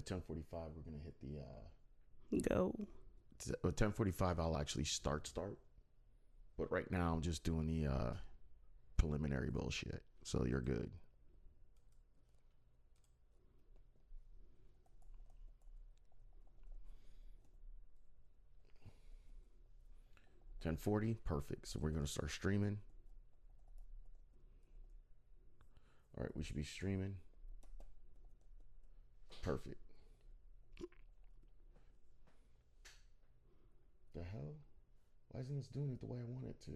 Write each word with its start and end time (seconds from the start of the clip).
at 0.00 0.06
ten 0.06 0.20
forty 0.22 0.42
five, 0.50 0.70
we're 0.74 0.90
gonna 0.90 1.02
hit 1.04 1.14
the. 1.22 1.38
uh 1.40 2.48
Go. 2.48 2.74
At 3.64 3.76
ten 3.76 3.92
forty 3.92 4.10
five, 4.10 4.40
I'll 4.40 4.56
actually 4.56 4.84
start 4.84 5.26
start. 5.26 5.58
But 6.58 6.72
right 6.72 6.90
now, 6.90 7.12
I'm 7.12 7.20
just 7.20 7.44
doing 7.44 7.66
the 7.66 7.86
uh 7.86 8.12
preliminary 8.96 9.50
bullshit. 9.50 10.02
So 10.24 10.44
you're 10.46 10.60
good. 10.62 10.90
Ten 20.62 20.76
forty, 20.76 21.18
perfect. 21.24 21.68
So 21.68 21.78
we're 21.80 21.90
gonna 21.90 22.06
start 22.06 22.30
streaming. 22.30 22.78
All 26.16 26.24
right, 26.24 26.36
we 26.36 26.42
should 26.42 26.56
be 26.56 26.62
streaming. 26.62 27.16
Perfect. 29.42 29.89
The 34.14 34.22
hell? 34.22 34.54
Why 35.30 35.40
isn't 35.40 35.56
this 35.56 35.68
doing 35.68 35.90
it 35.90 36.00
the 36.00 36.06
way 36.06 36.18
I 36.18 36.30
want 36.30 36.46
it 36.46 36.60
to? 36.64 36.72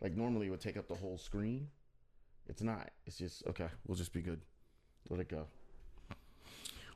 Like 0.00 0.16
normally 0.16 0.46
it 0.46 0.50
would 0.50 0.60
take 0.60 0.76
up 0.76 0.88
the 0.88 0.94
whole 0.94 1.18
screen. 1.18 1.68
It's 2.48 2.62
not. 2.62 2.90
It's 3.06 3.16
just 3.16 3.46
okay. 3.46 3.68
We'll 3.86 3.96
just 3.96 4.12
be 4.12 4.22
good. 4.22 4.40
Let 5.08 5.20
it 5.20 5.28
go. 5.28 5.46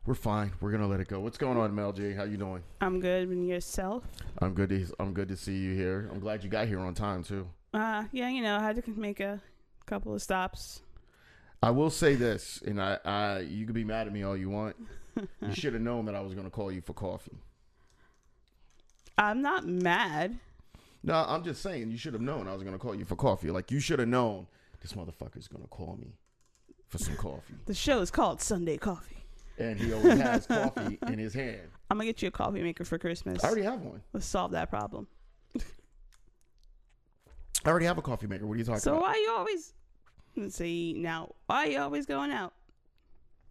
We're 0.06 0.14
fine. 0.14 0.52
We're 0.60 0.70
gonna 0.70 0.86
let 0.86 1.00
it 1.00 1.08
go. 1.08 1.20
What's 1.20 1.38
going 1.38 1.56
on, 1.56 1.74
Mel 1.74 1.92
G? 1.92 2.12
How 2.12 2.24
you 2.24 2.36
doing? 2.36 2.62
I'm 2.80 3.00
good. 3.00 3.28
And 3.28 3.48
yourself? 3.48 4.04
I'm 4.40 4.52
good. 4.52 4.68
To, 4.68 4.86
I'm 4.98 5.14
good 5.14 5.28
to 5.28 5.36
see 5.36 5.56
you 5.56 5.74
here. 5.74 6.10
I'm 6.12 6.20
glad 6.20 6.44
you 6.44 6.50
got 6.50 6.66
here 6.66 6.80
on 6.80 6.94
time 6.94 7.22
too. 7.22 7.48
Uh, 7.72 8.04
yeah, 8.12 8.28
you 8.28 8.42
know, 8.42 8.56
I 8.56 8.62
had 8.62 8.82
to 8.82 8.90
make 8.90 9.20
a 9.20 9.40
couple 9.86 10.14
of 10.14 10.20
stops. 10.20 10.82
I 11.62 11.70
will 11.70 11.90
say 11.90 12.14
this, 12.14 12.62
and 12.66 12.80
I, 12.80 12.98
I 13.04 13.38
you 13.40 13.64
can 13.64 13.74
be 13.74 13.84
mad 13.84 14.06
at 14.06 14.12
me 14.12 14.22
all 14.22 14.36
you 14.36 14.50
want. 14.50 14.76
You 15.16 15.54
should 15.54 15.72
have 15.74 15.82
known 15.82 16.04
that 16.06 16.14
I 16.14 16.20
was 16.20 16.34
gonna 16.34 16.50
call 16.50 16.70
you 16.72 16.80
for 16.80 16.92
coffee. 16.92 17.38
I'm 19.16 19.42
not 19.42 19.66
mad. 19.66 20.38
No, 21.02 21.14
I'm 21.14 21.44
just 21.44 21.62
saying 21.62 21.90
you 21.90 21.98
should 21.98 22.14
have 22.14 22.22
known 22.22 22.48
I 22.48 22.54
was 22.54 22.62
gonna 22.62 22.78
call 22.78 22.94
you 22.94 23.04
for 23.04 23.16
coffee. 23.16 23.50
Like 23.50 23.70
you 23.70 23.78
should 23.80 23.98
have 23.98 24.08
known 24.08 24.46
this 24.82 24.92
motherfucker's 24.94 25.48
gonna 25.48 25.66
call 25.68 25.96
me 26.00 26.14
for 26.88 26.98
some 26.98 27.16
coffee, 27.16 27.54
The 27.66 27.74
show 27.74 28.00
is 28.00 28.10
called 28.10 28.40
Sunday 28.40 28.76
Coffee. 28.76 29.16
and 29.58 29.78
he 29.78 29.92
always 29.92 30.18
has 30.18 30.46
coffee 30.46 30.98
in 31.08 31.18
his 31.18 31.34
hand. 31.34 31.62
I'm 31.90 31.96
gonna 31.98 32.06
get 32.06 32.22
you 32.22 32.28
a 32.28 32.30
coffee 32.30 32.62
maker 32.62 32.84
for 32.84 32.98
Christmas. 32.98 33.42
I 33.44 33.48
already 33.48 33.62
have 33.62 33.80
one. 33.80 34.02
Let's 34.12 34.26
solve 34.26 34.52
that 34.52 34.70
problem. 34.70 35.06
I 37.64 37.70
already 37.70 37.86
have 37.86 37.98
a 37.98 38.02
coffee 38.02 38.26
maker. 38.26 38.46
What 38.46 38.54
are 38.54 38.58
you 38.58 38.64
talking 38.64 38.80
So 38.80 38.92
about? 38.96 39.00
So 39.00 39.02
why 39.06 39.12
are 39.12 39.16
you 39.18 39.30
always 39.30 39.72
let's 40.36 40.56
see 40.56 40.92
now? 40.96 41.34
Why 41.46 41.66
are 41.66 41.70
you 41.70 41.78
always 41.80 42.04
going 42.06 42.30
out? 42.30 42.52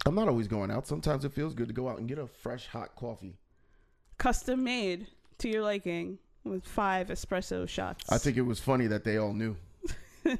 I'm 0.06 0.16
not 0.16 0.28
always 0.28 0.48
going 0.48 0.70
out. 0.70 0.86
Sometimes 0.88 1.24
it 1.24 1.32
feels 1.32 1.54
good 1.54 1.68
to 1.70 1.74
go 1.74 1.88
out 1.88 2.00
and 2.00 2.08
get 2.08 2.18
a 2.18 2.28
fresh 2.28 2.68
hot 2.68 2.96
coffee. 2.96 3.38
Custom 4.18 4.64
made 4.64 5.08
to 5.40 5.50
your 5.50 5.64
liking 5.64 6.20
with 6.44 6.66
five 6.66 7.08
espresso 7.08 7.68
shots. 7.68 8.06
I 8.10 8.18
think 8.18 8.38
it 8.38 8.42
was 8.42 8.60
funny 8.60 8.88
that 8.88 9.04
they 9.04 9.18
all 9.18 9.34
knew. 9.34 9.56
the 10.24 10.40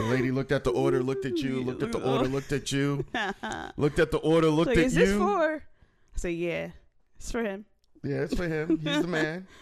lady 0.00 0.30
looked 0.30 0.52
at 0.52 0.64
the 0.64 0.70
order, 0.70 1.02
looked 1.02 1.24
at 1.24 1.38
you, 1.38 1.62
looked 1.62 1.82
at 1.82 1.92
the 1.92 2.00
order, 2.00 2.28
looked 2.28 2.52
at 2.52 2.72
you, 2.72 3.04
looked 3.76 3.98
at 3.98 4.10
the 4.10 4.18
order, 4.18 4.50
looked 4.50 4.68
like, 4.68 4.78
at 4.78 4.84
is 4.84 4.94
this 4.94 5.16
for? 5.16 5.54
I 5.54 6.18
say, 6.18 6.32
yeah, 6.32 6.70
it's 7.16 7.30
for 7.30 7.42
him. 7.42 7.64
Yeah, 8.02 8.16
it's 8.16 8.34
for 8.34 8.46
him. 8.46 8.78
He's 8.82 9.02
the 9.02 9.08
man. 9.08 9.46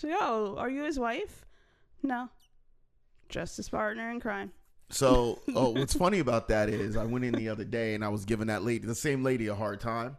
Like, 0.00 0.14
oh, 0.20 0.54
are 0.58 0.70
you 0.70 0.84
his 0.84 0.96
wife? 0.96 1.44
No, 2.04 2.28
just 3.28 3.56
his 3.56 3.68
partner 3.68 4.12
in 4.12 4.20
crime. 4.20 4.52
So, 4.90 5.40
oh, 5.54 5.70
what's 5.70 5.94
funny 5.94 6.18
about 6.20 6.48
that 6.48 6.68
is 6.68 6.96
I 6.96 7.04
went 7.04 7.24
in 7.24 7.34
the 7.34 7.48
other 7.48 7.64
day 7.64 7.94
and 7.94 8.04
I 8.04 8.08
was 8.08 8.24
giving 8.24 8.46
that 8.46 8.62
lady, 8.62 8.86
the 8.86 8.94
same 8.94 9.22
lady, 9.22 9.48
a 9.48 9.54
hard 9.54 9.80
time. 9.80 10.16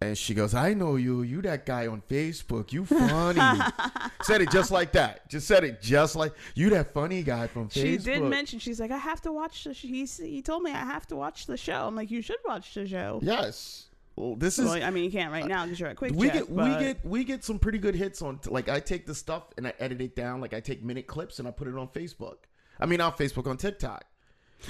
And 0.00 0.16
she 0.16 0.32
goes, 0.32 0.54
I 0.54 0.74
know 0.74 0.94
you. 0.94 1.22
You 1.22 1.42
that 1.42 1.66
guy 1.66 1.88
on 1.88 2.02
Facebook. 2.08 2.72
You 2.72 2.84
funny. 2.84 3.40
said 4.22 4.40
it 4.40 4.50
just 4.52 4.70
like 4.70 4.92
that. 4.92 5.28
Just 5.28 5.48
said 5.48 5.64
it 5.64 5.82
just 5.82 6.14
like 6.14 6.34
you 6.54 6.70
that 6.70 6.94
funny 6.94 7.24
guy 7.24 7.48
from 7.48 7.68
Facebook. 7.68 7.72
She 7.82 7.96
did 7.98 8.22
mention 8.22 8.60
she's 8.60 8.78
like, 8.78 8.92
I 8.92 8.96
have 8.96 9.20
to 9.22 9.32
watch 9.32 9.64
the. 9.64 9.74
Sh-. 9.74 9.82
He 9.82 10.04
he 10.04 10.40
told 10.40 10.62
me 10.62 10.70
I 10.70 10.84
have 10.84 11.08
to 11.08 11.16
watch 11.16 11.46
the 11.46 11.56
show. 11.56 11.88
I'm 11.88 11.96
like, 11.96 12.12
you 12.12 12.22
should 12.22 12.38
watch 12.46 12.74
the 12.74 12.86
show. 12.86 13.18
Yes. 13.24 13.86
Well, 14.14 14.36
this 14.36 14.60
is 14.60 14.66
Well, 14.66 14.82
I 14.82 14.90
mean, 14.90 15.02
you 15.02 15.10
can't 15.10 15.32
right 15.32 15.46
now 15.46 15.64
because 15.64 15.80
you're 15.80 15.88
at 15.88 15.96
Quick 15.96 16.12
we 16.14 16.26
Check, 16.26 16.34
get 16.34 16.50
we 16.50 16.68
get 16.78 17.04
we 17.04 17.24
get 17.24 17.42
some 17.42 17.58
pretty 17.58 17.78
good 17.78 17.96
hits 17.96 18.22
on 18.22 18.38
like 18.46 18.68
I 18.68 18.78
take 18.78 19.04
the 19.04 19.14
stuff 19.14 19.44
and 19.56 19.66
I 19.66 19.72
edit 19.80 20.00
it 20.00 20.14
down 20.14 20.40
like 20.40 20.54
I 20.54 20.60
take 20.60 20.82
minute 20.82 21.08
clips 21.08 21.40
and 21.40 21.48
I 21.48 21.50
put 21.50 21.66
it 21.66 21.74
on 21.76 21.88
Facebook. 21.88 22.36
I 22.80 22.86
mean, 22.86 23.00
on 23.00 23.12
Facebook 23.12 23.46
on 23.46 23.56
TikTok. 23.56 24.04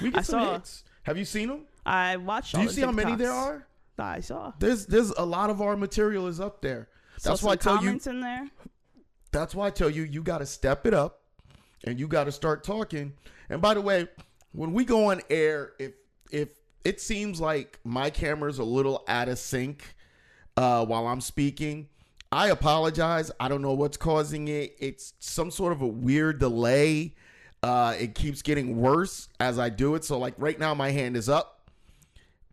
We 0.01 0.11
get 0.11 0.19
I 0.19 0.21
some 0.21 0.39
saw. 0.39 0.53
hits. 0.53 0.83
Have 1.03 1.17
you 1.17 1.25
seen 1.25 1.47
them? 1.49 1.61
I 1.85 2.17
watched. 2.17 2.53
Do 2.53 2.57
all 2.59 2.63
you 2.63 2.69
the 2.69 2.75
see 2.75 2.81
how 2.81 2.91
many 2.91 3.15
there 3.15 3.31
TikToks. 3.31 3.33
are? 3.47 3.67
I 3.97 4.19
saw. 4.21 4.53
There's 4.59 4.85
there's 4.85 5.09
a 5.11 5.25
lot 5.25 5.49
of 5.49 5.61
our 5.61 5.75
material 5.75 6.27
is 6.27 6.39
up 6.39 6.61
there. 6.61 6.87
Saw 7.17 7.31
That's 7.31 7.43
why 7.43 7.51
I 7.51 7.55
some 7.55 7.59
tell 7.59 7.73
you. 7.75 7.79
comments 7.81 8.07
in 8.07 8.21
there. 8.21 8.49
That's 9.31 9.53
why 9.53 9.67
I 9.67 9.69
tell 9.71 9.89
you 9.89 10.03
you 10.03 10.21
got 10.23 10.37
to 10.39 10.45
step 10.45 10.85
it 10.85 10.93
up, 10.93 11.21
and 11.83 11.99
you 11.99 12.07
got 12.07 12.23
to 12.25 12.31
start 12.31 12.63
talking. 12.63 13.13
And 13.49 13.61
by 13.61 13.73
the 13.73 13.81
way, 13.81 14.07
when 14.53 14.73
we 14.73 14.85
go 14.85 15.09
on 15.11 15.21
air, 15.29 15.73
if 15.79 15.93
if 16.31 16.49
it 16.85 17.01
seems 17.01 17.41
like 17.41 17.79
my 17.83 18.09
camera's 18.09 18.59
a 18.59 18.63
little 18.63 19.03
out 19.07 19.27
of 19.27 19.37
sync 19.37 19.83
uh, 20.55 20.85
while 20.85 21.07
I'm 21.07 21.21
speaking, 21.21 21.89
I 22.31 22.49
apologize. 22.49 23.31
I 23.39 23.49
don't 23.49 23.61
know 23.61 23.73
what's 23.73 23.97
causing 23.97 24.47
it. 24.47 24.75
It's 24.79 25.13
some 25.19 25.51
sort 25.51 25.73
of 25.73 25.81
a 25.81 25.87
weird 25.87 26.39
delay. 26.39 27.15
Uh, 27.61 27.95
it 27.99 28.15
keeps 28.15 28.41
getting 28.41 28.77
worse 28.77 29.29
as 29.39 29.59
I 29.59 29.69
do 29.69 29.95
it. 29.95 30.05
So 30.05 30.17
like 30.17 30.33
right 30.37 30.57
now, 30.57 30.73
my 30.73 30.91
hand 30.91 31.17
is 31.17 31.27
up 31.27 31.59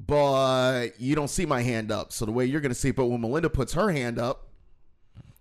but 0.05 0.89
you 1.01 1.15
don't 1.15 1.29
see 1.29 1.47
my 1.47 1.63
hand 1.63 1.91
up. 1.91 2.13
So 2.13 2.27
the 2.27 2.33
way 2.33 2.45
you're 2.45 2.61
gonna 2.61 2.75
see 2.75 2.91
it, 2.91 2.97
but 2.97 3.07
when 3.07 3.21
Melinda 3.21 3.51
puts 3.51 3.73
her 3.73 3.91
hand 3.91 4.19
up, 4.19 4.49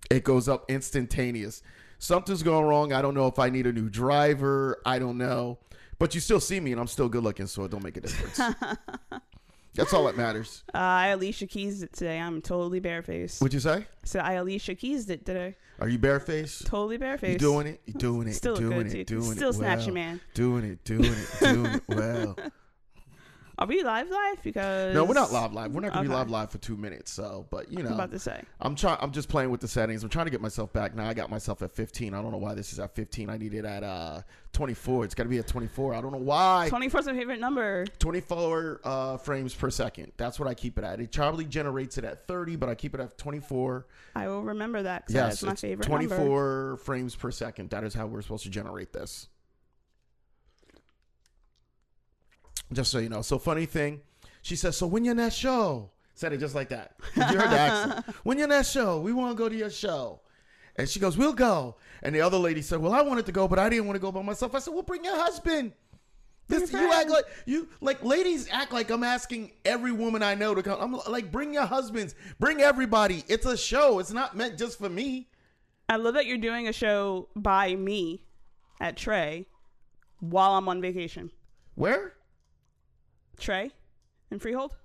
it 0.09 0.24
goes 0.24 0.48
up 0.48 0.70
instantaneous. 0.70 1.62
Something's 1.98 2.44
going 2.44 2.66
wrong. 2.66 2.94
I 2.94 3.02
don't 3.02 3.14
know 3.14 3.28
if 3.28 3.40
I 3.40 3.50
need 3.50 3.68
a 3.68 3.74
new 3.74 3.90
driver. 3.90 4.81
I 4.86 5.00
don't 5.00 5.18
know. 5.18 5.59
But 5.98 6.14
you 6.14 6.22
still 6.22 6.42
see 6.42 6.59
me 6.59 6.72
and 6.72 6.81
I'm 6.81 6.88
still 6.88 7.08
good 7.08 7.24
looking, 7.24 7.48
so 7.48 7.64
it 7.64 7.72
don't 7.72 7.84
make 7.84 7.98
a 7.98 8.02
difference. 8.02 8.56
That's 9.75 9.94
all 9.94 10.06
that 10.06 10.18
matters. 10.18 10.63
Uh, 10.74 10.78
I 10.78 11.08
Alicia 11.08 11.47
Keys 11.47 11.84
it 11.84 11.94
today. 11.94 12.19
I'm 12.19 12.41
totally 12.41 12.80
barefaced. 12.80 13.41
What'd 13.41 13.53
you 13.53 13.59
say? 13.59 13.86
So 14.03 14.19
I 14.19 14.34
Alicia 14.34 14.75
Keys 14.75 15.09
it 15.09 15.25
today. 15.25 15.56
Are 15.80 15.90
you 15.90 15.97
barefaced? 16.00 16.66
Totally 16.66 16.97
barefaced. 16.97 17.34
You 17.34 17.38
doing 17.40 17.68
it? 17.68 17.81
You 17.86 17.94
doing 17.94 18.28
it? 18.28 18.34
Still 18.34 18.56
doing 18.56 18.88
it? 18.88 19.08
Doing 19.08 19.24
Still 19.34 19.50
it? 19.50 19.56
snatchy 19.58 19.86
well. 19.88 19.94
man. 19.96 20.22
Doing 20.34 20.63
it? 20.63 20.84
Doing 20.86 21.03
it? 21.06 21.30
Doing 21.40 21.66
it 21.75 21.84
well. 21.88 22.36
Are 23.58 23.68
we 23.68 23.84
live 23.84 24.10
live? 24.10 24.44
Because 24.44 24.94
No, 24.94 25.06
we're 25.06 25.14
not 25.14 25.32
live 25.32 25.54
live. 25.54 25.72
We're 25.72 25.82
not 25.82 25.94
gonna 25.94 26.04
be 26.04 26.10
Okay. 26.10 26.18
live 26.18 26.30
live 26.30 26.52
for 26.52 26.58
two 26.58 26.76
minutes. 26.76 27.12
So, 27.12 27.46
but 27.50 27.72
you 27.72 27.80
I'm 27.80 27.86
know, 27.86 27.94
about 27.94 28.12
to 28.12 28.20
say. 28.20 28.42
I'm 28.60 28.76
trying. 28.76 28.98
I'm 29.00 29.12
just 29.12 29.30
playing 29.30 29.50
with 29.50 29.62
the 29.62 29.68
settings. 29.68 30.04
I'm 30.04 30.10
trying 30.10 30.26
to 30.26 30.32
get 30.32 30.42
myself 30.42 30.74
back. 30.74 30.94
Now 30.96 31.08
I 31.08 31.14
got 31.14 31.30
myself 31.30 31.62
at 31.62 31.72
15. 31.72 32.14
I 32.14 32.22
don't 32.22 32.32
know 32.32 32.38
why 32.38 32.54
this 32.54 32.74
is 32.74 32.80
at 32.80 32.94
15. 32.96 33.30
I 33.30 33.38
need 33.38 33.54
it 33.54 33.64
at 33.64 33.84
uh 33.84 34.22
24. 34.52 35.06
It's 35.06 35.16
got 35.16 35.24
to 35.24 35.30
be 35.30 35.38
at 35.38 35.48
24. 35.48 35.94
I 35.94 36.02
don't 36.02 36.12
know 36.12 36.18
why. 36.18 36.68
24 36.70 37.00
is 37.02 37.06
my 37.08 37.14
favorite 37.14 37.40
number. 37.40 37.86
24 38.00 38.80
uh, 38.86 39.18
frames 39.18 39.54
per 39.54 39.70
second. 39.70 40.12
That's 40.18 40.40
what 40.40 40.48
I 40.48 40.54
keep 40.54 40.78
it 40.78 40.84
at. 40.86 41.00
It 41.02 41.12
probably 41.12 41.44
generates 41.46 41.98
it 41.98 42.06
at 42.06 42.26
30, 42.28 42.56
but 42.56 42.70
I 42.70 42.76
keep 42.76 42.94
it 42.94 43.02
at 43.02 43.18
24. 43.18 43.86
I 44.16 44.28
will 44.30 44.44
remember 44.44 44.82
that. 44.84 45.08
'cause 45.08 45.14
Yes, 45.16 45.26
that's 45.42 45.44
my 45.44 45.52
it's 45.54 45.62
favorite 45.62 45.86
24 45.86 46.18
number. 46.18 46.78
frames 46.78 47.16
per 47.18 47.32
second. 47.32 47.70
That 47.72 47.84
is 47.84 47.94
how 47.94 48.06
we're 48.08 48.22
supposed 48.22 48.44
to 48.46 48.50
generate 48.50 48.94
this. 48.94 49.28
Just 52.74 52.92
so 52.92 53.00
you 53.00 53.09
know. 53.09 53.22
So 53.22 53.38
funny 53.38 53.66
thing, 53.66 54.02
she 54.42 54.56
says, 54.56 54.78
"So 54.78 54.88
when 54.88 55.06
your 55.06 55.16
next 55.16 55.36
show?" 55.36 55.92
Said 56.14 56.31
it 56.31 56.40
just 56.40 56.56
like 56.56 56.70
that. 56.70 56.96
When 57.14 57.31
You 57.34 57.40
heard 57.40 57.52
the 57.52 57.59
accent. 57.59 58.16
When 58.24 58.38
your 58.40 58.48
next 58.48 58.72
show? 58.72 59.02
We 59.02 59.12
want 59.12 59.36
to 59.36 59.44
go 59.44 59.50
to 59.50 59.56
your 59.56 59.70
show. 59.70 60.22
And 60.78 60.88
she 60.88 61.00
goes, 61.00 61.18
"We'll 61.18 61.34
go." 61.34 61.75
And 62.04 62.16
the 62.16 62.22
other 62.22 62.38
lady 62.38 62.62
said, 62.62 62.80
"Well, 62.80 62.94
I 62.94 63.02
wanted 63.02 63.25
to 63.28 63.31
go, 63.31 63.48
but 63.48 63.59
I 63.59 63.70
didn't 63.70 63.86
want 63.86 63.96
to 63.96 64.02
go 64.02 64.12
by 64.12 64.22
myself." 64.22 64.56
I 64.56 64.59
said, 64.59 64.74
"Well, 64.74 64.84
bring 64.84 65.04
your 65.04 65.16
husband." 65.18 65.74
This, 66.48 66.72
you 66.72 66.94
act 66.94 67.10
like 67.10 67.25
you 67.45 67.68
like 67.81 68.04
ladies 68.04 68.48
act 68.51 68.72
like 68.72 68.92
I'm 68.92 69.04
asking 69.04 69.51
every 69.63 69.92
woman 69.92 70.22
I 70.22 70.36
know 70.36 70.54
to 70.54 70.62
come. 70.62 70.80
I'm 70.80 71.12
like, 71.12 71.31
bring 71.31 71.54
your 71.56 71.66
husbands, 71.66 72.13
bring 72.39 72.62
everybody. 72.62 73.24
It's 73.28 73.48
a 73.48 73.57
show. 73.57 73.98
It's 73.98 74.12
not 74.12 74.38
meant 74.38 74.57
just 74.57 74.78
for 74.78 74.89
me. 74.89 75.28
I 75.89 75.95
love 75.95 76.13
that 76.13 76.28
you're 76.28 76.38
doing 76.38 76.68
a 76.68 76.74
show 76.74 77.30
by 77.36 77.75
me 77.75 78.25
at 78.80 78.95
Trey 78.95 79.48
while 80.19 80.51
I'm 80.51 80.68
on 80.69 80.81
vacation. 80.81 81.31
Where? 81.74 82.13
Trey 83.40 83.72
in 84.32 84.40
Freehold? 84.40 84.76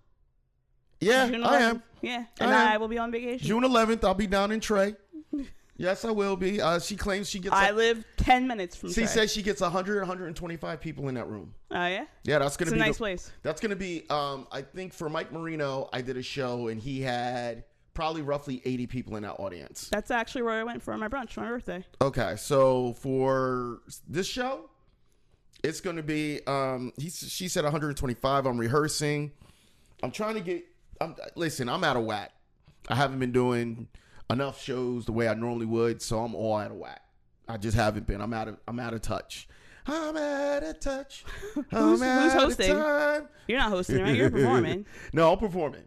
Yeah, 1.01 1.31
I 1.45 1.57
am. 1.63 1.83
Yeah. 2.03 2.25
And 2.39 2.51
am. 2.51 2.69
I, 2.69 2.77
will 2.77 2.89
be 2.89 2.99
on 2.99 3.11
vacation. 3.11 3.47
June 3.47 3.63
11th, 3.63 4.05
I'll 4.05 4.15
be 4.15 4.27
down 4.27 4.53
in 4.53 4.61
Trey. 4.61 4.95
Yes, 5.77 6.05
I 6.05 6.11
will 6.11 6.37
be. 6.37 6.61
Uh, 6.61 6.79
she 6.79 6.95
claims 6.95 7.27
she 7.31 7.39
gets. 7.39 7.55
I 7.55 7.69
a- 7.69 7.73
live 7.73 8.05
10 8.19 8.47
minutes 8.47 8.77
from 8.77 8.91
she 8.91 8.97
Trey. 8.97 9.07
says 9.07 9.33
she 9.33 9.41
gets 9.43 9.63
100, 9.63 10.01
125 10.01 10.79
people 10.79 11.09
in 11.09 11.15
that 11.15 11.27
room. 11.27 11.55
Oh, 11.71 11.87
yeah? 11.87 12.05
Yeah, 12.23 12.39
that's 12.39 12.59
gonna 12.59 12.69
It's 12.69 12.73
a 12.73 12.75
be 12.75 12.81
nice 12.81 12.97
the- 12.97 12.99
place. 12.99 13.33
That's 13.43 13.63
gonna 13.63 13.77
be. 13.77 14.05
Um, 14.11 14.47
I 14.53 14.61
think 14.61 14.93
for 14.93 15.09
Mike 15.09 15.33
Marino, 15.33 15.89
I 15.91 16.03
did 16.03 16.19
a 16.19 16.23
show 16.23 16.69
and 16.69 16.79
he 16.79 17.01
had 17.01 17.65
probably 17.95 18.21
roughly 18.21 18.61
80 18.63 18.89
people 18.89 19.17
in 19.17 19.23
that 19.23 19.41
audience. 19.41 19.89
That's 19.91 20.11
actually 20.11 20.43
where 20.43 20.61
I 20.61 20.65
went 20.65 20.83
for 20.83 20.95
my 20.99 21.09
brunch 21.09 21.31
for 21.31 21.41
my 21.41 21.49
birthday. 21.49 21.83
Okay, 22.03 22.35
so 22.37 22.93
for 23.01 23.81
this 24.07 24.27
show, 24.27 24.69
It's 25.63 25.81
going 25.81 25.97
to 25.97 26.03
be. 26.03 26.41
Um, 26.47 26.93
he 26.97 27.11
she 27.11 27.49
said 27.49 27.65
125. 27.65 28.47
I'm 28.47 28.59
rehearsing. 28.59 29.33
I'm 30.03 30.11
trying 30.11 30.35
to 30.35 30.41
get. 30.41 30.65
I'm 31.01 31.15
listen. 31.37 31.69
I'm 31.69 31.85
out 31.85 31.97
of 31.97 32.05
whack. 32.05 32.33
I 32.89 32.95
haven't 32.95 33.19
been 33.19 33.33
doing 33.33 33.89
enough 34.31 34.63
shows 34.63 35.05
the 35.07 35.13
way 35.13 35.29
I 35.29 35.35
normally 35.35 35.67
would, 35.67 36.01
so 36.01 36.21
I'm 36.21 36.35
all 36.35 36.57
out 36.57 36.71
of 36.71 36.77
whack. 36.77 37.03
I 37.49 37.57
just 37.57 37.77
haven't 37.77 38.07
been. 38.07 38.21
I'm 38.21 38.33
out 38.33 38.49
of. 38.49 38.57
I'm 38.67 38.81
out 38.81 38.95
of 38.95 39.03
touch. 39.03 39.49
I'm 39.87 40.17
out 40.17 40.63
of 40.63 40.79
touch. 40.81 41.25
Who's- 41.55 42.01
who's 42.01 42.33
hosting? 42.33 42.69
You're 43.49 43.59
not 43.59 43.71
hosting, 43.71 44.03
right? 44.03 44.15
You're 44.15 44.31
performing. 44.31 44.87
no, 45.13 45.33
I'm 45.33 45.39
performing. 45.39 45.85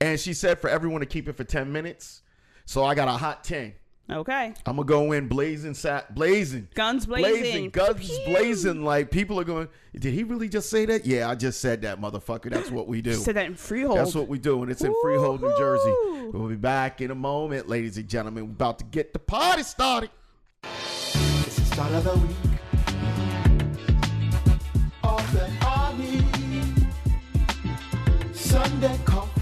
And 0.00 0.18
she 0.18 0.32
said 0.34 0.60
for 0.60 0.70
everyone 0.70 1.00
to 1.00 1.06
keep 1.06 1.28
it 1.28 1.36
for 1.36 1.44
10 1.44 1.70
minutes. 1.70 2.22
So 2.64 2.84
I 2.84 2.94
got 2.94 3.08
a 3.08 3.12
hot 3.12 3.44
10. 3.44 3.74
Okay. 4.10 4.52
I'm 4.66 4.76
gonna 4.76 4.84
go 4.86 5.12
in 5.12 5.28
blazing, 5.28 5.72
sat 5.72 6.14
blazing, 6.14 6.68
Guns 6.74 7.06
blazing. 7.06 7.70
guns 7.70 8.06
Pew! 8.06 8.24
blazing. 8.26 8.84
Like 8.84 9.10
people 9.10 9.40
are 9.40 9.44
going. 9.44 9.68
Did 9.98 10.12
he 10.12 10.24
really 10.24 10.48
just 10.48 10.68
say 10.68 10.84
that? 10.86 11.06
Yeah, 11.06 11.30
I 11.30 11.34
just 11.34 11.60
said 11.60 11.82
that, 11.82 11.98
motherfucker. 12.00 12.50
That's 12.50 12.70
what 12.70 12.86
we 12.86 13.00
do. 13.00 13.14
Said 13.14 13.36
that 13.36 13.46
in 13.46 13.54
Freehold. 13.54 13.98
That's 13.98 14.14
what 14.14 14.28
we 14.28 14.38
do, 14.38 14.62
and 14.62 14.70
it's 14.70 14.84
in 14.84 14.94
Freehold, 15.02 15.40
New 15.40 15.56
Jersey. 15.56 15.94
We'll 16.32 16.48
be 16.48 16.56
back 16.56 17.00
in 17.00 17.10
a 17.10 17.14
moment, 17.14 17.68
ladies 17.68 17.96
and 17.96 18.06
gentlemen. 18.06 18.44
We're 18.46 18.52
about 18.52 18.78
to 18.80 18.84
get 18.84 19.14
the 19.14 19.18
party 19.20 19.62
started. 19.62 20.10
It's 20.64 21.56
the 21.56 21.64
start 21.64 21.92
of 21.92 22.04
the 22.04 22.16
week. 22.18 22.36
All 25.02 25.16
that 25.18 25.50
I. 25.62 25.84
Sunday 28.54 28.96
coffee. 29.04 29.33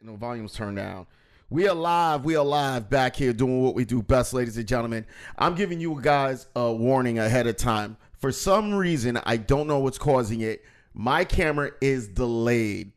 And 0.00 0.08
the 0.08 0.16
volume's 0.16 0.52
turned 0.52 0.76
down. 0.76 1.06
We 1.50 1.68
are 1.68 1.74
live. 1.74 2.24
We 2.24 2.36
are 2.36 2.44
live 2.44 2.90
back 2.90 3.16
here 3.16 3.32
doing 3.32 3.62
what 3.62 3.74
we 3.74 3.84
do 3.84 4.02
best, 4.02 4.32
ladies 4.32 4.56
and 4.56 4.66
gentlemen. 4.66 5.06
I'm 5.38 5.54
giving 5.54 5.80
you 5.80 5.98
guys 6.00 6.46
a 6.56 6.72
warning 6.72 7.18
ahead 7.18 7.46
of 7.46 7.56
time. 7.56 7.96
For 8.18 8.32
some 8.32 8.74
reason, 8.74 9.18
I 9.24 9.36
don't 9.36 9.66
know 9.66 9.78
what's 9.78 9.98
causing 9.98 10.40
it. 10.40 10.64
My 10.94 11.24
camera 11.24 11.70
is 11.80 12.08
delayed. 12.08 12.92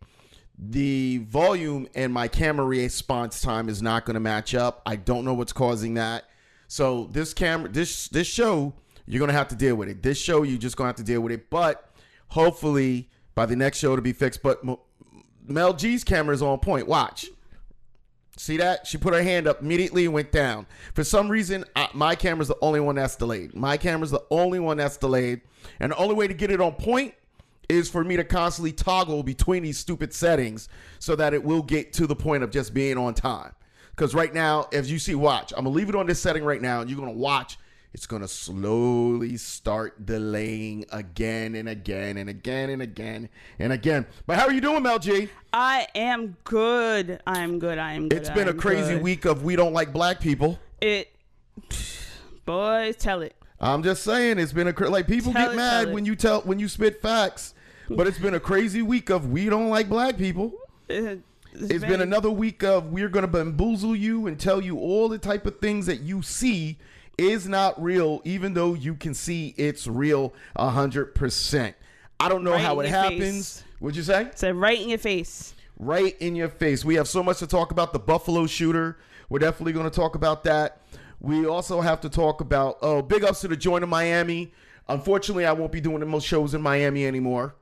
The 0.57 1.19
volume 1.19 1.87
and 1.93 2.13
my 2.13 2.27
camera 2.27 2.65
response 2.65 3.41
time 3.41 3.69
is 3.69 3.81
not 3.81 4.05
going 4.05 4.15
to 4.15 4.19
match 4.19 4.55
up. 4.55 4.81
I 4.85 4.95
don't 4.95 5.23
know 5.23 5.33
what's 5.33 5.53
causing 5.53 5.95
that. 5.95 6.25
So 6.67 7.09
this 7.11 7.33
camera, 7.33 7.69
this 7.69 8.07
this 8.09 8.27
show, 8.27 8.73
you're 9.05 9.19
gonna 9.19 9.33
have 9.33 9.47
to 9.49 9.55
deal 9.55 9.75
with 9.75 9.87
it. 9.87 10.03
This 10.03 10.17
show, 10.17 10.43
you're 10.43 10.57
just 10.57 10.75
gonna 10.75 10.89
have 10.89 10.97
to 10.97 11.03
deal 11.03 11.21
with 11.21 11.31
it. 11.31 11.49
But 11.49 11.93
hopefully, 12.29 13.09
by 13.35 13.45
the 13.45 13.55
next 13.55 13.77
show, 13.77 13.95
to 13.95 14.01
be 14.01 14.11
fixed. 14.11 14.43
But 14.43 14.61
Mel 15.47 15.73
G's 15.73 16.03
camera 16.03 16.33
is 16.35 16.41
on 16.41 16.59
point. 16.59 16.87
Watch. 16.87 17.27
See 18.37 18.57
that? 18.57 18.85
She 18.85 18.97
put 18.97 19.15
her 19.15 19.23
hand 19.23 19.47
up 19.47 19.61
immediately 19.61 20.05
and 20.05 20.13
went 20.13 20.31
down. 20.31 20.67
For 20.93 21.03
some 21.03 21.27
reason, 21.27 21.65
I, 21.75 21.89
my 21.93 22.15
camera's 22.15 22.49
the 22.49 22.57
only 22.61 22.79
one 22.79 22.95
that's 22.95 23.15
delayed. 23.15 23.55
My 23.55 23.77
camera's 23.77 24.11
the 24.11 24.23
only 24.29 24.59
one 24.59 24.77
that's 24.77 24.97
delayed. 24.97 25.41
And 25.79 25.91
the 25.91 25.97
only 25.97 26.13
way 26.13 26.27
to 26.27 26.33
get 26.35 26.51
it 26.51 26.61
on 26.61 26.73
point 26.73 27.15
is 27.67 27.89
for 27.89 28.03
me 28.03 28.15
to 28.15 28.23
constantly 28.23 28.71
toggle 28.71 29.23
between 29.23 29.63
these 29.63 29.77
stupid 29.77 30.13
settings 30.13 30.69
so 30.99 31.15
that 31.15 31.33
it 31.33 31.43
will 31.43 31.63
get 31.63 31.93
to 31.93 32.05
the 32.07 32.15
point 32.15 32.43
of 32.43 32.51
just 32.51 32.73
being 32.73 32.97
on 32.97 33.13
time. 33.13 33.53
Because 33.89 34.13
right 34.13 34.33
now, 34.33 34.67
as 34.71 34.91
you 34.91 34.99
see, 34.99 35.15
watch, 35.15 35.51
I'm 35.57 35.63
going 35.63 35.73
to 35.73 35.77
leave 35.77 35.89
it 35.89 35.95
on 35.95 36.05
this 36.05 36.19
setting 36.19 36.43
right 36.43 36.61
now, 36.61 36.81
and 36.81 36.89
you're 36.89 36.99
going 36.99 37.11
to 37.11 37.17
watch. 37.17 37.57
It's 37.97 38.05
going 38.05 38.21
to 38.21 38.27
slowly 38.27 39.37
start 39.37 40.05
delaying 40.05 40.85
again 40.91 41.55
and 41.55 41.67
again 41.67 42.17
and 42.17 42.29
again 42.29 42.69
and 42.69 42.79
again 42.79 43.27
and 43.57 43.73
again. 43.73 44.05
But 44.27 44.37
how 44.37 44.45
are 44.45 44.53
you 44.53 44.61
doing, 44.61 44.83
Mel 44.83 44.99
G? 44.99 45.29
I 45.51 45.87
am 45.95 46.37
good. 46.43 47.19
I'm 47.25 47.57
good. 47.57 47.79
I 47.79 47.93
am 47.93 48.07
good. 48.07 48.19
It's 48.19 48.29
been 48.29 48.49
a 48.49 48.53
crazy 48.53 48.93
good. 48.93 49.01
week 49.01 49.25
of 49.25 49.43
we 49.43 49.55
don't 49.55 49.73
like 49.73 49.93
black 49.93 50.19
people. 50.19 50.59
It, 50.79 51.11
boys, 52.45 52.97
tell 52.97 53.23
it. 53.23 53.35
I'm 53.59 53.81
just 53.81 54.03
saying 54.03 54.37
it's 54.37 54.53
been 54.53 54.67
a 54.67 54.73
cra- 54.73 54.91
like 54.91 55.07
people 55.07 55.33
Tell 55.33 55.47
get 55.47 55.53
it, 55.53 55.57
mad 55.57 55.91
when 55.91 56.05
you 56.05 56.15
tell 56.15 56.41
when 56.41 56.59
you 56.59 56.67
spit 56.67 57.01
facts, 57.01 57.55
but 57.89 58.05
it's 58.05 58.19
been 58.19 58.35
a 58.35 58.39
crazy 58.39 58.83
week 58.83 59.09
of 59.09 59.31
we 59.31 59.49
don't 59.49 59.69
like 59.69 59.89
black 59.89 60.19
people. 60.19 60.53
It- 60.87 61.21
It's 61.59 61.83
been 61.83 62.01
another 62.01 62.29
week 62.29 62.63
of 62.63 62.91
we're 62.91 63.09
gonna 63.09 63.25
bamboozle 63.25 63.95
you 63.95 64.27
and 64.27 64.39
tell 64.39 64.61
you 64.61 64.77
all 64.77 65.09
the 65.09 65.17
type 65.17 65.47
of 65.47 65.57
things 65.59 65.87
that 65.87 66.01
you 66.01 66.21
see 66.21 66.77
is 67.17 67.47
not 67.47 67.81
real, 67.81 68.21
even 68.23 68.53
though 68.53 68.73
you 68.73 68.93
can 68.95 69.13
see 69.13 69.53
it's 69.57 69.87
real 69.87 70.33
a 70.55 70.69
hundred 70.69 71.15
percent. 71.15 71.75
I 72.19 72.29
don't 72.29 72.43
know 72.43 72.51
Right 72.51 72.61
how 72.61 72.79
it 72.79 72.89
happens. 72.89 73.19
face. 73.59 73.63
What'd 73.79 73.95
you 73.95 74.03
say? 74.03 74.29
said 74.35 74.55
right 74.55 74.79
in 74.79 74.89
your 74.89 74.97
face. 74.97 75.53
right 75.79 76.15
in 76.19 76.35
your 76.35 76.49
face. 76.49 76.83
We 76.83 76.95
have 76.95 77.07
so 77.07 77.21
much 77.21 77.37
to 77.39 77.47
talk 77.47 77.71
about 77.71 77.93
the 77.93 77.99
Buffalo 77.99 78.47
shooter. 78.47 78.97
We're 79.29 79.39
definitely 79.39 79.73
going 79.73 79.89
to 79.89 79.95
talk 79.95 80.15
about 80.15 80.43
that. 80.45 80.81
We 81.19 81.45
also 81.45 81.81
have 81.81 82.01
to 82.01 82.09
talk 82.09 82.41
about 82.41 82.77
oh, 82.81 83.01
big 83.01 83.23
ups 83.23 83.41
to 83.41 83.47
the 83.47 83.57
joint 83.57 83.83
of 83.83 83.89
Miami. 83.89 84.51
Unfortunately, 84.87 85.45
I 85.45 85.51
won't 85.51 85.71
be 85.71 85.81
doing 85.81 85.99
the 85.99 86.05
most 86.05 86.25
shows 86.25 86.53
in 86.53 86.61
Miami 86.61 87.05
anymore. 87.05 87.55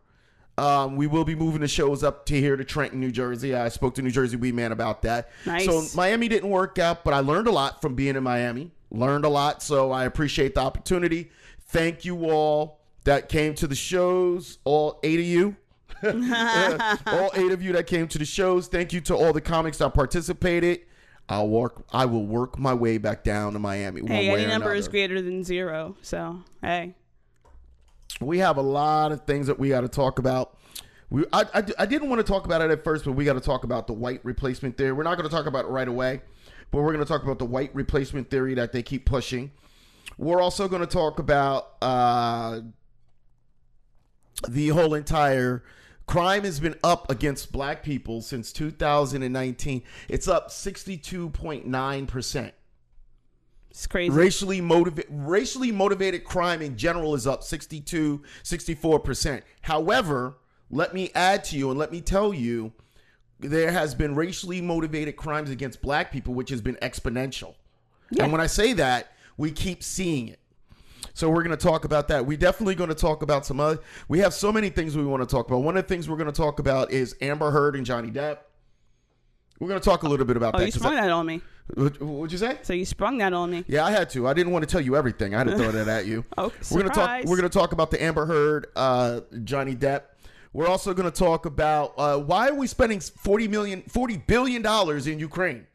Um, 0.57 0.95
we 0.95 1.07
will 1.07 1.25
be 1.25 1.35
moving 1.35 1.59
the 1.61 1.67
shows 1.67 2.01
up 2.03 2.25
to 2.27 2.39
here 2.39 2.55
to 2.55 2.63
Trenton, 2.63 2.99
New 3.01 3.11
Jersey. 3.11 3.53
I 3.55 3.67
spoke 3.67 3.95
to 3.95 4.01
New 4.01 4.11
Jersey 4.11 4.37
Weed 4.37 4.53
Man 4.55 4.71
about 4.71 5.01
that. 5.01 5.29
Nice. 5.45 5.65
So 5.65 5.83
Miami 5.97 6.29
didn't 6.29 6.49
work 6.49 6.79
out, 6.79 7.03
but 7.03 7.13
I 7.13 7.19
learned 7.19 7.47
a 7.47 7.51
lot 7.51 7.81
from 7.81 7.95
being 7.95 8.15
in 8.15 8.23
Miami. 8.23 8.71
Learned 8.95 9.25
a 9.25 9.29
lot, 9.29 9.61
so 9.61 9.91
I 9.91 10.05
appreciate 10.05 10.55
the 10.55 10.61
opportunity. 10.61 11.29
Thank 11.67 12.05
you 12.05 12.29
all 12.29 12.79
that 13.03 13.27
came 13.29 13.53
to 13.55 13.67
the 13.67 13.75
shows, 13.75 14.57
all 14.63 14.99
eight 15.03 15.19
of 15.19 15.25
you. 15.25 15.55
all 16.03 17.31
eight 17.35 17.51
of 17.51 17.61
you 17.61 17.73
that 17.73 17.87
came 17.87 18.07
to 18.07 18.17
the 18.17 18.25
shows. 18.25 18.67
Thank 18.67 18.93
you 18.93 19.01
to 19.01 19.15
all 19.15 19.33
the 19.33 19.41
comics 19.41 19.79
that 19.79 19.93
participated. 19.93 20.81
I'll 21.27 21.49
work. 21.49 21.83
I 21.91 22.05
will 22.05 22.25
work 22.25 22.57
my 22.57 22.73
way 22.73 22.97
back 22.97 23.23
down 23.23 23.53
to 23.53 23.59
Miami. 23.59 24.01
One 24.01 24.11
Hey, 24.11 24.29
any 24.29 24.45
number 24.45 24.73
is 24.73 24.87
greater 24.87 25.21
than 25.21 25.43
zero. 25.43 25.97
So, 26.01 26.41
hey. 26.61 26.95
We 28.21 28.37
have 28.39 28.57
a 28.57 28.61
lot 28.61 29.11
of 29.11 29.25
things 29.25 29.47
that 29.47 29.59
we 29.59 29.69
got 29.69 29.81
to 29.81 29.89
talk 29.89 30.19
about. 30.19 30.57
We, 31.09 31.25
I, 31.33 31.45
I, 31.53 31.63
I 31.79 31.85
didn't 31.85 32.09
want 32.09 32.25
to 32.25 32.31
talk 32.31 32.45
about 32.45 32.61
it 32.61 32.71
at 32.71 32.83
first, 32.83 33.05
but 33.05 33.13
we 33.13 33.25
got 33.25 33.33
to 33.33 33.41
talk 33.41 33.63
about 33.63 33.87
the 33.87 33.93
white 33.93 34.21
replacement 34.23 34.77
there. 34.77 34.95
We're 34.95 35.03
not 35.03 35.17
going 35.17 35.27
to 35.29 35.35
talk 35.35 35.47
about 35.47 35.65
it 35.65 35.69
right 35.69 35.87
away, 35.87 36.21
but 36.75 36.81
we're 36.81 36.91
going 36.91 37.05
to 37.05 37.09
talk 37.09 37.23
about 37.23 37.39
the 37.39 37.45
white 37.45 37.73
replacement 37.73 38.29
theory 38.29 38.53
that 38.55 38.73
they 38.73 38.83
keep 38.83 39.05
pushing. 39.05 39.49
We're 40.17 40.41
also 40.41 40.67
going 40.67 40.81
to 40.81 40.87
talk 40.87 41.19
about 41.19 41.75
uh, 41.81 42.59
the 44.49 44.67
whole 44.67 44.93
entire 44.93 45.63
crime 46.05 46.43
has 46.43 46.59
been 46.59 46.75
up 46.83 47.09
against 47.09 47.53
black 47.53 47.81
people 47.81 48.21
since 48.21 48.51
2019. 48.51 49.83
It's 50.09 50.27
up 50.27 50.49
62.9 50.49 52.07
percent. 52.09 52.53
It's 53.69 53.87
crazy. 53.87 54.09
Racially 54.09 54.59
motivated 54.59 55.09
racially 55.09 55.71
motivated 55.71 56.25
crime 56.25 56.61
in 56.61 56.75
general 56.75 57.15
is 57.15 57.25
up 57.25 57.41
62 57.41 58.21
64%. 58.43 59.43
However, 59.61 60.35
let 60.69 60.93
me 60.93 61.09
add 61.15 61.45
to 61.45 61.57
you 61.57 61.69
and 61.69 61.79
let 61.79 61.93
me 61.93 62.01
tell 62.01 62.33
you 62.33 62.73
there 63.47 63.71
has 63.71 63.95
been 63.95 64.15
racially 64.15 64.61
motivated 64.61 65.15
crimes 65.15 65.49
against 65.49 65.81
black 65.81 66.11
people 66.11 66.33
which 66.33 66.49
has 66.49 66.61
been 66.61 66.75
exponential. 66.75 67.55
And 68.19 68.31
when 68.31 68.41
I 68.41 68.47
say 68.47 68.73
that, 68.73 69.11
we 69.37 69.51
keep 69.51 69.83
seeing 69.83 70.27
it. 70.29 70.39
So 71.13 71.29
we're 71.29 71.43
going 71.43 71.57
to 71.57 71.63
talk 71.63 71.85
about 71.85 72.07
that. 72.09 72.25
We're 72.25 72.37
definitely 72.37 72.75
going 72.75 72.89
to 72.89 72.95
talk 72.95 73.23
about 73.23 73.45
some 73.45 73.59
other. 73.59 73.79
We 74.07 74.19
have 74.19 74.33
so 74.33 74.51
many 74.51 74.69
things 74.69 74.97
we 74.97 75.05
want 75.05 75.27
to 75.27 75.33
talk 75.33 75.47
about. 75.47 75.59
One 75.59 75.77
of 75.77 75.83
the 75.83 75.87
things 75.87 76.09
we're 76.09 76.17
going 76.17 76.31
to 76.31 76.33
talk 76.33 76.59
about 76.59 76.91
is 76.91 77.15
Amber 77.21 77.51
Heard 77.51 77.75
and 77.75 77.85
Johnny 77.85 78.11
Depp. 78.11 78.39
We're 79.59 79.69
going 79.69 79.79
to 79.79 79.85
talk 79.85 80.03
a 80.03 80.09
little 80.09 80.25
bit 80.25 80.35
about 80.35 80.55
oh, 80.55 80.59
that. 80.59 80.65
you 80.65 80.71
sprung 80.71 80.97
I- 80.97 81.01
that 81.01 81.11
on 81.11 81.25
me. 81.25 81.41
what, 81.73 82.01
what'd 82.01 82.31
you 82.33 82.37
say? 82.37 82.57
So 82.63 82.73
you 82.73 82.85
sprung 82.85 83.17
that 83.19 83.31
on 83.31 83.49
me. 83.49 83.63
Yeah, 83.67 83.85
I 83.85 83.91
had 83.91 84.09
to. 84.11 84.27
I 84.27 84.33
didn't 84.33 84.51
want 84.51 84.67
to 84.67 84.71
tell 84.71 84.81
you 84.81 84.97
everything. 84.97 85.33
I 85.33 85.39
had 85.39 85.47
to 85.47 85.57
throw 85.57 85.71
that 85.71 85.87
at 85.87 86.05
you. 86.05 86.25
okay, 86.37 86.55
we're 86.69 86.81
gonna 86.81 86.93
talk. 86.93 87.23
We're 87.23 87.37
gonna 87.37 87.49
talk 87.49 87.71
about 87.71 87.89
the 87.89 88.03
Amber 88.03 88.25
Heard, 88.25 88.67
uh, 88.75 89.21
Johnny 89.43 89.75
Depp. 89.75 90.01
We're 90.55 90.67
also 90.69 90.93
gonna 90.93 91.11
talk 91.11 91.45
about 91.45 91.93
uh, 91.97 92.17
why 92.17 92.47
are 92.47 92.53
we 92.55 92.65
spending 92.67 93.01
40 93.01 93.49
million, 93.49 93.81
40 93.89 94.15
billion 94.19 94.61
dollars 94.61 95.05
in 95.05 95.19
Ukraine? 95.19 95.67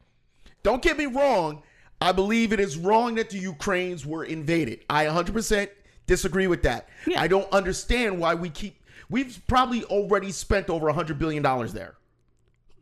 Don't 0.63 0.81
get 0.81 0.97
me 0.97 1.05
wrong. 1.05 1.61
I 2.01 2.11
believe 2.11 2.51
it 2.51 2.59
is 2.59 2.77
wrong 2.77 3.13
that 3.15 3.29
the 3.29 3.37
Ukraines 3.37 4.07
were 4.07 4.23
invaded. 4.23 4.79
I 4.89 5.05
100% 5.05 5.69
disagree 6.07 6.47
with 6.47 6.63
that. 6.63 6.89
Yeah. 7.05 7.21
I 7.21 7.27
don't 7.27 7.47
understand 7.51 8.19
why 8.19 8.33
we 8.33 8.49
keep. 8.49 8.81
We've 9.07 9.39
probably 9.45 9.83
already 9.83 10.31
spent 10.31 10.67
over 10.71 10.87
100 10.87 11.19
billion 11.19 11.43
dollars 11.43 11.73
there. 11.73 11.93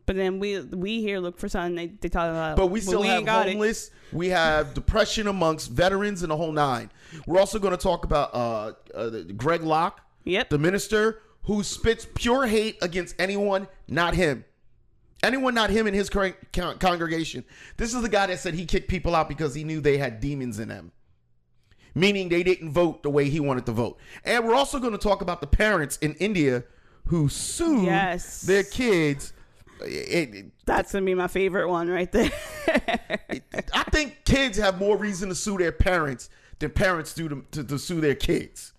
But 0.06 0.16
then 0.16 0.38
we 0.40 0.58
we 0.58 1.02
here 1.02 1.18
look 1.18 1.38
for 1.38 1.50
something 1.50 1.74
they, 1.74 1.88
they 1.88 2.08
talk 2.08 2.30
about. 2.30 2.56
But 2.56 2.68
we 2.68 2.80
still 2.80 3.02
have 3.02 3.18
ain't 3.18 3.26
got 3.26 3.46
it. 3.46 3.52
homeless. 3.52 3.90
We 4.10 4.30
have 4.30 4.72
depression 4.72 5.26
amongst 5.26 5.70
veterans 5.70 6.22
and 6.22 6.30
the 6.30 6.36
whole 6.38 6.52
nine. 6.52 6.90
We're 7.26 7.38
also 7.38 7.58
going 7.58 7.72
to 7.76 7.82
talk 7.82 8.06
about 8.06 8.34
uh, 8.34 8.72
uh, 8.94 9.10
Greg 9.36 9.62
Locke, 9.62 10.00
Yep. 10.24 10.48
the 10.48 10.58
minister 10.58 11.20
who 11.44 11.62
spits 11.62 12.06
pure 12.14 12.46
hate 12.46 12.76
against 12.82 13.14
anyone, 13.18 13.66
not 13.88 14.14
him. 14.14 14.44
Anyone, 15.22 15.54
not 15.54 15.70
him, 15.70 15.86
and 15.86 15.94
his 15.94 16.08
cor- 16.08 16.36
con- 16.52 16.78
congregation. 16.78 17.44
This 17.76 17.94
is 17.94 18.00
the 18.02 18.08
guy 18.08 18.26
that 18.26 18.38
said 18.38 18.54
he 18.54 18.64
kicked 18.64 18.88
people 18.88 19.14
out 19.14 19.28
because 19.28 19.54
he 19.54 19.64
knew 19.64 19.80
they 19.80 19.98
had 19.98 20.20
demons 20.20 20.58
in 20.58 20.68
them. 20.68 20.92
meaning 21.94 22.28
they 22.28 22.44
didn't 22.44 22.70
vote 22.70 23.02
the 23.02 23.10
way 23.10 23.28
he 23.28 23.40
wanted 23.40 23.66
to 23.66 23.72
vote. 23.72 23.98
And 24.24 24.46
we're 24.46 24.54
also 24.54 24.78
going 24.78 24.92
to 24.92 24.98
talk 24.98 25.22
about 25.22 25.40
the 25.40 25.46
parents 25.48 25.96
in 25.98 26.14
India 26.14 26.62
who 27.06 27.28
sued 27.28 27.84
Yes. 27.84 28.42
their 28.42 28.62
kids. 28.62 29.32
It- 29.84 30.34
it- 30.34 30.46
That's 30.66 30.92
gonna 30.92 31.04
be 31.04 31.14
my 31.16 31.26
favorite 31.26 31.68
one 31.68 31.88
right 31.88 32.10
there. 32.12 32.30
I 32.68 33.82
think 33.90 34.24
kids 34.24 34.56
have 34.58 34.78
more 34.78 34.96
reason 34.96 35.30
to 35.30 35.34
sue 35.34 35.58
their 35.58 35.72
parents 35.72 36.30
than 36.60 36.70
parents 36.70 37.12
do 37.12 37.28
to, 37.28 37.44
to, 37.50 37.64
to 37.64 37.78
sue 37.78 38.00
their 38.00 38.14
kids. 38.14 38.72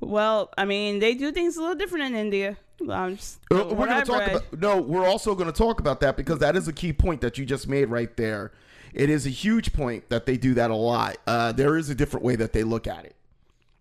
Well, 0.00 0.52
I 0.56 0.64
mean, 0.64 0.98
they 0.98 1.14
do 1.14 1.32
things 1.32 1.56
a 1.56 1.60
little 1.60 1.74
different 1.76 2.04
in 2.06 2.14
India. 2.14 2.56
I'm 2.88 3.16
just, 3.16 3.40
Uh, 3.50 3.64
we're 3.72 3.86
going 3.86 4.00
to 4.00 4.04
talk 4.04 4.20
read. 4.20 4.36
about 4.36 4.60
no. 4.60 4.80
We're 4.80 5.06
also 5.06 5.34
going 5.34 5.50
to 5.50 5.56
talk 5.56 5.80
about 5.80 6.00
that 6.00 6.16
because 6.16 6.38
that 6.38 6.54
is 6.56 6.68
a 6.68 6.72
key 6.72 6.92
point 6.92 7.20
that 7.22 7.36
you 7.36 7.44
just 7.44 7.66
made 7.68 7.86
right 7.86 8.16
there. 8.16 8.52
It 8.94 9.10
is 9.10 9.26
a 9.26 9.30
huge 9.30 9.72
point 9.72 10.08
that 10.10 10.26
they 10.26 10.36
do 10.36 10.54
that 10.54 10.70
a 10.70 10.74
lot. 10.76 11.18
Uh, 11.26 11.52
there 11.52 11.76
is 11.76 11.90
a 11.90 11.94
different 11.94 12.24
way 12.24 12.36
that 12.36 12.52
they 12.52 12.62
look 12.62 12.86
at 12.86 13.04
it. 13.04 13.16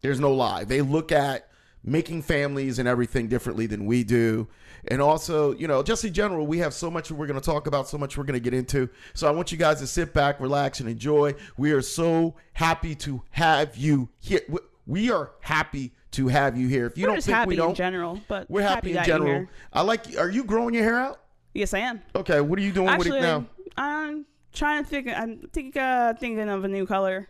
There's 0.02 0.20
no 0.20 0.34
lie. 0.34 0.64
They 0.64 0.82
look 0.82 1.12
at 1.12 1.48
making 1.84 2.24
families 2.24 2.80
and 2.80 2.88
everything 2.88 3.28
differently 3.28 3.68
than 3.68 3.86
we 3.86 4.04
do. 4.04 4.48
And 4.90 5.02
also, 5.02 5.54
you 5.56 5.68
know, 5.68 5.84
just 5.84 6.04
in 6.04 6.14
general, 6.14 6.46
we 6.48 6.58
have 6.60 6.74
so 6.74 6.90
much 6.92 7.12
we're 7.12 7.28
going 7.28 7.40
to 7.40 7.46
talk 7.46 7.68
about, 7.68 7.88
so 7.88 7.98
much 7.98 8.18
we're 8.18 8.24
going 8.24 8.34
to 8.34 8.40
get 8.44 8.54
into. 8.54 8.90
So 9.14 9.28
I 9.28 9.32
want 9.32 9.52
you 9.52 9.58
guys 9.58 9.80
to 9.80 9.88
sit 9.88 10.14
back, 10.14 10.40
relax, 10.40 10.80
and 10.80 10.90
enjoy. 10.90 11.36
We 11.56 11.72
are 11.72 11.82
so 11.82 12.36
happy 12.54 12.96
to 12.96 13.22
have 13.32 13.78
you 13.78 14.10
here. 14.20 14.42
We- 14.50 14.60
We 14.86 15.12
are 15.12 15.32
happy 15.42 15.92
to 16.12 16.28
have 16.28 16.58
you 16.58 16.68
here. 16.68 16.86
If 16.88 16.98
you 16.98 17.04
We're 17.06 17.14
don't 17.14 17.24
think 17.24 17.36
happy 17.36 17.50
we 17.50 17.56
don't, 17.58 17.70
in 17.70 17.76
general, 17.76 18.22
but 18.28 18.50
we're 18.50 18.62
happy, 18.62 18.90
in 18.92 18.96
that 18.96 19.08
you're 19.08 19.18
general. 19.18 19.34
here. 19.40 19.50
I 19.74 19.82
like. 19.82 20.18
Are 20.18 20.30
you 20.30 20.44
growing 20.44 20.74
your 20.74 20.84
hair 20.84 21.00
out? 21.00 21.20
Yes, 21.54 21.74
I 21.74 21.80
am. 21.80 22.02
Okay. 22.16 22.40
What 22.42 22.58
are 22.60 22.62
you 22.62 22.72
doing 22.72 22.88
Actually, 22.90 23.12
with 23.12 23.20
it 23.20 23.22
now? 23.24 23.46
I'm 23.78 24.26
trying 24.54 24.84
to 24.84 24.90
think. 24.90 25.08
I'm 25.08 25.40
think, 25.54 25.76
uh, 25.78 26.14
thinking 26.16 26.50
of 26.50 26.64
a 26.64 26.68
new 26.68 26.86
color. 26.86 27.28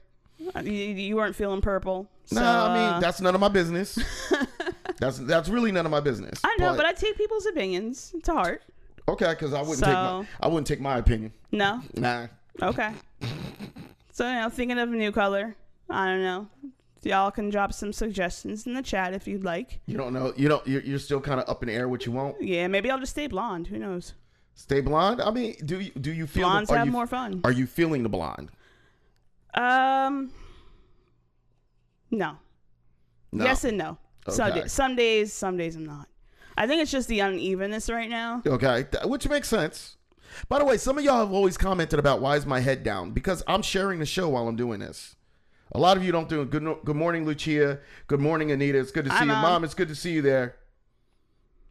Uh, 0.56 0.60
You, 0.60 0.72
you 0.72 1.16
weren't 1.16 1.36
feeling 1.36 1.62
purple. 1.62 2.08
So, 2.26 2.40
No, 2.42 2.46
I 2.46 2.74
mean 2.74 2.84
uh, 2.96 3.00
that's 3.00 3.22
none 3.22 3.34
of 3.34 3.42
my 3.42 3.48
business. 3.48 3.98
that's 5.00 5.18
that's 5.20 5.50
really 5.50 5.72
none 5.72 5.86
of 5.86 5.92
my 5.92 6.00
business. 6.02 6.40
I 6.44 6.56
know, 6.60 6.76
but 6.76 6.86
I 6.86 6.94
take 6.94 7.18
people's 7.18 7.46
opinions 7.48 8.14
to 8.24 8.34
heart. 8.34 8.62
okay, 9.08 9.30
because 9.30 9.54
I 9.54 9.62
wouldn't 9.62 9.80
take 9.80 9.94
my 9.94 10.26
I 10.42 10.48
wouldn't 10.48 10.68
take 10.68 10.82
my 10.82 10.98
opinion. 10.98 11.32
No, 11.52 11.82
Nah. 11.96 12.28
okay. 12.62 12.92
so 14.12 14.28
you 14.28 14.36
know, 14.36 14.50
thinking 14.50 14.78
of 14.78 14.90
a 14.92 14.96
new 14.96 15.12
color. 15.12 15.56
I 15.90 16.08
don't 16.08 16.22
know. 16.22 16.48
Y'all 17.04 17.32
can 17.32 17.50
drop 17.50 17.74
some 17.74 17.94
suggestions 17.94 18.66
in 18.66 18.74
the 18.74 18.82
chat 18.82 19.14
if 19.14 19.28
you'd 19.28 19.44
like. 19.44 19.80
You 19.86 19.98
don't 19.98 20.14
know. 20.14 20.34
You 20.36 20.50
don't. 20.50 20.66
You're, 20.68 20.82
you're 20.82 21.00
still 21.00 21.22
kind 21.22 21.40
of 21.40 21.48
up 21.50 21.64
in 21.64 21.68
the 21.68 21.74
air 21.74 21.88
what 21.88 22.06
you 22.06 22.12
want. 22.12 22.42
Yeah, 22.42 22.68
maybe 22.68 22.90
I'll 22.92 23.00
just 23.00 23.12
stay 23.12 23.28
blonde. 23.28 23.68
Who 23.68 23.78
knows? 23.78 24.14
Stay 24.56 24.82
blonde. 24.82 25.22
I 25.22 25.30
mean, 25.32 25.56
do 25.66 25.80
you 25.80 25.92
do 25.92 26.12
you 26.12 26.26
feel 26.26 26.48
Blondes 26.48 26.70
the, 26.70 26.78
have 26.78 26.88
you, 26.88 26.92
more 26.92 27.06
fun. 27.08 27.42
Are 27.44 27.52
you 27.52 27.68
feeling 27.68 28.04
the 28.04 28.10
blonde? 28.10 28.50
Um, 29.54 30.32
no. 32.12 32.38
No. 33.32 33.44
Yes 33.46 33.64
and 33.64 33.78
no. 33.78 33.98
Some, 34.30 34.52
Okay. 34.52 34.62
days, 34.62 34.72
some 34.72 34.96
days, 34.96 35.34
some 35.34 35.58
days 35.58 35.76
I'm 35.76 35.86
not. 35.86 36.08
I 36.58 36.66
think 36.68 36.82
it's 36.82 36.92
just 36.92 37.08
the 37.08 37.20
unevenness 37.20 37.90
right 37.90 38.10
now. 38.10 38.42
Okay, 38.46 38.86
which 39.06 39.30
makes 39.30 39.48
sense. 39.48 39.98
By 40.50 40.60
the 40.60 40.66
way, 40.66 40.78
some 40.78 40.98
of 40.98 41.04
y'all 41.04 41.20
have 41.20 41.32
always 41.32 41.58
commented 41.58 42.00
about 42.00 42.20
why 42.20 42.36
is 42.36 42.46
my 42.46 42.60
head 42.60 42.84
down 42.84 43.12
because 43.12 43.44
I'm 43.48 43.62
sharing 43.62 44.00
the 44.00 44.06
show 44.06 44.30
while 44.30 44.48
I'm 44.48 44.56
doing 44.56 44.80
this. 44.80 45.16
A 45.74 45.80
lot 45.80 45.98
of 45.98 46.04
you 46.04 46.12
don't 46.12 46.30
do 46.30 46.42
it. 46.42 46.50
Good, 46.50 46.64
good 46.86 46.96
morning, 46.96 47.26
Lucia. 47.26 47.80
Good 48.08 48.20
morning, 48.20 48.52
Anita. 48.52 48.80
It's 48.80 48.92
good 48.92 49.06
to 49.06 49.12
see 49.12 49.18
Hi, 49.18 49.24
you, 49.24 49.32
Mom. 49.32 49.42
Mom. 49.42 49.64
It's 49.64 49.74
good 49.74 49.90
to 49.90 49.96
see 49.96 50.12
you 50.12 50.22
there. 50.22 50.56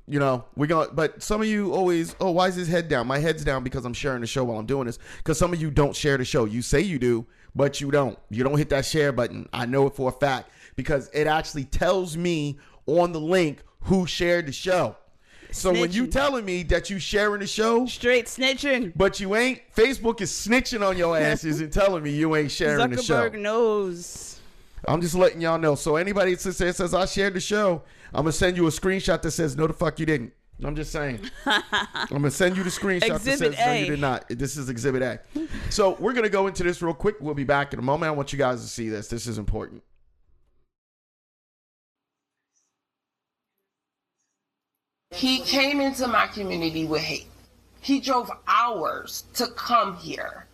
You 0.08 0.20
know, 0.20 0.44
we 0.54 0.68
going 0.68 0.90
but 0.92 1.20
some 1.20 1.40
of 1.40 1.48
you 1.48 1.72
always, 1.72 2.14
oh, 2.20 2.30
why 2.30 2.46
is 2.46 2.54
his 2.54 2.68
head 2.68 2.88
down? 2.88 3.08
My 3.08 3.18
head's 3.18 3.44
down 3.44 3.64
because 3.64 3.84
I'm 3.84 3.94
sharing 3.94 4.20
the 4.20 4.26
show 4.28 4.44
while 4.44 4.58
I'm 4.58 4.66
doing 4.66 4.86
this. 4.86 5.00
Because 5.18 5.36
some 5.38 5.52
of 5.52 5.60
you 5.60 5.70
don't 5.70 5.96
share 5.96 6.16
the 6.16 6.24
show. 6.24 6.44
You 6.44 6.62
say 6.62 6.80
you 6.80 7.00
do, 7.00 7.26
but 7.56 7.80
you 7.80 7.90
don't. 7.90 8.16
You 8.30 8.44
don't 8.44 8.56
hit 8.56 8.68
that 8.68 8.84
share 8.84 9.10
button. 9.10 9.48
I 9.52 9.66
know 9.66 9.86
it 9.88 9.96
for 9.96 10.08
a 10.08 10.12
fact 10.12 10.50
because 10.76 11.10
it 11.12 11.26
actually 11.26 11.64
tells 11.64 12.16
me 12.16 12.58
on 12.86 13.10
the 13.10 13.20
link 13.20 13.64
who 13.80 14.06
shared 14.06 14.46
the 14.46 14.52
show. 14.52 14.96
So 15.52 15.72
when 15.72 15.92
you 15.92 16.06
telling 16.06 16.44
me 16.44 16.62
that 16.64 16.90
you 16.90 16.98
sharing 16.98 17.40
the 17.40 17.46
show, 17.46 17.86
Straight 17.86 18.26
snitching. 18.26 18.92
but 18.96 19.20
you 19.20 19.34
ain't, 19.36 19.60
Facebook 19.74 20.20
is 20.20 20.30
snitching 20.30 20.86
on 20.86 20.96
your 20.96 21.16
asses 21.16 21.60
and 21.62 21.72
telling 21.72 22.02
me 22.02 22.10
you 22.10 22.36
ain't 22.36 22.50
sharing 22.50 22.90
the 22.90 23.02
show. 23.02 23.28
Zuckerberg 23.28 23.38
knows. 23.40 24.40
I'm 24.86 25.00
just 25.00 25.14
letting 25.14 25.40
y'all 25.40 25.58
know. 25.58 25.74
So 25.74 25.96
anybody 25.96 26.34
that 26.34 26.40
says, 26.40 26.76
says 26.76 26.94
I 26.94 27.06
shared 27.06 27.34
the 27.34 27.40
show, 27.40 27.82
I'm 28.12 28.22
gonna 28.22 28.32
send 28.32 28.56
you 28.56 28.66
a 28.66 28.70
screenshot 28.70 29.20
that 29.22 29.30
says 29.30 29.56
no, 29.56 29.66
the 29.66 29.72
fuck 29.72 29.98
you 29.98 30.06
didn't. 30.06 30.32
I'm 30.64 30.74
just 30.74 30.90
saying. 30.90 31.20
I'm 31.46 32.08
gonna 32.08 32.30
send 32.30 32.56
you 32.56 32.62
the 32.62 32.70
screenshot 32.70 33.14
Exhibit 33.14 33.52
that 33.52 33.56
says 33.56 33.66
no, 33.66 33.72
you 33.72 33.86
did 33.86 34.00
not. 34.00 34.26
This 34.28 34.56
is 34.56 34.68
Exhibit 34.70 35.02
A. 35.02 35.20
So 35.70 35.96
we're 36.00 36.12
gonna 36.14 36.28
go 36.28 36.46
into 36.46 36.62
this 36.62 36.80
real 36.80 36.94
quick. 36.94 37.16
We'll 37.20 37.34
be 37.34 37.44
back 37.44 37.72
in 37.72 37.78
a 37.78 37.82
moment. 37.82 38.08
I 38.08 38.12
want 38.12 38.32
you 38.32 38.38
guys 38.38 38.62
to 38.62 38.68
see 38.68 38.88
this. 38.88 39.08
This 39.08 39.26
is 39.26 39.38
important. 39.38 39.82
He 45.12 45.40
came 45.40 45.80
into 45.80 46.06
my 46.08 46.26
community 46.26 46.84
with 46.84 47.02
hate. 47.02 47.28
He 47.80 48.00
drove 48.00 48.30
hours 48.46 49.24
to 49.34 49.46
come 49.48 49.96
here 49.96 50.46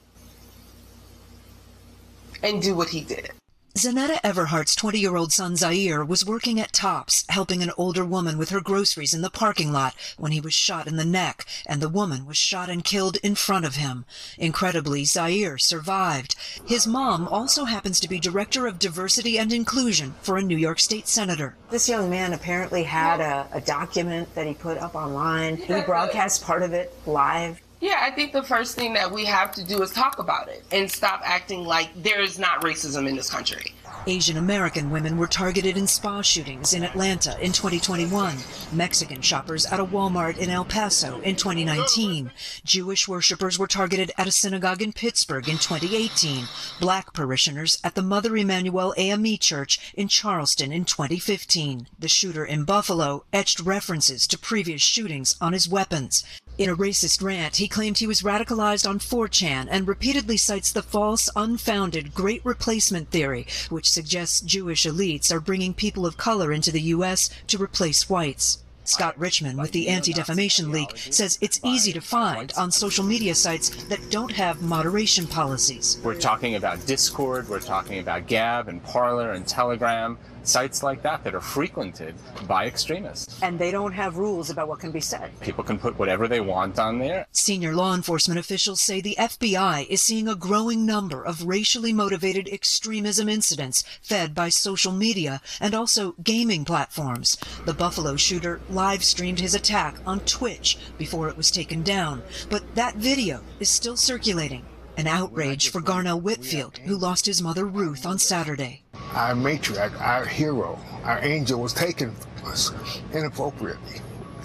and 2.42 2.60
do 2.60 2.74
what 2.74 2.88
he 2.88 3.00
did. 3.00 3.32
Zeneta 3.74 4.20
Everhart's 4.22 4.76
20 4.76 4.98
year 4.98 5.16
old 5.16 5.32
son 5.32 5.56
Zaire 5.56 6.04
was 6.04 6.26
working 6.26 6.60
at 6.60 6.74
Tops, 6.74 7.24
helping 7.30 7.62
an 7.62 7.72
older 7.78 8.04
woman 8.04 8.36
with 8.36 8.50
her 8.50 8.60
groceries 8.60 9.14
in 9.14 9.22
the 9.22 9.30
parking 9.30 9.72
lot 9.72 9.94
when 10.18 10.30
he 10.30 10.42
was 10.42 10.52
shot 10.52 10.86
in 10.86 10.96
the 10.96 11.06
neck, 11.06 11.46
and 11.64 11.80
the 11.80 11.88
woman 11.88 12.26
was 12.26 12.36
shot 12.36 12.68
and 12.68 12.84
killed 12.84 13.16
in 13.22 13.34
front 13.34 13.64
of 13.64 13.76
him. 13.76 14.04
Incredibly, 14.36 15.06
Zaire 15.06 15.56
survived. 15.56 16.36
His 16.66 16.86
mom 16.86 17.26
also 17.26 17.64
happens 17.64 17.98
to 18.00 18.08
be 18.10 18.20
Director 18.20 18.66
of 18.66 18.78
Diversity 18.78 19.38
and 19.38 19.54
Inclusion 19.54 20.16
for 20.20 20.36
a 20.36 20.42
New 20.42 20.58
York 20.58 20.78
State 20.78 21.08
Senator. 21.08 21.56
This 21.70 21.88
young 21.88 22.10
man 22.10 22.34
apparently 22.34 22.82
had 22.82 23.20
a, 23.20 23.48
a 23.52 23.60
document 23.62 24.34
that 24.34 24.46
he 24.46 24.52
put 24.52 24.76
up 24.76 24.94
online. 24.94 25.56
He 25.56 25.80
broadcast 25.80 26.44
part 26.44 26.62
of 26.62 26.74
it 26.74 26.92
live. 27.06 27.62
Yeah, 27.82 27.98
I 28.00 28.12
think 28.12 28.32
the 28.32 28.44
first 28.44 28.76
thing 28.76 28.92
that 28.92 29.10
we 29.10 29.24
have 29.24 29.50
to 29.56 29.64
do 29.64 29.82
is 29.82 29.90
talk 29.90 30.20
about 30.20 30.46
it 30.46 30.64
and 30.70 30.88
stop 30.88 31.20
acting 31.24 31.64
like 31.64 31.90
there 32.00 32.20
is 32.20 32.38
not 32.38 32.62
racism 32.62 33.08
in 33.08 33.16
this 33.16 33.28
country. 33.28 33.74
Asian 34.06 34.36
American 34.36 34.90
women 34.90 35.16
were 35.16 35.26
targeted 35.26 35.76
in 35.76 35.88
spa 35.88 36.22
shootings 36.22 36.74
in 36.74 36.84
Atlanta 36.84 37.36
in 37.40 37.50
2021, 37.50 38.36
Mexican 38.72 39.20
shoppers 39.20 39.66
at 39.66 39.80
a 39.80 39.84
Walmart 39.84 40.38
in 40.38 40.48
El 40.48 40.64
Paso 40.64 41.20
in 41.22 41.34
2019, 41.34 42.30
Jewish 42.64 43.08
worshippers 43.08 43.58
were 43.58 43.66
targeted 43.66 44.12
at 44.16 44.28
a 44.28 44.32
synagogue 44.32 44.80
in 44.82 44.92
Pittsburgh 44.92 45.48
in 45.48 45.58
2018, 45.58 46.46
black 46.80 47.12
parishioners 47.12 47.80
at 47.82 47.96
the 47.96 48.02
Mother 48.02 48.36
Emanuel 48.36 48.94
AME 48.96 49.38
Church 49.38 49.92
in 49.94 50.06
Charleston 50.06 50.72
in 50.72 50.84
2015. 50.84 51.88
The 51.98 52.08
shooter 52.08 52.44
in 52.44 52.64
Buffalo 52.64 53.24
etched 53.32 53.60
references 53.60 54.28
to 54.28 54.38
previous 54.38 54.82
shootings 54.82 55.36
on 55.40 55.52
his 55.52 55.68
weapons. 55.68 56.24
In 56.58 56.68
a 56.68 56.76
racist 56.76 57.22
rant, 57.22 57.56
he 57.56 57.66
claimed 57.66 57.98
he 57.98 58.06
was 58.06 58.20
radicalized 58.20 58.88
on 58.88 58.98
4chan 58.98 59.68
and 59.70 59.88
repeatedly 59.88 60.36
cites 60.36 60.70
the 60.70 60.82
false, 60.82 61.30
unfounded 61.34 62.12
Great 62.12 62.44
Replacement 62.44 63.08
Theory, 63.08 63.46
which 63.70 63.88
suggests 63.88 64.42
Jewish 64.42 64.84
elites 64.84 65.32
are 65.32 65.40
bringing 65.40 65.72
people 65.72 66.04
of 66.04 66.18
color 66.18 66.52
into 66.52 66.70
the 66.70 66.82
U.S. 66.82 67.30
to 67.46 67.56
replace 67.56 68.10
whites. 68.10 68.58
Scott 68.84 69.18
Richman 69.18 69.56
with 69.56 69.72
the 69.72 69.88
Anti 69.88 70.12
Defamation 70.12 70.70
League 70.70 70.96
says 70.96 71.38
it's 71.40 71.60
easy 71.64 71.92
to 71.92 72.00
find 72.00 72.52
on 72.58 72.70
social 72.70 73.04
media 73.04 73.34
sites 73.34 73.70
that 73.84 74.10
don't 74.10 74.32
have 74.32 74.60
moderation 74.60 75.26
policies. 75.26 76.00
We're 76.02 76.20
talking 76.20 76.56
about 76.56 76.84
Discord, 76.84 77.48
we're 77.48 77.60
talking 77.60 78.00
about 78.00 78.26
Gab 78.26 78.68
and 78.68 78.82
Parler 78.82 79.32
and 79.32 79.46
Telegram, 79.46 80.18
sites 80.46 80.82
like 80.82 81.02
that 81.02 81.24
that 81.24 81.34
are 81.34 81.40
frequented 81.40 82.14
by 82.46 82.66
extremists. 82.66 83.42
And 83.42 83.58
they 83.58 83.70
don't 83.70 83.92
have 83.92 84.16
rules 84.16 84.50
about 84.50 84.68
what 84.68 84.80
can 84.80 84.90
be 84.90 85.00
said. 85.00 85.30
People 85.40 85.64
can 85.64 85.78
put 85.78 85.98
whatever 85.98 86.28
they 86.28 86.40
want 86.40 86.78
on 86.78 86.98
there. 86.98 87.26
Senior 87.32 87.74
law 87.74 87.94
enforcement 87.94 88.38
officials 88.38 88.80
say 88.80 89.00
the 89.00 89.16
FBI 89.18 89.86
is 89.88 90.02
seeing 90.02 90.28
a 90.28 90.34
growing 90.34 90.84
number 90.86 91.24
of 91.24 91.46
racially 91.46 91.92
motivated 91.92 92.48
extremism 92.48 93.28
incidents 93.28 93.84
fed 94.00 94.34
by 94.34 94.48
social 94.48 94.92
media 94.92 95.40
and 95.60 95.74
also 95.74 96.14
gaming 96.22 96.64
platforms. 96.64 97.36
The 97.64 97.74
Buffalo 97.74 98.16
shooter 98.16 98.60
live 98.70 99.04
streamed 99.04 99.40
his 99.40 99.54
attack 99.54 99.96
on 100.06 100.20
Twitch 100.20 100.78
before 100.98 101.28
it 101.28 101.36
was 101.36 101.50
taken 101.50 101.82
down, 101.82 102.22
but 102.50 102.74
that 102.74 102.96
video 102.96 103.42
is 103.60 103.68
still 103.68 103.96
circulating. 103.96 104.64
An 104.96 105.06
outrage 105.06 105.70
for 105.70 105.80
Garnell 105.80 106.20
Whitfield, 106.20 106.76
who 106.78 106.96
lost 106.96 107.24
his 107.24 107.40
mother 107.40 107.64
Ruth 107.64 108.04
on 108.04 108.18
Saturday. 108.18 108.82
Our 109.14 109.34
matriarch, 109.34 110.00
our 110.00 110.24
hero, 110.24 110.78
our 111.04 111.22
angel 111.22 111.60
was 111.60 111.72
taken 111.72 112.12
from 112.12 112.50
us 112.50 112.72
inappropriately. 113.12 114.00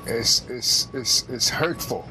It's, 0.06 0.46
it's, 0.50 0.88
it's, 0.94 1.28
it's 1.30 1.50
hurtful, 1.50 2.08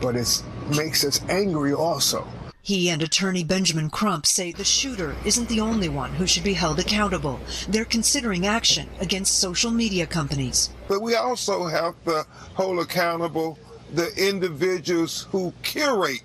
but 0.00 0.16
it 0.16 0.42
makes 0.76 1.04
us 1.04 1.20
angry 1.28 1.72
also. 1.72 2.26
He 2.62 2.90
and 2.90 3.00
attorney 3.00 3.44
Benjamin 3.44 3.88
Crump 3.88 4.26
say 4.26 4.52
the 4.52 4.64
shooter 4.64 5.16
isn't 5.24 5.48
the 5.48 5.60
only 5.60 5.88
one 5.88 6.12
who 6.12 6.26
should 6.26 6.44
be 6.44 6.52
held 6.52 6.78
accountable. 6.78 7.40
They're 7.66 7.86
considering 7.86 8.46
action 8.46 8.88
against 9.00 9.38
social 9.38 9.70
media 9.70 10.06
companies. 10.06 10.68
But 10.86 11.00
we 11.00 11.14
also 11.14 11.66
have 11.66 11.94
to 12.04 12.26
hold 12.54 12.78
accountable 12.80 13.58
the 13.94 14.12
individuals 14.16 15.26
who 15.30 15.54
curate 15.62 16.22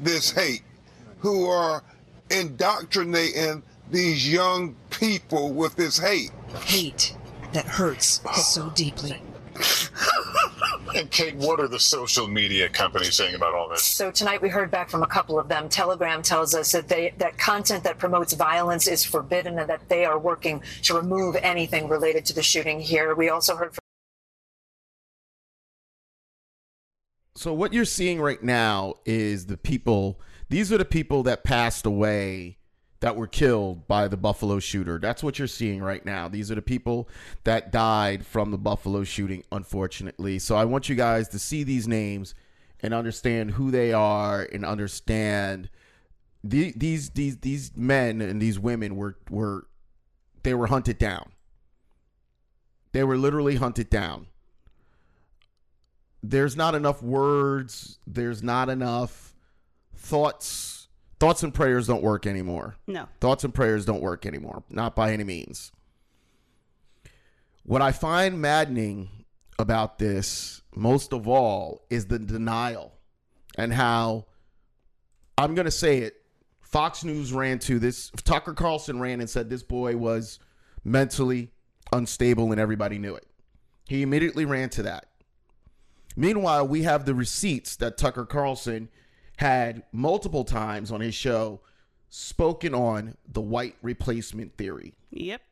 this 0.00 0.30
hate, 0.30 0.62
who 1.18 1.46
are 1.46 1.82
indoctrinating 2.30 3.62
these 3.90 4.30
young 4.30 4.76
people 4.90 5.52
with 5.52 5.76
this 5.76 5.98
hate. 5.98 6.30
Hate 6.64 7.16
that 7.52 7.66
hurts 7.66 8.20
so 8.34 8.70
deeply. 8.70 9.20
And 10.94 11.10
Kate, 11.10 11.34
what 11.34 11.60
are 11.60 11.68
the 11.68 11.78
social 11.78 12.26
media 12.26 12.70
companies 12.70 13.16
saying 13.16 13.34
about 13.34 13.54
all 13.54 13.68
this? 13.68 13.82
So 13.82 14.10
tonight 14.10 14.40
we 14.40 14.48
heard 14.48 14.70
back 14.70 14.88
from 14.88 15.02
a 15.02 15.06
couple 15.06 15.38
of 15.38 15.46
them. 15.46 15.68
Telegram 15.68 16.22
tells 16.22 16.54
us 16.54 16.72
that 16.72 16.88
they 16.88 17.12
that 17.18 17.36
content 17.36 17.84
that 17.84 17.98
promotes 17.98 18.32
violence 18.32 18.86
is 18.86 19.04
forbidden 19.04 19.58
and 19.58 19.68
that 19.68 19.88
they 19.88 20.06
are 20.06 20.18
working 20.18 20.62
to 20.82 20.94
remove 20.94 21.36
anything 21.36 21.88
related 21.88 22.24
to 22.26 22.34
the 22.34 22.42
shooting 22.42 22.80
here. 22.80 23.14
We 23.14 23.28
also 23.28 23.56
heard 23.56 23.74
from 23.74 23.80
So 27.36 27.52
what 27.52 27.74
you're 27.74 27.84
seeing 27.84 28.18
right 28.18 28.42
now 28.42 28.94
is 29.04 29.46
the 29.46 29.58
people. 29.58 30.20
These 30.48 30.72
are 30.72 30.78
the 30.78 30.86
people 30.86 31.24
that 31.24 31.44
passed 31.44 31.84
away 31.84 32.56
that 33.00 33.16
were 33.16 33.26
killed 33.26 33.86
by 33.86 34.08
the 34.08 34.16
Buffalo 34.16 34.58
shooter. 34.58 34.98
That's 34.98 35.22
what 35.22 35.38
you're 35.38 35.48
seeing 35.48 35.82
right 35.82 36.04
now. 36.04 36.28
These 36.28 36.50
are 36.50 36.54
the 36.54 36.62
people 36.62 37.08
that 37.44 37.70
died 37.70 38.24
from 38.24 38.50
the 38.50 38.58
Buffalo 38.58 39.04
shooting, 39.04 39.44
unfortunately. 39.52 40.38
So 40.38 40.56
I 40.56 40.64
want 40.64 40.88
you 40.88 40.94
guys 40.94 41.28
to 41.28 41.38
see 41.38 41.62
these 41.62 41.86
names 41.86 42.34
and 42.80 42.94
understand 42.94 43.52
who 43.52 43.70
they 43.70 43.92
are 43.92 44.42
and 44.52 44.64
understand 44.64 45.68
the, 46.44 46.72
these 46.76 47.10
these 47.10 47.38
these 47.38 47.76
men 47.76 48.20
and 48.20 48.40
these 48.40 48.58
women 48.58 48.96
were 48.96 49.16
were 49.30 49.66
they 50.42 50.54
were 50.54 50.68
hunted 50.68 50.98
down. 50.98 51.32
They 52.92 53.04
were 53.04 53.18
literally 53.18 53.56
hunted 53.56 53.90
down 53.90 54.28
there's 56.30 56.56
not 56.56 56.74
enough 56.74 57.02
words 57.02 57.98
there's 58.06 58.42
not 58.42 58.68
enough 58.68 59.34
thoughts 59.94 60.75
thoughts 61.18 61.42
and 61.42 61.52
prayers 61.52 61.86
don't 61.86 62.02
work 62.02 62.26
anymore. 62.26 62.76
No. 62.86 63.08
thoughts 63.20 63.44
and 63.44 63.54
prayers 63.54 63.84
don't 63.84 64.02
work 64.02 64.26
anymore. 64.26 64.62
Not 64.70 64.94
by 64.94 65.12
any 65.12 65.24
means. 65.24 65.72
What 67.64 67.82
i 67.82 67.90
find 67.90 68.40
maddening 68.40 69.08
about 69.58 69.98
this 69.98 70.62
most 70.74 71.12
of 71.12 71.26
all 71.26 71.82
is 71.90 72.06
the 72.06 72.18
denial 72.18 72.92
and 73.56 73.72
how 73.72 74.26
i'm 75.36 75.54
going 75.56 75.64
to 75.64 75.70
say 75.70 75.98
it 75.98 76.14
fox 76.60 77.02
news 77.02 77.32
ran 77.32 77.58
to 77.58 77.80
this 77.80 78.12
tucker 78.22 78.52
carlson 78.54 79.00
ran 79.00 79.18
and 79.20 79.28
said 79.28 79.50
this 79.50 79.64
boy 79.64 79.96
was 79.96 80.38
mentally 80.84 81.50
unstable 81.92 82.52
and 82.52 82.60
everybody 82.60 82.98
knew 82.98 83.14
it. 83.14 83.26
He 83.88 84.02
immediately 84.02 84.44
ran 84.44 84.70
to 84.70 84.82
that. 84.84 85.06
Meanwhile, 86.16 86.68
we 86.68 86.82
have 86.82 87.04
the 87.04 87.14
receipts 87.14 87.76
that 87.76 87.98
Tucker 87.98 88.24
Carlson 88.24 88.88
had 89.36 89.82
multiple 89.92 90.44
times 90.44 90.90
on 90.90 91.00
his 91.00 91.14
show 91.14 91.60
spoken 92.08 92.74
on 92.74 93.16
the 93.32 93.40
white 93.40 93.76
replacement 93.82 94.56
theory. 94.56 94.94
Yep. 95.10 95.42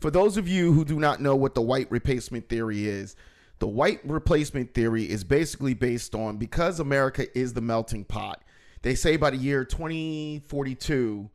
For 0.00 0.10
those 0.10 0.36
of 0.36 0.48
you 0.48 0.72
who 0.72 0.84
do 0.84 0.98
not 0.98 1.20
know 1.20 1.36
what 1.36 1.54
the 1.54 1.62
white 1.62 1.90
replacement 1.90 2.48
theory 2.48 2.86
is, 2.86 3.16
the 3.58 3.66
white 3.66 4.00
replacement 4.04 4.74
theory 4.74 5.08
is 5.08 5.24
basically 5.24 5.74
based 5.74 6.14
on 6.14 6.36
because 6.36 6.80
America 6.80 7.26
is 7.38 7.54
the 7.54 7.60
melting 7.60 8.04
pot. 8.04 8.42
They 8.82 8.94
say 8.94 9.16
by 9.16 9.30
the 9.30 9.36
year 9.36 9.64
2042, 9.64 11.30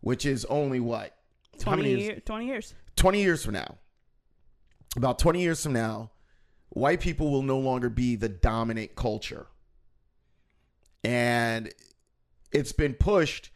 which 0.00 0.26
is 0.26 0.44
only 0.46 0.80
what? 0.80 1.16
How 1.64 1.74
20, 1.74 1.82
many 1.82 1.94
years? 1.94 2.02
year, 2.02 2.20
20 2.24 2.46
years. 2.46 2.74
20 2.96 3.22
years 3.22 3.44
from 3.44 3.54
now, 3.54 3.76
about 4.96 5.18
20 5.18 5.40
years 5.40 5.62
from 5.62 5.72
now, 5.72 6.10
white 6.70 7.00
people 7.00 7.30
will 7.30 7.42
no 7.42 7.58
longer 7.58 7.88
be 7.88 8.16
the 8.16 8.28
dominant 8.28 8.94
culture. 8.96 9.46
And 11.04 11.72
it's 12.52 12.72
been 12.72 12.94
pushed 12.94 13.50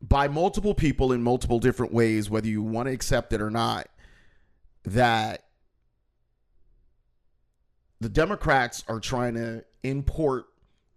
by 0.00 0.28
multiple 0.28 0.74
people 0.74 1.12
in 1.12 1.22
multiple 1.22 1.58
different 1.58 1.92
ways, 1.92 2.28
whether 2.28 2.48
you 2.48 2.62
want 2.62 2.88
to 2.88 2.92
accept 2.92 3.32
it 3.32 3.40
or 3.40 3.50
not, 3.50 3.88
that 4.84 5.44
the 8.00 8.08
Democrats 8.08 8.84
are 8.86 9.00
trying 9.00 9.34
to 9.34 9.64
import 9.82 10.46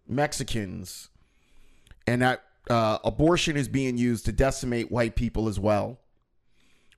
Mexicans 0.08 1.10
and 2.06 2.22
that 2.22 2.44
uh, 2.70 2.98
abortion 3.04 3.56
is 3.56 3.68
being 3.68 3.98
used 3.98 4.26
to 4.26 4.32
decimate 4.32 4.92
white 4.92 5.16
people 5.16 5.48
as 5.48 5.60
well. 5.60 6.00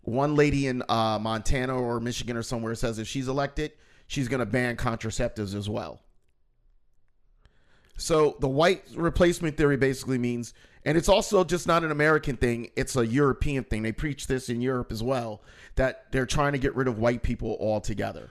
One 0.01 0.35
lady 0.35 0.65
in 0.65 0.81
uh, 0.89 1.19
Montana 1.19 1.75
or 1.79 1.99
Michigan 1.99 2.38
or 2.38 2.43
somewhere 2.43 2.73
says 2.73 2.97
if 2.97 3.07
she's 3.07 3.27
elected, 3.27 3.73
she's 4.07 4.27
going 4.27 4.39
to 4.39 4.45
ban 4.45 4.77
contraceptives 4.77 5.53
as 5.53 5.69
well. 5.69 6.01
So 7.99 8.38
the 8.39 8.47
white 8.47 8.83
replacement 8.95 9.57
theory 9.57 9.75
basically 9.77 10.17
means, 10.17 10.53
and 10.85 10.97
it's 10.97 11.09
also 11.09 11.43
just 11.43 11.67
not 11.67 11.83
an 11.83 11.91
American 11.91 12.38
thing, 12.38 12.71
it's 12.75 12.95
a 12.95 13.05
European 13.05 13.65
thing. 13.65 13.83
They 13.83 13.91
preach 13.91 14.27
this 14.27 14.49
in 14.49 14.62
Europe 14.62 14.91
as 14.91 15.03
well, 15.03 15.41
that 15.75 16.05
they're 16.12 16.25
trying 16.25 16.53
to 16.53 16.57
get 16.57 16.75
rid 16.75 16.88
of 16.88 16.97
white 16.97 17.23
people 17.23 17.57
altogether. 17.59 18.29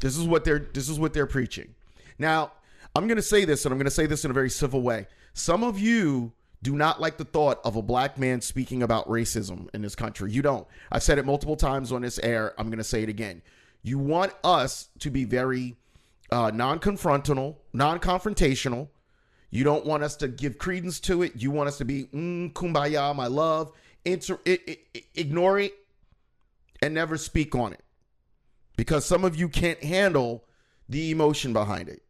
This 0.00 0.16
is 0.16 0.26
what 0.26 0.44
they're 0.44 0.58
this 0.58 0.88
is 0.88 0.98
what 0.98 1.12
they're 1.12 1.26
preaching. 1.26 1.74
Now, 2.18 2.52
I'm 2.96 3.06
going 3.06 3.16
to 3.16 3.22
say 3.22 3.44
this 3.44 3.64
and 3.64 3.72
I'm 3.72 3.78
going 3.78 3.84
to 3.84 3.90
say 3.90 4.06
this 4.06 4.24
in 4.24 4.30
a 4.30 4.34
very 4.34 4.50
civil 4.50 4.80
way. 4.80 5.08
Some 5.34 5.62
of 5.62 5.78
you 5.78 6.32
do 6.62 6.74
not 6.74 7.00
like 7.00 7.18
the 7.18 7.24
thought 7.24 7.60
of 7.64 7.76
a 7.76 7.82
black 7.82 8.18
man 8.18 8.40
speaking 8.40 8.82
about 8.82 9.06
racism 9.08 9.68
in 9.74 9.82
this 9.82 9.94
country. 9.94 10.32
You 10.32 10.40
don't. 10.40 10.66
I've 10.90 11.02
said 11.02 11.18
it 11.18 11.26
multiple 11.26 11.56
times 11.56 11.92
on 11.92 12.00
this 12.00 12.18
air. 12.20 12.54
I'm 12.58 12.68
going 12.68 12.78
to 12.78 12.84
say 12.84 13.02
it 13.02 13.10
again. 13.10 13.42
You 13.82 13.98
want 13.98 14.32
us 14.42 14.88
to 15.00 15.10
be 15.10 15.24
very 15.24 15.76
uh, 16.30 16.50
non-confrontational, 16.52 17.56
non-confrontational. 17.72 18.88
You 19.50 19.64
don't 19.64 19.86
want 19.86 20.02
us 20.02 20.16
to 20.16 20.28
give 20.28 20.58
credence 20.58 20.98
to 21.00 21.22
it. 21.22 21.32
You 21.36 21.50
want 21.50 21.68
us 21.68 21.78
to 21.78 21.84
be 21.84 22.04
mm, 22.04 22.52
kumbaya, 22.52 23.14
my 23.14 23.26
love. 23.26 23.72
Inter- 24.04 24.40
ignore 25.14 25.58
it 25.60 25.74
and 26.82 26.92
never 26.92 27.16
speak 27.16 27.54
on 27.54 27.72
it 27.72 27.82
because 28.76 29.04
some 29.04 29.24
of 29.24 29.36
you 29.36 29.48
can't 29.48 29.82
handle 29.82 30.44
the 30.88 31.10
emotion 31.10 31.52
behind 31.52 31.88
it. 31.88 32.02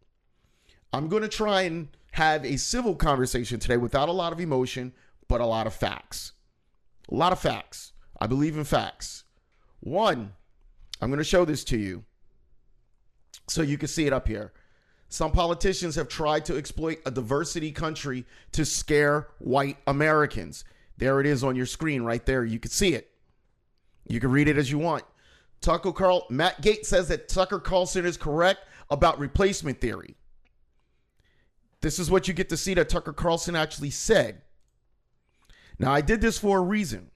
I'm 0.92 1.08
going 1.08 1.22
to 1.22 1.28
try 1.28 1.62
and 1.62 1.88
have 2.12 2.44
a 2.44 2.56
civil 2.56 2.94
conversation 2.94 3.58
today 3.58 3.76
without 3.76 4.08
a 4.08 4.12
lot 4.12 4.32
of 4.32 4.40
emotion, 4.40 4.92
but 5.28 5.40
a 5.40 5.46
lot 5.46 5.66
of 5.66 5.74
facts. 5.74 6.32
A 7.10 7.14
lot 7.14 7.32
of 7.32 7.40
facts. 7.40 7.92
I 8.20 8.26
believe 8.26 8.56
in 8.56 8.64
facts. 8.64 9.24
One, 9.80 10.32
I'm 11.00 11.10
going 11.10 11.18
to 11.18 11.24
show 11.24 11.44
this 11.44 11.64
to 11.64 11.76
you 11.76 12.04
so 13.48 13.62
you 13.62 13.78
can 13.78 13.88
see 13.88 14.06
it 14.06 14.12
up 14.12 14.28
here. 14.28 14.52
Some 15.08 15.32
politicians 15.32 15.94
have 15.96 16.08
tried 16.08 16.44
to 16.46 16.56
exploit 16.56 16.98
a 17.06 17.10
diversity 17.10 17.70
country 17.70 18.24
to 18.52 18.64
scare 18.64 19.28
white 19.38 19.76
Americans. 19.86 20.64
There 20.96 21.20
it 21.20 21.26
is 21.26 21.44
on 21.44 21.56
your 21.56 21.66
screen 21.66 22.02
right 22.02 22.24
there. 22.24 22.44
You 22.44 22.58
can 22.58 22.70
see 22.70 22.94
it. 22.94 23.10
You 24.08 24.20
can 24.20 24.30
read 24.30 24.48
it 24.48 24.58
as 24.58 24.70
you 24.70 24.78
want. 24.78 25.04
Tucker 25.60 25.92
Carl 25.92 26.26
Matt 26.30 26.60
Gaetz 26.62 26.86
says 26.86 27.08
that 27.08 27.28
Tucker 27.28 27.58
Carlson 27.58 28.04
is 28.04 28.16
correct 28.16 28.60
about 28.90 29.18
replacement 29.18 29.80
theory. 29.80 30.16
This 31.80 31.98
is 31.98 32.10
what 32.10 32.28
you 32.28 32.34
get 32.34 32.48
to 32.48 32.56
see 32.56 32.74
that 32.74 32.88
Tucker 32.88 33.12
Carlson 33.12 33.54
actually 33.54 33.90
said. 33.90 34.42
Now, 35.78 35.92
I 35.92 36.00
did 36.00 36.20
this 36.20 36.38
for 36.38 36.58
a 36.58 36.62
reason. 36.62 37.10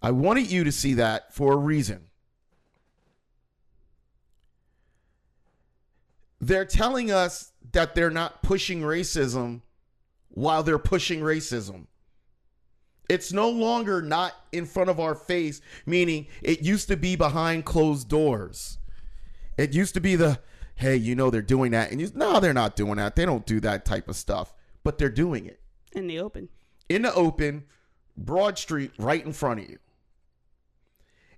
I 0.00 0.10
wanted 0.10 0.50
you 0.50 0.64
to 0.64 0.72
see 0.72 0.94
that 0.94 1.34
for 1.34 1.52
a 1.52 1.56
reason. 1.56 2.08
They're 6.42 6.64
telling 6.64 7.12
us 7.12 7.52
that 7.70 7.94
they're 7.94 8.10
not 8.10 8.42
pushing 8.42 8.82
racism 8.82 9.62
while 10.28 10.62
they're 10.64 10.78
pushing 10.78 11.20
racism. 11.20 11.86
It's 13.08 13.32
no 13.32 13.48
longer 13.48 14.02
not 14.02 14.34
in 14.50 14.66
front 14.66 14.90
of 14.90 14.98
our 14.98 15.14
face, 15.14 15.60
meaning 15.86 16.26
it 16.42 16.62
used 16.62 16.88
to 16.88 16.96
be 16.96 17.14
behind 17.14 17.64
closed 17.64 18.08
doors. 18.08 18.78
It 19.56 19.72
used 19.72 19.94
to 19.94 20.00
be 20.00 20.16
the, 20.16 20.40
hey, 20.74 20.96
you 20.96 21.14
know 21.14 21.30
they're 21.30 21.42
doing 21.42 21.70
that. 21.72 21.92
And 21.92 22.00
you, 22.00 22.10
no, 22.14 22.40
they're 22.40 22.52
not 22.52 22.74
doing 22.74 22.96
that. 22.96 23.14
They 23.14 23.24
don't 23.24 23.46
do 23.46 23.60
that 23.60 23.84
type 23.84 24.08
of 24.08 24.16
stuff, 24.16 24.52
but 24.82 24.98
they're 24.98 25.10
doing 25.10 25.46
it 25.46 25.60
In 25.92 26.06
the 26.08 26.18
open. 26.18 26.48
in 26.88 27.02
the 27.02 27.14
open, 27.14 27.64
Broad 28.16 28.58
Street, 28.58 28.90
right 28.98 29.24
in 29.24 29.32
front 29.32 29.60
of 29.60 29.68
you. 29.70 29.78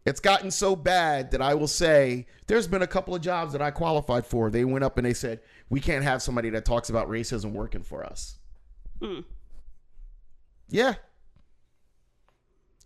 It's 0.06 0.20
gotten 0.20 0.50
so 0.50 0.76
bad 0.76 1.30
that 1.30 1.40
I 1.40 1.54
will 1.54 1.68
say 1.68 2.26
there's 2.46 2.68
been 2.68 2.82
a 2.82 2.86
couple 2.86 3.14
of 3.14 3.22
jobs 3.22 3.52
that 3.52 3.62
I 3.62 3.70
qualified 3.70 4.26
for. 4.26 4.50
They 4.50 4.64
went 4.64 4.84
up 4.84 4.98
and 4.98 5.06
they 5.06 5.14
said, 5.14 5.40
we 5.70 5.80
can't 5.80 6.04
have 6.04 6.20
somebody 6.20 6.50
that 6.50 6.66
talks 6.66 6.90
about 6.90 7.08
racism 7.08 7.52
working 7.52 7.82
for 7.82 8.04
us. 8.04 8.38
Mm. 9.00 9.24
Yeah. 10.68 10.94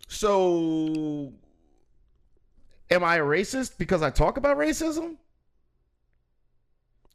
So, 0.07 1.33
am 2.89 3.03
I 3.03 3.17
a 3.17 3.21
racist 3.21 3.77
because 3.77 4.01
I 4.01 4.09
talk 4.09 4.37
about 4.37 4.57
racism? 4.57 5.17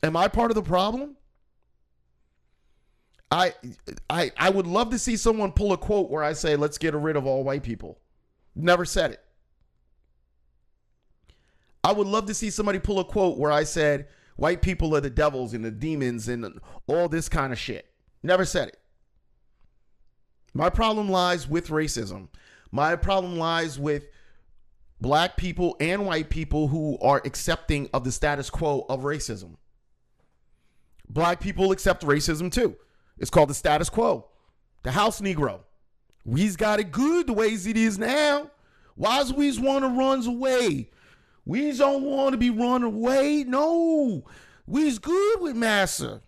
Am 0.02 0.16
I 0.16 0.28
part 0.28 0.50
of 0.50 0.54
the 0.54 0.62
problem? 0.62 1.16
I, 3.30 3.54
I, 4.08 4.30
I 4.36 4.50
would 4.50 4.66
love 4.66 4.90
to 4.90 4.98
see 4.98 5.16
someone 5.16 5.50
pull 5.50 5.72
a 5.72 5.78
quote 5.78 6.10
where 6.10 6.22
I 6.22 6.34
say, 6.34 6.54
"Let's 6.54 6.78
get 6.78 6.94
rid 6.94 7.16
of 7.16 7.26
all 7.26 7.42
white 7.42 7.64
people." 7.64 7.98
Never 8.54 8.84
said 8.84 9.10
it. 9.10 9.24
I 11.84 11.92
would 11.92 12.06
love 12.06 12.26
to 12.26 12.34
see 12.34 12.50
somebody 12.50 12.78
pull 12.78 12.98
a 12.98 13.04
quote 13.04 13.38
where 13.38 13.52
I 13.52 13.64
said, 13.64 14.08
"White 14.36 14.62
people 14.62 14.96
are 14.96 15.00
the 15.00 15.10
devils 15.10 15.52
and 15.52 15.64
the 15.64 15.70
demons 15.70 16.26
and 16.28 16.58
all 16.86 17.08
this 17.08 17.28
kind 17.28 17.52
of 17.52 17.58
shit." 17.58 17.86
Never 18.22 18.44
said 18.44 18.68
it. 18.68 18.80
My 20.54 20.70
problem 20.70 21.10
lies 21.10 21.46
with 21.46 21.68
racism. 21.68 22.28
My 22.72 22.96
problem 22.96 23.36
lies 23.38 23.78
with 23.78 24.04
black 25.00 25.36
people 25.36 25.76
and 25.78 26.06
white 26.06 26.30
people 26.30 26.68
who 26.68 26.98
are 27.00 27.20
accepting 27.24 27.90
of 27.92 28.04
the 28.04 28.12
status 28.12 28.48
quo 28.48 28.86
of 28.88 29.02
racism. 29.02 29.56
Black 31.08 31.40
people 31.40 31.70
accept 31.70 32.02
racism 32.02 32.50
too. 32.50 32.76
It's 33.18 33.30
called 33.30 33.50
the 33.50 33.54
status 33.54 33.90
quo. 33.90 34.30
The 34.84 34.92
house 34.92 35.20
Negro. 35.20 35.60
We's 36.24 36.56
got 36.56 36.80
it 36.80 36.90
good 36.90 37.26
the 37.26 37.34
ways 37.34 37.66
it 37.66 37.76
is 37.76 37.98
now. 37.98 38.50
Why's 38.94 39.32
we's 39.32 39.60
want 39.60 39.84
to 39.84 39.88
runs 39.88 40.26
away? 40.26 40.90
We's 41.46 41.78
don't 41.78 42.02
want 42.02 42.32
to 42.32 42.38
be 42.38 42.50
run 42.50 42.82
away. 42.82 43.44
No. 43.46 44.24
We's 44.66 44.98
good 44.98 45.40
with 45.40 45.56
massa. 45.56 46.22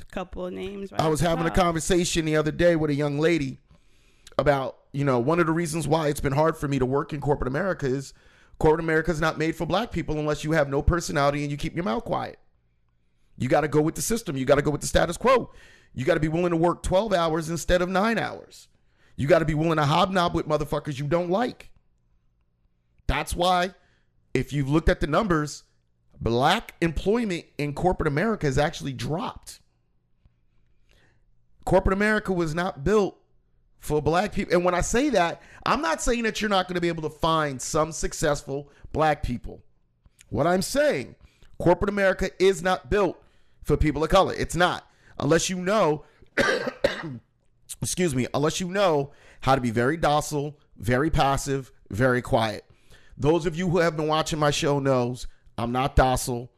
A 0.00 0.04
couple 0.12 0.46
of 0.46 0.52
names. 0.52 0.92
right 0.92 1.00
I 1.00 1.08
was 1.08 1.20
having 1.20 1.46
a 1.46 1.50
conversation 1.50 2.24
the 2.26 2.36
other 2.36 2.50
day 2.50 2.76
with 2.76 2.90
a 2.90 2.94
young 2.94 3.18
lady 3.18 3.58
about, 4.38 4.76
you 4.92 5.04
know, 5.04 5.18
one 5.18 5.40
of 5.40 5.46
the 5.46 5.52
reasons 5.52 5.88
why 5.88 6.08
it's 6.08 6.20
been 6.20 6.32
hard 6.32 6.56
for 6.56 6.68
me 6.68 6.78
to 6.78 6.86
work 6.86 7.12
in 7.12 7.20
corporate 7.20 7.48
America 7.48 7.86
is 7.86 8.12
corporate 8.58 8.84
America 8.84 9.10
is 9.10 9.20
not 9.20 9.38
made 9.38 9.56
for 9.56 9.66
black 9.66 9.90
people 9.90 10.18
unless 10.18 10.44
you 10.44 10.52
have 10.52 10.68
no 10.68 10.82
personality 10.82 11.42
and 11.42 11.50
you 11.50 11.56
keep 11.56 11.74
your 11.74 11.84
mouth 11.84 12.04
quiet. 12.04 12.38
You 13.38 13.48
got 13.48 13.62
to 13.62 13.68
go 13.68 13.80
with 13.80 13.94
the 13.94 14.02
system. 14.02 14.36
You 14.36 14.44
got 14.44 14.56
to 14.56 14.62
go 14.62 14.70
with 14.70 14.80
the 14.80 14.86
status 14.86 15.16
quo. 15.16 15.50
You 15.94 16.04
got 16.04 16.14
to 16.14 16.20
be 16.20 16.28
willing 16.28 16.50
to 16.50 16.56
work 16.56 16.82
12 16.82 17.12
hours 17.12 17.48
instead 17.48 17.82
of 17.82 17.88
nine 17.88 18.18
hours. 18.18 18.68
You 19.16 19.26
got 19.26 19.38
to 19.38 19.44
be 19.44 19.54
willing 19.54 19.76
to 19.76 19.84
hobnob 19.84 20.34
with 20.34 20.46
motherfuckers 20.46 20.98
you 20.98 21.06
don't 21.06 21.30
like. 21.30 21.70
That's 23.06 23.34
why, 23.34 23.70
if 24.36 24.52
you've 24.52 24.68
looked 24.68 24.90
at 24.90 25.00
the 25.00 25.06
numbers, 25.06 25.64
black 26.20 26.74
employment 26.82 27.46
in 27.56 27.72
corporate 27.72 28.06
America 28.06 28.46
has 28.46 28.58
actually 28.58 28.92
dropped. 28.92 29.60
Corporate 31.64 31.94
America 31.94 32.34
was 32.34 32.54
not 32.54 32.84
built 32.84 33.16
for 33.78 34.02
black 34.02 34.34
people. 34.34 34.54
And 34.54 34.62
when 34.62 34.74
I 34.74 34.82
say 34.82 35.08
that, 35.08 35.40
I'm 35.64 35.80
not 35.80 36.02
saying 36.02 36.24
that 36.24 36.40
you're 36.40 36.50
not 36.50 36.68
going 36.68 36.74
to 36.74 36.82
be 36.82 36.88
able 36.88 37.02
to 37.04 37.16
find 37.16 37.60
some 37.60 37.92
successful 37.92 38.70
black 38.92 39.22
people. 39.22 39.62
What 40.28 40.46
I'm 40.46 40.60
saying, 40.60 41.14
corporate 41.58 41.88
America 41.88 42.30
is 42.38 42.62
not 42.62 42.90
built 42.90 43.18
for 43.62 43.78
people 43.78 44.04
of 44.04 44.10
color. 44.10 44.34
It's 44.34 44.54
not. 44.54 44.86
Unless 45.18 45.48
you 45.48 45.56
know, 45.56 46.04
excuse 47.80 48.14
me, 48.14 48.26
unless 48.34 48.60
you 48.60 48.68
know 48.68 49.12
how 49.40 49.54
to 49.54 49.62
be 49.62 49.70
very 49.70 49.96
docile, 49.96 50.58
very 50.76 51.08
passive, 51.08 51.72
very 51.88 52.20
quiet. 52.20 52.65
Those 53.16 53.46
of 53.46 53.56
you 53.56 53.68
who 53.68 53.78
have 53.78 53.96
been 53.96 54.08
watching 54.08 54.38
my 54.38 54.50
show 54.50 54.78
knows 54.78 55.26
I'm 55.56 55.72
not 55.72 55.96
docile, 55.96 56.50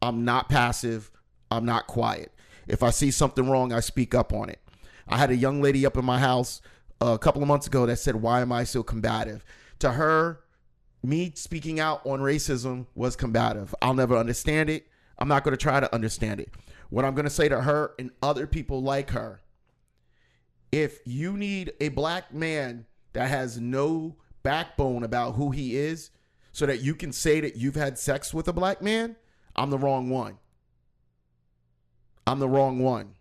I'm 0.00 0.24
not 0.24 0.48
passive, 0.48 1.10
I'm 1.50 1.64
not 1.64 1.86
quiet. 1.86 2.32
If 2.66 2.82
I 2.82 2.90
see 2.90 3.10
something 3.10 3.48
wrong, 3.48 3.72
I 3.72 3.80
speak 3.80 4.14
up 4.14 4.32
on 4.32 4.48
it. 4.48 4.60
I 5.08 5.18
had 5.18 5.30
a 5.30 5.36
young 5.36 5.60
lady 5.60 5.84
up 5.84 5.96
in 5.96 6.04
my 6.04 6.18
house 6.18 6.60
uh, 7.02 7.12
a 7.14 7.18
couple 7.18 7.42
of 7.42 7.48
months 7.48 7.66
ago 7.66 7.84
that 7.86 7.98
said, 7.98 8.16
"Why 8.16 8.40
am 8.40 8.52
I 8.52 8.64
so 8.64 8.82
combative?" 8.82 9.44
To 9.80 9.92
her, 9.92 10.40
me 11.02 11.32
speaking 11.34 11.80
out 11.80 12.06
on 12.06 12.20
racism 12.20 12.86
was 12.94 13.16
combative. 13.16 13.74
I'll 13.82 13.94
never 13.94 14.16
understand 14.16 14.70
it. 14.70 14.86
I'm 15.18 15.28
not 15.28 15.44
going 15.44 15.52
to 15.52 15.62
try 15.62 15.80
to 15.80 15.94
understand 15.94 16.40
it. 16.40 16.50
What 16.88 17.04
I'm 17.04 17.14
going 17.14 17.24
to 17.24 17.30
say 17.30 17.48
to 17.48 17.62
her 17.62 17.92
and 17.98 18.10
other 18.22 18.46
people 18.46 18.82
like 18.82 19.10
her 19.10 19.42
if 20.74 20.98
you 21.04 21.36
need 21.36 21.72
a 21.80 21.88
black 21.90 22.34
man 22.34 22.84
that 23.12 23.28
has 23.28 23.60
no 23.60 24.16
backbone 24.44 25.02
about 25.02 25.34
who 25.34 25.50
he 25.50 25.76
is 25.76 26.10
so 26.52 26.66
that 26.66 26.80
you 26.80 26.94
can 26.94 27.12
say 27.12 27.40
that 27.40 27.56
you've 27.56 27.74
had 27.74 27.98
sex 27.98 28.32
with 28.32 28.46
a 28.46 28.52
black 28.52 28.80
man, 28.80 29.16
I'm 29.56 29.70
the 29.70 29.78
wrong 29.78 30.08
one. 30.08 30.38
I'm 32.26 32.38
the 32.38 32.48
wrong 32.48 32.78
one. 32.78 33.14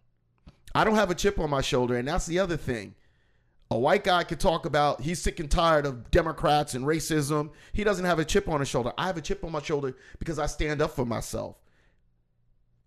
I 0.75 0.83
don't 0.83 0.95
have 0.95 1.09
a 1.09 1.15
chip 1.15 1.39
on 1.39 1.49
my 1.49 1.62
shoulder, 1.62 1.97
and 1.97 2.07
that's 2.07 2.27
the 2.27 2.39
other 2.39 2.57
thing. 2.57 2.93
A 3.71 3.77
white 3.77 4.03
guy 4.03 4.23
could 4.23 4.39
talk 4.39 4.67
about 4.67 5.01
he's 5.01 5.19
sick 5.21 5.39
and 5.39 5.49
tired 5.49 5.88
of 5.88 6.12
Democrats 6.12 6.75
and 6.75 6.86
racism. 6.86 7.49
He 7.71 7.83
doesn't 7.83 8.05
have 8.05 8.19
a 8.19 8.25
chip 8.25 8.47
on 8.47 8.59
his 8.59 8.69
shoulder. 8.69 8.93
I 8.97 9.07
have 9.07 9.17
a 9.17 9.21
chip 9.21 9.43
on 9.43 9.51
my 9.51 9.62
shoulder 9.62 9.95
because 10.19 10.38
I 10.38 10.45
stand 10.45 10.79
up 10.79 10.91
for 10.91 11.05
myself. 11.05 11.57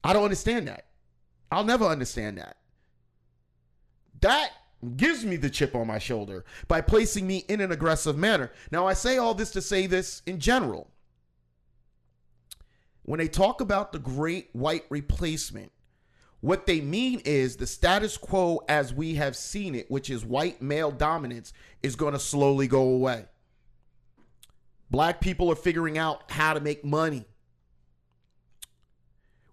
I 0.05 0.12
don't 0.12 0.22
understand 0.22 0.68
that. 0.68 0.87
I'll 1.51 1.64
never 1.64 1.87
understand 1.87 2.38
that. 2.38 2.57
That 4.20 4.51
gives 4.94 5.25
me 5.25 5.37
the 5.37 5.51
chip 5.51 5.75
on 5.75 5.87
my 5.87 5.99
shoulder 5.99 6.44
by 6.68 6.81
placing 6.81 7.27
me 7.27 7.44
in 7.49 7.61
an 7.61 7.72
aggressive 7.72 8.16
manner. 8.16 8.53
Now, 8.70 8.87
I 8.87 8.94
say 8.94 9.18
all 9.18 9.35
this 9.35 9.51
to 9.53 9.62
say 9.62 9.87
this 9.87 10.22
in 10.27 10.38
general. 10.38 10.90
When 13.03 13.18
they 13.18 13.29
talk 13.29 13.61
about 13.61 13.92
the 13.92 13.99
great 13.99 14.49
white 14.53 14.85
replacement, 14.90 15.72
what 16.40 16.66
they 16.66 16.81
mean 16.81 17.22
is 17.25 17.57
the 17.57 17.66
status 17.66 18.16
quo 18.16 18.61
as 18.68 18.92
we 18.92 19.14
have 19.14 19.37
seen 19.37 19.75
it, 19.75 19.90
which 19.90 20.11
is 20.11 20.25
white 20.25 20.61
male 20.61 20.90
dominance, 20.90 21.53
is 21.83 21.96
going 21.96 22.12
to 22.12 22.18
slowly 22.18 22.66
go 22.68 22.83
away. 22.83 23.27
Black 24.90 25.20
people 25.20 25.51
are 25.51 25.57
figuring 25.57 25.99
out 25.99 26.31
how 26.31 26.55
to 26.55 26.61
make 26.61 26.85
money. 26.85 27.25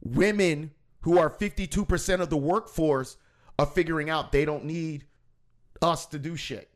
Women 0.02 0.72
who 1.02 1.18
are 1.18 1.30
52% 1.30 2.20
of 2.20 2.30
the 2.30 2.38
workforce 2.38 3.18
are 3.58 3.66
figuring 3.66 4.10
out 4.10 4.32
they 4.32 4.46
don't 4.46 4.66
need 4.66 5.06
us 5.82 6.06
to 6.08 6.20
do 6.20 6.36
shit. 6.36 6.70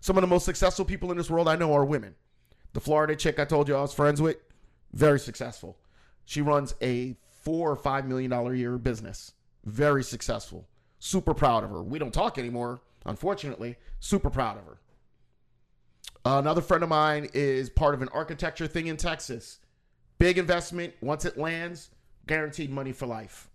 Some 0.00 0.16
of 0.16 0.20
the 0.20 0.26
most 0.26 0.44
successful 0.44 0.84
people 0.84 1.10
in 1.10 1.16
this 1.16 1.30
world 1.30 1.48
I 1.48 1.56
know 1.56 1.72
are 1.72 1.84
women. 1.84 2.14
The 2.72 2.80
Florida 2.80 3.14
chick 3.14 3.38
I 3.38 3.44
told 3.44 3.68
you 3.68 3.76
I 3.76 3.82
was 3.82 3.94
friends 3.94 4.20
with, 4.20 4.36
very 4.92 5.18
successful. 5.18 5.78
She 6.24 6.40
runs 6.40 6.74
a 6.82 7.16
four 7.42 7.70
or 7.70 7.76
five 7.76 8.06
million 8.06 8.30
dollar 8.30 8.52
a 8.52 8.58
year 8.58 8.78
business. 8.78 9.32
Very 9.64 10.02
successful. 10.02 10.68
Super 10.98 11.34
proud 11.34 11.64
of 11.64 11.70
her. 11.70 11.82
We 11.82 11.98
don't 11.98 12.14
talk 12.14 12.38
anymore, 12.38 12.80
unfortunately. 13.04 13.76
Super 14.00 14.30
proud 14.30 14.58
of 14.58 14.64
her. 14.64 14.78
Another 16.24 16.60
friend 16.60 16.82
of 16.82 16.88
mine 16.88 17.28
is 17.34 17.68
part 17.68 17.94
of 17.94 18.02
an 18.02 18.08
architecture 18.08 18.66
thing 18.68 18.86
in 18.86 18.96
Texas. 18.96 19.58
Big 20.18 20.38
investment. 20.38 20.94
Once 21.00 21.24
it 21.24 21.36
lands, 21.36 21.90
guaranteed 22.26 22.70
money 22.70 22.92
for 22.92 23.06
life. 23.06 23.48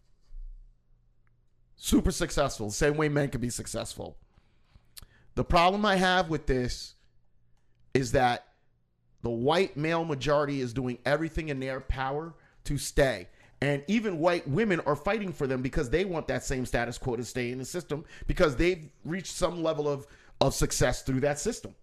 Super 1.78 2.12
successful. 2.12 2.72
Same 2.72 2.98
way 2.98 3.08
men 3.08 3.30
can 3.30 3.40
be 3.40 3.50
successful. 3.50 4.18
The 5.38 5.44
problem 5.44 5.86
I 5.86 5.98
have 5.98 6.32
with 6.32 6.48
this 6.48 6.96
is 7.94 8.14
that 8.14 8.48
the 9.22 9.30
white 9.30 9.78
male 9.78 10.04
majority 10.04 10.62
is 10.62 10.74
doing 10.74 10.98
everything 11.06 11.50
in 11.50 11.60
their 11.60 11.80
power 11.80 12.34
to 12.64 12.80
stay. 12.80 13.28
And 13.62 13.84
even 13.88 14.18
white 14.18 14.48
women 14.48 14.80
are 14.88 14.96
fighting 14.96 15.32
for 15.32 15.46
them 15.46 15.62
because 15.62 15.92
they 15.92 16.06
want 16.06 16.28
that 16.30 16.44
same 16.44 16.66
status 16.66 16.98
quo 16.98 17.18
to 17.18 17.24
stay 17.24 17.52
in 17.52 17.60
the 17.60 17.66
system 17.66 18.04
because 18.26 18.56
they've 18.56 18.90
reached 19.06 19.32
some 19.32 19.62
level 19.62 19.88
of, 19.88 20.08
of 20.42 20.56
success 20.56 21.04
through 21.04 21.20
that 21.20 21.38
system. 21.38 21.76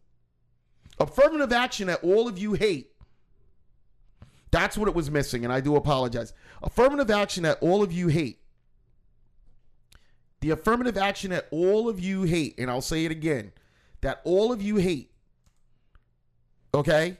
Affirmative 0.98 1.52
action 1.52 1.86
that 1.86 2.02
all 2.02 2.26
of 2.26 2.36
you 2.36 2.54
hate. 2.54 2.90
That's 4.50 4.76
what 4.76 4.88
it 4.88 4.96
was 4.96 5.12
missing, 5.12 5.44
and 5.44 5.52
I 5.52 5.60
do 5.60 5.76
apologize. 5.76 6.32
Affirmative 6.60 7.08
action 7.08 7.44
that 7.44 7.58
all 7.60 7.84
of 7.84 7.92
you 7.92 8.08
hate. 8.08 8.40
The 10.44 10.50
affirmative 10.50 10.98
action 10.98 11.30
that 11.30 11.48
all 11.50 11.88
of 11.88 11.98
you 11.98 12.24
hate, 12.24 12.56
and 12.58 12.70
I'll 12.70 12.82
say 12.82 13.06
it 13.06 13.10
again, 13.10 13.50
that 14.02 14.20
all 14.24 14.52
of 14.52 14.60
you 14.60 14.76
hate. 14.76 15.10
Okay? 16.74 17.16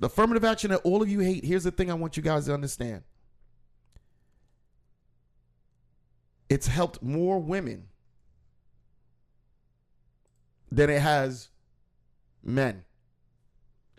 The 0.00 0.06
affirmative 0.06 0.42
action 0.42 0.70
that 0.70 0.78
all 0.78 1.02
of 1.02 1.08
you 1.10 1.20
hate. 1.20 1.44
Here's 1.44 1.64
the 1.64 1.70
thing 1.70 1.90
I 1.90 1.94
want 1.94 2.16
you 2.16 2.22
guys 2.22 2.46
to 2.46 2.54
understand. 2.54 3.02
It's 6.48 6.66
helped 6.66 7.02
more 7.02 7.38
women 7.40 7.88
than 10.70 10.88
it 10.88 11.02
has 11.02 11.50
men. 12.42 12.84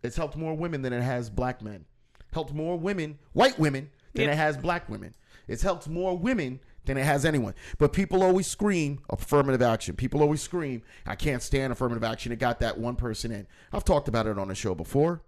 It's 0.01 0.15
helped 0.15 0.35
more 0.35 0.57
women 0.57 0.81
than 0.81 0.93
it 0.93 1.03
has 1.03 1.29
black 1.29 1.61
men. 1.61 1.85
Helped 2.31 2.55
more 2.55 2.79
women, 2.79 3.19
white 3.33 3.59
women, 3.59 3.91
than 4.15 4.25
Yeah. 4.25 4.31
it 4.31 4.37
has 4.37 4.57
black 4.57 4.89
women. 4.89 5.13
It's 5.47 5.61
helped 5.61 5.87
more 5.87 6.17
women 6.17 6.59
than 6.85 6.97
it 6.97 7.05
has 7.05 7.25
anyone. 7.25 7.53
But 7.77 7.93
people 7.93 8.23
always 8.23 8.47
scream 8.47 8.99
affirmative 9.09 9.61
action. 9.61 9.95
People 9.95 10.21
always 10.21 10.41
scream, 10.41 10.81
I 11.05 11.15
can't 11.15 11.41
stand 11.41 11.71
affirmative 11.71 12.03
action. 12.03 12.31
It 12.31 12.39
got 12.39 12.59
that 12.59 12.77
one 12.77 12.95
person 12.95 13.31
in. 13.31 13.47
I've 13.71 13.85
talked 13.85 14.07
about 14.07 14.27
it 14.27 14.37
on 14.37 14.49
the 14.49 14.55
show 14.55 14.75
before. 14.75 15.21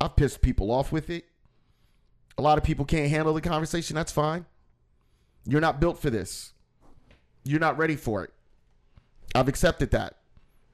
I've 0.00 0.16
pissed 0.16 0.40
people 0.40 0.70
off 0.70 0.90
with 0.92 1.10
it. 1.10 1.26
A 2.38 2.42
lot 2.42 2.58
of 2.58 2.64
people 2.64 2.84
can't 2.84 3.10
handle 3.10 3.34
the 3.34 3.40
conversation. 3.40 3.94
That's 3.94 4.12
fine. 4.12 4.46
You're 5.44 5.60
not 5.60 5.80
built 5.80 5.98
for 5.98 6.10
this. 6.10 6.52
You're 7.44 7.60
not 7.60 7.76
ready 7.76 7.96
for 7.96 8.24
it. 8.24 8.32
I've 9.34 9.48
accepted 9.48 9.90
that. 9.90 10.16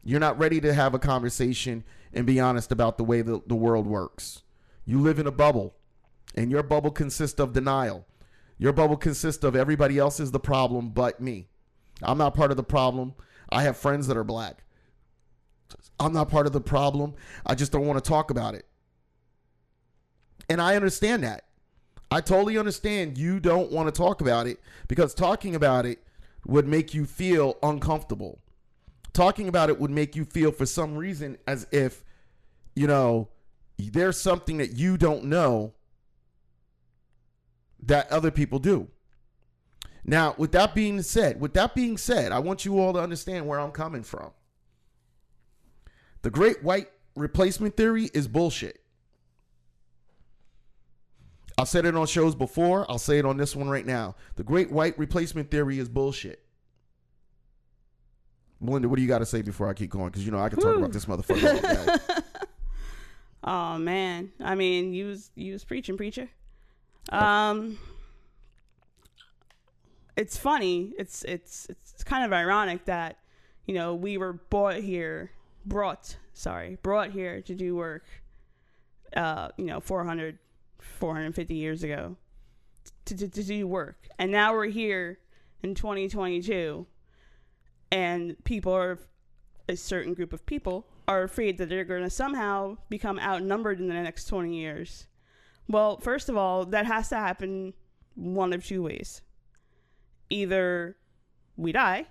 You're 0.04 0.20
not 0.20 0.38
ready 0.38 0.60
to 0.60 0.72
have 0.72 0.94
a 0.94 0.98
conversation 0.98 1.84
and 2.12 2.26
be 2.26 2.40
honest 2.40 2.70
about 2.72 2.98
the 2.98 3.04
way 3.04 3.22
the, 3.22 3.42
the 3.46 3.54
world 3.54 3.86
works. 3.86 4.42
You 4.84 5.00
live 5.00 5.18
in 5.18 5.26
a 5.26 5.32
bubble, 5.32 5.74
and 6.34 6.50
your 6.50 6.62
bubble 6.62 6.90
consists 6.90 7.40
of 7.40 7.52
denial. 7.52 8.06
Your 8.58 8.72
bubble 8.72 8.96
consists 8.96 9.44
of 9.44 9.54
everybody 9.54 9.98
else 9.98 10.20
is 10.20 10.32
the 10.32 10.40
problem 10.40 10.90
but 10.90 11.20
me. 11.20 11.48
I'm 12.02 12.18
not 12.18 12.34
part 12.34 12.50
of 12.50 12.56
the 12.56 12.62
problem. 12.62 13.14
I 13.50 13.62
have 13.62 13.76
friends 13.76 14.06
that 14.08 14.16
are 14.16 14.24
black. 14.24 14.64
I'm 16.00 16.12
not 16.12 16.28
part 16.28 16.46
of 16.46 16.52
the 16.52 16.60
problem. 16.60 17.14
I 17.46 17.54
just 17.54 17.72
don't 17.72 17.86
want 17.86 18.02
to 18.02 18.08
talk 18.08 18.30
about 18.30 18.54
it. 18.54 18.66
And 20.48 20.60
I 20.60 20.76
understand 20.76 21.24
that. 21.24 21.44
I 22.10 22.20
totally 22.20 22.56
understand 22.56 23.18
you 23.18 23.38
don't 23.38 23.70
want 23.70 23.86
to 23.86 23.92
talk 23.92 24.20
about 24.20 24.46
it 24.46 24.60
because 24.86 25.12
talking 25.12 25.54
about 25.54 25.84
it 25.86 26.02
would 26.46 26.66
make 26.66 26.94
you 26.94 27.04
feel 27.04 27.58
uncomfortable. 27.62 28.40
talking 29.18 29.48
about 29.48 29.68
it 29.68 29.80
would 29.80 29.90
make 29.90 30.14
you 30.14 30.24
feel 30.24 30.52
for 30.52 30.64
some 30.64 30.96
reason 30.96 31.36
as 31.46 31.66
if, 31.72 32.04
you 32.76 32.86
know, 32.86 33.28
there's 33.76 34.20
something 34.20 34.58
that 34.58 34.76
you 34.76 34.96
don't 34.96 35.24
know 35.24 35.74
that 37.82 38.10
other 38.10 38.30
people 38.30 38.58
do. 38.58 38.88
Now, 40.04 40.34
with 40.38 40.52
that 40.52 40.74
being 40.74 41.02
said, 41.02 41.40
with 41.40 41.54
that 41.54 41.74
being 41.74 41.96
said, 41.96 42.32
I 42.32 42.38
want 42.38 42.64
you 42.64 42.78
all 42.78 42.92
to 42.92 42.98
understand 43.00 43.46
where 43.46 43.60
I'm 43.60 43.72
coming 43.72 44.02
from. 44.02 44.30
The 46.22 46.30
great 46.30 46.62
white 46.62 46.88
replacement 47.14 47.76
theory 47.76 48.10
is 48.14 48.26
bullshit. 48.26 48.80
I've 51.58 51.68
said 51.68 51.84
it 51.84 51.96
on 51.96 52.06
shows 52.06 52.34
before. 52.34 52.88
I'll 52.88 52.98
say 52.98 53.18
it 53.18 53.24
on 53.24 53.36
this 53.36 53.54
one 53.56 53.68
right 53.68 53.84
now. 53.84 54.14
The 54.36 54.44
great 54.44 54.70
white 54.70 54.98
replacement 54.98 55.50
theory 55.50 55.78
is 55.78 55.88
bullshit. 55.88 56.44
Melinda, 58.60 58.88
what 58.88 58.96
do 58.96 59.02
you 59.02 59.08
got 59.08 59.18
to 59.18 59.26
say 59.26 59.42
before 59.42 59.68
I 59.68 59.74
keep 59.74 59.90
going? 59.90 60.06
Because 60.06 60.24
you 60.24 60.32
know 60.32 60.38
I 60.38 60.48
can 60.48 60.58
talk 60.58 60.74
Whew. 60.74 60.78
about 60.78 60.92
this 60.92 61.06
motherfucker. 61.06 62.22
Oh 63.44 63.78
man, 63.78 64.32
I 64.40 64.56
mean, 64.56 64.92
you 64.92 65.06
was 65.06 65.30
you 65.34 65.52
was 65.52 65.64
preaching, 65.64 65.96
preacher. 65.96 66.28
Um, 67.10 67.78
it's 70.16 70.36
funny. 70.36 70.92
It's 70.98 71.24
it's 71.24 71.66
it's 71.70 72.04
kind 72.04 72.24
of 72.24 72.32
ironic 72.32 72.84
that 72.86 73.18
you 73.66 73.74
know 73.74 73.94
we 73.94 74.18
were 74.18 74.34
brought 74.34 74.76
here, 74.76 75.30
brought 75.64 76.16
sorry, 76.32 76.78
brought 76.82 77.12
here 77.12 77.40
to 77.42 77.54
do 77.54 77.76
work. 77.76 78.04
Uh, 79.16 79.48
you 79.56 79.64
know, 79.64 79.80
400, 79.80 80.38
450 80.80 81.54
years 81.54 81.82
ago, 81.82 82.16
to, 83.06 83.16
to 83.16 83.28
to 83.28 83.42
do 83.42 83.66
work, 83.66 84.08
and 84.18 84.30
now 84.30 84.52
we're 84.52 84.66
here 84.66 85.18
in 85.62 85.74
2022, 85.74 86.86
and 87.90 88.36
people 88.44 88.72
are 88.72 88.98
a 89.68 89.76
certain 89.76 90.14
group 90.14 90.32
of 90.32 90.44
people 90.46 90.86
are 91.06 91.22
afraid 91.22 91.58
that 91.58 91.68
they're 91.68 91.84
going 91.84 92.02
to 92.02 92.10
somehow 92.10 92.76
become 92.90 93.18
outnumbered 93.18 93.80
in 93.80 93.88
the 93.88 93.94
next 93.94 94.26
20 94.26 94.54
years. 94.54 95.06
Well, 95.68 95.98
first 95.98 96.28
of 96.28 96.36
all, 96.36 96.64
that 96.66 96.86
has 96.86 97.10
to 97.10 97.16
happen 97.16 97.74
one 98.14 98.52
of 98.52 98.64
two 98.64 98.82
ways. 98.82 99.22
Either 100.30 100.96
we 101.56 101.72
die 101.72 102.06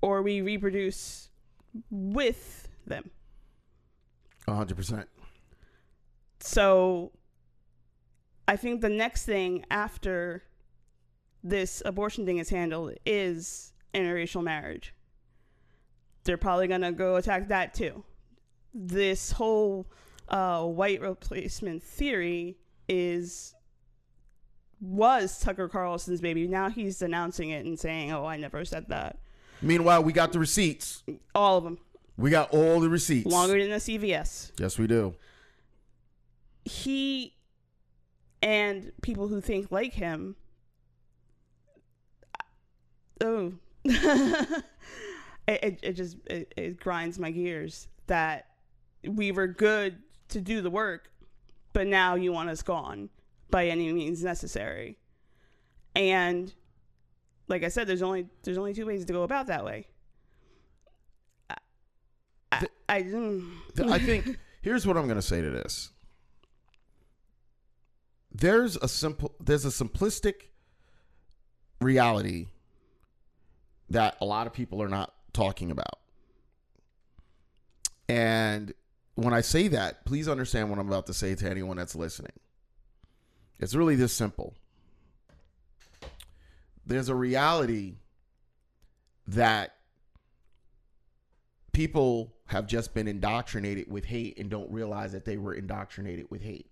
or 0.00 0.22
we 0.22 0.40
reproduce 0.40 1.30
with 1.90 2.68
them. 2.86 3.10
100%. 4.46 5.06
So 6.40 7.12
I 8.48 8.56
think 8.56 8.80
the 8.80 8.88
next 8.88 9.24
thing 9.24 9.64
after 9.70 10.42
this 11.44 11.82
abortion 11.84 12.26
thing 12.26 12.38
is 12.38 12.50
handled 12.50 12.94
is 13.06 13.72
interracial 13.94 14.42
marriage. 14.42 14.94
They're 16.24 16.36
probably 16.36 16.68
going 16.68 16.82
to 16.82 16.92
go 16.92 17.16
attack 17.16 17.48
that 17.48 17.74
too. 17.74 18.04
This 18.74 19.32
whole 19.32 19.86
uh, 20.28 20.64
white 20.64 21.00
replacement 21.00 21.82
theory 21.82 22.56
is 22.88 23.54
was 24.80 25.38
Tucker 25.40 25.68
Carlson's 25.68 26.20
baby. 26.20 26.48
Now 26.48 26.68
he's 26.68 26.98
denouncing 26.98 27.50
it 27.50 27.64
and 27.64 27.78
saying, 27.78 28.12
"Oh, 28.12 28.24
I 28.26 28.36
never 28.36 28.64
said 28.64 28.88
that." 28.88 29.18
Meanwhile, 29.60 30.02
we 30.02 30.12
got 30.12 30.32
the 30.32 30.38
receipts. 30.40 31.04
All 31.34 31.58
of 31.58 31.64
them 31.64 31.78
We 32.16 32.30
got 32.30 32.50
all 32.52 32.80
the 32.80 32.88
receipts. 32.88 33.26
longer 33.30 33.60
than 33.60 33.70
the 33.70 33.76
CVS. 33.76 34.52
Yes, 34.58 34.78
we 34.78 34.86
do. 34.88 35.14
he 36.64 37.34
and 38.42 38.90
people 39.02 39.28
who 39.28 39.40
think 39.40 39.70
like 39.70 39.92
him 39.92 40.34
oh 43.20 43.52
it, 43.84 44.64
it, 45.46 45.78
it 45.82 45.92
just 45.92 46.16
it, 46.26 46.52
it 46.56 46.80
grinds 46.80 47.18
my 47.18 47.30
gears 47.30 47.86
that 48.08 48.46
we 49.06 49.30
were 49.32 49.46
good 49.46 49.96
to 50.32 50.40
do 50.40 50.60
the 50.60 50.70
work 50.70 51.10
but 51.72 51.86
now 51.86 52.14
you 52.14 52.32
want 52.32 52.48
us 52.48 52.62
gone 52.62 53.08
by 53.50 53.66
any 53.66 53.92
means 53.92 54.22
necessary 54.22 54.96
and 55.94 56.52
like 57.48 57.62
i 57.62 57.68
said 57.68 57.86
there's 57.86 58.02
only 58.02 58.26
there's 58.42 58.58
only 58.58 58.74
two 58.74 58.86
ways 58.86 59.04
to 59.04 59.12
go 59.12 59.22
about 59.22 59.46
that 59.46 59.64
way 59.64 59.86
i 61.50 61.56
i, 62.50 62.66
I, 62.88 63.02
mm. 63.02 63.50
Th- 63.76 63.88
I 63.88 63.98
think 63.98 64.38
here's 64.62 64.86
what 64.86 64.96
I'm 64.96 65.04
going 65.04 65.16
to 65.16 65.22
say 65.22 65.42
to 65.42 65.50
this. 65.50 65.90
There's 68.32 68.76
a 68.76 68.88
simple 68.88 69.34
there's 69.38 69.66
a 69.66 69.68
simplistic 69.68 70.34
reality 71.80 72.46
that 73.90 74.16
a 74.20 74.24
lot 74.24 74.46
of 74.46 74.54
people 74.54 74.82
are 74.82 74.88
not 74.88 75.12
talking 75.34 75.70
about. 75.70 75.98
And 78.08 78.72
when 79.14 79.34
I 79.34 79.40
say 79.40 79.68
that, 79.68 80.04
please 80.04 80.28
understand 80.28 80.70
what 80.70 80.78
I'm 80.78 80.88
about 80.88 81.06
to 81.06 81.14
say 81.14 81.34
to 81.34 81.50
anyone 81.50 81.76
that's 81.76 81.94
listening. 81.94 82.32
It's 83.58 83.74
really 83.74 83.94
this 83.94 84.12
simple. 84.12 84.54
There's 86.86 87.08
a 87.08 87.14
reality 87.14 87.96
that 89.28 89.76
people 91.72 92.34
have 92.46 92.66
just 92.66 92.92
been 92.92 93.08
indoctrinated 93.08 93.90
with 93.90 94.04
hate 94.04 94.38
and 94.38 94.50
don't 94.50 94.70
realize 94.70 95.12
that 95.12 95.24
they 95.24 95.36
were 95.36 95.54
indoctrinated 95.54 96.26
with 96.30 96.42
hate. 96.42 96.68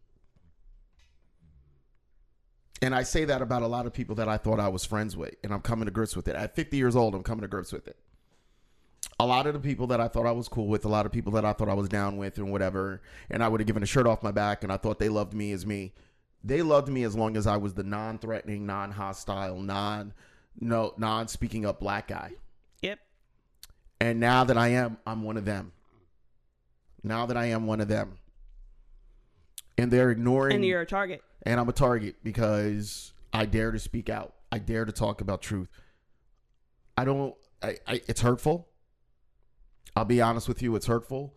And 2.82 2.94
I 2.94 3.02
say 3.02 3.26
that 3.26 3.42
about 3.42 3.62
a 3.62 3.66
lot 3.66 3.86
of 3.86 3.92
people 3.92 4.14
that 4.16 4.28
I 4.28 4.38
thought 4.38 4.58
I 4.58 4.68
was 4.68 4.84
friends 4.84 5.16
with, 5.16 5.34
and 5.44 5.52
I'm 5.52 5.60
coming 5.60 5.84
to 5.84 5.90
grips 5.90 6.16
with 6.16 6.28
it. 6.28 6.34
At 6.34 6.56
50 6.56 6.76
years 6.76 6.96
old, 6.96 7.14
I'm 7.14 7.22
coming 7.22 7.42
to 7.42 7.48
grips 7.48 7.72
with 7.72 7.86
it. 7.86 7.96
A 9.20 9.26
lot 9.26 9.46
of 9.46 9.52
the 9.52 9.60
people 9.60 9.86
that 9.88 10.00
I 10.00 10.08
thought 10.08 10.26
I 10.26 10.32
was 10.32 10.48
cool 10.48 10.66
with, 10.66 10.84
a 10.84 10.88
lot 10.88 11.04
of 11.04 11.12
people 11.12 11.32
that 11.32 11.44
I 11.44 11.52
thought 11.52 11.68
I 11.68 11.74
was 11.74 11.88
down 11.88 12.16
with, 12.16 12.38
and 12.38 12.50
whatever, 12.50 13.02
and 13.28 13.42
I 13.44 13.48
would 13.48 13.60
have 13.60 13.66
given 13.66 13.82
a 13.82 13.86
shirt 13.86 14.06
off 14.06 14.22
my 14.22 14.30
back, 14.32 14.62
and 14.62 14.72
I 14.72 14.78
thought 14.78 14.98
they 14.98 15.10
loved 15.10 15.34
me 15.34 15.52
as 15.52 15.66
me. 15.66 15.92
They 16.42 16.62
loved 16.62 16.88
me 16.88 17.04
as 17.04 17.14
long 17.14 17.36
as 17.36 17.46
I 17.46 17.58
was 17.58 17.74
the 17.74 17.82
non-threatening, 17.82 18.64
non-hostile, 18.64 19.60
non, 19.60 20.14
no, 20.58 20.94
non-speaking 20.96 21.66
up 21.66 21.80
black 21.80 22.08
guy. 22.08 22.32
yep 22.80 22.98
And 24.00 24.20
now 24.20 24.44
that 24.44 24.56
I 24.56 24.68
am, 24.68 24.96
I'm 25.06 25.22
one 25.22 25.36
of 25.36 25.44
them. 25.44 25.72
Now 27.02 27.26
that 27.26 27.36
I 27.36 27.46
am 27.46 27.66
one 27.66 27.80
of 27.80 27.88
them. 27.88 28.18
And 29.76 29.90
they're 29.90 30.10
ignoring 30.10 30.56
and 30.56 30.64
you're 30.64 30.82
a 30.82 30.86
target 30.86 31.22
and 31.42 31.58
I'm 31.58 31.68
a 31.68 31.72
target 31.72 32.16
because 32.22 33.14
I 33.32 33.46
dare 33.46 33.70
to 33.72 33.78
speak 33.78 34.10
out. 34.10 34.34
I 34.52 34.58
dare 34.58 34.84
to 34.84 34.92
talk 34.92 35.22
about 35.22 35.40
truth. 35.40 35.68
I 36.98 37.06
don't 37.06 37.34
I, 37.62 37.78
I 37.86 38.02
it's 38.06 38.20
hurtful. 38.20 38.68
I'll 39.96 40.04
be 40.04 40.20
honest 40.20 40.48
with 40.48 40.62
you, 40.62 40.74
it's 40.76 40.86
hurtful. 40.86 41.34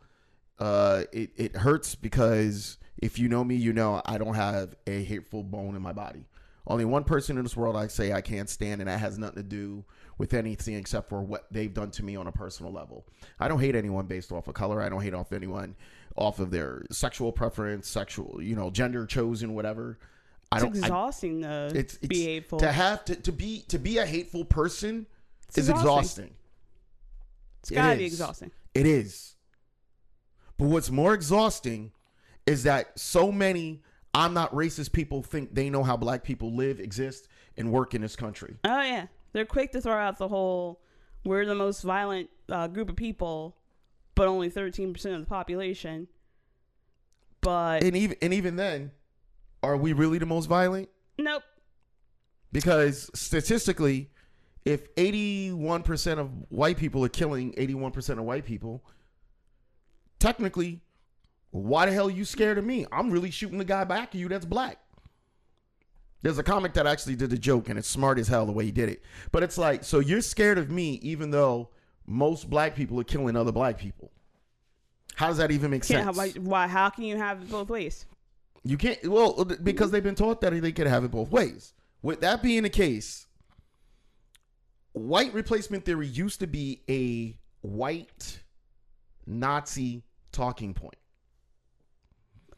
Uh 0.60 1.04
it, 1.12 1.32
it 1.36 1.56
hurts 1.56 1.96
because 1.96 2.78
if 3.02 3.18
you 3.20 3.28
know 3.28 3.44
me, 3.44 3.56
you 3.56 3.74
know 3.74 4.02
I 4.06 4.18
don't 4.18 4.36
have 4.36 4.76
a 4.88 5.04
hateful 5.04 5.44
bone 5.44 5.76
in 5.76 5.82
my 5.82 5.94
body. 5.94 6.26
Only 6.66 6.86
one 6.86 7.04
person 7.04 7.38
in 7.38 7.44
this 7.44 7.58
world 7.58 7.76
I 7.76 7.88
say 7.88 8.14
I 8.14 8.22
can't 8.22 8.50
stand, 8.50 8.80
and 8.80 8.88
that 8.90 9.00
has 9.02 9.18
nothing 9.18 9.36
to 9.36 9.44
do 9.44 9.84
with 10.18 10.34
anything 10.34 10.76
except 10.76 11.10
for 11.10 11.22
what 11.22 11.46
they've 11.52 11.74
done 11.74 11.92
to 11.92 12.06
me 12.06 12.16
on 12.16 12.28
a 12.28 12.32
personal 12.32 12.72
level. 12.72 13.06
I 13.38 13.50
don't 13.50 13.60
hate 13.60 13.76
anyone 13.76 14.06
based 14.06 14.32
off 14.32 14.48
of 14.48 14.54
color. 14.54 14.82
I 14.82 14.88
don't 14.88 15.02
hate 15.02 15.14
off 15.14 15.34
anyone 15.34 15.76
off 16.16 16.40
of 16.40 16.52
their 16.52 16.84
sexual 16.90 17.34
preference, 17.34 17.90
sexual, 17.90 18.42
you 18.42 18.56
know, 18.56 18.70
gender 18.70 19.06
chosen, 19.06 19.56
whatever. 19.56 20.00
I 20.54 20.58
it's 20.58 20.64
don't. 20.64 20.76
I- 20.76 20.80
exhausting 20.80 21.42
to 21.42 21.72
it's, 21.76 21.96
it's 21.96 22.08
be 22.08 22.24
hateful. 22.24 22.60
to 22.60 22.72
have 22.72 23.04
to, 23.06 23.16
to 23.16 23.32
be 23.34 23.64
to 23.68 23.78
be 23.80 23.98
a 23.98 24.06
hateful 24.06 24.46
person 24.46 25.06
It's 25.50 25.58
is 25.58 25.68
exhausting. 25.70 25.90
exhausting. 26.28 26.30
It's 27.64 27.72
gotta 27.72 27.94
It 27.94 27.98
be 27.98 28.06
exhausting. 28.06 28.52
It 28.74 28.86
is. 28.86 29.36
But 30.58 30.68
what's 30.68 30.92
more 30.92 31.14
exhausting 31.14 31.92
is 32.46 32.64
that 32.64 32.98
so 33.00 33.32
many 33.32 33.82
I'm 34.14 34.34
not 34.36 34.54
racist 34.54 34.92
people 34.92 35.24
think 35.24 35.56
they 35.56 35.72
know 35.72 35.82
how 35.82 35.98
black 35.98 36.24
people 36.24 36.54
live, 36.54 36.80
exist, 36.80 37.28
and 37.58 37.72
work 37.72 37.96
in 37.96 38.02
this 38.02 38.16
country. 38.16 38.58
Oh 38.64 38.82
yeah, 38.82 39.08
they're 39.32 39.46
quick 39.46 39.72
to 39.72 39.82
throw 39.82 39.96
out 39.98 40.18
the 40.20 40.28
whole 40.28 40.82
"we're 41.26 41.46
the 41.46 41.56
most 41.56 41.82
violent 41.82 42.30
uh, 42.50 42.68
group 42.68 42.90
of 42.90 42.96
people," 42.96 43.58
but 44.14 44.28
only 44.28 44.50
thirteen 44.50 44.94
percent 44.94 45.16
of 45.16 45.22
the 45.22 45.28
population. 45.28 46.08
But 47.42 47.84
And 47.84 47.96
even 47.96 48.18
and 48.22 48.34
even 48.34 48.56
then, 48.56 48.92
are 49.64 49.78
we 49.78 49.94
really 49.94 50.18
the 50.20 50.26
most 50.26 50.46
violent? 50.46 50.90
nope, 51.18 51.44
Because 52.52 53.10
statistically, 53.16 54.12
if 54.66 54.94
81% 54.96 56.20
of 56.20 56.30
white 56.50 56.78
people 56.78 57.04
are 57.04 57.10
killing 57.10 57.54
81% 57.54 58.18
of 58.18 58.24
white 58.24 58.46
people, 58.46 58.84
technically, 60.20 60.82
why 61.52 61.86
the 61.86 61.92
hell 61.92 62.08
are 62.08 62.12
you 62.12 62.26
scared 62.26 62.58
of 62.58 62.66
me? 62.66 62.86
I'm 62.92 63.12
really 63.12 63.30
shooting 63.30 63.58
the 63.58 63.66
guy 63.66 63.84
back 63.84 64.10
at 64.10 64.16
you 64.16 64.30
that's 64.30 64.46
black. 64.46 64.80
There's 66.22 66.38
a 66.38 66.44
comic 66.44 66.74
that 66.74 66.88
actually 66.88 67.18
did 67.18 67.30
the 67.30 67.38
joke, 67.38 67.68
and 67.68 67.78
it's 67.78 67.88
smart 67.88 68.18
as 68.18 68.30
hell 68.30 68.46
the 68.46 68.54
way 68.54 68.64
he 68.64 68.72
did 68.72 68.88
it. 68.88 69.04
But 69.34 69.44
it's 69.44 69.58
like, 69.58 69.84
so 69.84 70.00
you're 70.00 70.22
scared 70.22 70.58
of 70.58 70.72
me, 70.72 70.94
even 71.02 71.32
though 71.32 71.70
most 72.08 72.50
black 72.50 72.76
people 72.76 72.98
are 73.00 73.04
killing 73.04 73.36
other 73.36 73.52
black 73.52 73.78
people. 73.78 74.10
How 75.16 75.28
does 75.28 75.38
that 75.38 75.52
even 75.52 75.70
make 75.70 75.84
sense? 75.84 76.06
have, 76.06 76.18
why, 76.18 76.30
why? 76.30 76.68
How 76.68 76.90
can 76.90 77.04
you 77.04 77.18
have 77.18 77.42
it 77.42 77.50
both 77.52 77.70
ways? 77.70 78.06
You 78.64 78.78
can't. 78.78 79.06
Well, 79.06 79.44
because 79.46 79.92
they've 79.92 80.02
been 80.02 80.16
taught 80.16 80.40
that 80.42 80.60
they 80.60 80.72
could 80.72 80.88
have 80.88 81.04
it 81.04 81.12
both 81.12 81.30
ways. 81.30 81.74
With 82.02 82.22
that 82.22 82.42
being 82.42 82.64
the 82.64 82.70
case, 82.70 83.28
white 84.94 85.34
replacement 85.34 85.86
theory 85.86 86.08
used 86.08 86.40
to 86.40 86.48
be 86.48 86.82
a 86.90 87.38
white 87.62 88.40
Nazi 89.26 90.04
talking 90.32 90.74
point. 90.74 90.96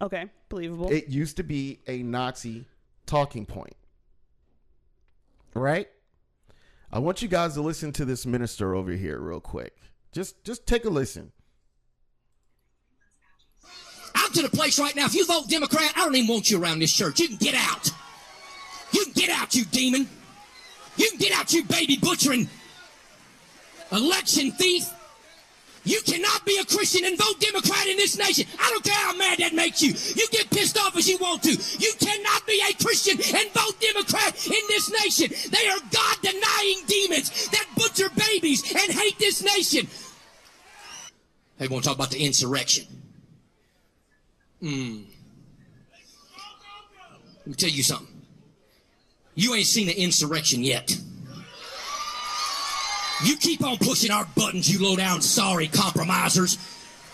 Okay, 0.02 0.30
believable. 0.50 0.92
It 0.92 1.08
used 1.08 1.38
to 1.38 1.44
be 1.44 1.80
a 1.88 2.04
Nazi 2.04 2.66
talking 3.06 3.46
point. 3.46 3.76
Right? 5.54 5.88
I 6.92 7.00
want 7.00 7.22
you 7.22 7.28
guys 7.28 7.54
to 7.56 7.62
listen 7.62 7.92
to 7.94 8.06
this 8.06 8.26
minister 8.26 8.76
over 8.76 8.92
here 8.92 9.20
real 9.20 9.40
quick. 9.40 9.78
Just 10.12 10.44
just 10.44 10.68
take 10.68 10.86
a 10.86 10.90
listen. 10.90 11.32
out 14.16 14.34
to 14.34 14.42
the 14.42 14.50
place 14.50 14.80
right 14.80 14.96
now. 14.96 15.06
If 15.06 15.14
you 15.14 15.26
vote 15.26 15.50
Democrat, 15.50 15.92
I 15.96 16.06
don't 16.06 16.16
even 16.16 16.28
want 16.28 16.50
you 16.50 16.62
around 16.62 16.80
this 16.80 16.94
church. 16.94 17.20
You 17.20 17.28
can 17.28 17.38
get 17.38 17.56
out. 17.56 17.90
You 18.92 19.04
can 19.06 19.14
get 19.14 19.30
out, 19.30 19.54
you 19.56 19.66
demon. 19.66 20.08
You 20.98 21.18
get 21.18 21.32
out, 21.34 21.52
you 21.54 21.64
baby 21.64 21.98
butchering 21.98 22.50
election 23.92 24.52
thief. 24.52 24.90
You 25.86 26.02
cannot 26.02 26.44
be 26.46 26.58
a 26.58 26.66
Christian 26.66 27.06
and 27.06 27.16
vote 27.16 27.40
Democrat 27.40 27.86
in 27.86 27.96
this 27.98 28.18
nation. 28.18 28.48
I 28.60 28.72
don't 28.72 28.84
care 28.84 28.96
how 28.96 29.16
mad 29.16 29.38
that 29.38 29.54
makes 29.54 29.84
you. 29.84 29.90
You 29.90 30.28
get 30.32 30.50
pissed 30.50 30.80
off 30.80 30.98
as 30.98 31.08
you 31.08 31.18
want 31.20 31.44
to. 31.44 31.52
You 31.52 31.94
cannot 32.00 32.48
be 32.48 32.60
a 32.68 32.74
Christian 32.84 33.14
and 33.14 33.52
vote 33.52 33.80
Democrat 33.80 34.48
in 34.48 34.64
this 34.68 34.92
nation. 35.04 35.52
They 35.52 35.68
are 35.68 35.78
God 35.92 36.18
denying 36.24 36.82
demons 36.88 37.50
that 37.50 37.68
butcher 37.78 38.10
babies 38.16 38.64
and 38.74 38.92
hate 38.92 39.20
this 39.20 39.44
nation. 39.44 39.88
They 41.60 41.68
want 41.68 41.84
to 41.84 41.90
talk 41.90 41.98
about 41.98 42.10
the 42.10 42.26
insurrection. 42.26 42.86
Hmm. 44.60 45.04
Let 47.40 47.48
me 47.48 47.54
tell 47.54 47.70
you 47.70 47.84
something. 47.84 48.15
You 49.36 49.54
ain't 49.54 49.66
seen 49.66 49.88
the 49.88 50.02
insurrection 50.02 50.64
yet. 50.64 50.98
You 53.24 53.38
keep 53.38 53.64
on 53.64 53.78
pushing 53.78 54.12
our 54.12 54.26
buttons, 54.36 54.72
you 54.72 54.84
low 54.84 54.96
down 54.96 55.22
sorry 55.22 55.68
compromisers. 55.68 56.58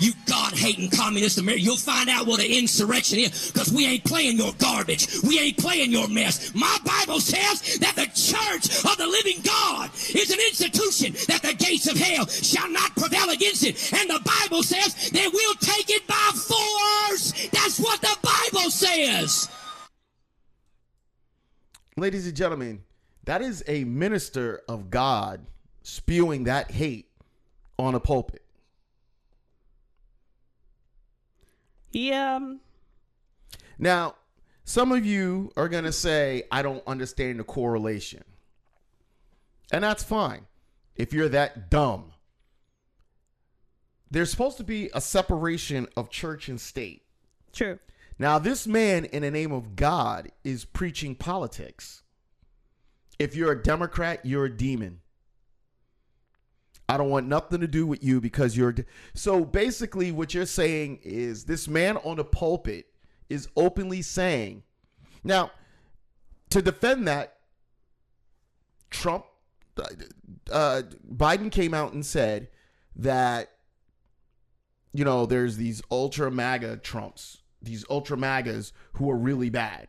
You 0.02 0.14
God 0.26 0.54
hating 0.54 0.90
communist 0.90 1.38
America. 1.38 1.62
You'll 1.62 1.78
find 1.78 2.10
out 2.10 2.26
what 2.26 2.40
an 2.40 2.50
insurrection 2.50 3.20
is 3.20 3.52
because 3.52 3.72
we 3.72 3.86
ain't 3.86 4.04
playing 4.04 4.38
your 4.38 4.52
garbage. 4.58 5.08
We 5.22 5.40
ain't 5.40 5.58
playing 5.58 5.92
your 5.92 6.08
mess. 6.08 6.56
My 6.56 6.76
Bible 6.84 7.20
says 7.20 7.78
that 7.78 7.96
the 7.96 8.08
church 8.08 8.84
of 8.84 8.98
the 8.98 9.06
living 9.06 9.42
God 9.44 9.92
is 9.94 10.32
an 10.32 10.40
institution 10.40 11.14
that 11.28 11.44
the 11.44 11.54
gates 11.54 11.88
of 11.88 11.98
hell 11.98 12.26
shall 12.26 12.68
not 12.72 12.96
prevail 12.96 13.30
against 13.30 13.64
it. 13.64 13.94
And 13.94 14.10
the 14.10 14.22
Bible 14.26 14.64
says 14.64 15.12
that 15.12 15.30
we'll 15.32 15.56
take 15.56 15.92
it 15.92 16.08
by 16.08 16.32
force. 16.34 17.50
That's 17.50 17.80
what 17.80 18.02
the 18.02 18.18
Bible 18.24 18.72
says. 18.72 19.50
Ladies 22.02 22.26
and 22.26 22.36
gentlemen, 22.36 22.82
that 23.26 23.44
is 23.44 23.64
a 23.68 23.84
minister 23.84 24.64
of 24.68 24.90
God 24.90 25.46
spewing 25.84 26.46
that 26.46 26.72
hate 26.72 27.12
on 27.78 27.94
a 27.94 28.00
pulpit. 28.00 28.42
he 31.92 32.12
um 32.12 32.60
Now, 33.78 34.16
some 34.64 34.92
of 34.92 35.06
you 35.06 35.52
are 35.56 35.70
going 35.70 35.84
to 35.84 35.92
say, 35.92 36.42
I 36.52 36.64
don't 36.64 36.82
understand 36.88 37.40
the 37.40 37.44
correlation. 37.44 38.24
And 39.72 39.84
that's 39.84 40.02
fine 40.04 40.48
if 40.96 41.14
you're 41.14 41.30
that 41.30 41.70
dumb. 41.70 42.14
There's 44.10 44.32
supposed 44.32 44.58
to 44.58 44.64
be 44.64 44.90
a 44.96 45.02
separation 45.02 45.88
of 45.96 46.10
church 46.10 46.50
and 46.50 46.60
state. 46.60 47.04
true. 47.54 47.78
Now, 48.22 48.38
this 48.38 48.68
man, 48.68 49.06
in 49.06 49.24
the 49.24 49.32
name 49.32 49.52
of 49.52 49.76
God, 49.76 50.32
is 50.44 50.64
preaching 50.64 51.16
politics. 51.16 52.04
If 53.18 53.36
you're 53.36 53.52
a 53.52 53.64
Democrat, 53.64 54.24
you're 54.24 54.46
a 54.46 54.56
demon. 54.56 55.00
I 56.88 56.98
don't 56.98 57.10
want 57.10 57.26
nothing 57.26 57.62
to 57.62 57.68
do 57.68 57.88
with 57.88 58.04
you 58.04 58.22
because 58.22 58.56
you're. 58.56 58.74
de- 58.74 58.86
So 59.16 59.44
basically, 59.44 60.12
what 60.12 60.36
you're 60.36 60.46
saying 60.46 61.00
is 61.02 61.46
this 61.46 61.68
man 61.68 61.98
on 61.98 62.18
the 62.18 62.24
pulpit 62.24 62.86
is 63.28 63.48
openly 63.56 64.04
saying. 64.04 64.62
Now, 65.24 65.50
to 66.52 66.62
defend 66.62 67.08
that, 67.08 67.38
Trump, 68.92 69.26
uh, 70.52 70.84
Biden 71.12 71.52
came 71.52 71.74
out 71.74 71.94
and 71.94 72.06
said 72.06 72.50
that, 72.98 73.50
you 74.94 75.04
know, 75.04 75.26
there's 75.26 75.58
these 75.58 75.82
ultra 75.90 76.30
MAGA 76.30 76.78
Trumps, 76.78 77.41
these 77.62 77.86
ultra 77.90 78.18
MAGAs 78.18 78.74
who 78.94 79.10
are 79.10 79.18
really 79.18 79.50
bad. 79.50 79.88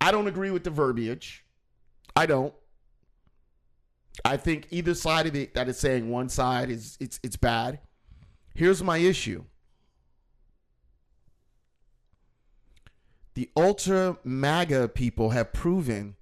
I 0.00 0.10
don't 0.10 0.26
agree 0.26 0.50
with 0.50 0.64
the 0.64 0.70
verbiage. 0.70 1.44
I 2.16 2.26
don't. 2.26 2.54
I 4.24 4.36
think 4.36 4.68
either 4.70 4.94
side 4.94 5.26
of 5.26 5.34
it 5.34 5.54
that 5.54 5.68
is 5.68 5.78
saying 5.78 6.08
one 6.08 6.28
side 6.28 6.70
is 6.70 6.96
it's 7.00 7.18
it's 7.22 7.36
bad. 7.36 7.80
Here's 8.54 8.82
my 8.82 8.98
issue. 8.98 9.44
The 13.34 13.50
ultra 13.56 14.16
MAGA 14.22 14.88
people 14.90 15.30
have 15.30 15.52
proven 15.52 16.14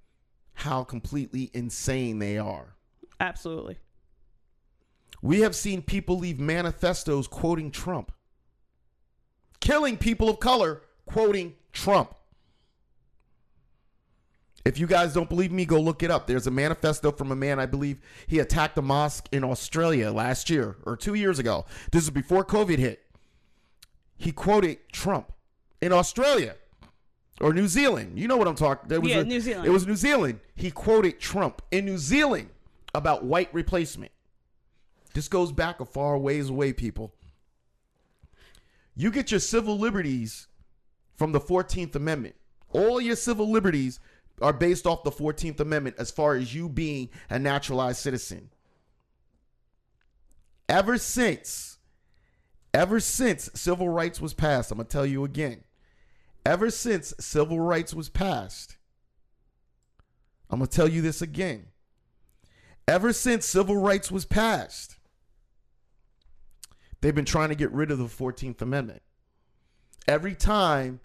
how 0.55 0.83
completely 0.83 1.51
insane 1.53 2.19
they 2.19 2.37
are. 2.37 2.75
Absolutely. 3.19 3.77
We 5.21 5.41
have 5.41 5.55
seen 5.55 5.81
people 5.81 6.17
leave 6.17 6.39
manifestos 6.39 7.27
quoting 7.27 7.71
Trump, 7.71 8.11
killing 9.63 9.95
people 9.97 10.29
of 10.29 10.39
color 10.41 10.81
quoting 11.05 11.55
Trump. 11.71 12.13
If 14.65 14.77
you 14.77 14.87
guys 14.87 15.13
don't 15.13 15.29
believe 15.29 15.51
me, 15.53 15.65
go 15.65 15.79
look 15.79 16.03
it 16.03 16.11
up. 16.11 16.27
There's 16.27 16.47
a 16.47 16.51
manifesto 16.51 17.11
from 17.11 17.31
a 17.31 17.35
man, 17.35 17.59
I 17.59 17.65
believe 17.65 17.99
he 18.27 18.39
attacked 18.39 18.77
a 18.77 18.81
mosque 18.81 19.27
in 19.31 19.43
Australia 19.43 20.11
last 20.11 20.49
year 20.49 20.75
or 20.85 20.95
two 20.97 21.13
years 21.15 21.39
ago. 21.39 21.65
This 21.91 22.03
is 22.03 22.09
before 22.09 22.43
COVID 22.45 22.77
hit. 22.77 23.01
He 24.17 24.31
quoted 24.33 24.79
Trump 24.91 25.31
in 25.81 25.91
Australia 25.93 26.55
or 27.41 27.53
New 27.53 27.67
Zealand. 27.69 28.19
You 28.19 28.27
know 28.27 28.37
what 28.37 28.47
I'm 28.49 28.55
talking. 28.55 28.87
There 28.89 28.99
was 29.01 29.09
Yeah, 29.11 29.19
a- 29.19 29.23
New 29.25 29.39
Zealand. 29.41 29.65
It 29.67 29.71
was 29.71 29.87
New 29.87 29.95
Zealand. 29.95 30.39
He 30.55 30.71
quoted 30.71 31.19
Trump 31.19 31.61
in 31.71 31.85
New 31.85 31.97
Zealand 31.97 32.49
about 32.93 33.23
white 33.25 33.53
replacement. 33.53 34.11
This 35.13 35.27
goes 35.29 35.51
back 35.53 35.79
a 35.79 35.85
far 35.85 36.17
ways 36.17 36.49
away, 36.49 36.73
people. 36.73 37.13
You 38.95 39.11
get 39.11 39.31
your 39.31 39.39
civil 39.39 39.77
liberties 39.77 40.47
from 41.15 41.31
the 41.31 41.39
14th 41.39 41.95
Amendment. 41.95 42.35
All 42.69 43.01
your 43.01 43.15
civil 43.15 43.49
liberties 43.49 43.99
are 44.41 44.53
based 44.53 44.85
off 44.85 45.03
the 45.03 45.11
14th 45.11 45.59
Amendment 45.59 45.95
as 45.99 46.11
far 46.11 46.35
as 46.35 46.53
you 46.53 46.69
being 46.69 47.09
a 47.29 47.39
naturalized 47.39 47.99
citizen. 47.99 48.49
Ever 50.69 50.97
since, 50.97 51.77
ever 52.73 52.99
since 52.99 53.49
civil 53.53 53.89
rights 53.89 54.21
was 54.21 54.33
passed, 54.33 54.71
I'm 54.71 54.77
going 54.77 54.87
to 54.87 54.91
tell 54.91 55.05
you 55.05 55.23
again. 55.23 55.63
Ever 56.45 56.69
since 56.69 57.13
civil 57.19 57.59
rights 57.59 57.93
was 57.93 58.09
passed, 58.09 58.77
I'm 60.49 60.59
going 60.59 60.67
to 60.67 60.75
tell 60.75 60.87
you 60.87 61.01
this 61.01 61.21
again. 61.21 61.67
Ever 62.87 63.13
since 63.13 63.45
civil 63.45 63.77
rights 63.77 64.11
was 64.11 64.25
passed, 64.25 64.97
they've 67.03 67.13
been 67.13 67.25
trying 67.25 67.49
to 67.49 67.55
get 67.55 67.69
rid 67.73 67.91
of 67.91 67.97
the 67.97 68.05
14th 68.05 68.61
Amendment. 68.61 69.01
Every 70.07 70.33
time 70.33 71.01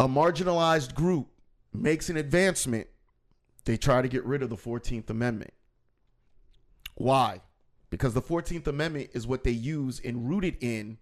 a 0.00 0.08
marginalized 0.08 0.94
group 0.94 1.28
makes 1.74 2.08
an 2.08 2.16
advancement, 2.16 2.86
they 3.66 3.76
try 3.76 4.00
to 4.00 4.08
get 4.08 4.24
rid 4.24 4.42
of 4.42 4.48
the 4.48 4.56
14th 4.56 5.10
Amendment. 5.10 5.52
Why? 6.94 7.42
Because 7.90 8.14
the 8.14 8.22
14th 8.22 8.66
Amendment 8.66 9.10
is 9.12 9.26
what 9.26 9.44
they 9.44 9.50
use 9.50 10.00
and 10.02 10.26
rooted 10.26 10.56
in 10.62 10.96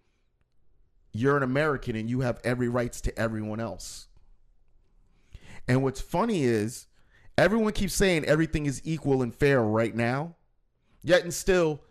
you're 1.13 1.37
an 1.37 1.45
American 1.45 1.95
and 1.95 2.11
you 2.11 2.21
have 2.21 2.41
every 2.43 2.69
rights 2.69 3.01
to 3.03 3.17
everyone 3.17 3.61
else. 3.61 4.09
And 5.69 5.85
what's 5.85 6.01
funny 6.01 6.43
is 6.43 6.89
everyone 7.39 7.73
keeps 7.73 7.95
saying 7.95 8.25
everything 8.25 8.67
is 8.67 8.83
equal 8.85 9.23
and 9.23 9.33
fair 9.33 9.63
right 9.63 9.95
now. 9.95 10.35
Yet 11.05 11.23
and 11.23 11.33
still, 11.33 11.83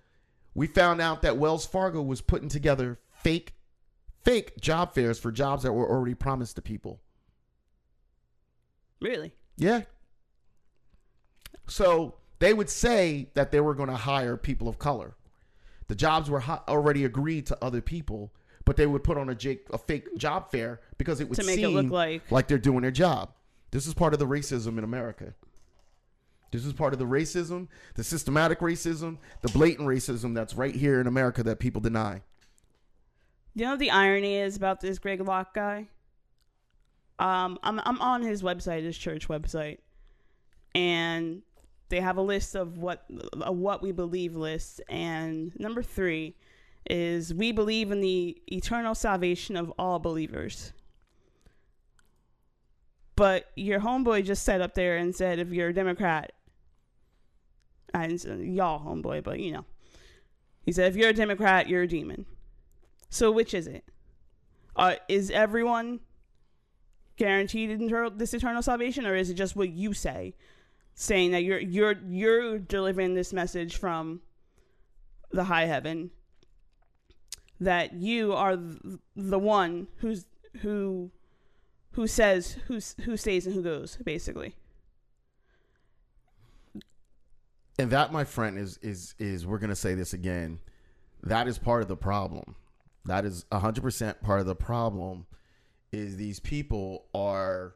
we 0.59 0.67
found 0.67 0.99
out 0.99 1.21
that 1.21 1.37
Wells 1.37 1.65
Fargo 1.65 2.01
was 2.01 2.19
putting 2.19 2.49
together 2.49 2.99
fake 3.13 3.53
fake 4.25 4.59
job 4.59 4.93
fairs 4.93 5.17
for 5.17 5.31
jobs 5.31 5.63
that 5.63 5.71
were 5.71 5.89
already 5.89 6.13
promised 6.13 6.57
to 6.57 6.61
people. 6.61 6.99
Really? 8.99 9.31
Yeah. 9.55 9.83
So 11.69 12.15
they 12.39 12.53
would 12.53 12.69
say 12.69 13.29
that 13.35 13.53
they 13.53 13.61
were 13.61 13.73
going 13.73 13.87
to 13.87 13.95
hire 13.95 14.35
people 14.35 14.67
of 14.67 14.77
color. 14.79 15.15
The 15.87 15.95
jobs 15.95 16.29
were 16.29 16.43
already 16.67 17.05
agreed 17.05 17.45
to 17.45 17.63
other 17.63 17.79
people, 17.79 18.33
but 18.65 18.75
they 18.75 18.85
would 18.85 19.01
put 19.05 19.17
on 19.17 19.29
a, 19.29 19.35
fake 19.77 20.17
job 20.17 20.51
fair 20.51 20.81
because 20.97 21.21
it 21.21 21.29
would 21.29 21.39
To 21.39 21.45
make 21.45 21.59
it 21.59 21.69
look 21.69 21.89
like- 21.89 22.29
like 22.29 22.49
they're 22.49 22.57
doing 22.57 22.81
their 22.81 22.91
job. 22.91 23.31
This 23.71 23.87
is 23.87 23.93
part 23.93 24.11
of 24.11 24.19
the 24.19 24.27
racism 24.27 24.77
in 24.77 24.83
America. 24.83 25.35
This 26.51 26.65
is 26.65 26.73
part 26.73 26.93
of 26.93 26.99
the 26.99 27.05
racism, 27.05 27.67
the 27.95 28.03
systematic 28.03 28.59
racism, 28.59 29.17
the 29.41 29.49
blatant 29.49 29.87
racism 29.87 30.33
that's 30.33 30.55
right 30.55 30.75
here 30.75 30.99
in 30.99 31.07
America 31.07 31.43
that 31.43 31.59
people 31.59 31.81
deny. 31.81 32.21
You 33.53 33.65
know 33.65 33.77
the 33.77 33.91
irony 33.91 34.35
is 34.35 34.55
about 34.55 34.79
this 34.79 34.99
Greg 34.99 35.21
Locke 35.21 35.53
guy? 35.53 35.87
Um, 37.19 37.59
I'm 37.63 37.79
I'm 37.83 37.99
on 37.99 38.21
his 38.21 38.41
website, 38.41 38.83
his 38.83 38.97
church 38.97 39.27
website, 39.27 39.79
and 40.73 41.41
they 41.89 41.99
have 41.99 42.17
a 42.17 42.21
list 42.21 42.55
of 42.55 42.77
what 42.77 43.05
a 43.41 43.51
what 43.51 43.81
we 43.81 43.91
believe 43.91 44.35
list, 44.35 44.81
and 44.87 45.51
number 45.59 45.83
three 45.83 46.35
is 46.89 47.33
we 47.33 47.51
believe 47.51 47.91
in 47.91 47.99
the 48.01 48.41
eternal 48.47 48.95
salvation 48.95 49.55
of 49.55 49.71
all 49.77 49.99
believers. 49.99 50.73
But 53.15 53.51
your 53.57 53.81
homeboy 53.81 54.23
just 54.23 54.43
sat 54.43 54.61
up 54.61 54.75
there 54.75 54.95
and 54.95 55.13
said, 55.13 55.39
if 55.39 55.49
you're 55.49 55.67
a 55.69 55.73
Democrat, 55.73 56.31
Say 57.93 58.43
y'all 58.43 58.85
homeboy, 58.85 59.23
but 59.23 59.39
you 59.39 59.51
know, 59.51 59.65
he 60.63 60.71
said, 60.71 60.91
if 60.91 60.95
you're 60.95 61.09
a 61.09 61.13
Democrat, 61.13 61.67
you're 61.67 61.83
a 61.83 61.87
demon. 61.87 62.25
So 63.09 63.31
which 63.31 63.53
is 63.53 63.67
it? 63.67 63.83
Uh, 64.75 64.95
is 65.07 65.31
everyone 65.31 65.99
guaranteed 67.17 67.69
eternal, 67.69 68.11
this 68.11 68.33
eternal 68.33 68.61
salvation, 68.61 69.05
or 69.05 69.15
is 69.15 69.29
it 69.29 69.33
just 69.33 69.55
what 69.55 69.69
you 69.69 69.93
say, 69.93 70.35
saying 70.93 71.31
that 71.31 71.43
you're 71.43 71.59
you're 71.59 71.95
you're 72.09 72.59
delivering 72.59 73.13
this 73.13 73.33
message 73.33 73.77
from 73.77 74.21
the 75.31 75.43
high 75.43 75.65
heaven 75.65 76.11
that 77.59 77.93
you 77.93 78.33
are 78.33 78.55
th- 78.55 78.99
the 79.15 79.39
one 79.39 79.87
who's 79.97 80.25
who 80.61 81.11
who 81.91 82.07
says 82.07 82.57
who's 82.67 82.95
who 83.03 83.17
stays 83.17 83.45
and 83.45 83.55
who 83.55 83.61
goes, 83.61 83.97
basically. 83.97 84.55
And 87.79 87.91
that, 87.91 88.11
my 88.11 88.25
friend, 88.25 88.57
is 88.57 88.77
is 88.81 89.15
is 89.19 89.47
we're 89.47 89.57
gonna 89.57 89.75
say 89.75 89.95
this 89.95 90.13
again. 90.13 90.59
That 91.23 91.47
is 91.47 91.57
part 91.57 91.81
of 91.81 91.87
the 91.87 91.95
problem. 91.95 92.55
That 93.05 93.23
is 93.25 93.45
hundred 93.51 93.81
percent 93.81 94.21
part 94.21 94.41
of 94.41 94.45
the 94.45 94.55
problem. 94.55 95.25
Is 95.91 96.17
these 96.17 96.39
people 96.39 97.05
are 97.15 97.75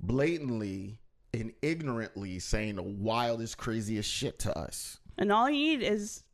blatantly 0.00 0.98
and 1.32 1.52
ignorantly 1.62 2.38
saying 2.40 2.76
the 2.76 2.82
wildest, 2.82 3.56
craziest 3.56 4.10
shit 4.10 4.38
to 4.40 4.58
us. 4.58 4.98
And 5.18 5.32
all 5.32 5.48
you 5.48 5.78
need 5.78 5.82
is, 5.82 6.24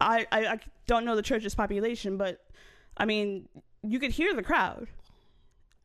I, 0.00 0.26
I, 0.30 0.46
I 0.46 0.60
don't 0.86 1.04
know 1.04 1.16
the 1.16 1.22
church's 1.22 1.54
population, 1.54 2.16
but 2.16 2.44
I 2.96 3.04
mean, 3.04 3.48
you 3.82 3.98
could 3.98 4.10
hear 4.10 4.34
the 4.34 4.42
crowd. 4.42 4.88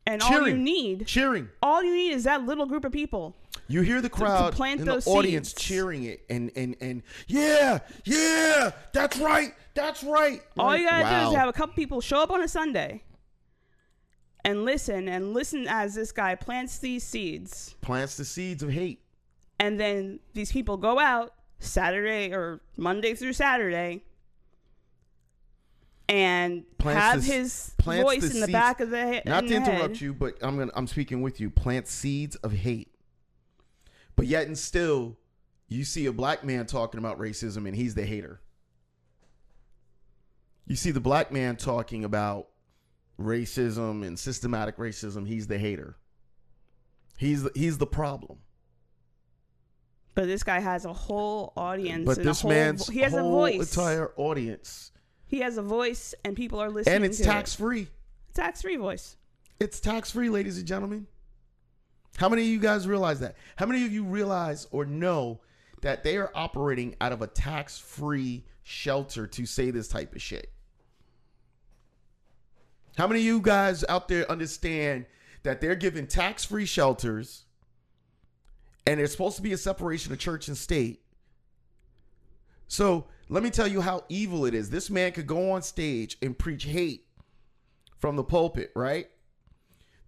And 0.07 0.21
all 0.21 0.47
you 0.47 0.57
need, 0.57 1.05
cheering. 1.05 1.49
all 1.61 1.83
you 1.83 1.93
need 1.93 2.11
is 2.11 2.23
that 2.23 2.43
little 2.45 2.65
group 2.65 2.85
of 2.85 2.91
people. 2.91 3.35
You 3.67 3.81
hear 3.81 4.01
the 4.01 4.09
to 4.09 4.15
crowd 4.15 4.53
plant 4.53 4.79
and 4.79 4.89
the 4.89 5.03
audience 5.05 5.49
seeds. 5.49 5.61
cheering 5.61 6.03
it, 6.03 6.25
and 6.29 6.51
and 6.55 6.75
and 6.81 7.03
yeah, 7.27 7.79
yeah, 8.03 8.71
that's 8.93 9.17
right, 9.19 9.53
that's 9.75 10.03
right. 10.03 10.41
All 10.57 10.75
you 10.75 10.87
gotta 10.87 11.23
do 11.23 11.29
is 11.29 11.35
have 11.35 11.47
a 11.47 11.53
couple 11.53 11.75
people 11.75 12.01
show 12.01 12.17
up 12.21 12.31
on 12.31 12.41
a 12.41 12.47
Sunday 12.47 13.03
and 14.43 14.65
listen 14.65 15.07
and 15.07 15.33
listen 15.33 15.67
as 15.67 15.95
this 15.95 16.11
guy 16.11 16.35
plants 16.35 16.79
these 16.79 17.03
seeds. 17.03 17.75
plants 17.81 18.17
the 18.17 18.25
seeds 18.25 18.63
of 18.63 18.71
hate. 18.71 19.01
And 19.59 19.79
then 19.79 20.19
these 20.33 20.51
people 20.51 20.77
go 20.77 20.99
out 20.99 21.33
Saturday 21.59 22.33
or 22.33 22.61
Monday 22.75 23.13
through 23.13 23.33
Saturday 23.33 24.03
and 26.09 26.63
Plants 26.77 27.01
have 27.01 27.25
the 27.25 27.33
his 27.33 27.73
voice 27.83 28.21
the 28.21 28.27
in 28.27 28.39
the 28.41 28.45
seeds- 28.47 28.51
back 28.51 28.79
of 28.79 28.89
the 28.89 28.97
head. 28.97 29.25
Not 29.25 29.47
to 29.47 29.55
interrupt 29.55 30.01
you, 30.01 30.13
but 30.13 30.37
I'm 30.41 30.57
gonna 30.57 30.71
I'm 30.75 30.87
speaking 30.87 31.21
with 31.21 31.39
you. 31.39 31.49
Plant 31.49 31.87
seeds 31.87 32.35
of 32.37 32.51
hate. 32.51 32.93
But 34.15 34.27
yet 34.27 34.47
and 34.47 34.57
still, 34.57 35.17
you 35.67 35.83
see 35.83 36.05
a 36.05 36.11
black 36.11 36.43
man 36.43 36.65
talking 36.65 36.97
about 36.99 37.17
racism 37.17 37.65
and 37.67 37.75
he's 37.75 37.95
the 37.95 38.05
hater. 38.05 38.41
You 40.67 40.75
see 40.75 40.91
the 40.91 40.99
black 40.99 41.31
man 41.31 41.55
talking 41.55 42.03
about 42.03 42.47
racism 43.19 44.05
and 44.05 44.17
systematic 44.17 44.77
racism, 44.77 45.27
he's 45.27 45.47
the 45.47 45.57
hater. 45.57 45.97
He's 47.17 47.43
the, 47.43 47.51
he's 47.53 47.77
the 47.77 47.87
problem. 47.87 48.39
But 50.13 50.25
this 50.25 50.43
guy 50.43 50.59
has 50.59 50.85
a 50.85 50.93
whole 50.93 51.53
audience. 51.55 52.05
But 52.05 52.17
and 52.17 52.25
a 52.25 52.29
this 52.29 52.41
whole, 52.41 52.51
man's 52.51 52.87
he 52.87 52.99
has 52.99 53.13
a 53.13 53.21
voice. 53.21 53.75
entire 53.75 54.11
audience, 54.17 54.90
he 55.31 55.39
has 55.39 55.57
a 55.57 55.61
voice, 55.61 56.13
and 56.25 56.35
people 56.35 56.59
are 56.61 56.69
listening. 56.69 56.97
and 56.97 57.05
it's 57.05 57.19
tax 57.19 57.55
free. 57.55 57.87
tax 58.33 58.61
free 58.61 58.75
voice. 58.75 59.15
It's 59.61 59.79
tax 59.79 60.11
free, 60.11 60.29
ladies 60.29 60.57
and 60.57 60.67
gentlemen. 60.67 61.07
How 62.17 62.27
many 62.27 62.41
of 62.41 62.49
you 62.49 62.59
guys 62.59 62.85
realize 62.85 63.21
that? 63.21 63.37
How 63.55 63.65
many 63.65 63.85
of 63.85 63.93
you 63.93 64.03
realize 64.03 64.67
or 64.71 64.85
know 64.85 65.39
that 65.81 66.03
they 66.03 66.17
are 66.17 66.31
operating 66.35 66.97
out 66.99 67.13
of 67.13 67.21
a 67.21 67.27
tax 67.27 67.79
free 67.79 68.43
shelter 68.63 69.25
to 69.25 69.45
say 69.45 69.71
this 69.71 69.87
type 69.87 70.13
of 70.13 70.21
shit? 70.21 70.51
How 72.97 73.07
many 73.07 73.21
of 73.21 73.25
you 73.25 73.39
guys 73.39 73.85
out 73.87 74.09
there 74.09 74.29
understand 74.29 75.05
that 75.43 75.61
they're 75.61 75.75
giving 75.75 76.07
tax 76.07 76.43
free 76.43 76.65
shelters 76.65 77.45
and 78.85 78.99
there's 78.99 79.13
supposed 79.13 79.37
to 79.37 79.41
be 79.41 79.53
a 79.53 79.57
separation 79.57 80.11
of 80.11 80.19
church 80.19 80.49
and 80.49 80.57
state? 80.57 81.01
So 82.67 83.07
let 83.31 83.43
me 83.43 83.49
tell 83.49 83.67
you 83.67 83.81
how 83.81 84.03
evil 84.09 84.45
it 84.45 84.53
is. 84.53 84.69
This 84.69 84.89
man 84.89 85.11
could 85.13 85.25
go 85.25 85.51
on 85.51 85.61
stage 85.61 86.17
and 86.21 86.37
preach 86.37 86.65
hate 86.65 87.05
from 87.97 88.15
the 88.17 88.23
pulpit, 88.23 88.71
right? 88.75 89.07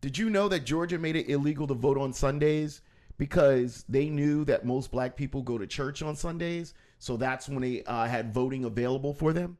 Did 0.02 0.18
you 0.18 0.30
know 0.30 0.50
that 0.50 0.66
Georgia 0.66 0.98
made 1.00 1.16
it 1.16 1.30
illegal 1.30 1.66
to 1.68 1.74
vote 1.74 1.98
on 1.98 2.12
Sundays 2.12 2.82
because 3.18 3.86
they 3.88 4.10
knew 4.10 4.44
that 4.46 4.66
most 4.66 4.92
black 4.92 5.16
people 5.16 5.42
go 5.42 5.58
to 5.58 5.66
church 5.66 6.02
on 6.04 6.16
Sundays? 6.18 6.74
So 7.00 7.16
that's 7.16 7.48
when 7.48 7.62
they 7.62 7.84
uh, 7.86 8.06
had 8.08 8.34
voting 8.34 8.66
available 8.66 9.14
for 9.14 9.32
them 9.32 9.58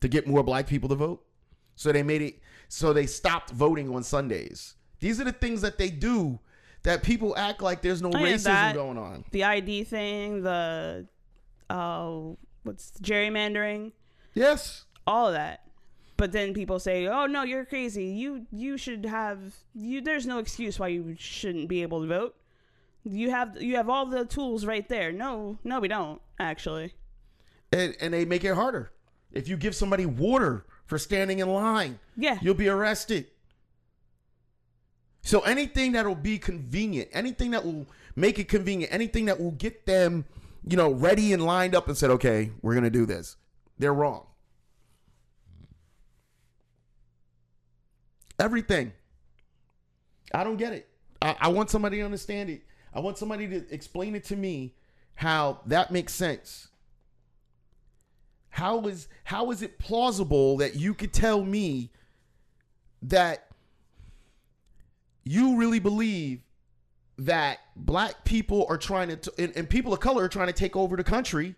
to 0.00 0.08
get 0.08 0.26
more 0.26 0.42
black 0.42 0.66
people 0.66 0.88
to 0.90 0.94
vote. 0.94 1.24
So 1.74 1.90
they 1.92 2.02
made 2.02 2.20
it, 2.22 2.40
so 2.68 2.92
they 2.92 3.06
stopped 3.06 3.50
voting 3.50 3.94
on 3.94 4.02
Sundays. 4.02 4.74
These 5.00 5.20
are 5.20 5.24
the 5.24 5.32
things 5.32 5.62
that 5.62 5.78
they 5.78 5.88
do 5.90 6.38
that 6.82 7.02
people 7.02 7.34
act 7.36 7.62
like 7.62 7.80
there's 7.80 8.02
no 8.02 8.10
Oh, 8.12 8.18
yeah, 8.18 8.34
racism 8.34 8.44
that- 8.44 8.74
going 8.74 8.98
on. 8.98 9.24
The 9.30 9.44
ID 9.44 9.84
thing, 9.84 10.42
the 10.42 11.06
uh, 11.70 12.20
what's 12.62 12.90
gerrymandering, 13.02 13.92
Yes. 14.34 14.84
all 15.06 15.28
of 15.28 15.32
that. 15.34 15.62
But 16.16 16.32
then 16.32 16.52
people 16.52 16.78
say, 16.80 17.06
"Oh 17.06 17.26
no, 17.26 17.42
you're 17.44 17.64
crazy. 17.64 18.06
You 18.06 18.46
you 18.50 18.76
should 18.76 19.04
have 19.06 19.54
you. 19.74 20.00
There's 20.00 20.26
no 20.26 20.38
excuse 20.38 20.78
why 20.78 20.88
you 20.88 21.14
shouldn't 21.18 21.68
be 21.68 21.82
able 21.82 22.00
to 22.02 22.08
vote. 22.08 22.34
You 23.04 23.30
have 23.30 23.62
you 23.62 23.76
have 23.76 23.88
all 23.88 24.04
the 24.06 24.24
tools 24.24 24.66
right 24.66 24.88
there. 24.88 25.12
No, 25.12 25.58
no, 25.62 25.78
we 25.78 25.86
don't 25.88 26.20
actually. 26.40 26.94
And, 27.72 27.94
and 28.00 28.12
they 28.14 28.24
make 28.24 28.42
it 28.44 28.54
harder. 28.54 28.90
If 29.30 29.46
you 29.46 29.56
give 29.56 29.74
somebody 29.76 30.06
water 30.06 30.64
for 30.86 30.98
standing 30.98 31.38
in 31.38 31.48
line, 31.52 31.98
Yeah. 32.16 32.38
you'll 32.42 32.54
be 32.54 32.68
arrested. 32.68 33.26
So 35.22 35.40
anything 35.40 35.92
that 35.92 36.06
will 36.06 36.14
be 36.14 36.38
convenient, 36.38 37.10
anything 37.12 37.50
that 37.50 37.64
will 37.64 37.86
make 38.16 38.38
it 38.38 38.48
convenient, 38.48 38.92
anything 38.92 39.26
that 39.26 39.38
will 39.38 39.50
get 39.52 39.84
them, 39.86 40.24
you 40.66 40.76
know, 40.76 40.90
ready 40.90 41.32
and 41.32 41.44
lined 41.44 41.74
up 41.74 41.88
and 41.88 41.96
said, 41.96 42.10
okay, 42.10 42.50
we're 42.62 42.74
going 42.74 42.84
to 42.84 42.90
do 42.90 43.06
this, 43.06 43.36
they're 43.78 43.94
wrong. 43.94 44.26
Everything. 48.38 48.92
I 50.32 50.44
don't 50.44 50.56
get 50.56 50.72
it. 50.72 50.88
I, 51.20 51.36
I 51.40 51.48
want 51.48 51.70
somebody 51.70 51.98
to 51.98 52.02
understand 52.04 52.50
it. 52.50 52.62
I 52.94 53.00
want 53.00 53.18
somebody 53.18 53.48
to 53.48 53.74
explain 53.74 54.14
it 54.14 54.24
to 54.24 54.36
me 54.36 54.74
how 55.14 55.60
that 55.66 55.90
makes 55.90 56.14
sense. 56.14 56.68
How 58.50 58.86
is 58.86 59.08
how 59.24 59.50
is 59.50 59.62
it 59.62 59.78
plausible 59.78 60.56
that 60.58 60.76
you 60.76 60.94
could 60.94 61.12
tell 61.12 61.44
me 61.44 61.90
that 63.02 63.48
you 65.24 65.56
really 65.56 65.78
believe 65.78 66.40
that 67.18 67.58
black 67.76 68.24
people 68.24 68.66
are 68.68 68.78
trying 68.78 69.08
to 69.08 69.16
t- 69.16 69.30
and, 69.42 69.52
and 69.56 69.68
people 69.68 69.92
of 69.92 70.00
color 70.00 70.24
are 70.24 70.28
trying 70.28 70.46
to 70.46 70.52
take 70.52 70.76
over 70.76 70.96
the 70.96 71.04
country 71.04 71.54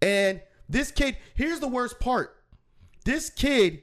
and 0.00 0.40
this 0.68 0.90
kid 0.90 1.16
here's 1.34 1.60
the 1.60 1.68
worst 1.68 1.98
part 1.98 2.36
this 3.04 3.30
kid 3.30 3.82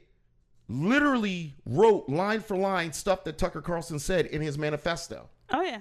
literally 0.68 1.56
wrote 1.66 2.08
line 2.08 2.40
for 2.40 2.56
line 2.56 2.92
stuff 2.92 3.24
that 3.24 3.36
tucker 3.36 3.60
carlson 3.60 3.98
said 3.98 4.26
in 4.26 4.40
his 4.40 4.56
manifesto 4.56 5.28
Oh 5.52 5.62
yeah. 5.62 5.80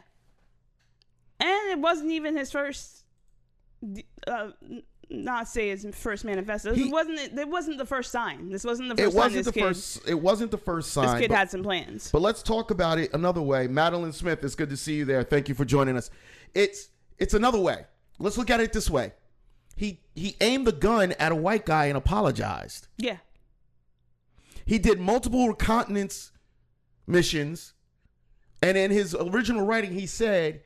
And 1.39 1.71
it 1.71 1.79
wasn't 1.79 2.11
even 2.11 2.35
his 2.35 2.51
first. 2.51 3.03
Uh, 4.27 4.49
not 5.09 5.47
say 5.47 5.69
his 5.69 5.85
first 5.93 6.23
manifesto. 6.23 6.73
He- 6.73 6.87
it 6.87 6.91
wasn't. 6.91 7.19
It 7.37 7.49
wasn't 7.49 7.77
the 7.77 7.85
first 7.85 8.11
sign. 8.11 8.49
This 8.49 8.63
wasn't 8.63 8.89
the 8.89 8.95
first 8.95 9.13
it 9.13 9.17
wasn't 9.17 9.33
this 9.35 9.45
the 9.47 9.51
kid, 9.53 9.61
first 9.63 10.09
it 10.09 10.21
wasn't 10.21 10.51
the 10.51 10.57
first 10.57 10.91
sign 10.91 11.07
This 11.07 11.21
kid 11.21 11.27
but- 11.29 11.37
had 11.37 11.51
some 11.51 11.63
plans. 11.63 12.11
But 12.11 12.21
let's 12.21 12.43
talk 12.43 12.71
about 12.71 12.99
it 12.99 13.13
another 13.13 13.41
way. 13.41 13.67
Madeline 13.67 14.13
Smith, 14.13 14.43
it's 14.43 14.55
good 14.55 14.69
to 14.69 14.77
see 14.77 14.95
you 14.97 15.05
there. 15.05 15.23
Thank 15.23 15.49
you 15.49 15.55
for 15.55 15.65
joining 15.65 15.97
us. 15.97 16.09
It's 16.53 16.89
it's 17.17 17.33
another 17.33 17.59
way. 17.59 17.85
Let's 18.19 18.37
look 18.37 18.49
at 18.49 18.59
it 18.59 18.71
this 18.73 18.89
way. 18.89 19.13
He 19.75 20.01
he 20.15 20.35
aimed 20.41 20.67
the 20.67 20.71
gun 20.73 21.13
at 21.13 21.31
a 21.31 21.35
white 21.35 21.65
guy 21.65 21.85
and 21.85 21.97
apologized. 21.97 22.87
Yeah. 22.97 23.17
He 24.65 24.77
did 24.77 24.99
multiple 24.99 25.53
continents 25.55 26.31
missions, 27.07 27.73
and 28.61 28.77
in 28.77 28.91
his 28.91 29.15
original 29.15 29.65
writing, 29.65 29.93
he 29.93 30.05
said 30.05 30.61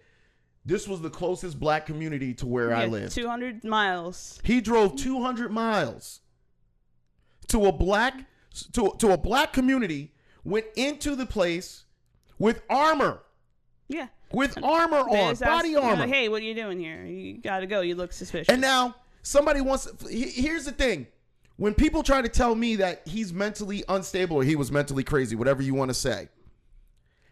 this 0.66 0.88
was 0.88 1.02
the 1.02 1.10
closest 1.10 1.60
black 1.60 1.86
community 1.86 2.34
to 2.36 2.46
where 2.46 2.74
I 2.74 2.84
yeah, 2.84 2.90
live. 2.90 3.14
Two 3.14 3.28
hundred 3.28 3.64
miles. 3.64 4.40
He 4.44 4.62
drove 4.62 4.96
200 4.96 5.52
miles 5.52 6.22
to 7.48 7.66
a 7.66 7.72
black 7.72 8.26
to, 8.74 8.94
to 9.00 9.12
a 9.12 9.18
black 9.18 9.52
community, 9.54 10.14
went 10.44 10.66
into 10.76 11.16
the 11.16 11.26
place 11.26 11.84
with 12.40 12.62
armor. 12.70 13.22
Yeah. 13.90 14.08
with 14.32 14.58
armor 14.64 15.04
They 15.12 15.22
on, 15.22 15.36
body 15.36 15.70
you 15.70 15.76
know, 15.76 15.84
armor. 15.84 16.08
hey, 16.08 16.30
what 16.30 16.42
are 16.42 16.46
you 16.46 16.56
doing 16.56 16.80
here? 16.80 17.04
You 17.04 17.38
gotta 17.40 17.68
go. 17.68 17.82
You 17.82 17.96
look 17.96 18.14
suspicious. 18.14 18.50
And 18.50 18.62
now 18.62 18.96
somebody 19.22 19.62
wants. 19.62 19.88
Here's 20.10 20.66
the 20.66 20.72
thing: 20.72 21.08
when 21.58 21.74
people 21.74 22.02
try 22.04 22.22
to 22.22 22.30
tell 22.30 22.56
me 22.56 22.78
that 22.78 23.02
he's 23.06 23.34
mentally 23.34 23.84
unstable 23.90 24.38
or 24.38 24.44
he 24.44 24.56
was 24.56 24.72
mentally 24.72 25.04
crazy, 25.04 25.36
whatever 25.36 25.62
you 25.62 25.74
want 25.74 25.90
to 25.90 25.94
say, 25.94 26.30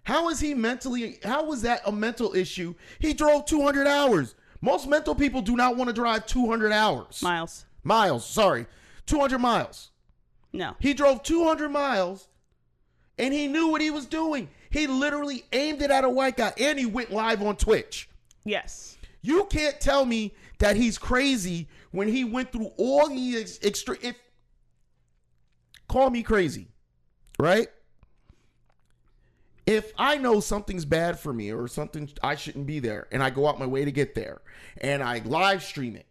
how 0.04 0.30
is 0.30 0.40
he 0.40 0.54
mentally? 0.54 1.20
How 1.24 1.46
was 1.46 1.62
that 1.62 1.82
a 1.86 1.92
mental 1.92 2.34
issue? 2.34 2.74
He 3.00 3.14
drove 3.14 3.46
200 3.46 3.88
hours. 3.88 4.36
Most 4.62 4.88
mental 4.88 5.16
people 5.16 5.42
do 5.42 5.56
not 5.56 5.76
want 5.76 5.90
to 5.90 5.94
drive 5.94 6.26
200 6.28 6.72
hours. 6.72 7.22
Miles. 7.22 7.66
Miles. 7.84 8.26
Sorry, 8.26 8.66
200 9.08 9.40
miles. 9.40 9.90
No. 10.54 10.76
He 10.80 10.94
drove 10.94 11.24
200 11.24 11.70
miles, 11.70 12.28
and 13.18 13.34
he 13.34 13.48
knew 13.48 13.68
what 13.68 13.82
he 13.82 13.90
was 13.90 14.06
doing. 14.06 14.50
He 14.70 14.88
literally 14.88 15.44
aimed 15.54 15.82
it 15.82 15.92
at 15.92 16.04
a 16.04 16.10
white 16.10 16.38
guy, 16.38 16.54
and 16.58 16.78
he 16.78 16.86
went 16.86 17.12
live 17.12 17.42
on 17.42 17.56
Twitch. 17.56 18.10
Yes. 18.44 18.98
You 19.22 19.46
can't 19.46 19.80
tell 19.80 20.06
me 20.06 20.34
that 20.60 20.76
he's 20.76 20.98
crazy 20.98 21.68
when 21.92 22.08
he 22.08 22.24
went 22.24 22.52
through 22.52 22.72
all 22.78 23.08
the 23.10 23.38
ex- 23.38 23.60
extra. 23.62 23.98
If 24.02 24.16
call 25.88 26.10
me 26.10 26.24
crazy, 26.24 26.68
right? 27.40 27.68
If 29.72 29.94
I 29.98 30.18
know 30.18 30.42
something's 30.42 30.84
bad 30.84 31.18
for 31.18 31.32
me 31.32 31.52
or 31.52 31.68
something 31.68 32.10
I 32.22 32.36
shouldn't 32.36 32.68
be 32.68 32.80
there, 32.80 33.08
and 33.12 33.24
I 33.24 33.30
go 33.30 33.48
out 33.48 33.58
my 33.58 33.66
way 33.66 33.86
to 33.86 33.92
get 33.92 34.16
there, 34.16 34.42
and 34.80 35.02
I 35.02 35.22
live 35.24 35.64
stream 35.64 35.96
it, 35.96 36.08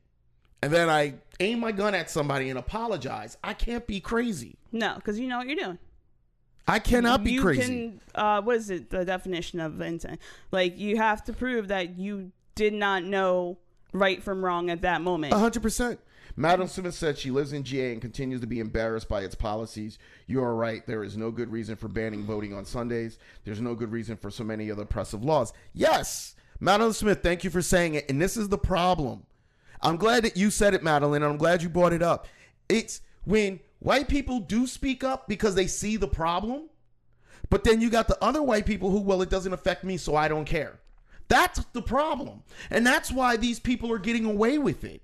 and 0.63 0.73
then 0.73 0.89
I 0.89 1.15
aim 1.41 1.61
my 1.61 1.73
gun 1.73 1.95
at 1.95 2.11
somebody 2.11 2.49
and 2.49 2.59
apologize, 2.59 3.37
I 3.45 3.53
can't 3.53 3.87
be 3.87 4.01
crazy. 4.01 4.57
No, 4.73 4.95
because 4.95 5.19
you 5.19 5.29
know 5.29 5.39
what 5.39 5.47
you're 5.47 5.57
doing. 5.57 5.79
I 6.67 6.79
cannot 6.79 7.25
be 7.25 7.33
you 7.33 7.43
crazy. 7.43 7.63
Can, 7.63 8.01
uh, 8.15 8.41
what 8.41 8.57
is 8.57 8.71
it? 8.71 8.91
The 8.91 9.05
definition 9.05 9.61
of 9.61 9.81
intent? 9.81 10.21
Like 10.53 10.79
you 10.79 10.97
have 10.97 11.25
to 11.25 11.33
prove 11.33 11.69
that 11.69 11.99
you 11.99 12.33
did 12.55 12.73
not 12.73 13.05
know 13.05 13.59
right 13.93 14.23
from 14.23 14.45
wrong 14.45 14.71
at 14.71 14.83
that 14.83 15.03
moment. 15.03 15.33
A 15.35 15.39
hundred 15.39 15.63
percent. 15.63 16.01
Madam 16.37 16.69
Smith 16.69 16.95
said 16.95 17.19
she 17.19 17.31
lives 17.31 17.53
in 17.53 17.63
GA 17.65 17.93
and 17.93 18.01
continues 18.01 18.41
to 18.41 18.47
be 18.47 18.61
embarrassed 18.61 19.09
by 19.09 19.23
its 19.23 19.35
policies. 19.35 19.99
You 20.27 20.43
are 20.43 20.55
right. 20.55 20.87
There 20.87 21.03
is 21.03 21.17
no 21.17 21.31
good 21.31 21.51
reason 21.51 21.77
for 21.77 21.89
banning 21.89 22.25
voting 22.25 22.55
on 22.55 22.65
Sundays. 22.65 23.19
There's 23.45 23.61
no 23.61 23.75
good 23.75 23.93
reason 23.93 24.17
for 24.17 24.31
so 24.31 24.45
many 24.45 24.71
other 24.71 24.83
oppressive 24.83 25.25
laws. 25.25 25.53
Yes, 25.73 26.35
Madam 26.61 26.93
Smith, 26.93 27.23
thank 27.23 27.43
you 27.43 27.51
for 27.51 27.63
saying 27.63 27.95
it. 27.95 28.09
And 28.09 28.21
this 28.21 28.37
is 28.37 28.49
the 28.49 28.59
problem. 28.59 29.25
I'm 29.83 29.97
glad 29.97 30.25
that 30.25 30.37
you 30.37 30.51
said 30.51 30.75
it, 30.75 30.83
Madeline, 30.83 31.23
I'm 31.23 31.39
glad 31.39 31.63
you 31.63 31.69
brought 31.69 31.93
it 31.93 32.03
up. 32.03 32.29
It's 32.69 33.01
when 33.25 33.61
white 33.79 34.09
people 34.09 34.41
do 34.41 34.67
speak 34.67 35.03
up 35.03 35.27
because 35.27 35.55
they 35.55 35.67
see 35.67 35.97
the 35.97 36.09
problem, 36.09 36.69
but 37.49 37.65
then 37.65 37.81
you 37.81 37.91
got 37.91 38.07
the 38.07 38.23
other 38.23 38.43
white 38.43 38.67
people 38.67 38.91
who, 38.91 39.01
well, 39.01 39.23
it 39.23 39.31
doesn't 39.31 39.53
affect 39.53 39.85
me, 39.85 39.97
so 39.97 40.15
I 40.15 40.29
don't 40.29 40.45
care. 40.45 40.79
That's 41.29 41.65
the 41.73 41.83
problem. 41.83 42.43
And 42.71 42.87
that's 42.87 43.11
why 43.11 43.37
these 43.37 43.59
people 43.59 43.91
are 43.93 43.99
getting 43.99 44.27
away 44.27 44.59
with 44.59 44.85
it 44.85 45.01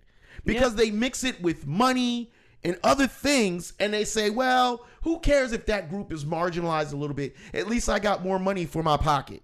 because 0.47 0.75
they 0.75 0.91
mix 0.91 1.25
it 1.25 1.41
with 1.43 1.67
money 1.67 2.33
and 2.65 2.79
other 2.83 3.07
things 3.07 3.75
and 3.79 3.93
they 3.93 4.05
say, 4.05 4.31
well, 4.31 4.87
who 5.03 5.19
cares 5.21 5.53
if 5.53 5.67
that 5.67 5.91
group 5.91 6.13
is 6.13 6.25
marginalized 6.25 6.93
a 6.93 6.97
little 6.97 7.15
bit? 7.15 7.37
At 7.53 7.69
least 7.69 7.89
I 7.89 7.99
got 7.99 8.25
more 8.25 8.39
money 8.39 8.65
for 8.65 8.83
my 8.83 8.97
pocket. 8.97 9.43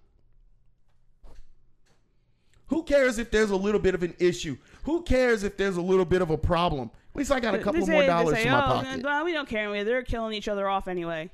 Who 2.69 2.83
cares 2.85 3.19
if 3.19 3.31
there's 3.31 3.51
a 3.51 3.57
little 3.57 3.81
bit 3.81 3.95
of 3.95 4.03
an 4.03 4.15
issue? 4.19 4.57
Who 4.85 5.03
cares 5.03 5.45
if 5.45 5.57
there's 5.59 5.77
a 5.77 5.83
little 5.83 6.07
bit 6.07 6.23
of 6.23 6.31
a 6.31 6.39
problem? 6.39 6.91
At 7.15 7.19
least 7.19 7.31
I 7.31 7.39
got 7.39 7.55
a 7.55 7.59
couple 7.59 7.85
say- 7.85 7.93
more 7.93 8.07
dollars 8.07 8.35
say, 8.37 8.47
in 8.47 8.53
my 8.53 8.59
"Oh, 8.65 8.83
pocket. 8.83 9.03
well, 9.03 9.25
we 9.25 9.33
don't 9.35 9.49
care. 9.49 9.85
They're 9.85 10.03
killing 10.03 10.33
each 10.33 10.49
other 10.49 10.67
off 10.67 10.89
anyway. 10.89 11.31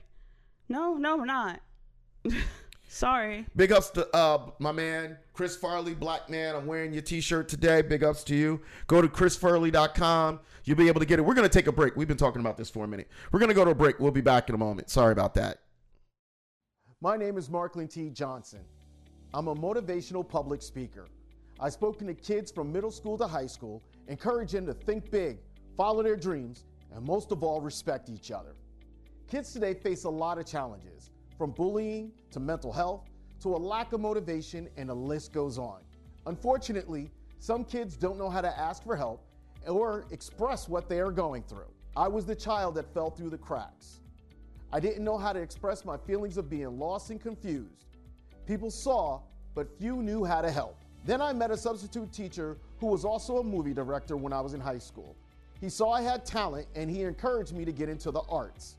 No, 0.69 0.95
no, 0.95 1.17
we're 1.17 1.25
not. 1.27 1.61
Sorry. 2.91 3.45
Big 3.55 3.71
ups 3.71 3.91
to 3.91 4.09
uh, 4.17 4.51
my 4.59 4.73
man, 4.73 5.19
Chris 5.35 5.55
Farley, 5.55 5.95
black 5.95 6.31
man. 6.31 6.57
I'm 6.57 6.67
wearing 6.67 6.93
your 6.93 7.03
t 7.03 7.21
shirt 7.21 7.47
today. 7.49 7.83
Big 7.83 8.03
ups 8.03 8.25
to 8.25 8.35
you. 8.35 8.63
Go 8.87 9.03
to 9.03 9.09
chrisfarley.com. 9.09 10.41
You'll 10.65 10.77
be 10.79 10.89
able 10.89 11.01
to 11.01 11.07
get 11.07 11.19
it. 11.19 11.23
We're 11.23 11.35
going 11.35 11.49
to 11.49 11.53
take 11.53 11.67
a 11.67 11.73
break. 11.73 11.97
We've 11.97 12.09
been 12.09 12.17
talking 12.17 12.41
about 12.41 12.57
this 12.57 12.71
for 12.71 12.85
a 12.85 12.89
minute. 12.89 13.09
We're 13.31 13.41
going 13.41 13.51
to 13.51 13.55
go 13.55 13.65
to 13.65 13.73
a 13.73 13.75
break. 13.75 14.01
We'll 14.01 14.11
be 14.11 14.23
back 14.23 14.49
in 14.49 14.55
a 14.55 14.59
moment. 14.59 14.89
Sorry 14.89 15.13
about 15.13 15.35
that. 15.35 15.59
My 17.03 17.17
name 17.17 17.37
is 17.37 17.51
Markland 17.51 17.91
T. 17.91 18.09
Johnson. 18.09 18.65
I'm 19.35 19.49
a 19.49 19.55
motivational 19.55 20.27
public 20.27 20.63
speaker. 20.63 21.09
I've 21.61 21.75
spoken 21.75 22.07
to 22.07 22.15
kids 22.15 22.51
from 22.51 22.73
middle 22.73 22.91
school 22.91 23.19
to 23.19 23.27
high 23.27 23.47
school, 23.47 23.83
encouraging 24.07 24.65
them 24.65 24.75
to 24.75 24.85
think 24.85 25.11
big, 25.11 25.39
follow 25.77 26.03
their 26.03 26.17
dreams, 26.17 26.65
and 26.95 27.05
most 27.05 27.33
of 27.33 27.43
all, 27.43 27.61
respect 27.61 28.09
each 28.09 28.31
other. 28.31 28.55
Kids 29.31 29.53
today 29.53 29.75
face 29.75 30.05
a 30.05 30.11
lot 30.11 30.39
of 30.39 30.47
challenges, 30.47 31.11
from 31.39 31.53
bullying 31.53 32.13
to 32.33 32.41
mental 32.41 32.73
health 32.73 33.05
to 33.41 33.55
a 33.55 33.57
lack 33.57 33.93
of 33.93 34.01
motivation, 34.01 34.69
and 34.77 34.89
the 34.89 34.95
list 34.95 35.33
goes 35.33 35.57
on. 35.57 35.81
Unfortunately, 36.27 37.11
some 37.39 37.65
kids 37.65 37.97
don't 37.97 38.19
know 38.19 38.29
how 38.29 38.41
to 38.41 38.59
ask 38.59 38.83
for 38.83 38.97
help 38.97 39.25
or 39.67 40.07
express 40.11 40.69
what 40.69 40.89
they 40.89 40.99
are 40.99 41.13
going 41.13 41.43
through. 41.45 41.71
I 41.97 42.09
was 42.09 42.27
the 42.27 42.35
child 42.35 42.75
that 42.75 42.93
fell 42.93 43.11
through 43.11 43.31
the 43.31 43.39
cracks. 43.39 44.01
I 44.73 44.81
didn't 44.81 45.05
know 45.05 45.17
how 45.17 45.33
to 45.33 45.41
express 45.41 45.85
my 45.85 45.97
feelings 45.97 46.37
of 46.37 46.51
being 46.51 46.79
lost 46.79 47.11
and 47.11 47.21
confused. 47.21 47.87
People 48.47 48.71
saw, 48.71 49.21
but 49.55 49.79
few 49.79 50.03
knew 50.03 50.25
how 50.25 50.43
to 50.43 50.51
help. 50.51 50.77
Then 51.05 51.23
I 51.23 51.33
met 51.33 51.51
a 51.51 51.57
substitute 51.57 52.13
teacher 52.13 52.59
who 52.81 52.87
was 52.87 53.05
also 53.05 53.39
a 53.39 53.45
movie 53.45 53.73
director 53.73 54.17
when 54.17 54.33
I 54.33 54.41
was 54.41 54.55
in 54.55 54.61
high 54.61 54.79
school. 54.79 55.17
He 55.61 55.69
saw 55.69 55.91
I 55.93 56.03
had 56.03 56.25
talent 56.25 56.67
and 56.75 56.91
he 56.91 57.03
encouraged 57.03 57.55
me 57.55 57.65
to 57.65 57.73
get 57.73 57.89
into 57.89 58.11
the 58.11 58.23
arts. 58.29 58.77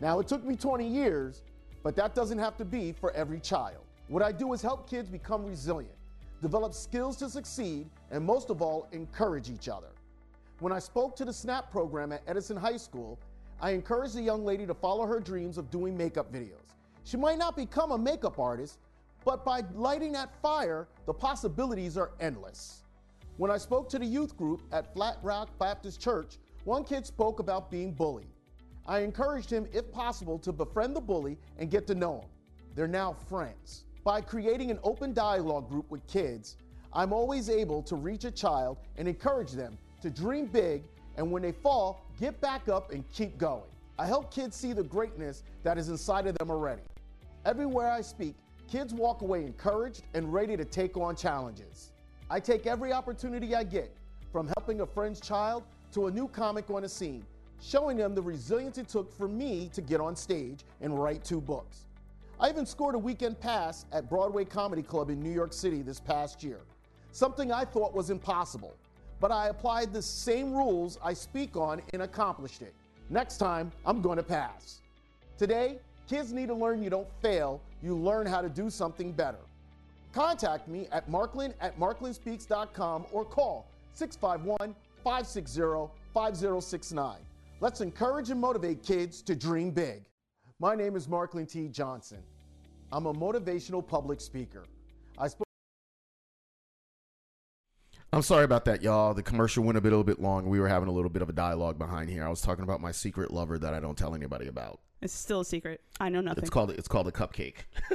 Now, 0.00 0.20
it 0.20 0.28
took 0.28 0.44
me 0.44 0.56
20 0.56 0.86
years, 0.86 1.42
but 1.84 1.94
that 1.94 2.14
doesn't 2.14 2.38
have 2.38 2.56
to 2.56 2.64
be 2.64 2.92
for 2.92 3.12
every 3.12 3.38
child. 3.38 3.84
What 4.08 4.22
I 4.22 4.32
do 4.32 4.52
is 4.54 4.62
help 4.62 4.90
kids 4.90 5.08
become 5.08 5.44
resilient, 5.44 5.94
develop 6.42 6.74
skills 6.74 7.16
to 7.18 7.28
succeed, 7.28 7.88
and 8.10 8.24
most 8.24 8.50
of 8.50 8.62
all, 8.62 8.88
encourage 8.90 9.50
each 9.50 9.68
other. 9.68 9.92
When 10.60 10.72
I 10.72 10.78
spoke 10.78 11.14
to 11.16 11.24
the 11.24 11.32
SNAP 11.32 11.70
program 11.70 12.10
at 12.10 12.22
Edison 12.26 12.56
High 12.56 12.78
School, 12.78 13.18
I 13.60 13.70
encouraged 13.70 14.14
the 14.14 14.22
young 14.22 14.44
lady 14.44 14.66
to 14.66 14.74
follow 14.74 15.06
her 15.06 15.20
dreams 15.20 15.58
of 15.58 15.70
doing 15.70 15.96
makeup 15.96 16.32
videos. 16.32 16.72
She 17.04 17.18
might 17.18 17.38
not 17.38 17.54
become 17.54 17.92
a 17.92 17.98
makeup 17.98 18.38
artist, 18.38 18.78
but 19.24 19.44
by 19.44 19.62
lighting 19.74 20.12
that 20.12 20.34
fire, 20.40 20.88
the 21.06 21.12
possibilities 21.12 21.98
are 21.98 22.12
endless. 22.18 22.82
When 23.36 23.50
I 23.50 23.58
spoke 23.58 23.90
to 23.90 23.98
the 23.98 24.06
youth 24.06 24.36
group 24.38 24.62
at 24.72 24.92
Flat 24.94 25.18
Rock 25.22 25.50
Baptist 25.58 26.00
Church, 26.00 26.38
one 26.64 26.84
kid 26.84 27.04
spoke 27.04 27.40
about 27.40 27.70
being 27.70 27.92
bullied. 27.92 28.33
I 28.86 29.00
encouraged 29.00 29.50
him, 29.50 29.66
if 29.72 29.90
possible, 29.90 30.38
to 30.40 30.52
befriend 30.52 30.94
the 30.94 31.00
bully 31.00 31.38
and 31.58 31.70
get 31.70 31.86
to 31.86 31.94
know 31.94 32.20
him. 32.20 32.28
They're 32.74 32.88
now 32.88 33.14
friends. 33.28 33.84
By 34.04 34.20
creating 34.20 34.70
an 34.70 34.78
open 34.82 35.14
dialogue 35.14 35.68
group 35.68 35.90
with 35.90 36.06
kids, 36.06 36.56
I'm 36.92 37.12
always 37.12 37.48
able 37.48 37.82
to 37.84 37.96
reach 37.96 38.24
a 38.24 38.30
child 38.30 38.78
and 38.96 39.08
encourage 39.08 39.52
them 39.52 39.78
to 40.02 40.10
dream 40.10 40.46
big 40.46 40.82
and 41.16 41.30
when 41.30 41.42
they 41.42 41.52
fall, 41.52 42.04
get 42.20 42.40
back 42.40 42.68
up 42.68 42.92
and 42.92 43.08
keep 43.12 43.38
going. 43.38 43.70
I 43.98 44.06
help 44.06 44.32
kids 44.32 44.56
see 44.56 44.72
the 44.72 44.82
greatness 44.82 45.44
that 45.62 45.78
is 45.78 45.88
inside 45.88 46.26
of 46.26 46.36
them 46.38 46.50
already. 46.50 46.82
Everywhere 47.44 47.90
I 47.90 48.00
speak, 48.00 48.34
kids 48.68 48.92
walk 48.92 49.22
away 49.22 49.44
encouraged 49.44 50.02
and 50.14 50.32
ready 50.32 50.56
to 50.56 50.64
take 50.64 50.96
on 50.96 51.14
challenges. 51.14 51.92
I 52.28 52.40
take 52.40 52.66
every 52.66 52.92
opportunity 52.92 53.54
I 53.54 53.62
get, 53.62 53.94
from 54.32 54.48
helping 54.56 54.80
a 54.80 54.86
friend's 54.86 55.20
child 55.20 55.62
to 55.92 56.06
a 56.06 56.10
new 56.10 56.26
comic 56.26 56.70
on 56.70 56.82
a 56.84 56.88
scene, 56.88 57.24
showing 57.60 57.96
them 57.96 58.14
the 58.14 58.22
resilience 58.22 58.78
it 58.78 58.88
took 58.88 59.12
for 59.12 59.28
me 59.28 59.70
to 59.72 59.80
get 59.80 60.00
on 60.00 60.14
stage 60.16 60.60
and 60.80 60.98
write 60.98 61.24
two 61.24 61.40
books. 61.40 61.84
I 62.40 62.48
even 62.48 62.66
scored 62.66 62.94
a 62.94 62.98
weekend 62.98 63.40
pass 63.40 63.86
at 63.92 64.10
Broadway 64.10 64.44
Comedy 64.44 64.82
Club 64.82 65.10
in 65.10 65.22
New 65.22 65.32
York 65.32 65.52
City 65.52 65.82
this 65.82 66.00
past 66.00 66.42
year, 66.42 66.60
something 67.12 67.52
I 67.52 67.64
thought 67.64 67.94
was 67.94 68.10
impossible. 68.10 68.74
But 69.20 69.30
I 69.30 69.48
applied 69.48 69.92
the 69.92 70.02
same 70.02 70.52
rules 70.52 70.98
I 71.02 71.14
speak 71.14 71.56
on 71.56 71.80
and 71.92 72.02
accomplished 72.02 72.60
it. 72.62 72.74
Next 73.08 73.38
time, 73.38 73.70
I'm 73.86 74.02
going 74.02 74.16
to 74.16 74.22
pass. 74.22 74.80
Today, 75.38 75.78
kids 76.08 76.32
need 76.32 76.48
to 76.48 76.54
learn 76.54 76.82
you 76.82 76.90
don't 76.90 77.08
fail, 77.22 77.60
you 77.82 77.94
learn 77.96 78.26
how 78.26 78.40
to 78.40 78.48
do 78.48 78.68
something 78.68 79.12
better. 79.12 79.38
Contact 80.12 80.68
me 80.68 80.86
at 80.92 81.10
marklin 81.10 81.54
at 81.60 81.78
marklinspeaks.com 81.78 83.06
or 83.12 83.24
call 83.24 83.66
651 83.94 84.74
560 85.02 85.92
5069. 86.12 87.16
Let's 87.64 87.80
encourage 87.80 88.28
and 88.28 88.38
motivate 88.38 88.82
kids 88.82 89.22
to 89.22 89.34
dream 89.34 89.70
big. 89.70 90.04
My 90.60 90.74
name 90.74 90.96
is 90.96 91.08
Markland 91.08 91.48
T. 91.48 91.68
Johnson. 91.68 92.22
I'm 92.92 93.06
a 93.06 93.14
motivational 93.14 93.88
public 93.88 94.20
speaker. 94.20 94.66
I 95.16 95.28
spoke. 95.28 95.46
I'm 98.12 98.20
sorry 98.20 98.44
about 98.44 98.66
that, 98.66 98.82
y'all. 98.82 99.14
The 99.14 99.22
commercial 99.22 99.64
went 99.64 99.78
a, 99.78 99.80
bit, 99.80 99.94
a 99.94 99.96
little 99.96 100.04
bit 100.04 100.20
long. 100.20 100.46
We 100.46 100.60
were 100.60 100.68
having 100.68 100.90
a 100.90 100.92
little 100.92 101.08
bit 101.08 101.22
of 101.22 101.30
a 101.30 101.32
dialogue 101.32 101.78
behind 101.78 102.10
here. 102.10 102.22
I 102.22 102.28
was 102.28 102.42
talking 102.42 102.64
about 102.64 102.82
my 102.82 102.92
secret 102.92 103.30
lover 103.30 103.58
that 103.58 103.72
I 103.72 103.80
don't 103.80 103.96
tell 103.96 104.14
anybody 104.14 104.48
about. 104.48 104.80
It's 105.00 105.14
still 105.14 105.40
a 105.40 105.44
secret. 105.46 105.80
I 105.98 106.10
know 106.10 106.20
nothing. 106.20 106.42
It's 106.42 106.50
called 106.50 106.70
it's 106.70 106.86
called 106.86 107.08
a 107.08 107.12
cupcake. 107.12 107.64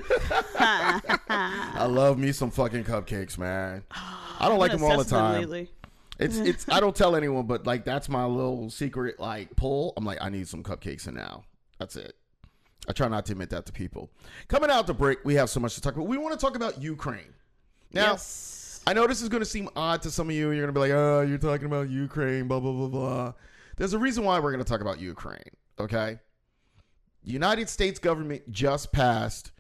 I 0.60 1.86
love 1.86 2.18
me 2.18 2.32
some 2.32 2.50
fucking 2.50 2.86
cupcakes, 2.86 3.38
man. 3.38 3.84
I 3.92 4.50
don't 4.50 4.58
like 4.58 4.72
I've 4.72 4.80
them 4.80 4.90
all 4.90 4.96
the 4.98 5.02
obsessed 5.02 5.12
with 5.14 5.20
them 5.20 5.32
time. 5.32 5.42
lately. 5.42 5.72
It's 6.20 6.38
it's 6.38 6.66
I 6.70 6.80
don't 6.80 6.96
tell 6.96 7.16
anyone, 7.16 7.48
but 7.48 7.66
like 7.66 7.86
that's 7.86 8.10
my 8.10 8.26
little 8.26 8.70
secret 8.70 9.20
like 9.20 9.56
pull. 9.56 9.94
I'm 9.96 10.06
like 10.06 10.18
I 10.22 10.30
need 10.30 10.48
some 10.48 10.64
cupcakes 10.64 11.08
and 11.08 11.16
now. 11.16 11.46
That's 11.80 11.96
it. 11.96 12.14
I 12.88 12.92
try 12.92 13.08
not 13.08 13.26
to 13.28 13.34
admit 13.34 13.50
that 13.52 13.66
to 13.68 13.72
people. 13.72 14.10
Coming 14.48 14.70
out 14.70 14.88
the 14.88 14.94
break, 14.94 15.20
we 15.24 15.36
have 15.36 15.50
so 15.50 15.60
much 15.60 15.76
to 15.76 15.82
talk 15.82 15.96
about. 15.96 16.08
We 16.08 16.18
want 16.18 16.38
to 16.38 16.44
talk 16.46 16.56
about 16.56 16.82
Ukraine. 16.82 17.34
Now, 17.92 18.12
Yes. 18.12 18.82
I 18.88 18.94
know 18.94 19.06
this 19.06 19.22
is 19.22 19.30
going 19.30 19.42
to 19.42 19.50
seem 19.50 19.70
odd 19.76 20.02
to 20.04 20.12
some 20.12 20.30
of 20.30 20.36
you. 20.36 20.52
You're 20.52 20.66
going 20.66 20.68
to 20.68 20.74
be 20.74 20.80
like, 20.80 20.92
oh, 20.92 21.22
you're 21.22 21.38
talking 21.38 21.68
about 21.68 21.90
Ukraine, 21.90 22.48
blah, 22.48 22.60
blah, 22.60 22.72
blah, 22.72 22.88
blah. 22.88 23.34
There's 23.78 23.94
a 23.94 24.00
reason 24.00 24.24
why 24.24 24.40
we're 24.40 24.52
going 24.52 24.64
to 24.64 24.70
talk 24.70 24.82
about 24.82 25.00
Ukraine, 25.00 25.52
okay? 25.80 26.20
United 27.24 27.70
States 27.70 28.00
government 28.00 28.50
just 28.52 28.92
passed 28.92 29.52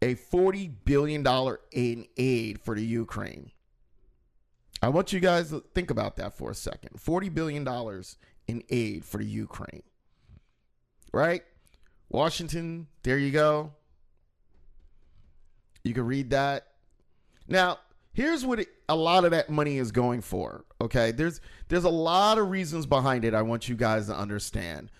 a 0.00 0.14
$40 0.14 0.72
billion 0.84 1.26
in 1.72 2.06
aid 2.16 2.60
for 2.60 2.76
the 2.76 2.84
Ukraine. 2.84 3.50
I 4.80 4.88
want 4.88 5.12
you 5.12 5.20
guys 5.20 5.50
to 5.50 5.62
think 5.74 5.90
about 5.90 6.16
that 6.16 6.34
for 6.34 6.50
a 6.50 6.54
second. 6.54 6.98
$40 6.98 7.34
billion 7.34 7.66
in 8.46 8.62
aid 8.70 9.04
for 9.04 9.18
the 9.18 9.24
Ukraine. 9.24 9.82
Right? 11.12 11.42
Washington, 12.10 12.86
there 13.02 13.18
you 13.18 13.30
go. 13.30 13.72
You 15.84 15.94
can 15.94 16.06
read 16.06 16.30
that. 16.30 16.66
Now, 17.46 17.78
here's 18.12 18.44
what 18.44 18.60
it, 18.60 18.68
a 18.88 18.96
lot 18.96 19.24
of 19.24 19.30
that 19.32 19.50
money 19.50 19.78
is 19.78 19.90
going 19.90 20.20
for. 20.20 20.64
Okay, 20.80 21.12
there's 21.12 21.40
there's 21.68 21.84
a 21.84 21.90
lot 21.90 22.38
of 22.38 22.50
reasons 22.50 22.86
behind 22.86 23.24
it. 23.24 23.34
I 23.34 23.42
want 23.42 23.68
you 23.68 23.74
guys 23.74 24.06
to 24.06 24.16
understand. 24.16 24.90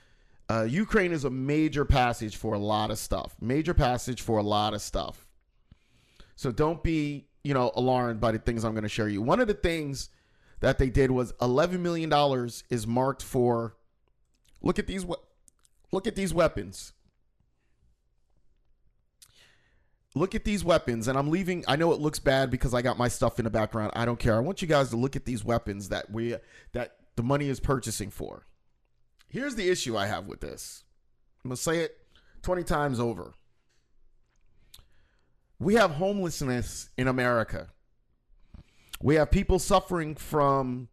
Uh, 0.51 0.62
Ukraine 0.62 1.12
is 1.12 1.24
a 1.24 1.31
major 1.31 1.85
passage 1.85 2.37
for 2.37 2.55
a 2.55 2.59
lot 2.59 2.91
of 2.91 2.99
stuff. 2.99 3.37
Major 3.41 3.74
passage 3.74 4.22
for 4.22 4.39
a 4.39 4.43
lot 4.43 4.72
of 4.72 4.81
stuff. 4.81 5.26
So 6.37 6.51
don't 6.51 6.83
be 6.83 7.28
you 7.45 7.55
know 7.55 7.70
alarmed 7.74 8.20
by 8.20 8.32
the 8.32 8.39
things 8.39 8.64
I'm 8.64 8.72
going 8.72 8.82
to 8.82 8.89
show 8.89 9.07
you. 9.07 9.22
One 9.22 9.41
of 9.41 9.49
the 9.49 9.55
things 9.55 10.11
that 10.61 10.78
they 10.78 10.91
did 10.91 11.11
was 11.11 11.32
11 11.41 11.82
million 11.82 12.09
dollars 12.11 12.64
is 12.70 12.86
marked 12.86 13.22
for. 13.22 13.76
Look 14.61 14.78
at 14.78 14.86
these. 14.86 15.05
we- 15.05 15.14
Look 15.93 16.07
at 16.07 16.16
these 16.16 16.34
weapons. 16.34 16.93
look 20.14 20.34
at 20.34 20.43
these 20.45 20.64
weapons 20.64 21.07
and 21.07 21.16
i'm 21.18 21.30
leaving 21.30 21.62
i 21.68 21.76
know 21.76 21.93
it 21.93 22.01
looks 22.01 22.18
bad 22.18 22.51
because 22.51 22.74
i 22.74 22.82
got 22.82 22.99
my 22.99 23.07
stuff 23.09 23.39
in 23.39 23.45
the 23.45 23.51
background 23.51 23.93
i 23.95 24.05
don't 24.05 24.18
care 24.18 24.34
i 24.34 24.41
want 24.41 24.61
you 24.61 24.66
guys 24.66 24.89
to 24.91 24.97
look 24.97 25.14
at 25.14 25.24
these 25.24 25.45
weapons 25.45 25.91
that 25.91 26.11
we 26.11 26.34
that 26.72 26.97
the 27.16 27.22
money 27.22 27.49
is 27.49 27.61
purchasing 27.61 28.11
for 28.11 28.47
here's 29.28 29.55
the 29.55 29.68
issue 29.68 29.97
i 29.97 30.07
have 30.07 30.26
with 30.26 30.41
this 30.41 30.82
i'm 31.45 31.51
going 31.51 31.57
to 31.57 31.62
say 31.62 31.78
it 31.80 31.97
20 32.43 32.64
times 32.64 32.99
over 32.99 33.34
we 35.59 35.74
have 35.74 35.92
homelessness 35.92 36.90
in 36.96 37.09
america 37.09 37.68
we 39.00 39.14
have 39.14 39.30
people 39.30 39.59
suffering 39.59 40.14
from 40.14 40.88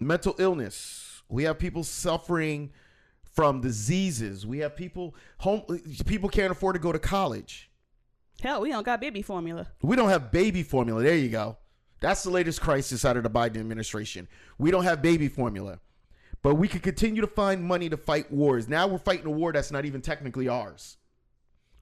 mental 0.00 0.34
illness 0.38 1.22
we 1.28 1.44
have 1.44 1.58
people 1.58 1.82
suffering 1.84 2.72
from 3.22 3.60
diseases 3.60 4.46
we 4.46 4.58
have 4.58 4.74
people 4.76 5.14
home 5.38 5.62
people 6.06 6.28
can't 6.28 6.52
afford 6.52 6.74
to 6.74 6.80
go 6.80 6.92
to 6.92 6.98
college 6.98 7.70
Hell, 8.42 8.60
we 8.60 8.68
don't 8.68 8.84
got 8.84 9.00
baby 9.00 9.22
formula. 9.22 9.66
we 9.82 9.96
don't 9.96 10.10
have 10.10 10.30
baby 10.30 10.62
formula. 10.62 11.02
There 11.02 11.16
you 11.16 11.30
go. 11.30 11.56
That's 12.00 12.22
the 12.22 12.30
latest 12.30 12.60
crisis 12.60 13.04
out 13.04 13.16
of 13.16 13.22
the 13.22 13.30
Biden 13.30 13.56
administration. 13.56 14.28
We 14.58 14.70
don't 14.70 14.84
have 14.84 15.00
baby 15.00 15.28
formula. 15.28 15.80
But 16.42 16.56
we 16.56 16.68
can 16.68 16.80
continue 16.80 17.22
to 17.22 17.26
find 17.26 17.64
money 17.64 17.88
to 17.88 17.96
fight 17.96 18.30
wars. 18.30 18.68
Now 18.68 18.86
we're 18.86 18.98
fighting 18.98 19.26
a 19.26 19.30
war 19.30 19.52
that's 19.52 19.72
not 19.72 19.86
even 19.86 20.02
technically 20.02 20.48
ours. 20.48 20.98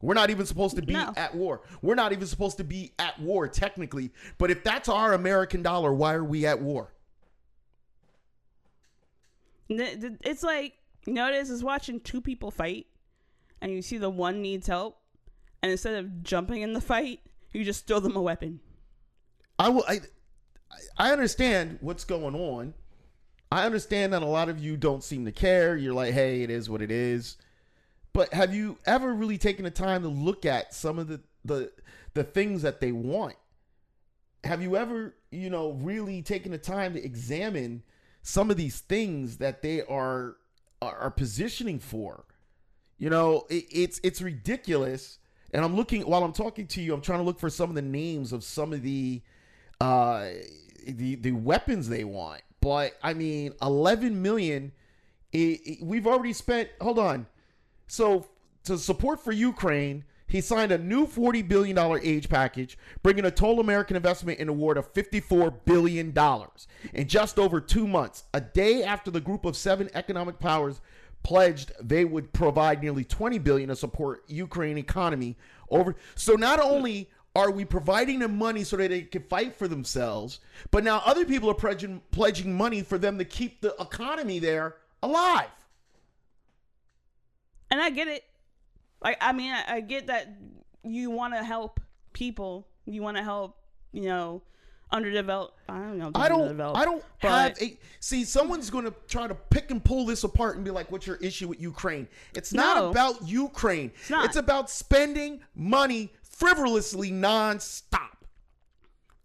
We're 0.04 0.14
not 0.14 0.28
even 0.28 0.44
supposed 0.44 0.76
to 0.76 0.82
be 0.82 0.92
No. 0.92 1.14
at 1.16 1.34
war. 1.34 1.62
We're 1.80 1.94
not 1.94 2.12
even 2.12 2.26
supposed 2.26 2.58
to 2.58 2.64
be 2.64 2.92
at 2.98 3.18
war 3.18 3.48
technically. 3.48 4.12
But 4.36 4.50
if 4.50 4.62
that's 4.62 4.88
our 4.88 5.14
American 5.14 5.62
dollar, 5.62 5.94
why 5.94 6.12
are 6.12 6.22
we 6.22 6.44
at 6.44 6.60
war? 6.60 6.92
It's 9.70 10.42
like 10.42 10.74
you 11.06 11.14
know 11.14 11.24
what 11.24 11.34
it 11.34 11.38
is 11.38 11.48
is 11.50 11.64
watching 11.64 12.00
two 12.00 12.20
people 12.20 12.50
fight, 12.50 12.86
and 13.62 13.72
you 13.72 13.80
see 13.80 13.96
the 13.96 14.10
one 14.10 14.42
needs 14.42 14.66
help, 14.66 14.98
and 15.62 15.72
instead 15.72 15.94
of 15.94 16.22
jumping 16.22 16.60
in 16.60 16.74
the 16.74 16.82
fight, 16.82 17.20
you 17.52 17.64
just 17.64 17.86
throw 17.86 17.98
them 17.98 18.14
a 18.14 18.22
weapon. 18.22 18.60
I 19.58 19.70
will. 19.70 19.84
I, 19.88 20.00
I 20.98 21.12
understand 21.12 21.78
what's 21.80 22.04
going 22.04 22.34
on. 22.34 22.74
I 23.50 23.64
understand 23.64 24.12
that 24.12 24.22
a 24.22 24.26
lot 24.26 24.50
of 24.50 24.58
you 24.58 24.76
don't 24.76 25.02
seem 25.02 25.24
to 25.24 25.32
care. 25.32 25.76
You're 25.76 25.94
like, 25.94 26.12
hey, 26.12 26.42
it 26.42 26.50
is 26.50 26.68
what 26.68 26.82
it 26.82 26.90
is. 26.90 27.36
But 28.14 28.32
have 28.32 28.54
you 28.54 28.78
ever 28.86 29.12
really 29.12 29.36
taken 29.38 29.64
the 29.64 29.70
time 29.70 30.02
to 30.02 30.08
look 30.08 30.46
at 30.46 30.72
some 30.72 30.98
of 30.98 31.08
the 31.08 31.20
the 31.44 31.72
the 32.14 32.24
things 32.24 32.62
that 32.62 32.80
they 32.80 32.92
want? 32.92 33.34
Have 34.44 34.62
you 34.62 34.76
ever, 34.76 35.14
you 35.30 35.50
know, 35.50 35.72
really 35.72 36.22
taken 36.22 36.52
the 36.52 36.58
time 36.58 36.94
to 36.94 37.04
examine 37.04 37.82
some 38.22 38.50
of 38.50 38.56
these 38.56 38.80
things 38.80 39.38
that 39.38 39.62
they 39.62 39.82
are 39.82 40.36
are, 40.80 41.10
positioning 41.10 41.80
for? 41.80 42.24
You 42.98 43.10
know, 43.10 43.46
it, 43.50 43.64
it's 43.70 44.00
it's 44.04 44.22
ridiculous. 44.22 45.18
And 45.52 45.64
I'm 45.64 45.74
looking 45.76 46.02
while 46.02 46.22
I'm 46.24 46.32
talking 46.32 46.66
to 46.68 46.80
you. 46.82 46.94
I'm 46.94 47.00
trying 47.00 47.18
to 47.20 47.24
look 47.24 47.40
for 47.40 47.50
some 47.50 47.68
of 47.68 47.74
the 47.74 47.82
names 47.82 48.32
of 48.32 48.44
some 48.44 48.72
of 48.72 48.82
the 48.82 49.22
uh 49.80 50.28
the 50.86 51.16
the 51.16 51.32
weapons 51.32 51.88
they 51.88 52.04
want. 52.04 52.42
But 52.60 52.92
I 53.02 53.12
mean, 53.14 53.54
11 53.60 54.22
million. 54.22 54.70
It, 55.32 55.60
it- 55.66 55.82
we've 55.82 56.06
already 56.06 56.32
spent. 56.32 56.68
Hold 56.80 57.00
on. 57.00 57.26
So 57.86 58.26
to 58.64 58.78
support 58.78 59.22
for 59.22 59.32
Ukraine, 59.32 60.04
he 60.26 60.40
signed 60.40 60.72
a 60.72 60.78
new 60.78 61.06
40 61.06 61.42
billion 61.42 61.76
dollar 61.76 62.00
age 62.02 62.28
package, 62.28 62.78
bringing 63.02 63.24
a 63.24 63.30
total 63.30 63.60
American 63.60 63.96
investment 63.96 64.40
in 64.40 64.56
war 64.58 64.74
to 64.74 64.82
54 64.82 65.50
billion 65.50 66.12
dollars 66.12 66.66
in 66.92 67.06
just 67.06 67.38
over 67.38 67.60
two 67.60 67.86
months. 67.86 68.24
A 68.32 68.40
day 68.40 68.82
after 68.82 69.10
the 69.10 69.20
group 69.20 69.44
of 69.44 69.56
seven 69.56 69.90
economic 69.94 70.38
powers 70.38 70.80
pledged 71.22 71.72
they 71.80 72.04
would 72.04 72.32
provide 72.32 72.82
nearly 72.82 73.04
20 73.04 73.38
billion 73.38 73.68
to 73.68 73.76
support 73.76 74.24
Ukraine 74.28 74.78
economy 74.78 75.36
over. 75.70 75.94
So 76.14 76.34
not 76.34 76.60
only 76.60 77.10
are 77.36 77.50
we 77.50 77.64
providing 77.64 78.20
them 78.20 78.38
money 78.38 78.62
so 78.62 78.76
that 78.76 78.90
they 78.90 79.02
can 79.02 79.22
fight 79.22 79.56
for 79.56 79.66
themselves, 79.66 80.40
but 80.70 80.84
now 80.84 81.02
other 81.04 81.24
people 81.24 81.50
are 81.50 81.54
pledging 81.54 82.00
pledging 82.12 82.54
money 82.54 82.82
for 82.82 82.98
them 82.98 83.18
to 83.18 83.24
keep 83.24 83.60
the 83.60 83.74
economy 83.80 84.38
there 84.38 84.76
alive. 85.02 85.48
And 87.74 87.82
I 87.82 87.90
get 87.90 88.06
it. 88.06 88.22
Like 89.02 89.18
I 89.20 89.32
mean, 89.32 89.52
I, 89.52 89.64
I 89.66 89.80
get 89.80 90.06
that 90.06 90.32
you 90.84 91.10
want 91.10 91.34
to 91.34 91.42
help 91.42 91.80
people. 92.12 92.68
You 92.86 93.02
want 93.02 93.16
to 93.16 93.22
help, 93.24 93.58
you 93.92 94.02
know, 94.02 94.42
underdeveloped. 94.92 95.58
I 95.68 95.78
don't 95.78 95.98
know. 95.98 96.12
I 96.14 96.28
don't. 96.28 96.60
I 96.60 96.84
don't 96.84 97.04
but- 97.20 97.28
have 97.28 97.60
a. 97.60 97.76
See, 97.98 98.22
someone's 98.24 98.70
going 98.70 98.84
to 98.84 98.94
try 99.08 99.26
to 99.26 99.34
pick 99.34 99.72
and 99.72 99.84
pull 99.84 100.06
this 100.06 100.22
apart 100.22 100.54
and 100.54 100.64
be 100.64 100.70
like, 100.70 100.92
"What's 100.92 101.04
your 101.04 101.16
issue 101.16 101.48
with 101.48 101.60
Ukraine?" 101.60 102.06
It's 102.36 102.52
not 102.52 102.76
No. 102.76 102.90
about 102.90 103.26
Ukraine. 103.26 103.90
It's, 104.02 104.10
not. 104.10 104.36
about 104.36 104.70
spending 104.70 105.40
money 105.56 106.12
frivolously 106.22 107.10
nonstop 107.10 108.18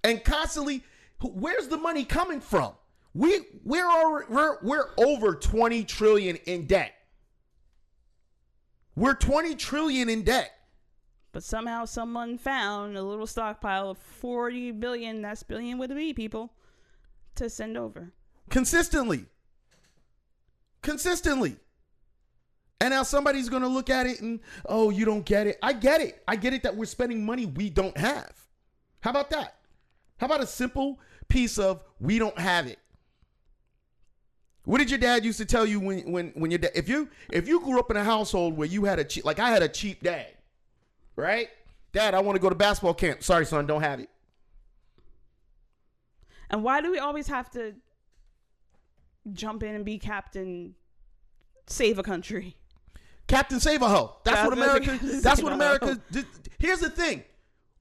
and 0.04 0.24
constantly. 0.24 0.84
Where's 1.22 1.68
the 1.68 1.78
money 1.78 2.04
coming 2.04 2.42
from? 2.42 2.74
We 3.14 3.42
we're 3.64 4.26
we're 4.28 4.58
we're 4.64 4.90
over 4.98 5.36
twenty 5.36 5.84
trillion 5.84 6.38
in 6.48 6.66
debt. 6.66 6.94
We're 8.96 9.14
twenty 9.14 9.56
trillion 9.56 10.10
in 10.10 10.24
debt. 10.24 10.52
But 11.32 11.44
somehow 11.44 11.86
someone 11.86 12.38
found 12.40 12.98
a 12.98 13.04
little 13.04 13.28
stockpile 13.28 13.92
of 13.92 14.00
40 14.00 14.72
billion, 14.72 15.22
that's 15.22 15.44
billion 15.44 15.78
with 15.78 15.92
a 15.92 15.96
B, 15.96 16.12
people, 16.12 16.52
to 17.36 17.50
send 17.52 17.78
over. 17.78 18.12
consistently. 18.50 19.26
Consistently. 20.82 21.58
And 22.82 22.92
now 22.92 23.04
somebody's 23.04 23.50
going 23.50 23.62
to 23.62 23.68
look 23.68 23.90
at 23.90 24.08
it 24.08 24.22
and, 24.22 24.40
oh, 24.66 24.90
you 24.90 25.06
don't 25.06 25.26
get 25.26 25.46
it. 25.48 25.60
I 25.62 25.74
get 25.74 26.02
it. 26.02 26.24
I 26.28 26.36
get 26.36 26.54
it 26.54 26.64
that 26.64 26.76
we're 26.76 26.86
spending 26.86 27.26
money 27.26 27.46
we 27.46 27.70
don't 27.70 27.98
have. 27.98 28.34
How 29.02 29.12
about 29.12 29.30
that? 29.32 29.56
How 30.18 30.26
about 30.28 30.42
a 30.42 30.48
simple 30.48 31.00
piece 31.28 31.60
of 31.60 31.84
we 32.00 32.18
don't 32.18 32.40
have 32.40 32.66
it? 32.68 32.80
What 34.66 34.80
did 34.80 34.90
your 34.90 35.00
dad 35.00 35.26
used 35.26 35.40
to 35.40 35.46
tell 35.46 35.66
you 35.66 35.80
when 35.80 36.12
when 36.12 36.32
when 36.36 36.52
your 36.52 36.60
dad 36.60 36.72
if 36.76 36.88
you 36.88 37.10
if 37.32 37.48
you 37.48 37.60
grew 37.62 37.80
up 37.80 37.90
in 37.92 37.98
a 37.98 38.04
household 38.04 38.56
where 38.58 38.68
you 38.68 38.86
had 38.86 39.00
a 39.00 39.04
cheap 39.04 39.26
like 39.26 39.40
I 39.40 39.50
had 39.50 39.64
a 39.64 39.70
cheap 39.70 40.04
dad, 40.04 40.28
right? 41.16 41.50
Dad, 41.92 42.14
I 42.14 42.20
want 42.20 42.36
to 42.36 42.42
go 42.42 42.50
to 42.50 42.56
basketball 42.56 42.94
camp. 42.94 43.24
Sorry, 43.24 43.46
son, 43.46 43.66
don't 43.66 43.82
have 43.82 44.00
it. 44.00 44.10
And 46.52 46.64
why 46.64 46.82
do 46.82 46.92
we 46.92 47.00
always 47.00 47.28
have 47.28 47.50
to 47.52 47.76
jump 49.34 49.64
in 49.64 49.76
and 49.76 49.86
be 49.86 49.98
captain, 49.98 50.76
save 51.68 51.98
a 52.00 52.04
country? 52.04 52.58
Captain 53.30 53.60
Save 53.60 53.84
a 53.84 53.88
Ho. 53.88 54.16
That's 54.24 54.44
what 54.44 54.54
America. 54.54 55.00
That's 55.02 55.42
what. 55.42 55.54
America. 55.54 56.02
did. 56.12 56.26
Here's 56.58 56.80
the 56.80 56.90
thing: 56.90 57.24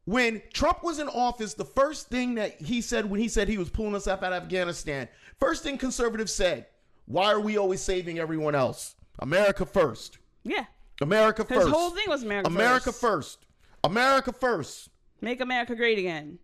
when 0.04 0.42
Trump 0.52 0.84
was 0.84 0.98
in 0.98 1.08
office, 1.08 1.54
the 1.54 1.64
first 1.64 2.08
thing 2.08 2.34
that 2.34 2.60
he 2.60 2.82
said 2.82 3.08
when 3.08 3.18
he 3.18 3.28
said 3.28 3.48
he 3.48 3.56
was 3.56 3.70
pulling 3.70 3.94
us 3.94 4.06
up 4.06 4.22
out 4.22 4.34
of 4.34 4.42
Afghanistan, 4.42 5.08
first 5.40 5.62
thing 5.62 5.78
conservatives 5.78 6.32
said, 6.32 6.66
"Why 7.06 7.32
are 7.32 7.40
we 7.40 7.56
always 7.56 7.80
saving 7.80 8.18
everyone 8.18 8.54
else? 8.54 8.94
America 9.18 9.66
first. 9.66 10.18
Yeah. 10.44 10.64
America 11.00 11.44
His 11.48 11.58
first. 11.64 11.70
whole 11.70 11.90
thing 11.90 12.08
was 12.08 12.22
America 12.22 12.50
first. 12.50 12.56
America 12.56 12.92
first. 12.92 13.46
America 13.84 14.32
first. 14.32 14.88
Make 15.20 15.40
America 15.40 15.74
great 15.74 15.98
again. 15.98 16.38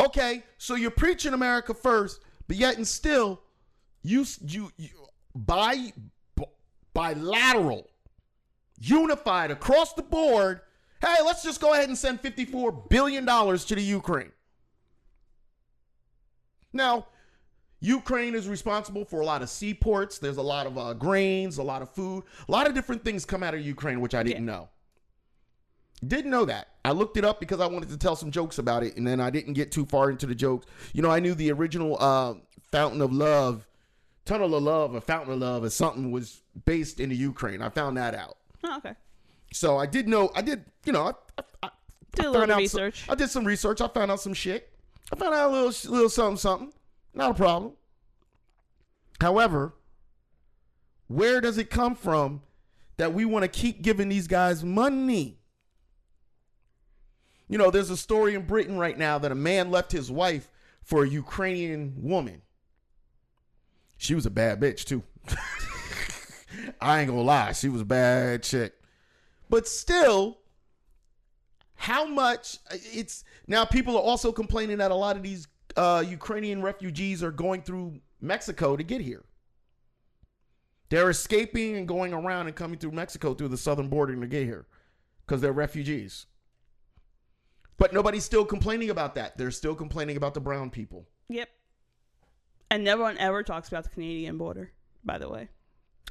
Okay, 0.00 0.44
so 0.58 0.74
you're 0.76 0.90
preaching 0.90 1.34
America 1.34 1.74
first, 1.74 2.22
but 2.48 2.56
yet 2.56 2.76
and 2.76 2.86
still, 2.86 3.40
you 4.02 4.24
you, 4.40 4.72
you 4.76 4.88
bi, 5.34 5.92
bilateral, 6.94 7.88
unified 8.80 9.50
across 9.50 9.92
the 9.92 10.02
board. 10.02 10.60
Hey, 11.00 11.16
let's 11.24 11.42
just 11.42 11.60
go 11.60 11.72
ahead 11.72 11.88
and 11.88 11.96
send 11.98 12.20
54 12.20 12.72
billion 12.72 13.24
dollars 13.24 13.64
to 13.66 13.74
the 13.74 13.82
Ukraine. 13.82 14.32
Now, 16.72 17.06
Ukraine 17.80 18.34
is 18.34 18.48
responsible 18.48 19.04
for 19.04 19.20
a 19.20 19.24
lot 19.24 19.42
of 19.42 19.48
seaports. 19.48 20.18
There's 20.18 20.36
a 20.36 20.42
lot 20.42 20.66
of 20.66 20.76
uh, 20.76 20.92
grains, 20.94 21.58
a 21.58 21.62
lot 21.62 21.80
of 21.82 21.90
food, 21.90 22.24
a 22.48 22.52
lot 22.52 22.66
of 22.66 22.74
different 22.74 23.04
things 23.04 23.24
come 23.24 23.42
out 23.42 23.54
of 23.54 23.60
Ukraine, 23.60 24.00
which 24.00 24.14
I 24.14 24.22
didn't 24.22 24.44
know. 24.44 24.68
Didn't 26.06 26.30
know 26.30 26.44
that. 26.46 26.68
I 26.84 26.92
looked 26.92 27.16
it 27.16 27.24
up 27.24 27.40
because 27.40 27.60
I 27.60 27.66
wanted 27.66 27.90
to 27.90 27.98
tell 27.98 28.16
some 28.16 28.30
jokes 28.30 28.58
about 28.58 28.82
it, 28.82 28.96
and 28.96 29.06
then 29.06 29.20
I 29.20 29.30
didn't 29.30 29.52
get 29.54 29.70
too 29.70 29.84
far 29.84 30.10
into 30.10 30.26
the 30.26 30.34
jokes. 30.34 30.66
You 30.94 31.02
know, 31.02 31.10
I 31.10 31.20
knew 31.20 31.34
the 31.34 31.52
original 31.52 31.96
uh, 32.00 32.34
Fountain 32.72 33.02
of 33.02 33.12
Love, 33.12 33.66
Tunnel 34.24 34.54
of 34.54 34.62
Love, 34.62 34.94
or 34.94 35.00
Fountain 35.00 35.34
of 35.34 35.40
Love, 35.40 35.64
or 35.64 35.70
something 35.70 36.10
was 36.10 36.42
based 36.64 37.00
in 37.00 37.10
the 37.10 37.16
Ukraine. 37.16 37.60
I 37.60 37.68
found 37.68 37.96
that 37.98 38.14
out. 38.14 38.38
Oh, 38.64 38.78
okay. 38.78 38.94
So 39.52 39.76
I 39.76 39.86
did 39.86 40.08
know. 40.08 40.30
I 40.34 40.42
did. 40.42 40.64
You 40.84 40.92
know, 40.92 41.02
I, 41.02 41.12
I, 41.38 41.66
I 41.66 41.70
Did 42.12 42.26
a 42.26 42.30
little 42.30 42.56
research. 42.56 43.04
Some, 43.04 43.12
I 43.12 43.14
did 43.16 43.30
some 43.30 43.44
research. 43.44 43.80
I 43.80 43.88
found 43.88 44.10
out 44.10 44.20
some 44.20 44.34
shit. 44.34 44.70
I 45.12 45.16
found 45.16 45.34
out 45.34 45.50
a 45.50 45.52
little, 45.52 45.92
little 45.92 46.08
something, 46.08 46.36
something. 46.36 46.72
Not 47.14 47.32
a 47.32 47.34
problem. 47.34 47.72
However, 49.20 49.74
where 51.08 51.40
does 51.40 51.58
it 51.58 51.70
come 51.70 51.94
from 51.94 52.42
that 52.96 53.12
we 53.12 53.24
want 53.24 53.42
to 53.42 53.48
keep 53.48 53.82
giving 53.82 54.08
these 54.08 54.26
guys 54.26 54.64
money? 54.64 55.38
You 57.48 57.58
know, 57.58 57.70
there's 57.70 57.90
a 57.90 57.96
story 57.96 58.34
in 58.34 58.46
Britain 58.46 58.78
right 58.78 58.96
now 58.96 59.18
that 59.18 59.32
a 59.32 59.34
man 59.34 59.70
left 59.70 59.90
his 59.90 60.10
wife 60.10 60.50
for 60.82 61.04
a 61.04 61.08
Ukrainian 61.08 61.94
woman. 61.96 62.42
She 63.98 64.14
was 64.14 64.24
a 64.24 64.30
bad 64.30 64.60
bitch 64.60 64.84
too. 64.84 65.02
I 66.80 67.00
ain't 67.00 67.08
gonna 67.10 67.22
lie, 67.22 67.52
she 67.52 67.68
was 67.68 67.82
a 67.82 67.84
bad 67.86 68.42
chick. 68.42 68.74
But 69.50 69.66
still, 69.66 70.38
how 71.74 72.06
much 72.06 72.58
uh, 72.70 72.76
it's 72.92 73.24
now 73.46 73.64
people 73.64 73.96
are 73.96 74.02
also 74.02 74.32
complaining 74.32 74.78
that 74.78 74.90
a 74.90 74.94
lot 74.94 75.16
of 75.16 75.22
these 75.22 75.48
uh, 75.80 76.00
Ukrainian 76.00 76.60
refugees 76.60 77.22
are 77.22 77.30
going 77.30 77.62
through 77.62 78.00
Mexico 78.20 78.76
to 78.76 78.82
get 78.82 79.00
here. 79.00 79.24
They're 80.90 81.08
escaping 81.08 81.76
and 81.76 81.88
going 81.88 82.12
around 82.12 82.48
and 82.48 82.54
coming 82.54 82.78
through 82.78 82.90
Mexico 82.90 83.32
through 83.32 83.48
the 83.48 83.56
southern 83.56 83.88
border 83.88 84.14
to 84.14 84.26
get 84.26 84.44
here 84.44 84.66
because 85.24 85.40
they're 85.40 85.52
refugees. 85.52 86.26
But 87.78 87.94
nobody's 87.94 88.24
still 88.24 88.44
complaining 88.44 88.90
about 88.90 89.14
that. 89.14 89.38
They're 89.38 89.50
still 89.50 89.74
complaining 89.74 90.18
about 90.18 90.34
the 90.34 90.40
brown 90.40 90.68
people. 90.68 91.08
Yep. 91.30 91.48
And 92.70 92.84
no 92.84 92.98
one 92.98 93.16
ever 93.16 93.42
talks 93.42 93.68
about 93.68 93.84
the 93.84 93.90
Canadian 93.90 94.36
border, 94.36 94.72
by 95.02 95.16
the 95.16 95.30
way. 95.30 95.48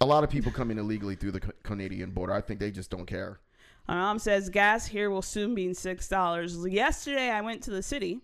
A 0.01 0.05
lot 0.05 0.23
of 0.23 0.31
people 0.31 0.51
come 0.51 0.71
in 0.71 0.79
illegally 0.79 1.15
through 1.15 1.33
the 1.33 1.41
Canadian 1.61 2.09
border. 2.09 2.33
I 2.33 2.41
think 2.41 2.59
they 2.59 2.71
just 2.71 2.89
don't 2.89 3.05
care. 3.05 3.39
My 3.87 3.95
mom 3.95 4.17
says 4.17 4.49
gas 4.49 4.87
here 4.87 5.11
will 5.11 5.21
soon 5.21 5.53
be 5.53 5.73
six 5.75 6.07
dollars. 6.07 6.57
Yesterday 6.65 7.29
I 7.29 7.41
went 7.41 7.61
to 7.63 7.71
the 7.71 7.83
city. 7.83 8.21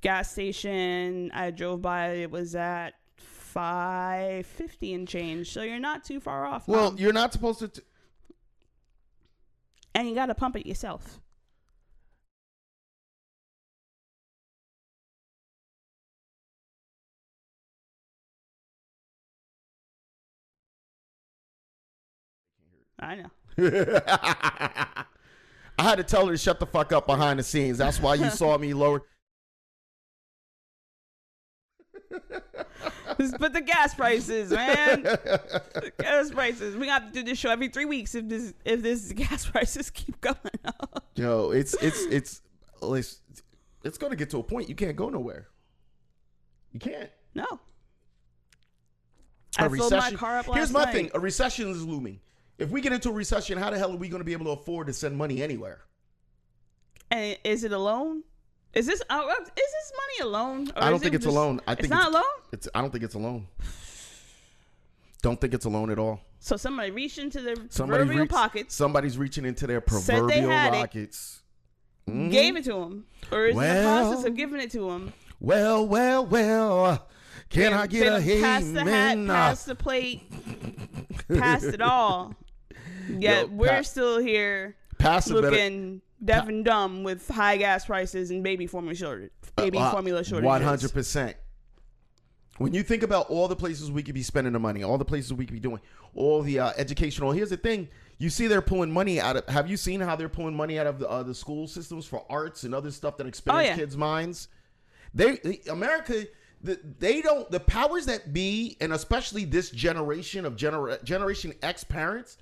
Gas 0.00 0.30
station 0.32 1.30
I 1.34 1.50
drove 1.50 1.82
by 1.82 2.08
it 2.14 2.30
was 2.30 2.54
at 2.54 2.94
five 3.16 4.46
fifty 4.46 4.94
and 4.94 5.06
change. 5.06 5.52
So 5.52 5.62
you're 5.62 5.78
not 5.78 6.04
too 6.04 6.20
far 6.20 6.46
off. 6.46 6.66
Well, 6.68 6.90
Mom. 6.92 6.98
you're 6.98 7.12
not 7.12 7.32
supposed 7.32 7.58
to. 7.60 7.68
T- 7.68 7.82
and 9.94 10.08
you 10.08 10.14
gotta 10.14 10.34
pump 10.34 10.56
it 10.56 10.66
yourself. 10.66 11.20
I 22.98 23.14
know. 23.16 23.30
I 25.78 25.82
had 25.82 25.96
to 25.96 26.04
tell 26.04 26.26
her 26.26 26.32
to 26.32 26.38
shut 26.38 26.60
the 26.60 26.66
fuck 26.66 26.92
up 26.92 27.06
behind 27.06 27.38
the 27.38 27.42
scenes. 27.42 27.78
That's 27.78 28.00
why 28.00 28.14
you 28.14 28.28
saw 28.30 28.58
me 28.58 28.74
lower. 28.74 29.02
But 33.38 33.52
the 33.52 33.60
gas 33.60 33.94
prices, 33.94 34.50
man. 34.50 35.02
The 35.02 35.92
gas 35.98 36.30
prices. 36.30 36.76
We 36.76 36.86
got 36.86 37.06
to 37.06 37.12
do 37.12 37.22
this 37.22 37.38
show 37.38 37.50
every 37.50 37.68
three 37.68 37.84
weeks 37.84 38.14
if 38.14 38.28
this 38.28 38.54
if 38.64 38.82
this 38.82 39.12
gas 39.16 39.46
prices 39.46 39.90
keep 39.90 40.20
going 40.20 40.36
up. 40.64 41.04
Yo, 41.14 41.50
it's 41.50 41.74
it's 41.74 42.02
it's 42.06 42.42
it's, 42.82 43.20
it's 43.84 43.98
going 43.98 44.10
to 44.10 44.16
get 44.16 44.30
to 44.30 44.38
a 44.38 44.42
point 44.42 44.68
you 44.68 44.74
can't 44.74 44.96
go 44.96 45.08
nowhere. 45.08 45.48
You 46.72 46.80
can't. 46.80 47.10
No. 47.34 47.46
A 49.58 49.64
I 49.64 49.68
filled 49.68 49.92
my 49.92 50.12
car 50.12 50.38
up 50.38 50.48
last 50.48 50.56
Here's 50.56 50.72
my 50.72 50.84
night. 50.84 50.92
thing: 50.92 51.10
a 51.14 51.20
recession 51.20 51.70
is 51.70 51.84
looming. 51.84 52.20
If 52.58 52.70
we 52.70 52.80
get 52.80 52.92
into 52.92 53.08
a 53.08 53.12
recession, 53.12 53.58
how 53.58 53.70
the 53.70 53.78
hell 53.78 53.92
are 53.92 53.96
we 53.96 54.08
going 54.08 54.20
to 54.20 54.24
be 54.24 54.32
able 54.32 54.44
to 54.46 54.50
afford 54.52 54.86
to 54.88 54.92
send 54.92 55.16
money 55.16 55.42
anywhere? 55.42 55.80
And 57.10 57.38
is 57.42 57.64
it 57.64 57.72
a 57.72 57.78
loan? 57.78 58.22
Is 58.74 58.86
this 58.86 59.02
uh, 59.10 59.22
is 59.40 59.46
this 59.56 59.92
money 59.96 60.28
a 60.28 60.32
loan? 60.32 60.68
Or 60.76 60.82
I 60.84 60.90
don't 60.90 61.00
think 61.00 61.14
it 61.14 61.16
it's 61.16 61.24
just- 61.24 61.36
a 61.36 61.38
loan. 61.40 61.60
I 61.66 61.74
think 61.74 61.84
it's 61.86 61.90
not 61.90 62.08
a 62.08 62.12
loan. 62.12 62.22
It's 62.52 62.68
I 62.74 62.80
don't 62.80 62.90
think 62.90 63.04
it's 63.04 63.14
a 63.14 63.18
loan. 63.18 63.46
Don't 65.22 65.40
think 65.40 65.52
it's 65.54 65.64
a 65.66 65.68
loan 65.68 65.90
at 65.90 65.98
all. 65.98 66.20
So 66.38 66.56
somebody 66.56 66.90
reached 66.90 67.18
into 67.18 67.42
their 67.42 67.56
Somebody 67.68 67.98
proverbial 67.98 68.22
reach- 68.22 68.30
pockets, 68.30 68.74
Somebody's 68.74 69.18
reaching 69.18 69.44
into 69.44 69.66
their 69.66 69.82
Said 69.86 70.06
they 70.28 70.40
proverbial 70.40 70.50
it. 70.50 70.70
rockets. 70.72 71.42
Mhm. 72.08 72.30
gave 72.30 72.56
it 72.56 72.64
to 72.64 72.76
him, 72.80 73.04
or 73.30 73.46
is 73.46 73.56
in 73.56 73.62
the 73.62 73.82
process 73.82 74.24
of 74.24 74.34
giving 74.34 74.60
it 74.60 74.70
to 74.72 74.88
him. 74.90 75.12
Well, 75.38 75.86
well, 75.86 76.24
well. 76.26 77.06
Can 77.50 77.72
I 77.74 77.86
get 77.86 78.06
a 78.06 78.24
Been 78.24 78.40
Pass 78.42 78.64
the 78.64 78.84
hat, 78.84 79.26
pass 79.26 79.64
the 79.64 79.74
plate, 79.74 80.22
pass 81.28 81.62
it 81.64 81.80
all. 81.82 82.34
Yeah, 83.08 83.42
we're 83.44 83.68
pa- 83.68 83.82
still 83.82 84.18
here 84.20 84.76
Pass 84.98 85.28
looking 85.28 86.00
deaf 86.24 86.48
and 86.48 86.64
dumb 86.64 87.02
with 87.02 87.26
high 87.28 87.56
gas 87.56 87.86
prices 87.86 88.30
and 88.30 88.42
baby 88.42 88.66
formula 88.66 88.94
shortage, 88.94 89.30
baby 89.56 89.78
formula 89.78 90.22
shortages. 90.24 90.44
Uh, 90.44 90.48
One 90.48 90.62
hundred 90.62 90.92
percent. 90.92 91.36
When 92.58 92.74
you 92.74 92.82
think 92.82 93.02
about 93.02 93.30
all 93.30 93.48
the 93.48 93.56
places 93.56 93.90
we 93.90 94.02
could 94.02 94.14
be 94.14 94.22
spending 94.22 94.52
the 94.52 94.58
money, 94.58 94.82
all 94.82 94.98
the 94.98 95.04
places 95.04 95.32
we 95.32 95.46
could 95.46 95.54
be 95.54 95.60
doing, 95.60 95.80
all 96.14 96.42
the 96.42 96.58
uh, 96.58 96.72
educational. 96.76 97.32
Here's 97.32 97.48
the 97.50 97.56
thing: 97.56 97.88
you 98.18 98.28
see, 98.28 98.48
they're 98.48 98.60
pulling 98.60 98.90
money 98.92 99.18
out 99.18 99.36
of. 99.36 99.46
Have 99.48 99.68
you 99.70 99.78
seen 99.78 100.00
how 100.00 100.14
they're 100.14 100.28
pulling 100.28 100.54
money 100.54 100.78
out 100.78 100.86
of 100.86 100.98
the, 100.98 101.08
uh, 101.08 101.22
the 101.22 101.34
school 101.34 101.66
systems 101.66 102.04
for 102.04 102.24
arts 102.28 102.64
and 102.64 102.74
other 102.74 102.90
stuff 102.90 103.16
that 103.16 103.26
expands 103.26 103.58
Oh, 103.58 103.62
yeah. 103.62 103.76
kids' 103.76 103.96
minds? 103.96 104.48
They, 105.14 105.36
they- 105.36 105.60
America, 105.70 106.26
the, 106.62 106.78
they 106.98 107.22
don't. 107.22 107.50
The 107.50 107.60
powers 107.60 108.04
that 108.06 108.34
be, 108.34 108.76
and 108.82 108.92
especially 108.92 109.46
this 109.46 109.70
generation 109.70 110.44
of 110.44 110.54
genera- 110.54 111.02
Generation 111.02 111.54
X 111.62 111.82
parents, 111.82 112.36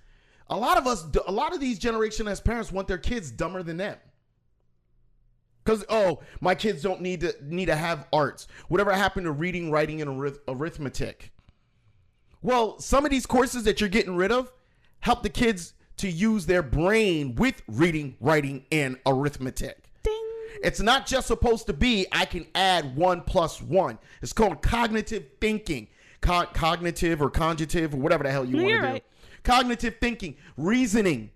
a 0.50 0.56
lot 0.56 0.78
of 0.78 0.86
us, 0.86 1.04
a 1.26 1.32
lot 1.32 1.54
of 1.54 1.60
these 1.60 1.78
Generation 1.78 2.26
X 2.28 2.40
parents 2.40 2.72
want 2.72 2.88
their 2.88 2.98
kids 2.98 3.30
dumber 3.30 3.62
than 3.62 3.76
them. 3.76 3.96
Because 5.64 5.84
oh, 5.90 6.20
my 6.40 6.54
kids 6.54 6.82
don't 6.82 7.02
need 7.02 7.20
to 7.20 7.34
need 7.42 7.66
to 7.66 7.76
have 7.76 8.06
arts. 8.12 8.48
Whatever 8.68 8.92
happened 8.92 9.26
to 9.26 9.32
reading, 9.32 9.70
writing, 9.70 10.00
and 10.00 10.10
arith- 10.10 10.38
arithmetic? 10.48 11.30
Well, 12.40 12.78
some 12.78 13.04
of 13.04 13.10
these 13.10 13.26
courses 13.26 13.64
that 13.64 13.80
you're 13.80 13.90
getting 13.90 14.16
rid 14.16 14.32
of 14.32 14.50
help 15.00 15.22
the 15.22 15.28
kids 15.28 15.74
to 15.98 16.08
use 16.08 16.46
their 16.46 16.62
brain 16.62 17.34
with 17.34 17.60
reading, 17.68 18.16
writing, 18.20 18.64
and 18.72 18.96
arithmetic. 19.04 19.84
It's 20.62 20.80
not 20.80 21.06
just 21.06 21.26
supposed 21.26 21.66
to 21.66 21.72
be 21.72 22.06
I 22.10 22.24
can 22.24 22.46
add 22.54 22.96
one 22.96 23.20
plus 23.20 23.60
one. 23.60 23.98
It's 24.22 24.32
called 24.32 24.62
cognitive 24.62 25.24
thinking, 25.40 25.88
Co- 26.20 26.46
cognitive 26.46 27.20
or 27.22 27.30
conjugative 27.30 27.94
or 27.94 27.98
whatever 27.98 28.24
the 28.24 28.30
hell 28.30 28.44
you 28.44 28.56
want 28.56 28.68
to 28.68 28.74
do. 28.76 28.82
right. 28.82 29.04
Cognitive 29.42 29.96
thinking, 30.00 30.36
reasoning. 30.56 31.30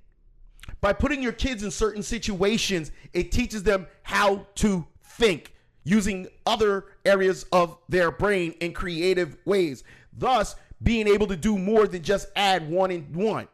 By 0.80 0.92
putting 0.92 1.22
your 1.22 1.32
kids 1.32 1.62
in 1.62 1.70
certain 1.70 2.02
situations, 2.02 2.90
it 3.12 3.32
teaches 3.32 3.62
them 3.62 3.86
how 4.02 4.46
to 4.56 4.86
think 5.04 5.54
using 5.84 6.28
other 6.46 6.86
areas 7.04 7.44
of 7.52 7.76
their 7.88 8.10
brain 8.10 8.54
in 8.60 8.72
creative 8.72 9.36
ways, 9.44 9.84
thus 10.16 10.54
being 10.82 11.08
able 11.08 11.26
to 11.26 11.36
do 11.36 11.58
more 11.58 11.86
than 11.86 12.02
just 12.02 12.28
add 12.36 12.68
one 12.68 12.90
and 12.90 13.14
one. 13.14 13.48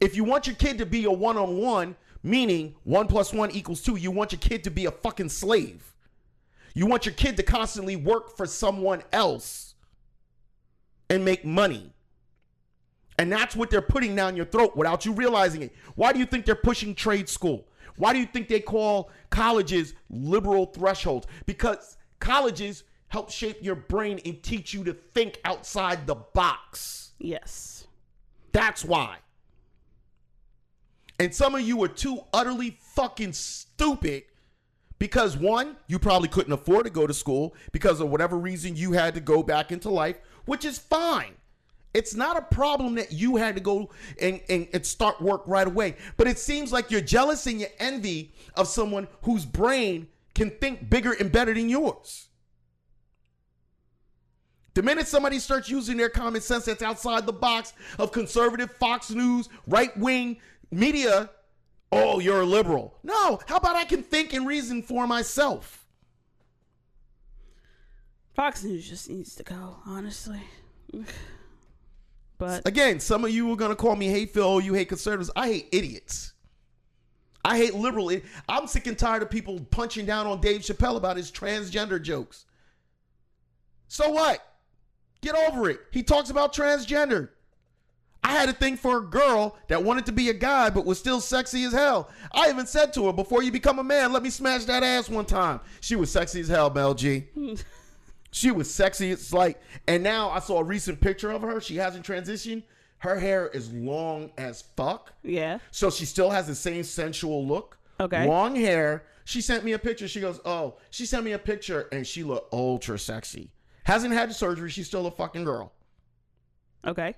If 0.00 0.16
you 0.16 0.24
want 0.24 0.46
your 0.46 0.56
kid 0.56 0.78
to 0.78 0.86
be 0.86 1.04
a 1.04 1.10
one 1.10 1.36
on 1.36 1.58
one, 1.58 1.96
meaning 2.22 2.74
one 2.84 3.06
plus 3.06 3.32
one 3.32 3.50
equals 3.50 3.82
two, 3.82 3.96
you 3.96 4.10
want 4.10 4.32
your 4.32 4.40
kid 4.40 4.64
to 4.64 4.70
be 4.70 4.86
a 4.86 4.90
fucking 4.90 5.28
slave. 5.28 5.94
You 6.74 6.86
want 6.86 7.06
your 7.06 7.14
kid 7.14 7.36
to 7.38 7.42
constantly 7.42 7.96
work 7.96 8.36
for 8.36 8.46
someone 8.46 9.02
else 9.12 9.74
and 11.10 11.24
make 11.24 11.44
money. 11.44 11.92
And 13.18 13.30
that's 13.32 13.56
what 13.56 13.68
they're 13.68 13.82
putting 13.82 14.14
down 14.14 14.36
your 14.36 14.46
throat 14.46 14.76
without 14.76 15.04
you 15.04 15.12
realizing 15.12 15.62
it. 15.62 15.74
Why 15.96 16.12
do 16.12 16.20
you 16.20 16.26
think 16.26 16.46
they're 16.46 16.54
pushing 16.54 16.94
trade 16.94 17.28
school? 17.28 17.66
Why 17.96 18.12
do 18.12 18.20
you 18.20 18.26
think 18.26 18.48
they 18.48 18.60
call 18.60 19.10
colleges 19.30 19.94
liberal 20.08 20.66
thresholds? 20.66 21.26
Because 21.44 21.96
colleges 22.20 22.84
help 23.08 23.30
shape 23.30 23.58
your 23.60 23.74
brain 23.74 24.20
and 24.24 24.40
teach 24.42 24.72
you 24.72 24.84
to 24.84 24.92
think 24.92 25.40
outside 25.44 26.06
the 26.06 26.14
box. 26.14 27.12
Yes. 27.18 27.86
That's 28.52 28.84
why. 28.84 29.16
And 31.18 31.34
some 31.34 31.56
of 31.56 31.62
you 31.62 31.82
are 31.82 31.88
too 31.88 32.20
utterly 32.32 32.78
fucking 32.94 33.32
stupid 33.32 34.22
because 35.00 35.36
one, 35.36 35.76
you 35.88 35.98
probably 35.98 36.28
couldn't 36.28 36.52
afford 36.52 36.84
to 36.84 36.90
go 36.90 37.06
to 37.06 37.14
school 37.14 37.54
because 37.72 38.00
of 38.00 38.10
whatever 38.10 38.36
reason 38.36 38.76
you 38.76 38.92
had 38.92 39.14
to 39.14 39.20
go 39.20 39.42
back 39.42 39.72
into 39.72 39.90
life, 39.90 40.20
which 40.44 40.64
is 40.64 40.78
fine. 40.78 41.34
It's 41.98 42.14
not 42.14 42.36
a 42.36 42.42
problem 42.42 42.94
that 42.94 43.10
you 43.10 43.34
had 43.34 43.56
to 43.56 43.60
go 43.60 43.90
and, 44.20 44.40
and, 44.48 44.68
and 44.72 44.86
start 44.86 45.20
work 45.20 45.42
right 45.46 45.66
away. 45.66 45.96
But 46.16 46.28
it 46.28 46.38
seems 46.38 46.72
like 46.72 46.92
you're 46.92 47.00
jealous 47.00 47.44
and 47.48 47.60
you 47.60 47.66
envy 47.80 48.32
of 48.54 48.68
someone 48.68 49.08
whose 49.22 49.44
brain 49.44 50.06
can 50.32 50.50
think 50.50 50.88
bigger 50.88 51.10
and 51.10 51.32
better 51.32 51.52
than 51.52 51.68
yours. 51.68 52.28
The 54.74 54.82
minute 54.84 55.08
somebody 55.08 55.40
starts 55.40 55.68
using 55.68 55.96
their 55.96 56.08
common 56.08 56.40
sense 56.40 56.66
that's 56.66 56.84
outside 56.84 57.26
the 57.26 57.32
box 57.32 57.72
of 57.98 58.12
conservative 58.12 58.70
Fox 58.76 59.10
News, 59.10 59.48
right 59.66 59.94
wing 59.98 60.36
media, 60.70 61.30
oh, 61.90 62.20
you're 62.20 62.42
a 62.42 62.46
liberal. 62.46 62.96
No, 63.02 63.40
how 63.48 63.56
about 63.56 63.74
I 63.74 63.86
can 63.86 64.04
think 64.04 64.34
and 64.34 64.46
reason 64.46 64.82
for 64.82 65.08
myself? 65.08 65.84
Fox 68.34 68.62
News 68.62 68.88
just 68.88 69.10
needs 69.10 69.34
to 69.34 69.42
go, 69.42 69.78
honestly. 69.84 70.42
But 72.38 72.66
Again, 72.66 73.00
some 73.00 73.24
of 73.24 73.30
you 73.30 73.50
are 73.52 73.56
going 73.56 73.70
to 73.70 73.76
call 73.76 73.96
me 73.96 74.06
hateful. 74.06 74.42
Oh, 74.42 74.58
you 74.58 74.74
hate 74.74 74.88
conservatives. 74.88 75.30
I 75.34 75.48
hate 75.48 75.68
idiots. 75.72 76.32
I 77.44 77.56
hate 77.56 77.74
liberal. 77.74 78.10
I'm 78.48 78.66
sick 78.66 78.86
and 78.86 78.98
tired 78.98 79.22
of 79.22 79.30
people 79.30 79.60
punching 79.70 80.06
down 80.06 80.26
on 80.26 80.40
Dave 80.40 80.60
Chappelle 80.60 80.96
about 80.96 81.16
his 81.16 81.30
transgender 81.32 82.00
jokes. 82.00 82.44
So 83.88 84.10
what? 84.10 84.40
Get 85.20 85.34
over 85.34 85.68
it. 85.68 85.80
He 85.90 86.02
talks 86.02 86.30
about 86.30 86.54
transgender. 86.54 87.30
I 88.22 88.32
had 88.32 88.48
a 88.48 88.52
thing 88.52 88.76
for 88.76 88.98
a 88.98 89.02
girl 89.02 89.56
that 89.68 89.82
wanted 89.82 90.04
to 90.06 90.12
be 90.12 90.28
a 90.28 90.34
guy 90.34 90.70
but 90.70 90.84
was 90.84 90.98
still 90.98 91.20
sexy 91.20 91.64
as 91.64 91.72
hell. 91.72 92.10
I 92.32 92.50
even 92.50 92.66
said 92.66 92.92
to 92.94 93.06
her, 93.06 93.12
before 93.12 93.42
you 93.42 93.50
become 93.50 93.78
a 93.78 93.84
man, 93.84 94.12
let 94.12 94.22
me 94.22 94.30
smash 94.30 94.64
that 94.64 94.82
ass 94.82 95.08
one 95.08 95.24
time. 95.24 95.60
She 95.80 95.96
was 95.96 96.10
sexy 96.10 96.40
as 96.40 96.48
hell, 96.48 96.68
Mel 96.70 96.94
G. 96.94 97.24
she 98.30 98.50
was 98.50 98.72
sexy. 98.72 99.10
It's 99.10 99.32
like, 99.32 99.60
and 99.86 100.02
now 100.02 100.30
I 100.30 100.38
saw 100.40 100.58
a 100.58 100.64
recent 100.64 101.00
picture 101.00 101.30
of 101.30 101.42
her. 101.42 101.60
She 101.60 101.76
hasn't 101.76 102.04
transitioned. 102.06 102.62
Her 102.98 103.18
hair 103.18 103.46
is 103.48 103.72
long 103.72 104.30
as 104.36 104.62
fuck. 104.76 105.12
yeah. 105.22 105.58
So 105.70 105.88
she 105.90 106.04
still 106.04 106.30
has 106.30 106.46
the 106.46 106.54
same 106.54 106.82
sensual 106.82 107.46
look. 107.46 107.78
Okay. 108.00 108.26
Long 108.26 108.56
hair. 108.56 109.04
She 109.24 109.40
sent 109.40 109.62
me 109.64 109.72
a 109.72 109.78
picture. 109.78 110.08
She 110.08 110.20
goes, 110.20 110.40
Oh, 110.44 110.76
she 110.90 111.06
sent 111.06 111.24
me 111.24 111.32
a 111.32 111.38
picture 111.38 111.88
and 111.92 112.06
she 112.06 112.22
looked 112.24 112.52
ultra 112.52 112.98
sexy. 112.98 113.50
Hasn't 113.84 114.12
had 114.14 114.32
surgery. 114.34 114.70
She's 114.70 114.86
still 114.86 115.06
a 115.06 115.10
fucking 115.10 115.44
girl. 115.44 115.72
Okay. 116.86 117.14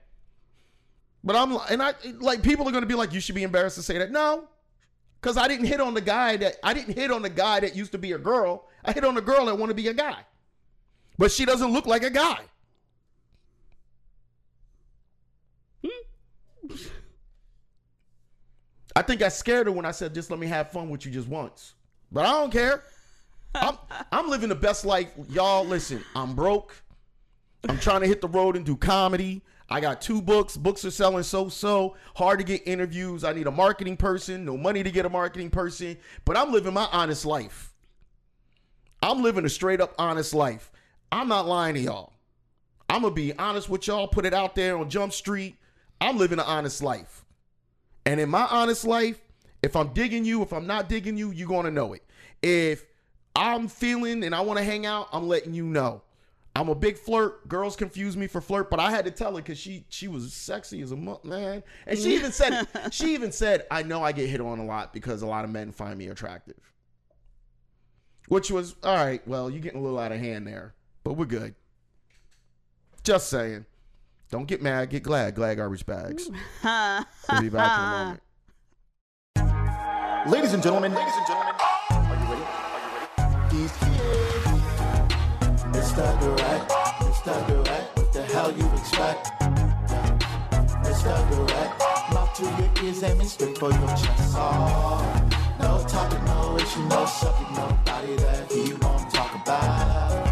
But 1.22 1.36
I'm 1.36 1.56
and 1.70 1.82
I 1.82 1.94
like 2.18 2.42
people 2.42 2.68
are 2.68 2.72
gonna 2.72 2.86
be 2.86 2.94
like, 2.94 3.12
you 3.12 3.20
should 3.20 3.34
be 3.34 3.42
embarrassed 3.42 3.76
to 3.76 3.82
say 3.82 3.98
that. 3.98 4.10
No. 4.10 4.48
Cause 5.22 5.36
I 5.36 5.48
didn't 5.48 5.66
hit 5.66 5.80
on 5.80 5.92
the 5.94 6.00
guy 6.00 6.36
that 6.38 6.56
I 6.62 6.72
didn't 6.72 6.94
hit 6.94 7.10
on 7.10 7.20
the 7.22 7.28
guy 7.28 7.60
that 7.60 7.76
used 7.76 7.92
to 7.92 7.98
be 7.98 8.12
a 8.12 8.18
girl. 8.18 8.68
I 8.84 8.92
hit 8.92 9.04
on 9.04 9.14
the 9.14 9.20
girl 9.20 9.46
that 9.46 9.56
want 9.58 9.70
to 9.70 9.74
be 9.74 9.88
a 9.88 9.94
guy. 9.94 10.16
But 11.20 11.30
she 11.30 11.44
doesn't 11.44 11.70
look 11.70 11.84
like 11.84 12.02
a 12.02 12.08
guy. 12.08 12.38
Hmm? 15.84 16.74
I 18.96 19.02
think 19.02 19.20
I 19.20 19.28
scared 19.28 19.66
her 19.66 19.72
when 19.72 19.84
I 19.84 19.90
said, 19.90 20.14
just 20.14 20.30
let 20.30 20.40
me 20.40 20.46
have 20.46 20.72
fun 20.72 20.88
with 20.88 21.04
you 21.04 21.12
just 21.12 21.28
once. 21.28 21.74
But 22.10 22.24
I 22.24 22.30
don't 22.30 22.50
care. 22.50 22.84
I'm, 23.54 23.76
I'm 24.10 24.30
living 24.30 24.48
the 24.48 24.54
best 24.54 24.86
life. 24.86 25.12
Y'all, 25.28 25.62
listen, 25.62 26.02
I'm 26.16 26.34
broke. 26.34 26.74
I'm 27.68 27.78
trying 27.78 28.00
to 28.00 28.06
hit 28.06 28.22
the 28.22 28.28
road 28.28 28.56
and 28.56 28.64
do 28.64 28.74
comedy. 28.74 29.42
I 29.68 29.82
got 29.82 30.00
two 30.00 30.22
books. 30.22 30.56
Books 30.56 30.86
are 30.86 30.90
selling 30.90 31.24
so 31.24 31.50
so. 31.50 31.96
Hard 32.16 32.38
to 32.38 32.46
get 32.46 32.62
interviews. 32.66 33.24
I 33.24 33.34
need 33.34 33.46
a 33.46 33.50
marketing 33.50 33.98
person. 33.98 34.46
No 34.46 34.56
money 34.56 34.82
to 34.82 34.90
get 34.90 35.04
a 35.04 35.10
marketing 35.10 35.50
person. 35.50 35.98
But 36.24 36.38
I'm 36.38 36.50
living 36.50 36.72
my 36.72 36.88
honest 36.90 37.26
life. 37.26 37.74
I'm 39.02 39.22
living 39.22 39.44
a 39.44 39.50
straight 39.50 39.82
up 39.82 39.94
honest 39.98 40.32
life. 40.32 40.72
I'm 41.12 41.28
not 41.28 41.46
lying 41.46 41.74
to 41.74 41.80
y'all. 41.80 42.12
I'm 42.88 43.02
to 43.02 43.10
be 43.10 43.32
honest 43.38 43.68
with 43.68 43.86
y'all. 43.86 44.08
Put 44.08 44.26
it 44.26 44.34
out 44.34 44.54
there 44.54 44.76
on 44.76 44.90
Jump 44.90 45.12
Street. 45.12 45.56
I'm 46.00 46.18
living 46.18 46.38
an 46.38 46.46
honest 46.46 46.82
life. 46.82 47.24
And 48.06 48.18
in 48.20 48.28
my 48.28 48.46
honest 48.46 48.84
life, 48.84 49.20
if 49.62 49.76
I'm 49.76 49.92
digging 49.92 50.24
you, 50.24 50.42
if 50.42 50.52
I'm 50.52 50.66
not 50.66 50.88
digging 50.88 51.16
you, 51.16 51.30
you're 51.30 51.48
going 51.48 51.66
to 51.66 51.70
know 51.70 51.92
it. 51.92 52.02
If 52.42 52.86
I'm 53.36 53.68
feeling 53.68 54.24
and 54.24 54.34
I 54.34 54.40
want 54.40 54.58
to 54.58 54.64
hang 54.64 54.86
out, 54.86 55.08
I'm 55.12 55.28
letting 55.28 55.54
you 55.54 55.64
know. 55.64 56.02
I'm 56.56 56.68
a 56.68 56.74
big 56.74 56.98
flirt. 56.98 57.48
Girls 57.48 57.76
confuse 57.76 58.16
me 58.16 58.26
for 58.26 58.40
flirt, 58.40 58.70
but 58.70 58.80
I 58.80 58.90
had 58.90 59.04
to 59.04 59.10
tell 59.10 59.36
her 59.36 59.42
because 59.42 59.58
she 59.58 59.84
she 59.88 60.08
was 60.08 60.32
sexy 60.32 60.82
as 60.82 60.90
a 60.90 60.96
man, 60.96 61.62
and 61.86 61.98
she 61.98 62.14
even 62.14 62.32
said 62.32 62.52
it. 62.52 62.68
She 62.92 63.14
even 63.14 63.30
said, 63.30 63.66
"I 63.70 63.84
know 63.84 64.02
I 64.02 64.10
get 64.10 64.28
hit 64.28 64.40
on 64.40 64.58
a 64.58 64.64
lot 64.64 64.92
because 64.92 65.22
a 65.22 65.26
lot 65.26 65.44
of 65.44 65.50
men 65.50 65.70
find 65.70 65.96
me 65.96 66.08
attractive." 66.08 66.58
Which 68.26 68.50
was 68.50 68.74
all 68.82 68.96
right. 68.96 69.26
Well, 69.28 69.48
you're 69.48 69.60
getting 69.60 69.78
a 69.78 69.82
little 69.82 69.98
out 69.98 70.10
of 70.10 70.18
hand 70.18 70.46
there, 70.46 70.74
but 71.10 71.16
we're 71.16 71.24
good. 71.24 71.56
Just 73.02 73.30
saying. 73.30 73.66
Don't 74.30 74.46
get 74.46 74.62
mad. 74.62 74.90
Get 74.90 75.02
glad. 75.02 75.34
Glad 75.34 75.56
garbage 75.56 75.84
bags. 75.84 76.30
We'll 76.62 77.40
be 77.40 77.48
back 77.48 77.78
in 77.78 77.84
a 77.84 77.90
moment. 77.90 78.22
Ladies 80.30 80.52
and 80.52 80.62
gentlemen, 80.62 80.94
ladies 80.94 81.12
and 81.16 81.26
gentlemen, 81.26 81.54
are 81.90 82.14
you 82.14 82.30
ready? 82.30 82.44
Are 82.46 82.78
you 82.78 82.90
ready? 82.94 83.56
These 83.56 83.72
kids, 83.72 83.98
it's 85.74 85.90
it's 85.90 87.20
the 87.22 87.32
direct. 87.48 87.98
What 87.98 88.12
the 88.12 88.22
hell 88.22 88.52
you 88.52 88.70
expect? 88.78 89.32
It's 90.86 91.02
direct. 91.02 91.80
Mouth 92.12 92.34
to 92.36 92.44
your 92.44 92.84
ears, 92.84 93.02
aiming 93.02 93.26
straight 93.26 93.58
for 93.58 93.72
your 93.72 93.88
chest. 93.88 94.36
Oh, 94.36 95.28
no 95.58 95.84
talking, 95.88 96.24
no 96.26 96.56
issue, 96.56 96.86
no 96.86 97.04
sucking, 97.04 97.56
nobody 97.56 98.14
that 98.14 98.52
he 98.52 98.74
won't 98.74 99.10
talk 99.12 99.34
about. 99.42 100.29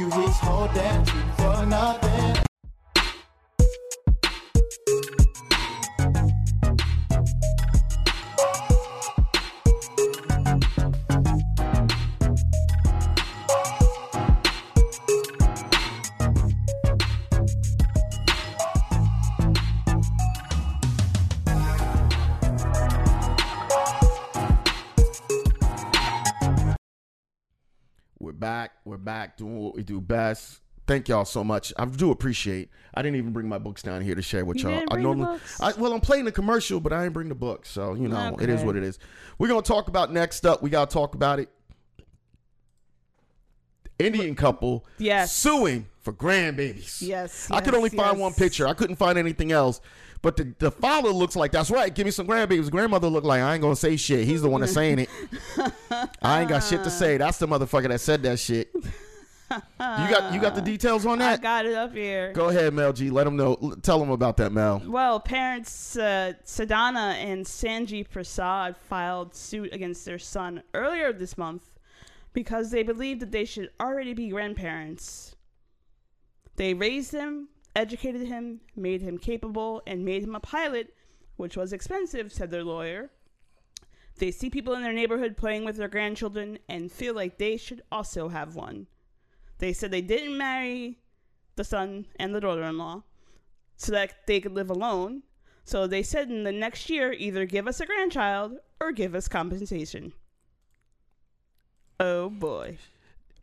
You 0.00 0.08
whole 0.08 0.66
damn 0.68 1.04
team 1.04 1.30
for 1.36 1.66
nothing. 1.66 2.49
Back. 29.04 29.36
Doing 29.36 29.58
what 29.58 29.74
we 29.74 29.82
do 29.82 30.00
best. 30.00 30.60
Thank 30.86 31.08
y'all 31.08 31.24
so 31.24 31.44
much. 31.44 31.72
I 31.78 31.84
do 31.84 32.10
appreciate. 32.10 32.68
I 32.94 33.02
didn't 33.02 33.16
even 33.18 33.32
bring 33.32 33.48
my 33.48 33.58
books 33.58 33.80
down 33.82 34.00
here 34.02 34.16
to 34.16 34.22
share 34.22 34.44
with 34.44 34.56
You 34.58 34.70
y'all. 34.70 34.78
didn't 34.80 34.92
I 34.92 35.00
normally? 35.00 35.38
I, 35.60 35.72
well, 35.78 35.92
I'm 35.92 36.00
playing 36.00 36.24
the 36.24 36.32
commercial, 36.32 36.80
but 36.80 36.92
I 36.92 37.02
didn't 37.04 37.14
bring 37.14 37.28
the 37.28 37.34
book, 37.36 37.64
so 37.64 37.94
you 37.94 38.08
know 38.08 38.36
it 38.40 38.48
is 38.48 38.62
what 38.64 38.74
it 38.76 38.82
is. 38.82 38.98
We're 39.38 39.46
gonna 39.48 39.62
talk 39.62 39.86
about 39.88 40.12
next 40.12 40.44
up. 40.44 40.62
We 40.62 40.70
gotta 40.70 40.92
talk 40.92 41.14
about 41.14 41.38
it. 41.38 41.48
Indian 43.98 44.34
couple, 44.34 44.86
Yes. 44.98 45.36
suing 45.36 45.86
for 46.02 46.12
grandbabies. 46.12 47.02
Yes, 47.02 47.50
I 47.50 47.60
could 47.60 47.72
yes, 47.72 47.76
only 47.76 47.90
find 47.90 48.18
one 48.18 48.32
picture. 48.34 48.66
I 48.66 48.74
couldn't 48.74 48.96
find 48.96 49.18
anything 49.18 49.52
else. 49.52 49.80
But 50.22 50.36
the, 50.36 50.54
the 50.58 50.70
father 50.70 51.08
looks 51.08 51.34
like 51.34 51.50
that's 51.50 51.70
right. 51.70 51.94
Give 51.94 52.04
me 52.04 52.10
some 52.10 52.26
grandbabies. 52.26 52.70
Grandmother 52.70 53.08
looked 53.08 53.26
like 53.26 53.40
I 53.40 53.54
ain't 53.54 53.62
gonna 53.62 53.76
say 53.76 53.96
shit. 53.96 54.26
He's 54.26 54.42
the 54.42 54.50
one 54.50 54.60
that's 54.60 54.74
saying 54.74 54.98
it. 55.00 55.08
I 56.22 56.40
ain't 56.40 56.48
got 56.48 56.62
shit 56.62 56.84
to 56.84 56.90
say. 56.90 57.16
That's 57.16 57.38
the 57.38 57.48
motherfucker 57.48 57.88
that 57.88 58.00
said 58.00 58.22
that 58.24 58.38
shit. 58.38 58.70
You 59.52 59.58
got 59.78 60.32
you 60.32 60.40
got 60.40 60.54
the 60.54 60.60
details 60.64 61.06
on 61.06 61.18
that. 61.18 61.40
I 61.40 61.42
got 61.42 61.66
it 61.66 61.74
up 61.74 61.92
here. 61.92 62.32
Go 62.32 62.50
ahead, 62.50 62.72
Mel 62.72 62.92
G. 62.92 63.10
Let 63.10 63.24
them 63.24 63.36
know. 63.36 63.74
Tell 63.82 63.98
them 63.98 64.10
about 64.10 64.36
that, 64.36 64.52
Mel. 64.52 64.82
Well, 64.86 65.18
parents 65.20 65.96
uh, 65.96 66.34
Sadhana 66.44 67.16
and 67.18 67.44
Sanjeev 67.44 68.10
Prasad 68.10 68.76
filed 68.76 69.34
suit 69.34 69.72
against 69.72 70.04
their 70.04 70.18
son 70.18 70.62
earlier 70.74 71.12
this 71.12 71.36
month 71.36 71.78
because 72.32 72.70
they 72.70 72.82
believed 72.82 73.20
that 73.20 73.32
they 73.32 73.44
should 73.44 73.70
already 73.80 74.14
be 74.14 74.28
grandparents. 74.28 75.34
They 76.56 76.74
raised 76.74 77.12
him, 77.12 77.48
educated 77.74 78.26
him, 78.26 78.60
made 78.76 79.02
him 79.02 79.18
capable, 79.18 79.82
and 79.86 80.04
made 80.04 80.22
him 80.22 80.34
a 80.34 80.40
pilot, 80.40 80.94
which 81.36 81.56
was 81.56 81.72
expensive, 81.72 82.32
said 82.32 82.50
their 82.50 82.64
lawyer. 82.64 83.10
They 84.18 84.30
see 84.30 84.50
people 84.50 84.74
in 84.74 84.82
their 84.82 84.92
neighborhood 84.92 85.36
playing 85.36 85.64
with 85.64 85.76
their 85.76 85.88
grandchildren 85.88 86.58
and 86.68 86.92
feel 86.92 87.14
like 87.14 87.38
they 87.38 87.56
should 87.56 87.82
also 87.90 88.28
have 88.28 88.54
one. 88.54 88.86
They 89.58 89.72
said 89.72 89.90
they 89.90 90.02
didn't 90.02 90.36
marry 90.36 90.98
the 91.56 91.64
son 91.64 92.06
and 92.16 92.34
the 92.34 92.40
daughter 92.40 92.62
in 92.64 92.78
law 92.78 93.02
so 93.76 93.92
that 93.92 94.26
they 94.26 94.40
could 94.40 94.52
live 94.52 94.68
alone. 94.70 95.22
So 95.64 95.86
they 95.86 96.02
said 96.02 96.28
in 96.28 96.44
the 96.44 96.52
next 96.52 96.90
year, 96.90 97.12
either 97.12 97.46
give 97.46 97.66
us 97.66 97.80
a 97.80 97.86
grandchild 97.86 98.58
or 98.80 98.92
give 98.92 99.14
us 99.14 99.28
compensation. 99.28 100.12
Oh 101.98 102.28
boy. 102.28 102.78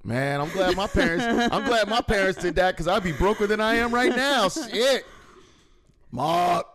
Man, 0.07 0.39
I'm 0.39 0.49
glad 0.51 0.77
my 0.77 0.87
parents. 0.87 1.25
I'm 1.25 1.65
glad 1.65 1.89
my 1.89 1.99
parents 1.99 2.41
did 2.41 2.55
that 2.55 2.71
because 2.71 2.87
I'd 2.87 3.03
be 3.03 3.11
broker 3.11 3.45
than 3.45 3.59
I 3.59 3.75
am 3.75 3.93
right 3.93 4.15
now. 4.15 4.47
Shit, 4.47 5.05
Mark, 6.11 6.65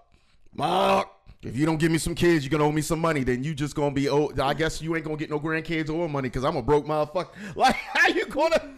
Mark. 0.55 1.09
If 1.43 1.57
you 1.57 1.65
don't 1.65 1.79
give 1.79 1.91
me 1.91 1.97
some 1.97 2.15
kids, 2.15 2.45
you're 2.45 2.51
gonna 2.51 2.69
owe 2.69 2.73
me 2.73 2.83
some 2.83 3.01
money. 3.01 3.25
Then 3.25 3.43
you 3.43 3.55
just 3.55 3.75
gonna 3.75 3.95
be. 3.95 4.11
Oh, 4.11 4.31
I 4.39 4.53
guess 4.53 4.83
you 4.83 4.95
ain't 4.97 5.07
gonna 5.07 5.17
get 5.17 5.31
no 5.31 5.41
grandkids 5.41 5.89
or 5.89 6.11
money 6.11 6.29
because 6.29 6.45
I'm 6.45 6.57
a 6.57 6.63
broke 6.63 6.85
motherfucker. 6.85 7.31
Like, 7.57 7.75
how 7.75 8.09
you 8.09 8.27
gonna? 8.27 8.63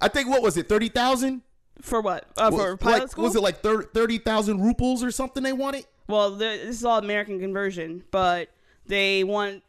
I 0.00 0.08
think 0.08 0.28
what 0.28 0.42
was 0.42 0.56
it, 0.56 0.68
thirty 0.68 0.88
thousand? 0.88 1.42
For 1.82 2.00
what? 2.00 2.26
Uh, 2.36 2.50
for 2.50 2.76
pilot 2.76 2.98
like, 2.98 3.10
school? 3.10 3.24
Was 3.24 3.36
it 3.36 3.42
like 3.42 3.60
thirty 3.60 4.18
thousand 4.18 4.58
ruples 4.58 5.04
or 5.04 5.12
something 5.12 5.44
they 5.44 5.52
wanted? 5.52 5.86
Well, 6.08 6.32
this 6.32 6.64
is 6.64 6.84
all 6.84 6.98
American 6.98 7.38
conversion, 7.38 8.02
but 8.10 8.48
they 8.86 9.22
want 9.22 9.62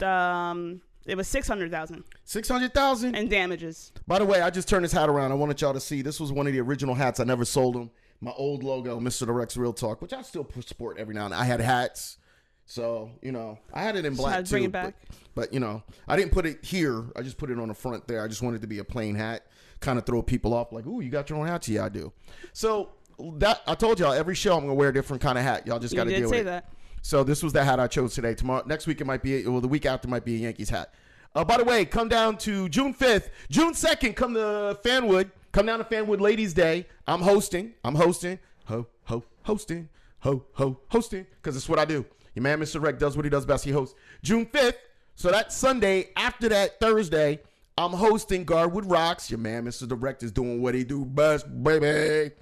um 0.00 0.82
it 1.06 1.16
was 1.16 1.28
six 1.28 1.46
hundred 1.48 1.70
thousand. 1.70 2.04
Six 2.24 2.48
hundred 2.48 2.72
thousand 2.74 3.14
and 3.14 3.28
damages. 3.28 3.92
By 4.06 4.18
the 4.18 4.24
way, 4.24 4.40
I 4.40 4.50
just 4.50 4.68
turned 4.68 4.84
this 4.84 4.92
hat 4.92 5.08
around. 5.08 5.32
I 5.32 5.34
wanted 5.34 5.60
y'all 5.60 5.74
to 5.74 5.80
see. 5.80 6.02
This 6.02 6.20
was 6.20 6.32
one 6.32 6.46
of 6.46 6.52
the 6.52 6.60
original 6.60 6.94
hats. 6.94 7.20
I 7.20 7.24
never 7.24 7.44
sold 7.44 7.74
them. 7.74 7.90
My 8.20 8.32
old 8.36 8.62
logo, 8.62 8.98
Mr. 9.00 9.32
Rex 9.34 9.56
Real 9.56 9.72
Talk, 9.72 10.00
which 10.00 10.12
I 10.12 10.22
still 10.22 10.48
sport 10.60 10.98
every 10.98 11.14
now 11.14 11.24
and 11.24 11.32
then. 11.32 11.40
I 11.40 11.44
had 11.44 11.60
hats, 11.60 12.16
so 12.64 13.10
you 13.22 13.32
know 13.32 13.58
I 13.72 13.82
had 13.82 13.96
it 13.96 14.04
in 14.06 14.14
So 14.16 14.22
black 14.22 14.38
I'd 14.38 14.46
too. 14.46 14.50
bring 14.50 14.64
it 14.64 14.72
back. 14.72 14.94
But, 15.08 15.18
but 15.34 15.52
you 15.52 15.60
know, 15.60 15.82
I 16.08 16.16
didn't 16.16 16.32
put 16.32 16.46
it 16.46 16.64
here. 16.64 17.04
I 17.16 17.22
just 17.22 17.36
put 17.36 17.50
it 17.50 17.58
on 17.58 17.68
the 17.68 17.74
front 17.74 18.06
there. 18.08 18.22
I 18.24 18.28
just 18.28 18.40
wanted 18.40 18.58
it 18.58 18.60
to 18.62 18.66
be 18.66 18.78
a 18.78 18.84
plain 18.84 19.14
hat, 19.14 19.46
kind 19.80 19.98
of 19.98 20.06
throw 20.06 20.22
people 20.22 20.54
off. 20.54 20.72
Like, 20.72 20.86
ooh, 20.86 21.00
you 21.00 21.10
got 21.10 21.28
your 21.28 21.38
own 21.38 21.46
hat? 21.46 21.68
Yeah, 21.68 21.84
I 21.84 21.88
do. 21.90 22.12
So 22.54 22.90
that 23.34 23.60
I 23.66 23.74
told 23.74 24.00
y'all 24.00 24.12
every 24.12 24.34
show 24.34 24.54
I'm 24.56 24.62
gonna 24.62 24.74
wear 24.74 24.88
a 24.88 24.94
different 24.94 25.22
kind 25.22 25.36
of 25.36 25.44
hat. 25.44 25.66
Y'all 25.66 25.78
just 25.78 25.94
got 25.94 26.04
to 26.04 26.16
deal 26.16 26.30
with 26.30 26.40
it. 26.40 26.44
that. 26.44 26.72
So 27.04 27.22
this 27.22 27.42
was 27.42 27.52
the 27.52 27.62
hat 27.62 27.78
I 27.78 27.86
chose 27.86 28.14
today. 28.14 28.34
Tomorrow, 28.34 28.62
next 28.64 28.86
week 28.86 28.98
it 28.98 29.04
might 29.04 29.22
be, 29.22 29.46
well, 29.46 29.60
the 29.60 29.68
week 29.68 29.84
after 29.84 30.08
might 30.08 30.24
be 30.24 30.36
a 30.36 30.38
Yankees 30.38 30.70
hat. 30.70 30.94
Uh, 31.34 31.44
by 31.44 31.58
the 31.58 31.64
way, 31.64 31.84
come 31.84 32.08
down 32.08 32.38
to 32.38 32.66
June 32.70 32.94
5th, 32.94 33.28
June 33.50 33.74
2nd. 33.74 34.16
Come 34.16 34.32
to 34.32 34.78
Fanwood. 34.82 35.30
Come 35.52 35.66
down 35.66 35.80
to 35.80 35.84
Fanwood 35.84 36.22
Ladies 36.22 36.54
Day. 36.54 36.86
I'm 37.06 37.20
hosting. 37.20 37.74
I'm 37.84 37.94
hosting. 37.94 38.38
Ho 38.64 38.86
ho 39.04 39.22
hosting. 39.42 39.90
Ho 40.20 40.44
ho 40.54 40.80
hosting. 40.88 41.26
Because 41.42 41.58
it's 41.58 41.68
what 41.68 41.78
I 41.78 41.84
do. 41.84 42.06
Your 42.34 42.42
man, 42.42 42.58
Mr. 42.58 42.80
Rec, 42.80 42.98
does 42.98 43.16
what 43.16 43.26
he 43.26 43.30
does 43.30 43.44
best. 43.44 43.66
He 43.66 43.70
hosts 43.70 43.94
June 44.22 44.46
5th. 44.46 44.78
So 45.14 45.30
that 45.30 45.52
Sunday. 45.52 46.08
After 46.16 46.48
that, 46.48 46.80
Thursday, 46.80 47.38
I'm 47.76 47.92
hosting 47.92 48.44
Garwood 48.44 48.86
Rocks. 48.86 49.30
Your 49.30 49.40
man, 49.40 49.66
Mr. 49.66 49.86
Direct, 49.86 50.22
is 50.22 50.32
doing 50.32 50.62
what 50.62 50.74
he 50.74 50.84
do 50.84 51.04
best, 51.04 51.44
baby 51.62 52.32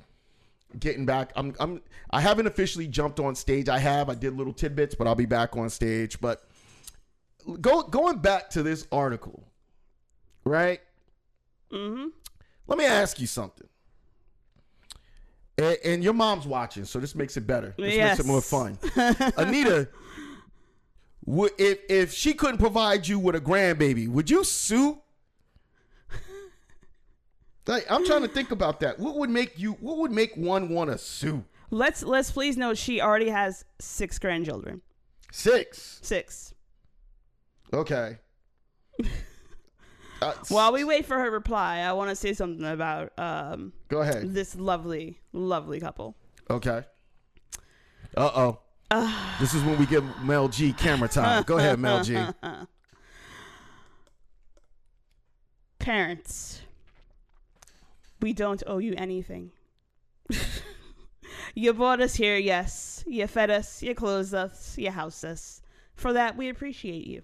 getting 0.78 1.06
back. 1.06 1.32
I'm 1.36 1.54
I'm 1.60 1.80
I 2.10 2.20
haven't 2.20 2.46
officially 2.46 2.86
jumped 2.88 3.20
on 3.20 3.34
stage. 3.34 3.68
I 3.68 3.78
have. 3.78 4.08
I 4.08 4.14
did 4.14 4.36
little 4.36 4.52
tidbits, 4.52 4.94
but 4.94 5.06
I'll 5.06 5.14
be 5.14 5.26
back 5.26 5.56
on 5.56 5.68
stage. 5.70 6.20
But 6.20 6.42
go 7.60 7.82
going 7.82 8.18
back 8.18 8.50
to 8.50 8.62
this 8.62 8.86
article, 8.92 9.44
right? 10.44 10.80
Mm-hmm. 11.70 12.08
Let 12.66 12.78
me 12.78 12.84
ask 12.86 13.20
you 13.20 13.26
something. 13.26 13.66
And, 15.58 15.76
and 15.84 16.04
your 16.04 16.14
mom's 16.14 16.46
watching, 16.46 16.84
so 16.86 16.98
this 16.98 17.14
makes 17.14 17.36
it 17.36 17.46
better. 17.46 17.74
This 17.76 17.94
Yes. 17.94 18.18
makes 18.18 18.26
it 18.26 18.30
more 18.30 18.40
fun. 18.40 18.78
Anita, 19.36 19.88
would, 21.26 21.52
if 21.58 21.78
if 21.90 22.12
she 22.14 22.32
couldn't 22.32 22.56
provide 22.58 23.06
you 23.06 23.18
with 23.18 23.34
a 23.36 23.40
grandbaby, 23.40 24.08
would 24.08 24.30
you 24.30 24.44
sue? 24.44 25.01
Like, 27.66 27.86
I'm 27.90 28.04
trying 28.04 28.22
to 28.22 28.28
think 28.28 28.50
about 28.50 28.80
that. 28.80 28.98
What 28.98 29.16
would 29.16 29.30
make 29.30 29.58
you? 29.58 29.72
What 29.74 29.98
would 29.98 30.10
make 30.10 30.36
one 30.36 30.68
want 30.68 30.90
to 30.90 30.98
sue? 30.98 31.44
Let's 31.70 32.02
let's 32.02 32.30
please 32.30 32.56
note 32.56 32.76
she 32.76 33.00
already 33.00 33.30
has 33.30 33.64
six 33.78 34.18
grandchildren. 34.18 34.82
Six. 35.30 35.98
Six. 36.02 36.54
Okay. 37.72 38.18
Uh, 40.20 40.34
While 40.50 40.72
we 40.72 40.84
wait 40.84 41.04
for 41.04 41.18
her 41.18 41.28
reply, 41.32 41.78
I 41.78 41.94
want 41.94 42.10
to 42.10 42.14
say 42.14 42.32
something 42.32 42.64
about 42.64 43.10
um 43.18 43.72
Go 43.88 44.02
ahead. 44.02 44.32
this 44.32 44.54
lovely, 44.54 45.18
lovely 45.32 45.80
couple. 45.80 46.14
Okay. 46.48 46.84
Uh 48.16 48.30
oh. 48.32 48.60
this 49.40 49.52
is 49.52 49.64
when 49.64 49.76
we 49.80 49.86
give 49.86 50.04
Mel 50.22 50.46
G 50.46 50.72
camera 50.74 51.08
time. 51.08 51.42
Go 51.42 51.58
ahead, 51.58 51.80
Mel 51.80 52.04
G. 52.04 52.16
Parents, 55.80 56.60
we 58.22 58.32
don't 58.32 58.62
owe 58.66 58.78
you 58.78 58.94
anything. 58.96 59.50
you 61.54 61.72
brought 61.74 62.00
us 62.00 62.14
here, 62.14 62.36
yes. 62.36 63.04
You 63.06 63.26
fed 63.26 63.50
us, 63.50 63.82
you 63.82 63.94
clothed 63.94 64.34
us, 64.34 64.78
you 64.78 64.90
housed 64.90 65.24
us. 65.24 65.60
For 65.94 66.12
that, 66.12 66.36
we 66.36 66.48
appreciate 66.48 67.06
you. 67.06 67.22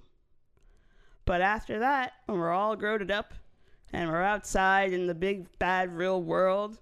But 1.24 1.40
after 1.40 1.78
that, 1.78 2.12
when 2.26 2.38
we're 2.38 2.52
all 2.52 2.76
grown 2.76 3.10
up 3.10 3.34
and 3.92 4.10
we're 4.10 4.22
outside 4.22 4.92
in 4.92 5.06
the 5.06 5.14
big, 5.14 5.46
bad, 5.58 5.96
real 5.96 6.22
world, 6.22 6.78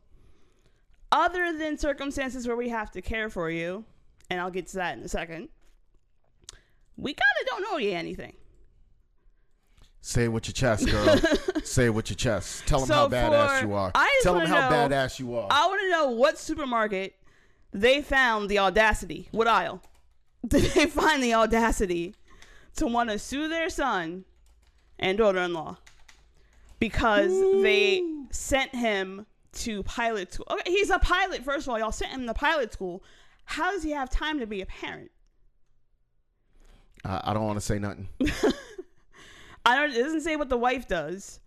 other 1.13 1.57
than 1.57 1.79
circumstances 1.79 2.47
where 2.47 2.57
we 2.57 2.69
have 2.69 2.91
to 2.93 3.03
care 3.03 3.29
for 3.29 3.51
you, 3.51 3.85
and 4.31 4.41
I'll 4.41 4.51
get 4.51 4.67
to 4.69 4.77
that 4.77 4.99
in 4.99 5.05
a 5.05 5.09
second, 5.09 5.49
we 6.97 7.13
kind 7.13 7.23
of 7.41 7.47
don't 7.49 7.75
owe 7.75 7.79
you 7.79 7.93
anything. 7.93 8.35
Say 10.07 10.27
it 10.27 10.29
with 10.29 10.47
your 10.47 10.53
chest, 10.53 10.89
girl. 10.89 11.19
Say 11.65 11.87
it 11.87 11.91
with 11.91 12.11
your 12.11 12.17
chest. 12.17 12.65
Tell 12.65 12.79
them 12.79 12.87
So 12.87 12.95
how 12.95 13.09
badass 13.09 13.59
for- 13.59 13.67
you 13.67 13.75
are. 13.75 13.93
Tell 14.23 14.35
them 14.35 14.47
how 14.47 14.71
know- 14.71 14.77
badass 14.89 15.19
you 15.19 15.35
are. 15.35 15.49
I 15.51 15.67
want 15.67 15.81
to 15.81 15.91
know 15.91 16.11
what 16.11 16.39
supermarket 16.39 17.17
they 17.73 18.03
found 18.03 18.49
the 18.49 18.61
audacity. 18.61 19.29
What 19.33 19.49
aisle 19.49 19.83
did 20.47 20.63
they 20.75 20.87
find 20.87 21.21
the 21.21 21.35
audacity 21.35 22.15
to 22.77 22.87
want 22.87 23.11
to 23.11 23.19
sue 23.19 23.49
their 23.49 23.69
son 23.69 24.25
and 24.97 25.19
daughter-in-law 25.19 25.77
because 26.79 27.33
they 27.65 28.01
sent 28.31 28.77
him 28.77 29.27
to 29.55 29.83
pilot 29.83 30.35
school? 30.35 30.47
Okay, 30.53 30.71
he's 30.71 30.91
a 30.91 31.01
pilot. 31.01 31.43
First 31.43 31.67
of 31.67 31.73
all, 31.73 31.81
y'all 31.81 31.91
sent 31.91 32.13
him 32.13 32.29
to 32.29 32.33
pilot 32.35 32.73
school. 32.73 33.03
How 33.45 33.73
does 33.73 33.83
he 33.83 33.91
have 33.91 34.09
time 34.09 34.39
to 34.39 34.47
be 34.47 34.61
a 34.61 34.67
parent? 34.67 35.11
I, 37.05 37.23
I 37.25 37.35
don't 37.35 37.45
want 37.45 37.57
to 37.59 37.67
say 37.67 37.81
nothing. 37.81 38.09
I 39.67 39.75
don't. 39.77 39.91
It 39.91 40.03
doesn't 40.03 40.21
say 40.21 40.37
what 40.37 40.49
the 40.49 40.57
wife 40.57 40.87
does. 40.87 41.41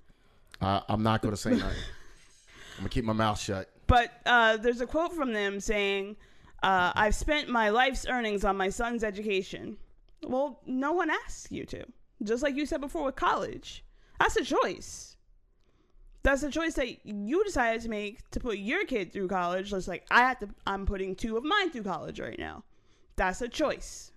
I, 0.62 0.82
I'm 0.90 1.02
not 1.02 1.22
going 1.22 1.34
to 1.34 1.38
say 1.38 1.52
nothing. 1.52 1.66
I'm 1.70 2.84
going 2.84 2.90
to 2.90 2.90
keep 2.90 3.06
my 3.06 3.14
mouth 3.14 3.40
shut. 3.40 3.70
But 3.88 4.12
uh, 4.26 4.58
there's 4.58 4.82
a 4.82 4.86
quote 4.86 5.14
from 5.14 5.32
them 5.32 5.60
saying, 5.62 6.18
uh, 6.62 6.92
I've 6.96 7.16
spent 7.16 7.50
my 7.50 7.70
life's 7.70 8.06
earnings 8.06 8.44
on 8.44 8.58
my 8.58 8.70
son's 8.70 9.04
education. 9.04 9.78
Well, 10.22 10.60
no 10.66 10.92
one 10.92 11.10
asks 11.10 11.50
you 11.50 11.66
to. 11.68 11.86
Just 12.22 12.44
like 12.44 12.56
you 12.56 12.66
said 12.66 12.82
before 12.82 13.06
with 13.06 13.16
college. 13.16 13.86
That's 14.20 14.36
a 14.36 14.44
choice. 14.44 15.16
That's 16.22 16.44
a 16.44 16.52
choice 16.52 16.74
that 16.74 17.06
you 17.06 17.42
decided 17.46 17.82
to 17.84 17.90
make 17.90 18.30
to 18.32 18.42
put 18.42 18.58
your 18.58 18.84
kid 18.86 19.14
through 19.14 19.30
college. 19.30 19.70
Just 19.70 19.88
like 19.88 20.06
I 20.12 20.20
have 20.20 20.40
to, 20.40 20.50
I'm 20.68 20.86
putting 20.86 21.16
two 21.16 21.38
of 21.38 21.46
mine 21.46 21.72
through 21.72 21.84
college 21.84 22.20
right 22.20 22.38
now. 22.38 22.66
That's 23.16 23.42
a 23.42 23.48
choice. 23.48 24.12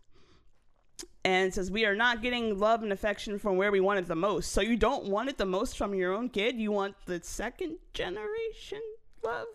And 1.25 1.55
says 1.55 1.71
we 1.71 1.85
are 1.85 1.95
not 1.95 2.23
getting 2.23 2.59
love 2.59 2.83
and 2.83 2.93
affection 2.93 3.39
from 3.39 3.57
where 3.57 3.71
we 3.71 3.81
want 3.81 4.01
it 4.01 4.09
the 4.09 4.17
most. 4.17 4.53
So 4.53 4.61
you 4.61 4.77
don't 4.77 5.05
want 5.05 5.29
it 5.29 5.39
the 5.39 5.47
most 5.47 5.79
from 5.79 5.95
your 5.95 6.13
own 6.13 6.29
kid. 6.29 6.57
You 6.57 6.73
want 6.73 6.97
the 7.07 7.21
second 7.23 7.77
generation 7.95 8.81
love. 9.23 9.47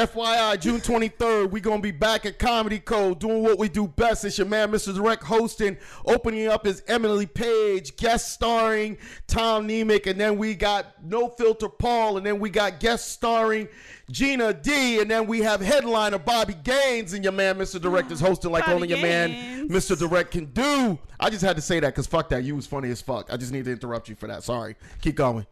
FYI, 0.00 0.58
June 0.58 0.80
23rd, 0.80 1.50
we 1.50 1.60
going 1.60 1.76
to 1.76 1.82
be 1.82 1.90
back 1.90 2.24
at 2.24 2.38
Comedy 2.38 2.78
Code 2.78 3.18
doing 3.18 3.42
what 3.42 3.58
we 3.58 3.68
do 3.68 3.86
best. 3.86 4.24
It's 4.24 4.38
your 4.38 4.46
man, 4.46 4.70
Mr. 4.70 4.94
Direct, 4.94 5.22
hosting, 5.22 5.76
opening 6.06 6.48
up 6.48 6.64
his 6.64 6.82
Emily 6.88 7.26
Page, 7.26 7.94
guest 7.96 8.32
starring 8.32 8.96
Tom 9.26 9.68
Nemec, 9.68 10.06
and 10.06 10.18
then 10.18 10.38
we 10.38 10.54
got 10.54 11.04
No 11.04 11.28
Filter 11.28 11.68
Paul, 11.68 12.16
and 12.16 12.24
then 12.24 12.40
we 12.40 12.48
got 12.48 12.80
guest 12.80 13.12
starring 13.12 13.68
Gina 14.10 14.54
D, 14.54 15.02
and 15.02 15.10
then 15.10 15.26
we 15.26 15.40
have 15.40 15.60
headliner 15.60 16.18
Bobby 16.18 16.54
Gaines, 16.64 17.12
and 17.12 17.22
your 17.22 17.34
man, 17.34 17.56
Mr. 17.56 17.78
Direct, 17.78 18.10
is 18.10 18.20
hosting 18.20 18.52
like 18.52 18.64
Bobby 18.64 18.74
only 18.74 18.88
your 18.88 19.02
man, 19.02 19.68
Mr. 19.68 19.98
Direct, 19.98 20.30
can 20.30 20.46
do. 20.46 20.98
I 21.18 21.28
just 21.28 21.44
had 21.44 21.56
to 21.56 21.62
say 21.62 21.78
that 21.78 21.88
because 21.88 22.06
fuck 22.06 22.30
that. 22.30 22.42
You 22.42 22.56
was 22.56 22.66
funny 22.66 22.90
as 22.90 23.02
fuck. 23.02 23.30
I 23.30 23.36
just 23.36 23.52
need 23.52 23.66
to 23.66 23.72
interrupt 23.72 24.08
you 24.08 24.14
for 24.14 24.28
that. 24.28 24.44
Sorry. 24.44 24.76
Keep 25.02 25.16
going. 25.16 25.46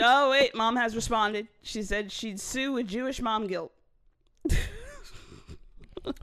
Oh 0.00 0.30
wait, 0.30 0.54
mom 0.54 0.76
has 0.76 0.94
responded. 0.94 1.48
She 1.62 1.82
said 1.82 2.12
she'd 2.12 2.40
sue 2.40 2.72
with 2.72 2.88
Jewish 2.88 3.20
mom 3.20 3.46
guilt. 3.46 3.72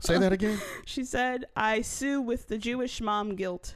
Say 0.00 0.18
that 0.18 0.32
again. 0.32 0.60
She 0.84 1.04
said, 1.04 1.46
"I 1.56 1.82
sue 1.82 2.20
with 2.20 2.48
the 2.48 2.58
Jewish 2.58 3.00
mom 3.00 3.36
guilt." 3.36 3.74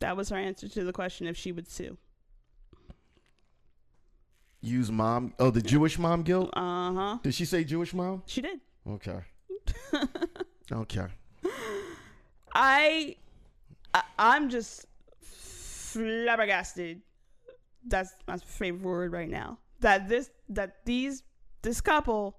That 0.00 0.16
was 0.16 0.28
her 0.28 0.36
answer 0.36 0.68
to 0.68 0.84
the 0.84 0.92
question 0.92 1.26
if 1.26 1.36
she 1.36 1.52
would 1.52 1.68
sue. 1.68 1.96
Use 4.60 4.90
mom. 4.90 5.34
Oh, 5.38 5.50
the 5.50 5.62
Jewish 5.62 5.98
mom 5.98 6.22
guilt? 6.22 6.50
Uh 6.54 6.92
huh. 6.92 7.18
Did 7.22 7.34
she 7.34 7.44
say 7.44 7.64
Jewish 7.64 7.94
mom? 7.94 8.22
She 8.26 8.40
did. 8.40 8.60
Okay. 8.88 9.20
okay. 10.72 11.06
I, 12.54 13.16
I 13.94 14.02
I'm 14.18 14.48
just 14.48 14.86
flabbergasted. 15.22 17.02
That's 17.86 18.12
my 18.26 18.36
favorite 18.38 18.82
word 18.82 19.12
right 19.12 19.28
now. 19.28 19.58
That 19.80 20.08
this 20.08 20.30
that 20.48 20.84
these 20.84 21.22
this 21.62 21.80
couple. 21.80 22.36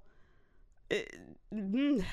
it- 0.89 1.15
mm. 1.53 2.03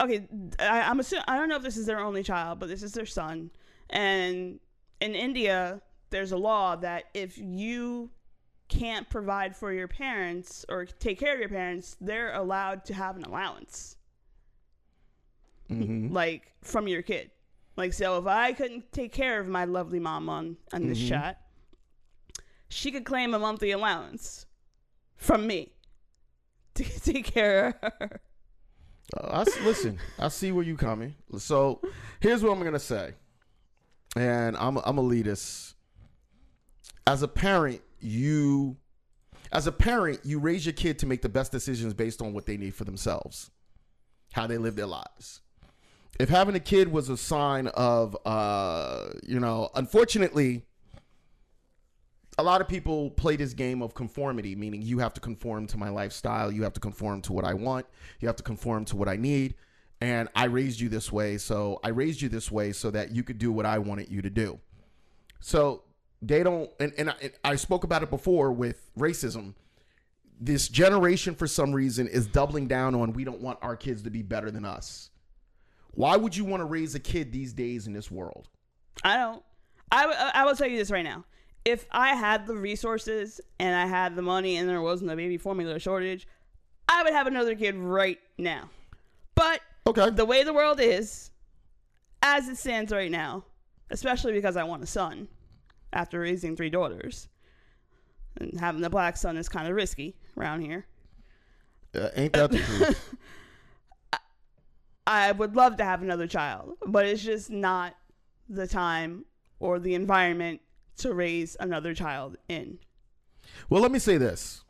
okay, 0.00 0.26
I, 0.58 0.82
I'm 0.82 1.00
assuming 1.00 1.24
I 1.28 1.36
don't 1.36 1.48
know 1.48 1.56
if 1.56 1.62
this 1.62 1.76
is 1.76 1.86
their 1.86 2.00
only 2.00 2.22
child, 2.22 2.58
but 2.60 2.68
this 2.68 2.82
is 2.82 2.92
their 2.92 3.06
son. 3.06 3.50
And 3.90 4.60
in 5.00 5.14
India, 5.14 5.80
there's 6.10 6.32
a 6.32 6.36
law 6.36 6.76
that 6.76 7.04
if 7.14 7.38
you 7.38 8.10
can't 8.68 9.08
provide 9.10 9.54
for 9.54 9.72
your 9.72 9.88
parents 9.88 10.64
or 10.68 10.86
take 10.86 11.18
care 11.20 11.34
of 11.34 11.40
your 11.40 11.48
parents, 11.48 11.96
they're 12.00 12.32
allowed 12.34 12.84
to 12.86 12.94
have 12.94 13.16
an 13.16 13.24
allowance 13.24 13.96
Mm-hmm. 15.70 16.12
like 16.12 16.52
from 16.60 16.86
your 16.88 17.00
kid. 17.00 17.30
Like 17.76 17.92
so 17.92 18.18
if 18.18 18.26
I 18.26 18.52
couldn't 18.52 18.92
take 18.92 19.12
care 19.12 19.40
of 19.40 19.48
my 19.48 19.64
lovely 19.64 19.98
mom 20.00 20.28
on 20.28 20.56
on 20.72 20.86
this 20.86 20.98
Mhm. 20.98 21.08
shot, 21.08 21.36
she 22.68 22.90
could 22.92 23.04
claim 23.04 23.34
a 23.34 23.38
monthly 23.38 23.70
allowance 23.72 24.46
from 25.16 25.46
me 25.46 25.72
to 26.74 26.84
take 27.00 27.24
care 27.26 27.68
of 27.82 27.92
her. 28.00 28.20
Uh, 29.16 29.44
I 29.44 29.64
listen. 29.64 29.98
I 30.18 30.28
see 30.28 30.50
where 30.52 30.64
you're 30.64 30.76
coming. 30.76 31.14
So 31.38 31.80
here's 32.20 32.42
what 32.42 32.56
I'm 32.56 32.62
gonna 32.62 32.78
say. 32.78 33.14
and 34.16 34.56
I'm 34.56 34.76
I'm 34.78 34.96
elitist. 34.96 35.74
As 37.06 37.22
a 37.22 37.28
parent, 37.28 37.80
you 38.00 38.76
as 39.52 39.66
a 39.66 39.72
parent, 39.72 40.20
you 40.24 40.38
raise 40.38 40.64
your 40.64 40.72
kid 40.72 40.98
to 41.00 41.06
make 41.06 41.22
the 41.22 41.28
best 41.28 41.52
decisions 41.52 41.92
based 41.94 42.22
on 42.22 42.32
what 42.32 42.46
they 42.46 42.56
need 42.56 42.74
for 42.74 42.84
themselves, 42.84 43.50
how 44.32 44.46
they 44.46 44.58
live 44.58 44.74
their 44.76 44.86
lives. 44.86 45.42
If 46.18 46.28
having 46.28 46.54
a 46.54 46.60
kid 46.60 46.92
was 46.92 47.08
a 47.08 47.16
sign 47.16 47.66
of, 47.68 48.16
uh, 48.24 49.08
you 49.26 49.40
know, 49.40 49.70
unfortunately, 49.74 50.62
a 52.38 52.42
lot 52.42 52.60
of 52.60 52.68
people 52.68 53.10
play 53.10 53.36
this 53.36 53.52
game 53.52 53.82
of 53.82 53.94
conformity, 53.94 54.54
meaning 54.54 54.82
you 54.82 54.98
have 54.98 55.14
to 55.14 55.20
conform 55.20 55.66
to 55.68 55.76
my 55.76 55.88
lifestyle, 55.88 56.52
you 56.52 56.62
have 56.62 56.72
to 56.74 56.80
conform 56.80 57.20
to 57.22 57.32
what 57.32 57.44
I 57.44 57.54
want, 57.54 57.86
you 58.20 58.28
have 58.28 58.36
to 58.36 58.42
conform 58.42 58.84
to 58.86 58.96
what 58.96 59.08
I 59.08 59.16
need, 59.16 59.54
and 60.00 60.28
I 60.34 60.44
raised 60.44 60.80
you 60.80 60.88
this 60.88 61.10
way, 61.10 61.38
so 61.38 61.80
I 61.82 61.88
raised 61.88 62.20
you 62.20 62.28
this 62.28 62.50
way 62.50 62.72
so 62.72 62.90
that 62.90 63.12
you 63.12 63.22
could 63.22 63.38
do 63.38 63.50
what 63.50 63.66
I 63.66 63.78
wanted 63.78 64.10
you 64.10 64.22
to 64.22 64.30
do. 64.30 64.58
So 65.40 65.82
they 66.22 66.42
don't, 66.42 66.70
and, 66.80 66.92
and 66.96 67.10
I, 67.10 67.32
I 67.44 67.56
spoke 67.56 67.84
about 67.84 68.02
it 68.02 68.10
before 68.10 68.52
with 68.52 68.90
racism. 68.98 69.54
This 70.40 70.68
generation, 70.68 71.34
for 71.34 71.46
some 71.46 71.72
reason, 71.72 72.08
is 72.08 72.26
doubling 72.26 72.66
down 72.66 72.94
on 72.94 73.12
we 73.12 73.24
don't 73.24 73.40
want 73.40 73.58
our 73.62 73.76
kids 73.76 74.02
to 74.02 74.10
be 74.10 74.22
better 74.22 74.50
than 74.50 74.64
us. 74.64 75.10
Why 75.94 76.16
would 76.16 76.36
you 76.36 76.44
want 76.44 76.60
to 76.60 76.64
raise 76.64 76.94
a 76.94 77.00
kid 77.00 77.32
these 77.32 77.52
days 77.52 77.86
in 77.86 77.92
this 77.92 78.10
world? 78.10 78.48
I 79.02 79.16
don't. 79.16 79.42
I, 79.92 80.02
w- 80.02 80.18
I 80.18 80.44
will 80.44 80.56
tell 80.56 80.66
you 80.66 80.76
this 80.76 80.90
right 80.90 81.04
now. 81.04 81.24
If 81.64 81.86
I 81.90 82.14
had 82.14 82.46
the 82.46 82.54
resources 82.54 83.40
and 83.58 83.74
I 83.74 83.86
had 83.86 84.16
the 84.16 84.22
money 84.22 84.56
and 84.56 84.68
there 84.68 84.82
wasn't 84.82 85.10
a 85.10 85.16
baby 85.16 85.38
formula 85.38 85.78
shortage, 85.78 86.26
I 86.88 87.02
would 87.02 87.12
have 87.12 87.26
another 87.26 87.54
kid 87.54 87.76
right 87.76 88.18
now. 88.38 88.68
But 89.34 89.60
okay. 89.86 90.10
the 90.10 90.24
way 90.24 90.42
the 90.42 90.52
world 90.52 90.80
is, 90.80 91.30
as 92.22 92.48
it 92.48 92.56
stands 92.56 92.92
right 92.92 93.10
now, 93.10 93.44
especially 93.90 94.32
because 94.32 94.56
I 94.56 94.64
want 94.64 94.82
a 94.82 94.86
son 94.86 95.28
after 95.92 96.20
raising 96.20 96.56
three 96.56 96.70
daughters, 96.70 97.28
and 98.38 98.58
having 98.58 98.84
a 98.84 98.90
black 98.90 99.16
son 99.16 99.36
is 99.36 99.48
kind 99.48 99.68
of 99.68 99.74
risky 99.74 100.16
around 100.36 100.60
here. 100.60 100.86
Uh, 101.94 102.08
ain't 102.16 102.32
that 102.32 102.50
the 102.50 102.58
truth? 102.58 103.14
I 105.06 105.32
would 105.32 105.56
love 105.56 105.76
to 105.76 105.84
have 105.84 106.02
another 106.02 106.26
child, 106.26 106.76
but 106.86 107.06
it's 107.06 107.22
just 107.22 107.50
not 107.50 107.94
the 108.48 108.66
time 108.66 109.24
or 109.60 109.78
the 109.78 109.94
environment 109.94 110.60
to 110.98 111.12
raise 111.12 111.56
another 111.60 111.94
child 111.94 112.36
in. 112.48 112.78
Well, 113.68 113.82
let 113.82 113.92
me 113.92 113.98
say 113.98 114.16
this. 114.16 114.62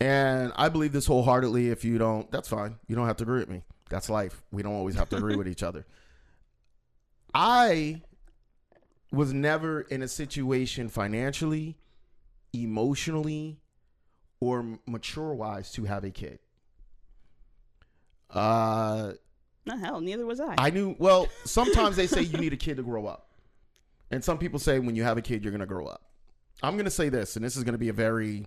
And 0.00 0.52
I 0.56 0.68
believe 0.68 0.92
this 0.92 1.06
wholeheartedly. 1.06 1.70
If 1.70 1.84
you 1.84 1.98
don't, 1.98 2.30
that's 2.30 2.48
fine. 2.48 2.76
You 2.86 2.96
don't 2.96 3.06
have 3.06 3.16
to 3.18 3.24
agree 3.24 3.40
with 3.40 3.48
me. 3.48 3.62
That's 3.88 4.10
life. 4.10 4.42
We 4.50 4.62
don't 4.62 4.74
always 4.74 4.94
have 4.94 5.08
to 5.10 5.16
agree 5.16 5.36
with 5.36 5.48
each 5.48 5.62
other. 5.62 5.86
I 7.34 8.02
was 9.12 9.32
never 9.32 9.82
in 9.82 10.02
a 10.02 10.08
situation 10.08 10.88
financially, 10.88 11.76
emotionally, 12.52 13.58
or 14.40 14.78
mature 14.86 15.34
wise 15.34 15.72
to 15.72 15.84
have 15.84 16.04
a 16.04 16.10
kid. 16.10 16.38
Uh, 18.30 19.12
no 19.66 19.76
hell, 19.76 20.00
neither 20.00 20.24
was 20.24 20.40
I. 20.40 20.54
I 20.58 20.70
knew. 20.70 20.94
Well, 20.98 21.28
sometimes 21.44 21.96
they 21.96 22.06
say 22.06 22.22
you 22.22 22.38
need 22.38 22.52
a 22.52 22.56
kid 22.56 22.76
to 22.76 22.82
grow 22.82 23.06
up, 23.06 23.28
and 24.10 24.24
some 24.24 24.38
people 24.38 24.58
say 24.58 24.78
when 24.78 24.94
you 24.94 25.02
have 25.02 25.18
a 25.18 25.22
kid 25.22 25.42
you're 25.42 25.52
gonna 25.52 25.66
grow 25.66 25.86
up. 25.86 26.02
I'm 26.62 26.76
gonna 26.76 26.90
say 26.90 27.08
this, 27.08 27.36
and 27.36 27.44
this 27.44 27.56
is 27.56 27.64
gonna 27.64 27.78
be 27.78 27.88
a 27.88 27.92
very, 27.92 28.46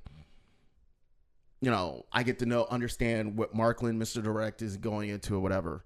you 1.62 1.70
know, 1.70 2.06
I 2.12 2.24
get 2.24 2.40
to 2.40 2.46
know, 2.46 2.66
understand 2.70 3.38
what 3.38 3.54
Marklin, 3.54 3.98
Mr. 3.98 4.24
Direct, 4.24 4.62
is 4.62 4.78
going 4.78 5.10
into 5.10 5.36
or 5.36 5.40
whatever. 5.40 5.84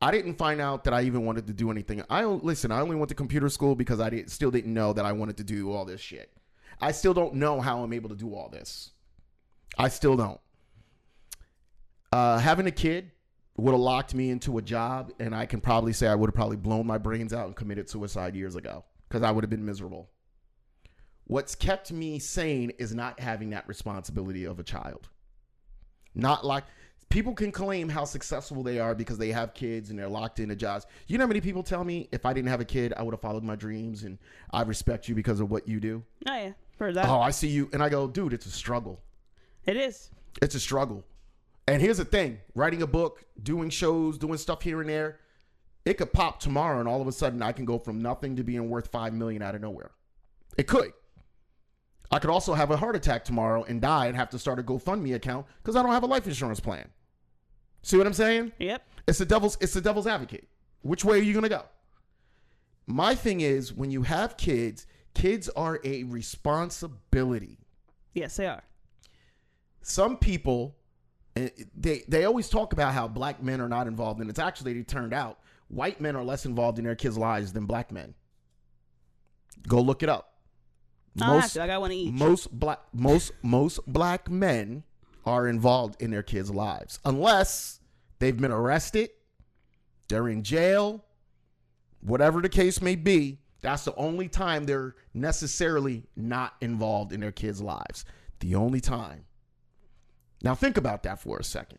I 0.00 0.12
didn't 0.12 0.34
find 0.34 0.60
out 0.60 0.84
that 0.84 0.94
I 0.94 1.02
even 1.02 1.24
wanted 1.24 1.48
to 1.48 1.52
do 1.52 1.70
anything. 1.70 2.02
I 2.08 2.24
listen. 2.24 2.70
I 2.70 2.80
only 2.80 2.94
went 2.94 3.08
to 3.08 3.16
computer 3.16 3.48
school 3.48 3.74
because 3.74 4.00
I 4.00 4.10
did, 4.10 4.30
still 4.30 4.50
didn't 4.50 4.72
know 4.72 4.92
that 4.92 5.04
I 5.04 5.12
wanted 5.12 5.36
to 5.38 5.44
do 5.44 5.72
all 5.72 5.84
this 5.84 6.00
shit. 6.00 6.30
I 6.80 6.92
still 6.92 7.14
don't 7.14 7.34
know 7.34 7.60
how 7.60 7.82
I'm 7.82 7.92
able 7.92 8.08
to 8.10 8.14
do 8.14 8.34
all 8.34 8.48
this. 8.48 8.92
I 9.76 9.88
still 9.88 10.16
don't. 10.16 10.40
Uh, 12.12 12.38
having 12.38 12.66
a 12.66 12.70
kid 12.70 13.10
would 13.58 13.72
have 13.72 13.80
locked 13.80 14.14
me 14.14 14.30
into 14.30 14.56
a 14.58 14.62
job, 14.62 15.12
and 15.18 15.34
I 15.34 15.44
can 15.44 15.60
probably 15.60 15.92
say 15.92 16.06
I 16.06 16.14
would 16.14 16.28
have 16.28 16.34
probably 16.34 16.56
blown 16.56 16.86
my 16.86 16.96
brains 16.96 17.32
out 17.32 17.46
and 17.46 17.56
committed 17.56 17.90
suicide 17.90 18.36
years 18.36 18.54
ago 18.54 18.84
because 19.08 19.22
I 19.22 19.32
would 19.32 19.42
have 19.42 19.50
been 19.50 19.64
miserable. 19.64 20.08
What's 21.24 21.54
kept 21.54 21.92
me 21.92 22.18
sane 22.20 22.70
is 22.78 22.94
not 22.94 23.20
having 23.20 23.50
that 23.50 23.66
responsibility 23.68 24.44
of 24.44 24.60
a 24.60 24.62
child. 24.62 25.08
Not 26.14 26.46
like 26.46 26.64
people 27.10 27.34
can 27.34 27.50
claim 27.50 27.88
how 27.88 28.04
successful 28.04 28.62
they 28.62 28.78
are 28.78 28.94
because 28.94 29.18
they 29.18 29.30
have 29.32 29.54
kids 29.54 29.90
and 29.90 29.98
they're 29.98 30.08
locked 30.08 30.38
into 30.38 30.54
jobs. 30.54 30.86
You 31.08 31.18
know 31.18 31.24
how 31.24 31.28
many 31.28 31.40
people 31.40 31.62
tell 31.62 31.84
me 31.84 32.08
if 32.12 32.24
I 32.24 32.32
didn't 32.32 32.48
have 32.48 32.60
a 32.60 32.64
kid, 32.64 32.94
I 32.96 33.02
would 33.02 33.12
have 33.12 33.20
followed 33.20 33.42
my 33.42 33.56
dreams 33.56 34.04
and 34.04 34.18
I 34.52 34.62
respect 34.62 35.08
you 35.08 35.14
because 35.14 35.40
of 35.40 35.50
what 35.50 35.66
you 35.66 35.80
do? 35.80 36.04
Oh 36.28 36.34
yeah, 36.34 36.52
for 36.76 36.92
that. 36.92 37.08
Oh, 37.08 37.20
I 37.20 37.30
see 37.30 37.48
you. 37.48 37.68
And 37.72 37.82
I 37.82 37.88
go, 37.88 38.06
dude, 38.06 38.32
it's 38.32 38.46
a 38.46 38.50
struggle. 38.50 39.00
It 39.66 39.76
is. 39.76 40.10
It's 40.40 40.54
a 40.54 40.60
struggle. 40.60 41.04
And 41.68 41.82
here's 41.82 41.98
the 41.98 42.04
thing 42.06 42.38
writing 42.54 42.80
a 42.80 42.86
book, 42.86 43.24
doing 43.42 43.68
shows, 43.68 44.16
doing 44.16 44.38
stuff 44.38 44.62
here 44.62 44.80
and 44.80 44.88
there, 44.88 45.20
it 45.84 45.98
could 45.98 46.14
pop 46.14 46.40
tomorrow 46.40 46.80
and 46.80 46.88
all 46.88 47.02
of 47.02 47.06
a 47.06 47.12
sudden 47.12 47.42
I 47.42 47.52
can 47.52 47.66
go 47.66 47.78
from 47.78 48.00
nothing 48.00 48.36
to 48.36 48.42
being 48.42 48.70
worth 48.70 48.88
five 48.88 49.12
million 49.12 49.42
out 49.42 49.54
of 49.54 49.60
nowhere. 49.60 49.90
It 50.56 50.66
could. 50.66 50.92
I 52.10 52.20
could 52.20 52.30
also 52.30 52.54
have 52.54 52.70
a 52.70 52.76
heart 52.78 52.96
attack 52.96 53.22
tomorrow 53.22 53.64
and 53.64 53.82
die 53.82 54.06
and 54.06 54.16
have 54.16 54.30
to 54.30 54.38
start 54.38 54.58
a 54.58 54.62
GoFundMe 54.62 55.14
account 55.14 55.44
because 55.62 55.76
I 55.76 55.82
don't 55.82 55.92
have 55.92 56.04
a 56.04 56.06
life 56.06 56.26
insurance 56.26 56.58
plan. 56.58 56.88
See 57.82 57.98
what 57.98 58.06
I'm 58.06 58.14
saying? 58.14 58.52
Yep. 58.58 58.82
It's 59.06 59.18
the 59.18 59.26
devil's 59.26 59.58
it's 59.60 59.74
the 59.74 59.82
devil's 59.82 60.06
advocate. 60.06 60.48
Which 60.80 61.04
way 61.04 61.18
are 61.18 61.22
you 61.22 61.34
gonna 61.34 61.50
go? 61.50 61.64
My 62.86 63.14
thing 63.14 63.42
is 63.42 63.74
when 63.74 63.90
you 63.90 64.02
have 64.04 64.38
kids, 64.38 64.86
kids 65.12 65.50
are 65.50 65.80
a 65.84 66.04
responsibility. 66.04 67.58
Yes, 68.14 68.36
they 68.36 68.46
are. 68.46 68.62
Some 69.82 70.16
people 70.16 70.77
they 71.76 72.04
they 72.08 72.24
always 72.24 72.48
talk 72.48 72.72
about 72.72 72.94
how 72.94 73.08
black 73.08 73.42
men 73.42 73.60
are 73.60 73.68
not 73.68 73.86
involved, 73.86 74.20
and 74.20 74.30
it's 74.30 74.38
actually 74.38 74.78
it 74.78 74.88
turned 74.88 75.12
out 75.12 75.38
white 75.68 76.00
men 76.00 76.16
are 76.16 76.24
less 76.24 76.46
involved 76.46 76.78
in 76.78 76.84
their 76.84 76.94
kids' 76.94 77.18
lives 77.18 77.52
than 77.52 77.66
black 77.66 77.92
men. 77.92 78.14
Go 79.66 79.80
look 79.80 80.02
it 80.02 80.08
up. 80.08 80.34
To. 81.18 81.24
I 81.24 81.66
got 81.66 81.80
one 81.80 81.92
each. 81.92 82.12
Most 82.12 82.58
black 82.58 82.80
most 82.92 83.32
most 83.42 83.80
black 83.86 84.30
men 84.30 84.84
are 85.24 85.48
involved 85.48 86.00
in 86.00 86.10
their 86.10 86.22
kids' 86.22 86.50
lives 86.50 87.00
unless 87.04 87.80
they've 88.18 88.36
been 88.36 88.52
arrested, 88.52 89.10
they're 90.08 90.28
in 90.28 90.42
jail, 90.42 91.04
whatever 92.00 92.40
the 92.40 92.48
case 92.48 92.80
may 92.80 92.96
be. 92.96 93.40
That's 93.60 93.84
the 93.84 93.94
only 93.96 94.28
time 94.28 94.64
they're 94.64 94.94
necessarily 95.14 96.04
not 96.14 96.54
involved 96.60 97.12
in 97.12 97.20
their 97.20 97.32
kids' 97.32 97.60
lives. 97.60 98.04
The 98.40 98.54
only 98.54 98.80
time. 98.80 99.24
Now, 100.42 100.54
think 100.54 100.76
about 100.76 101.02
that 101.02 101.20
for 101.20 101.38
a 101.38 101.44
second. 101.44 101.78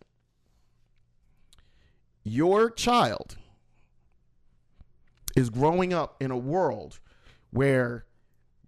Your 2.23 2.69
child 2.69 3.38
is 5.36 5.49
growing 5.49 5.94
up 5.94 6.22
in 6.22 6.31
a 6.31 6.38
world 6.38 6.99
where 7.52 8.06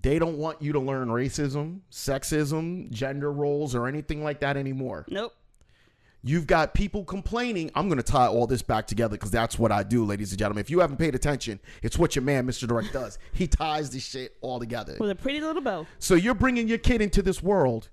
they 0.01 0.18
don't 0.18 0.38
want 0.38 0.61
you 0.61 0.72
to 0.73 0.80
learn 0.80 1.09
racism, 1.09 1.81
sexism, 1.91 2.89
gender 2.89 3.31
roles, 3.31 3.76
or 3.76 3.88
anything 3.88 4.23
like 4.23 4.39
that 4.39 4.57
anymore. 4.57 5.05
Nope. 5.09 5.34
You've 6.23 6.45
got 6.45 6.76
people 6.76 7.03
complaining. 7.03 7.72
I'm 7.73 7.88
going 7.88 7.97
to 7.97 8.03
tie 8.03 8.27
all 8.27 8.45
this 8.45 8.61
back 8.61 8.85
together 8.85 9.15
because 9.18 9.31
that's 9.31 9.57
what 9.57 9.72
I 9.72 9.81
do, 9.81 10.05
ladies 10.05 10.31
and 10.31 10.38
gentlemen. 10.38 10.61
If 10.61 10.69
you 10.69 10.80
haven't 10.80 10.97
paid 10.97 11.15
attention, 11.15 11.59
it's 11.81 11.97
what 11.97 12.15
your 12.15 12.23
man, 12.23 12.45
Mr. 12.45 12.68
Direct, 12.68 12.93
does. 12.93 13.18
He 13.34 13.47
ties 13.47 13.89
this 13.89 14.05
shit 14.05 14.38
all 14.41 14.59
together. 14.59 14.97
With 14.99 15.09
a 15.09 15.15
pretty 15.15 15.41
little 15.41 15.63
bow. 15.63 15.88
So 15.97 16.13
you're 16.13 16.35
bringing 16.35 16.68
your 16.68 16.77
kid 16.77 17.01
into 17.01 17.23
this 17.23 17.41
world, 17.41 17.89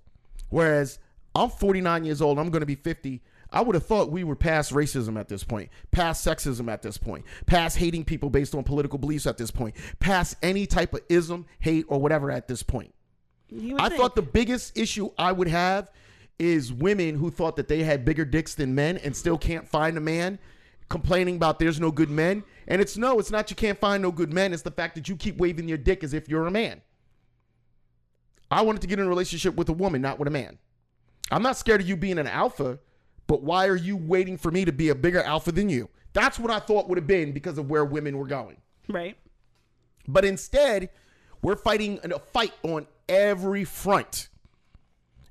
whereas 0.50 0.98
I'm 1.34 1.50
49 1.50 2.04
years 2.04 2.22
old. 2.22 2.38
I'm 2.38 2.50
going 2.50 2.60
to 2.60 2.66
be 2.66 2.74
50. 2.74 3.22
I 3.50 3.62
would 3.62 3.74
have 3.74 3.86
thought 3.86 4.10
we 4.10 4.24
were 4.24 4.36
past 4.36 4.72
racism 4.72 5.18
at 5.18 5.28
this 5.28 5.42
point, 5.42 5.70
past 5.90 6.26
sexism 6.26 6.70
at 6.70 6.82
this 6.82 6.98
point, 6.98 7.24
past 7.46 7.78
hating 7.78 8.04
people 8.04 8.28
based 8.28 8.54
on 8.54 8.62
political 8.62 8.98
beliefs 8.98 9.26
at 9.26 9.38
this 9.38 9.50
point, 9.50 9.74
past 10.00 10.36
any 10.42 10.66
type 10.66 10.92
of 10.92 11.00
ism, 11.08 11.46
hate, 11.60 11.86
or 11.88 11.98
whatever 11.98 12.30
at 12.30 12.46
this 12.46 12.62
point. 12.62 12.94
I 13.78 13.88
thought 13.88 14.14
the 14.14 14.22
biggest 14.22 14.76
issue 14.76 15.10
I 15.16 15.32
would 15.32 15.48
have 15.48 15.90
is 16.38 16.72
women 16.72 17.16
who 17.16 17.30
thought 17.30 17.56
that 17.56 17.68
they 17.68 17.82
had 17.82 18.04
bigger 18.04 18.24
dicks 18.24 18.54
than 18.54 18.74
men 18.74 18.98
and 18.98 19.16
still 19.16 19.38
can't 19.38 19.66
find 19.66 19.96
a 19.96 20.00
man 20.00 20.38
complaining 20.88 21.36
about 21.36 21.58
there's 21.58 21.80
no 21.80 21.90
good 21.90 22.10
men. 22.10 22.42
And 22.66 22.80
it's 22.80 22.96
no, 22.96 23.18
it's 23.18 23.30
not 23.30 23.50
you 23.50 23.56
can't 23.56 23.78
find 23.78 24.02
no 24.02 24.12
good 24.12 24.32
men. 24.32 24.52
It's 24.52 24.62
the 24.62 24.70
fact 24.70 24.94
that 24.94 25.08
you 25.08 25.16
keep 25.16 25.38
waving 25.38 25.68
your 25.68 25.78
dick 25.78 26.04
as 26.04 26.12
if 26.14 26.28
you're 26.28 26.46
a 26.46 26.50
man. 26.50 26.82
I 28.50 28.62
wanted 28.62 28.82
to 28.82 28.86
get 28.86 28.98
in 28.98 29.06
a 29.06 29.08
relationship 29.08 29.56
with 29.56 29.68
a 29.68 29.72
woman, 29.72 30.00
not 30.02 30.18
with 30.18 30.28
a 30.28 30.30
man. 30.30 30.58
I'm 31.30 31.42
not 31.42 31.56
scared 31.56 31.80
of 31.80 31.88
you 31.88 31.96
being 31.96 32.18
an 32.18 32.26
alpha, 32.26 32.78
but 33.26 33.42
why 33.42 33.66
are 33.66 33.76
you 33.76 33.96
waiting 33.96 34.36
for 34.38 34.50
me 34.50 34.64
to 34.64 34.72
be 34.72 34.88
a 34.88 34.94
bigger 34.94 35.22
alpha 35.22 35.52
than 35.52 35.68
you? 35.68 35.88
That's 36.12 36.38
what 36.38 36.50
I 36.50 36.58
thought 36.58 36.88
would 36.88 36.98
have 36.98 37.06
been 37.06 37.32
because 37.32 37.58
of 37.58 37.68
where 37.70 37.84
women 37.84 38.16
were 38.16 38.26
going. 38.26 38.56
Right. 38.88 39.16
But 40.06 40.24
instead, 40.24 40.88
we're 41.42 41.56
fighting 41.56 42.00
a 42.02 42.18
fight 42.18 42.52
on 42.62 42.86
every 43.08 43.64
front. 43.64 44.28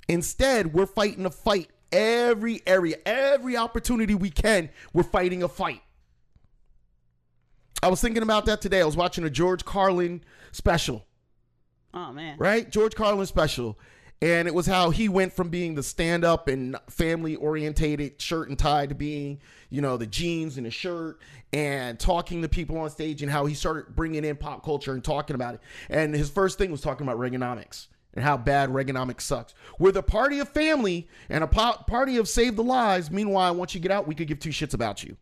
Instead, 0.08 0.74
we're 0.74 0.86
fighting 0.86 1.26
a 1.26 1.32
fight 1.32 1.70
every 1.92 2.62
area, 2.68 2.98
every 3.06 3.58
opportunity 3.58 4.14
we 4.14 4.30
can, 4.30 4.70
we're 4.94 5.04
fighting 5.04 5.42
a 5.44 5.48
fight. 5.48 5.82
I 7.82 7.90
was 7.90 8.02
thinking 8.02 8.24
about 8.24 8.46
that 8.46 8.62
today. 8.62 8.82
I 8.82 8.86
was 8.86 8.98
watching 8.98 9.24
a 9.24 9.30
George 9.30 9.64
Carlin 9.64 10.22
special, 10.52 11.06
Oh 11.94 12.12
man. 12.12 12.38
right? 12.38 12.70
George 12.70 12.96
Carlin 12.96 13.26
special. 13.26 13.78
And 14.22 14.48
it 14.48 14.54
was 14.54 14.66
how 14.66 14.90
he 14.90 15.10
went 15.10 15.34
from 15.34 15.50
being 15.50 15.76
the 15.76 15.84
stand 15.84 16.26
up 16.26 16.48
and 16.48 16.76
family 16.90 17.36
orientated 17.36 18.20
shirt 18.20 18.50
and 18.50 18.58
tie 18.58 18.88
to 18.88 18.96
being, 18.96 19.40
you 19.70 19.80
know, 19.80 19.96
the 19.96 20.08
jeans 20.08 20.58
and 20.58 20.66
the 20.66 20.72
shirt 20.72 21.20
and 21.54 22.00
talking 22.00 22.42
to 22.42 22.50
people 22.50 22.80
on 22.80 22.90
stage 22.90 23.22
and 23.22 23.32
how 23.32 23.46
he 23.46 23.54
started 23.54 23.96
bringing 23.96 24.26
in 24.26 24.36
pop 24.36 24.66
culture 24.66 24.94
and 24.94 25.04
talking 25.04 25.36
about 25.36 25.54
it. 25.54 25.62
And 25.90 26.16
his 26.16 26.32
first 26.32 26.58
thing 26.58 26.72
was 26.72 26.82
talking 26.82 27.06
about 27.08 27.20
Reaganomics 27.20 27.88
and 28.16 28.26
how 28.26 28.38
bad 28.38 28.70
Reaganomics 28.70 29.22
sucks. 29.22 29.54
We're 29.78 29.92
the 29.92 30.02
party 30.02 30.40
of 30.40 30.50
family 30.50 31.08
and 31.30 31.44
a 31.44 31.48
party 31.48 32.18
of 32.18 32.28
save 32.28 32.56
the 32.56 32.64
lives. 32.64 33.12
Meanwhile, 33.12 33.54
once 33.54 33.76
you 33.76 33.80
get 33.80 33.92
out, 33.92 34.08
we 34.08 34.16
could 34.16 34.28
give 34.28 34.40
two 34.40 34.50
shits 34.50 34.74
about 34.74 35.04
you. 35.04 35.16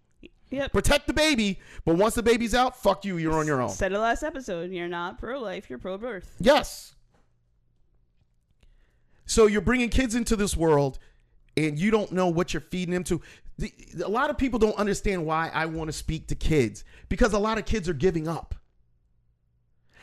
Yep. 0.51 0.71
Protect 0.71 1.07
the 1.07 1.13
baby, 1.13 1.59
but 1.83 1.95
once 1.95 2.15
the 2.15 2.23
baby's 2.23 2.55
out, 2.55 2.81
fuck 2.81 3.03
you, 3.03 3.17
you're 3.17 3.33
on 3.33 3.45
your 3.45 3.61
own. 3.61 3.69
Said 3.69 3.91
it 3.91 3.99
last 3.99 4.23
episode. 4.23 4.71
You're 4.71 4.87
not 4.87 5.17
pro 5.17 5.41
life. 5.41 5.69
You're 5.69 5.79
pro 5.79 5.97
birth. 5.97 6.33
Yes. 6.39 6.94
So 9.25 9.47
you're 9.47 9.61
bringing 9.61 9.89
kids 9.89 10.15
into 10.15 10.35
this 10.35 10.55
world 10.55 10.99
and 11.57 11.79
you 11.79 11.91
don't 11.91 12.11
know 12.11 12.27
what 12.27 12.53
you're 12.53 12.61
feeding 12.61 12.93
them 12.93 13.03
to. 13.05 13.21
The, 13.57 13.73
a 14.03 14.09
lot 14.09 14.29
of 14.29 14.37
people 14.37 14.59
don't 14.59 14.75
understand 14.75 15.25
why 15.25 15.49
I 15.53 15.65
want 15.65 15.87
to 15.87 15.93
speak 15.93 16.27
to 16.27 16.35
kids 16.35 16.83
because 17.09 17.33
a 17.33 17.39
lot 17.39 17.57
of 17.57 17.65
kids 17.65 17.87
are 17.87 17.93
giving 17.93 18.27
up. 18.27 18.55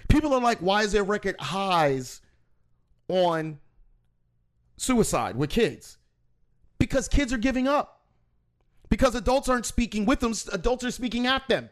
People 0.09 0.35
are 0.35 0.41
like, 0.41 0.59
why 0.59 0.83
is 0.83 0.93
there 0.93 1.05
record 1.05 1.37
highs 1.39 2.21
on 3.09 3.59
suicide 4.77 5.37
with 5.37 5.51
kids? 5.51 5.99
Because 6.79 7.09
kids 7.09 7.33
are 7.33 7.39
giving 7.39 7.69
up. 7.69 8.01
Because 8.89 9.15
adults 9.15 9.49
aren't 9.49 9.65
speaking 9.65 10.05
with 10.05 10.21
them, 10.21 10.35
adults 10.53 10.85
are 10.85 10.91
speaking 10.91 11.27
at 11.27 11.47
them. 11.49 11.71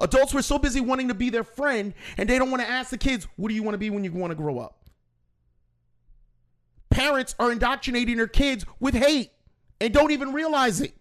Adults 0.00 0.32
were 0.32 0.42
so 0.42 0.58
busy 0.58 0.80
wanting 0.80 1.08
to 1.08 1.14
be 1.14 1.28
their 1.28 1.44
friend 1.44 1.92
and 2.16 2.28
they 2.28 2.38
don't 2.38 2.50
want 2.50 2.62
to 2.62 2.68
ask 2.68 2.90
the 2.90 2.98
kids, 2.98 3.26
what 3.36 3.48
do 3.48 3.54
you 3.54 3.62
want 3.62 3.74
to 3.74 3.78
be 3.78 3.90
when 3.90 4.04
you 4.04 4.12
want 4.12 4.30
to 4.30 4.36
grow 4.36 4.58
up? 4.58 4.87
Parents 6.98 7.36
are 7.38 7.52
indoctrinating 7.52 8.16
their 8.16 8.26
kids 8.26 8.66
with 8.80 8.92
hate 8.92 9.30
and 9.80 9.94
don't 9.94 10.10
even 10.10 10.32
realize 10.32 10.80
it. 10.80 10.96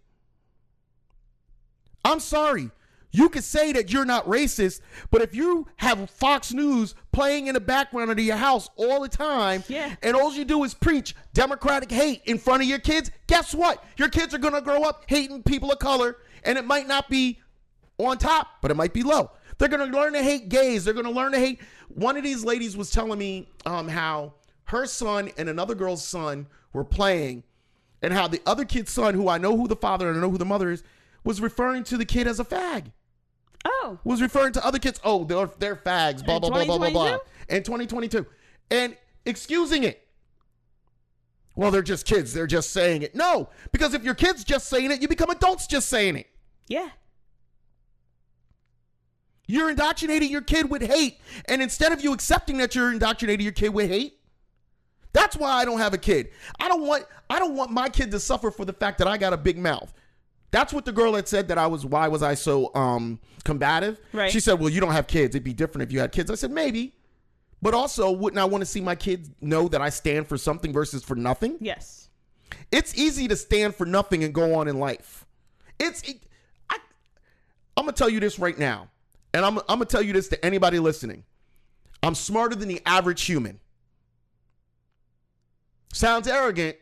I'm 2.06 2.20
sorry. 2.20 2.70
You 3.12 3.30
could 3.30 3.44
say 3.44 3.72
that 3.74 3.92
you're 3.92 4.06
not 4.06 4.28
racist, 4.28 4.82
but 5.10 5.24
if 5.24 5.34
you 5.34 5.66
have 5.78 6.08
Fox 6.12 6.54
News 6.54 6.94
playing 7.12 7.48
in 7.48 7.56
the 7.56 7.60
background 7.60 8.12
of 8.12 8.20
your 8.20 8.36
house 8.36 8.70
all 8.76 9.02
the 9.02 9.10
time, 9.10 9.64
Yeah. 9.68 9.96
and 10.04 10.16
all 10.16 10.32
you 10.32 10.46
do 10.46 10.64
is 10.64 10.76
preach 10.76 11.16
democratic 11.34 11.90
hate 11.90 12.22
in 12.26 12.38
front 12.38 12.62
of 12.62 12.70
your 12.70 12.78
kids, 12.78 13.10
guess 13.26 13.56
what? 13.56 13.84
Your 13.98 14.10
kids 14.10 14.36
are 14.36 14.38
gonna 14.38 14.62
grow 14.62 14.84
up 14.84 15.06
hating 15.08 15.42
people 15.42 15.72
of 15.72 15.80
color, 15.80 16.18
and 16.44 16.60
it 16.60 16.66
might 16.66 16.88
not 16.88 17.10
be 17.10 17.40
on 17.98 18.20
top, 18.20 18.62
but 18.62 18.70
it 18.70 18.76
might 18.76 18.94
be 18.94 19.02
low. 19.02 19.32
They're 19.58 19.68
gonna 19.68 19.86
learn 19.86 20.14
to 20.14 20.22
hate 20.22 20.50
gays. 20.50 20.86
They're 20.86 20.94
gonna 20.94 21.10
learn 21.10 21.32
to 21.32 21.40
hate. 21.40 21.60
One 21.88 22.18
of 22.18 22.24
these 22.24 22.46
ladies 22.46 22.78
was 22.78 22.92
telling 22.92 23.18
me 23.18 23.50
um, 23.66 23.88
how 23.88 24.34
her 24.68 24.86
son 24.86 25.32
and 25.38 25.50
another 25.50 25.76
girl's 25.76 26.06
son 26.06 26.48
were 26.74 26.84
playing, 26.84 27.44
and 28.02 28.14
how 28.14 28.28
the 28.28 28.42
other 28.46 28.66
kid's 28.66 28.92
son, 28.92 29.14
who 29.14 29.28
I 29.28 29.38
know 29.38 29.58
who 29.58 29.68
the 29.68 29.76
father 29.76 30.10
and 30.10 30.18
I 30.18 30.22
know 30.22 30.30
who 30.30 30.38
the 30.38 30.46
mother 30.46 30.72
is, 30.72 30.84
was 31.24 31.42
referring 31.42 31.84
to 31.86 31.98
the 31.98 32.06
kid 32.06 32.28
as 32.28 32.40
a 32.40 32.46
fag. 32.46 32.92
Oh. 33.66 34.00
Was 34.04 34.22
referring 34.22 34.54
to 34.54 34.66
other 34.66 34.80
kids. 34.80 35.00
Oh, 35.04 35.24
they're 35.24 35.50
they're 35.60 35.76
fags. 35.76 36.24
Blah 36.24 36.40
blah 36.40 36.50
blah 36.50 36.66
blah 36.66 36.78
blah 36.78 36.90
blah. 36.90 37.18
2022? 37.50 37.56
In 37.56 37.64
2022, 37.64 38.26
and 38.72 38.98
excusing 39.26 39.84
it. 39.84 40.08
Well, 41.56 41.72
they're 41.72 41.82
just 41.82 42.06
kids. 42.06 42.34
They're 42.34 42.46
just 42.46 42.72
saying 42.72 43.02
it. 43.02 43.16
No, 43.16 43.50
because 43.72 43.94
if 43.94 44.04
your 44.04 44.14
kids 44.14 44.44
just 44.44 44.68
saying 44.68 44.92
it, 44.92 45.02
you 45.02 45.08
become 45.08 45.30
adults 45.30 45.66
just 45.66 45.90
saying 45.90 46.18
it. 46.18 46.28
Yeah. 46.68 46.90
You're 49.48 49.70
indoctrinating 49.70 50.30
your 50.30 50.42
kid 50.42 50.70
with 50.70 50.82
hate. 50.82 51.20
And 51.46 51.62
instead 51.62 51.94
of 51.94 52.04
you 52.04 52.14
accepting 52.14 52.58
that 52.58 52.76
you're 52.76 52.92
indoctrinating 52.92 53.44
your 53.44 53.54
kid 53.54 53.70
with 53.70 53.90
hate, 53.90 54.17
that's 55.18 55.36
why 55.36 55.52
I 55.52 55.66
don't 55.66 55.80
have 55.80 55.94
a 55.94 55.98
kid. 55.98 56.30
I 56.60 56.68
don't 56.68 56.86
want 56.86 57.06
I 57.30 57.40
don't 57.40 57.56
want 57.56 57.72
my 57.72 57.90
kid 57.90 58.12
to 58.12 58.20
suffer 58.20 58.52
for 58.52 58.66
the 58.66 58.74
fact 58.74 59.00
that 59.00 59.08
I 59.08 59.18
got 59.18 59.34
a 59.34 59.38
big 59.38 59.58
mouth. 59.58 59.92
That's 60.52 60.72
what 60.72 60.86
the 60.86 60.92
girl 60.92 61.16
had 61.16 61.28
said 61.28 61.48
that 61.48 61.58
I 61.58 61.68
was 61.68 61.86
why 61.86 62.08
was 62.08 62.22
I 62.22 62.36
so 62.36 62.74
um 62.76 63.20
combative? 63.44 64.00
Right. 64.14 64.32
She 64.32 64.40
said, 64.40 64.60
"Well, 64.60 64.70
you 64.70 64.80
don't 64.80 64.92
have 64.92 65.08
kids. 65.08 65.36
It'd 65.36 65.44
be 65.44 65.54
different 65.54 65.88
if 65.90 65.92
you 65.92 66.00
had 66.00 66.12
kids." 66.12 66.30
I 66.30 66.36
said, 66.36 66.52
"Maybe." 66.52 66.94
But 67.62 67.74
also, 67.74 68.12
wouldn't 68.12 68.40
I 68.40 68.46
want 68.46 68.62
to 68.62 68.68
see 68.68 68.82
my 68.82 68.94
kids 68.94 69.32
know 69.42 69.68
that 69.70 69.82
I 69.82 69.90
stand 69.90 70.28
for 70.28 70.38
something 70.38 70.72
versus 70.72 71.04
for 71.04 71.16
nothing? 71.16 71.58
Yes. 71.60 72.10
It's 72.72 72.96
easy 72.96 73.28
to 73.28 73.36
stand 73.36 73.74
for 73.74 73.86
nothing 73.86 74.24
and 74.24 74.32
go 74.34 74.54
on 74.54 74.68
in 74.68 74.78
life. 74.80 75.26
It's 75.80 76.04
it, 76.04 76.22
I, 76.70 76.78
I'm 77.76 77.86
gonna 77.86 77.94
tell 77.94 78.10
you 78.10 78.20
this 78.20 78.38
right 78.38 78.58
now, 78.58 78.90
and 79.34 79.44
I'm 79.44 79.58
I'm 79.58 79.80
gonna 79.80 79.86
tell 79.86 80.04
you 80.04 80.14
this 80.14 80.28
to 80.30 80.46
anybody 80.46 80.78
listening. 80.78 81.24
I'm 82.04 82.14
smarter 82.14 82.56
than 82.56 82.68
the 82.68 82.82
average 82.86 83.24
human. 83.24 83.60
Sounds 85.94 86.28
arrogant, 86.28 86.78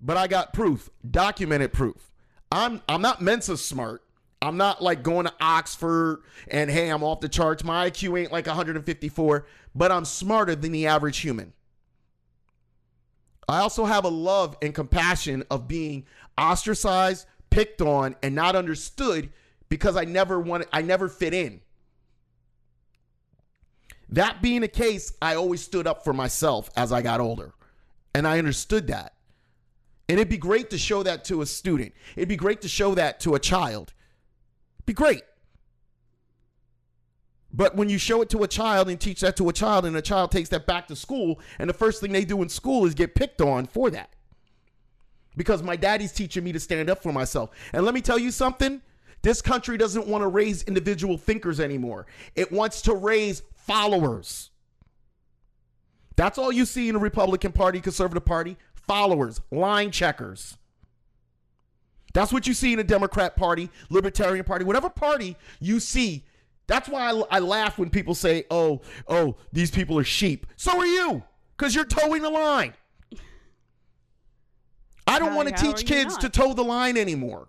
but 0.00 0.16
I 0.16 0.26
got 0.26 0.52
proof, 0.52 0.90
documented 1.08 1.72
proof. 1.72 2.10
I'm 2.52 2.82
I'm 2.88 3.02
not 3.02 3.20
Mensa 3.20 3.56
smart. 3.56 4.02
I'm 4.42 4.56
not 4.56 4.82
like 4.82 5.02
going 5.02 5.26
to 5.26 5.34
Oxford 5.40 6.22
and 6.48 6.70
hey, 6.70 6.88
I'm 6.88 7.02
off 7.02 7.20
the 7.20 7.28
charts. 7.28 7.62
My 7.62 7.90
IQ 7.90 8.18
ain't 8.18 8.32
like 8.32 8.46
154, 8.46 9.46
but 9.74 9.92
I'm 9.92 10.04
smarter 10.04 10.54
than 10.54 10.72
the 10.72 10.86
average 10.86 11.18
human. 11.18 11.52
I 13.46 13.58
also 13.58 13.84
have 13.84 14.04
a 14.04 14.08
love 14.08 14.56
and 14.62 14.74
compassion 14.74 15.44
of 15.50 15.68
being 15.68 16.06
ostracized, 16.38 17.26
picked 17.50 17.82
on, 17.82 18.16
and 18.22 18.34
not 18.34 18.56
understood 18.56 19.30
because 19.68 19.96
I 19.96 20.04
never 20.04 20.40
wanted 20.40 20.68
I 20.72 20.82
never 20.82 21.08
fit 21.08 21.34
in. 21.34 21.60
That 24.08 24.42
being 24.42 24.62
the 24.62 24.68
case, 24.68 25.12
I 25.22 25.34
always 25.34 25.60
stood 25.62 25.86
up 25.86 26.02
for 26.02 26.12
myself 26.12 26.70
as 26.76 26.92
I 26.92 27.02
got 27.02 27.20
older. 27.20 27.52
And 28.14 28.26
I 28.26 28.38
understood 28.38 28.88
that. 28.88 29.14
And 30.08 30.18
it'd 30.18 30.28
be 30.28 30.38
great 30.38 30.70
to 30.70 30.78
show 30.78 31.02
that 31.04 31.24
to 31.26 31.42
a 31.42 31.46
student. 31.46 31.92
It'd 32.16 32.28
be 32.28 32.36
great 32.36 32.62
to 32.62 32.68
show 32.68 32.94
that 32.96 33.20
to 33.20 33.36
a 33.36 33.38
child. 33.38 33.92
Be 34.84 34.92
great. 34.92 35.22
But 37.52 37.76
when 37.76 37.88
you 37.88 37.98
show 37.98 38.22
it 38.22 38.28
to 38.30 38.42
a 38.42 38.48
child 38.48 38.88
and 38.88 39.00
teach 39.00 39.20
that 39.20 39.36
to 39.36 39.48
a 39.48 39.52
child, 39.52 39.84
and 39.84 39.96
a 39.96 40.02
child 40.02 40.30
takes 40.30 40.48
that 40.50 40.66
back 40.66 40.88
to 40.88 40.96
school, 40.96 41.40
and 41.58 41.68
the 41.68 41.74
first 41.74 42.00
thing 42.00 42.12
they 42.12 42.24
do 42.24 42.42
in 42.42 42.48
school 42.48 42.86
is 42.86 42.94
get 42.94 43.14
picked 43.14 43.40
on 43.40 43.66
for 43.66 43.90
that. 43.90 44.10
Because 45.36 45.62
my 45.62 45.76
daddy's 45.76 46.12
teaching 46.12 46.44
me 46.44 46.52
to 46.52 46.60
stand 46.60 46.90
up 46.90 47.02
for 47.02 47.12
myself. 47.12 47.50
And 47.72 47.84
let 47.84 47.94
me 47.94 48.00
tell 48.00 48.18
you 48.18 48.30
something 48.30 48.80
this 49.22 49.42
country 49.42 49.76
doesn't 49.76 50.06
want 50.06 50.22
to 50.22 50.28
raise 50.28 50.62
individual 50.64 51.18
thinkers 51.18 51.60
anymore, 51.60 52.06
it 52.34 52.50
wants 52.50 52.82
to 52.82 52.94
raise 52.94 53.42
followers. 53.54 54.49
That's 56.20 56.36
all 56.36 56.52
you 56.52 56.66
see 56.66 56.90
in 56.90 56.96
the 56.96 57.00
Republican 57.00 57.50
Party, 57.50 57.80
Conservative 57.80 58.26
Party 58.26 58.58
followers, 58.74 59.40
line 59.50 59.90
checkers. 59.90 60.58
That's 62.12 62.30
what 62.30 62.46
you 62.46 62.52
see 62.52 62.72
in 62.72 62.76
the 62.76 62.84
Democrat 62.84 63.36
Party, 63.36 63.70
Libertarian 63.88 64.44
Party, 64.44 64.66
whatever 64.66 64.90
party 64.90 65.38
you 65.60 65.80
see. 65.80 66.26
That's 66.66 66.90
why 66.90 67.10
I, 67.10 67.22
I 67.30 67.38
laugh 67.38 67.78
when 67.78 67.88
people 67.88 68.14
say, 68.14 68.44
"Oh, 68.50 68.82
oh, 69.08 69.36
these 69.50 69.70
people 69.70 69.98
are 69.98 70.04
sheep." 70.04 70.46
So 70.56 70.76
are 70.76 70.84
you, 70.84 71.22
because 71.56 71.74
you're 71.74 71.86
toeing 71.86 72.20
the 72.20 72.28
line. 72.28 72.74
I 75.06 75.18
don't 75.18 75.34
want 75.34 75.48
to 75.48 75.54
teach 75.54 75.86
kids 75.86 76.12
not? 76.12 76.20
to 76.20 76.28
toe 76.28 76.52
the 76.52 76.62
line 76.62 76.98
anymore. 76.98 77.48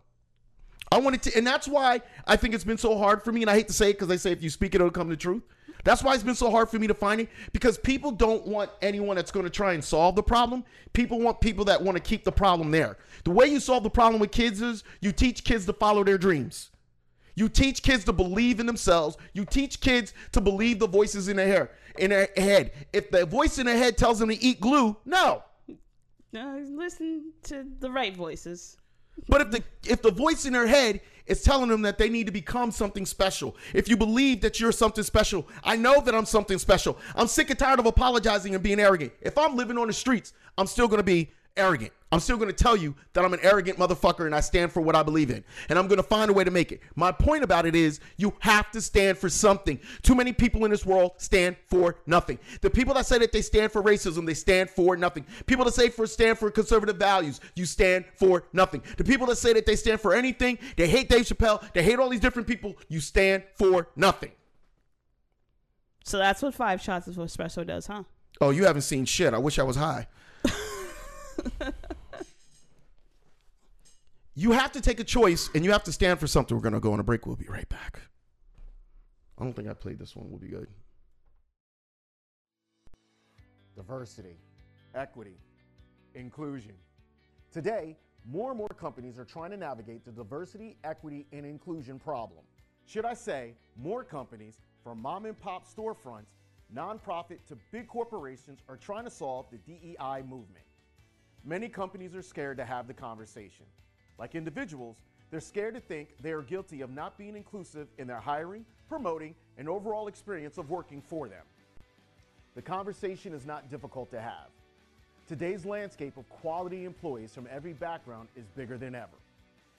I 0.94 1.00
wanted 1.00 1.24
to, 1.24 1.38
and 1.38 1.46
that's 1.46 1.68
why 1.68 2.04
I 2.26 2.38
think 2.38 2.54
it's 2.54 2.64
been 2.64 2.78
so 2.78 2.98
hard 2.98 3.22
for 3.22 3.34
me. 3.34 3.42
And 3.42 3.50
I 3.50 3.56
hate 3.56 3.68
to 3.68 3.74
say 3.74 3.90
it 3.90 3.94
because 3.96 4.08
they 4.08 4.16
say 4.16 4.32
if 4.32 4.42
you 4.42 4.50
speak 4.50 4.76
it, 4.76 4.80
it'll 4.80 4.92
come 4.92 5.10
to 5.10 5.18
truth. 5.18 5.44
That's 5.84 6.04
why 6.04 6.14
it's 6.14 6.24
been 6.24 6.36
so 6.36 6.52
hard 6.52 6.70
for 6.70 6.80
me 6.80 6.88
to 6.88 6.94
find 6.94 7.22
it 7.22 7.30
because 7.54 7.78
people 7.78 8.12
don't 8.12 8.46
want 8.46 8.70
anyone 8.82 9.16
that's 9.16 9.32
going 9.32 9.46
to 9.46 9.50
try 9.50 9.74
and 9.74 9.84
solve 9.84 10.16
the 10.16 10.24
problem. 10.24 10.64
People 10.94 11.20
want 11.20 11.42
people 11.42 11.66
that 11.66 11.82
want 11.82 11.98
to 11.98 12.04
keep 12.04 12.24
the 12.24 12.32
problem 12.32 12.72
there. 12.72 12.98
The 13.24 13.32
way 13.32 13.48
you 13.48 13.60
solve 13.60 13.84
the 13.84 13.90
problem 13.90 14.20
with 14.20 14.32
kids 14.32 14.62
is 14.62 14.84
you 15.02 15.12
teach 15.12 15.44
kids 15.44 15.66
to 15.66 15.74
follow 15.74 16.04
their 16.04 16.18
dreams. 16.18 16.70
You 17.36 17.50
teach 17.50 17.82
kids 17.82 18.04
to 18.06 18.14
believe 18.14 18.60
in 18.60 18.66
themselves. 18.66 19.18
You 19.34 19.46
teach 19.46 19.80
kids 19.82 20.14
to 20.34 20.42
believe 20.42 20.80
the 20.80 20.88
voices 20.88 21.28
in 21.28 21.38
their 21.38 21.48
hair, 21.48 21.72
in 21.98 22.10
their 22.10 22.30
head. 22.36 22.72
If 22.94 23.10
the 23.10 23.26
voice 23.26 23.58
in 23.58 23.66
their 23.66 23.78
head 23.78 23.98
tells 23.98 24.20
them 24.20 24.30
to 24.30 24.44
eat 24.44 24.60
glue, 24.60 24.98
no. 25.06 25.44
No, 26.34 26.64
listen 26.72 27.32
to 27.44 27.66
the 27.80 27.90
right 27.90 28.16
voices. 28.16 28.78
But 29.28 29.42
if 29.42 29.52
the 29.52 29.64
if 29.88 30.02
the 30.02 30.12
voice 30.12 30.46
in 30.46 30.54
their 30.54 30.68
head 30.68 31.02
is 31.26 31.44
telling 31.44 31.70
them 31.70 31.82
that 31.84 31.98
they 31.98 32.10
need 32.10 32.26
to 32.26 32.32
become 32.32 32.72
something 32.72 33.06
special, 33.06 33.56
if 33.74 33.88
you 33.88 33.98
believe 33.98 34.42
that 34.42 34.60
you're 34.60 34.72
something 34.72 35.04
special, 35.04 35.48
I 35.64 35.76
know 35.76 36.02
that 36.02 36.16
I'm 36.16 36.26
something 36.26 36.58
special. 36.58 36.98
I'm 37.16 37.28
sick 37.28 37.50
and 37.50 37.60
tired 37.60 37.80
of 37.80 37.86
apologizing 37.86 38.54
and 38.56 38.64
being 38.64 38.80
arrogant. 38.80 39.14
If 39.22 39.38
I'm 39.38 39.56
living 39.56 39.78
on 39.78 39.88
the 39.88 39.94
streets, 39.94 40.34
I'm 40.58 40.68
still 40.68 40.88
going 40.88 41.00
to 41.00 41.04
be 41.04 41.32
arrogant. 41.56 41.94
I'm 42.12 42.20
still 42.20 42.36
going 42.36 42.50
to 42.50 42.54
tell 42.54 42.76
you 42.76 42.94
that 43.14 43.24
I'm 43.24 43.34
an 43.34 43.40
arrogant 43.42 43.78
motherfucker 43.78 44.26
and 44.26 44.36
I 44.36 44.42
stand 44.42 44.72
for 44.72 44.82
what 44.82 44.96
I 44.96 45.04
believe 45.04 45.30
in. 45.30 45.44
And 45.70 45.80
I'm 45.80 45.88
going 45.88 45.98
to 45.98 46.04
find 46.04 46.30
a 46.30 46.34
way 46.34 46.44
to 46.44 46.52
make 46.52 46.74
it. 46.74 46.82
My 46.96 47.12
point 47.12 47.44
about 47.44 47.66
it 47.66 47.74
is 47.74 48.02
you 48.18 48.34
have 48.40 48.70
to 48.72 48.82
stand 48.82 49.18
for 49.18 49.30
something. 49.30 49.80
Too 50.02 50.14
many 50.14 50.34
people 50.34 50.66
in 50.66 50.72
this 50.72 50.86
world 50.86 51.14
stand 51.18 51.56
for 51.68 52.00
nothing. 52.06 52.38
The 52.60 52.70
people 52.70 52.94
that 52.96 53.06
say 53.06 53.18
that 53.20 53.32
they 53.32 53.42
stand 53.42 53.72
for 53.72 53.82
racism, 53.82 54.26
they 54.26 54.34
stand 54.34 54.70
for 54.70 54.98
nothing. 54.98 55.26
People 55.46 55.64
that 55.66 55.74
say 55.74 55.90
for 55.90 56.06
stand 56.06 56.38
for 56.38 56.52
conservative 56.52 56.98
values, 56.98 57.40
you 57.56 57.66
stand 57.66 58.04
for 58.16 58.44
nothing. 58.52 58.84
The 58.98 59.06
people 59.06 59.28
that 59.28 59.38
say 59.38 59.54
that 59.54 59.66
they 59.66 59.78
stand 59.78 60.02
for 60.02 60.14
anything, 60.14 60.60
they 60.76 60.88
hate 60.88 61.08
Dave 61.08 61.26
Chappelle, 61.26 61.62
they 61.72 61.82
hate 61.82 61.98
all 61.98 62.10
these 62.10 62.20
different 62.20 62.48
people, 62.48 62.76
you 62.90 63.00
stand 63.00 63.44
for 63.56 63.88
nothing. 63.96 64.32
So 66.04 66.18
that's 66.18 66.42
what 66.42 66.54
five 66.54 66.82
shots 66.82 67.08
of 67.08 67.16
espresso 67.16 67.66
does, 67.66 67.88
huh? 67.88 68.04
Oh, 68.42 68.50
you 68.50 68.66
haven't 68.66 68.82
seen 68.82 69.06
shit. 69.06 69.34
I 69.34 69.38
wish 69.38 69.60
I 69.60 69.64
was 69.64 69.76
high. 69.76 70.08
you 74.36 74.52
have 74.52 74.72
to 74.74 74.82
take 74.82 75.00
a 75.00 75.04
choice 75.04 75.50
and 75.54 75.66
you 75.66 75.72
have 75.72 75.84
to 75.84 75.92
stand 75.92 76.20
for 76.20 76.28
something. 76.28 76.56
We're 76.56 76.64
going 76.64 76.74
to 76.74 76.80
go 76.80 76.94
on 76.94 77.00
a 77.00 77.04
break. 77.04 77.26
We'll 77.26 77.36
be 77.36 77.48
right 77.48 77.68
back. 77.70 78.00
I 79.38 79.44
don't 79.44 79.54
think 79.54 79.68
I 79.68 79.74
played 79.74 80.00
this 80.00 80.16
one. 80.16 80.30
We'll 80.30 80.40
be 80.40 80.48
good. 80.48 80.68
diversity, 83.76 84.36
equity, 84.96 85.38
inclusion. 86.16 86.74
Today, 87.52 87.98
more 88.30 88.52
and 88.52 88.58
more 88.58 88.70
companies 88.70 89.18
are 89.18 89.26
trying 89.26 89.52
to 89.52 89.58
navigate 89.58 90.06
the 90.06 90.12
diversity, 90.12 90.78
equity, 90.84 91.26
and 91.32 91.46
inclusion 91.46 91.98
problem. 91.98 92.44
Should 92.86 93.06
I 93.06 93.14
say, 93.14 93.54
more 93.76 94.04
companies, 94.04 94.60
from 94.84 95.02
mom 95.02 95.26
and 95.26 95.40
pop 95.40 95.66
storefronts, 95.68 96.36
nonprofit 96.76 97.40
to 97.48 97.58
big 97.72 97.88
corporations, 97.88 98.60
are 98.70 98.78
trying 98.78 99.06
to 99.06 99.12
solve 99.12 99.48
the 99.52 99.58
DEI 99.58 100.22
movement. 100.30 100.66
Many 101.44 101.68
companies 101.68 102.14
are 102.16 102.22
scared 102.22 102.58
to 102.58 102.66
have 102.66 102.88
the 102.88 102.94
conversation. 102.94 103.66
Like 104.22 104.36
individuals, 104.36 104.98
they're 105.32 105.40
scared 105.40 105.74
to 105.74 105.80
think 105.80 106.10
they 106.22 106.32
are 106.32 106.44
guilty 106.44 106.82
of 106.82 106.92
not 106.92 107.18
being 107.18 107.36
inclusive 107.36 107.88
in 107.98 108.06
their 108.06 108.20
hiring, 108.20 108.64
promoting, 108.88 109.34
and 109.58 109.68
overall 109.68 110.08
experience 110.08 110.60
of 110.60 110.70
working 110.70 111.02
for 111.02 111.28
them. 111.28 111.42
The 112.54 112.62
conversation 112.62 113.34
is 113.34 113.48
not 113.48 113.72
difficult 113.72 114.12
to 114.12 114.22
have. 114.22 114.50
Today's 115.28 115.66
landscape 115.66 116.18
of 116.18 116.30
quality 116.30 116.86
employees 116.86 117.34
from 117.34 117.48
every 117.50 117.74
background 117.74 118.28
is 118.36 118.46
bigger 118.56 118.78
than 118.78 118.94
ever. 118.94 119.18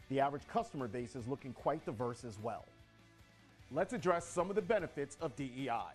The 0.08 0.18
average 0.18 0.48
customer 0.48 0.88
base 0.88 1.14
is 1.14 1.28
looking 1.28 1.52
quite 1.52 1.84
diverse 1.86 2.24
as 2.24 2.36
well. 2.42 2.64
Let's 3.70 3.92
address 3.92 4.26
some 4.26 4.50
of 4.50 4.56
the 4.56 4.62
benefits 4.62 5.16
of 5.20 5.36
DEI. 5.36 5.94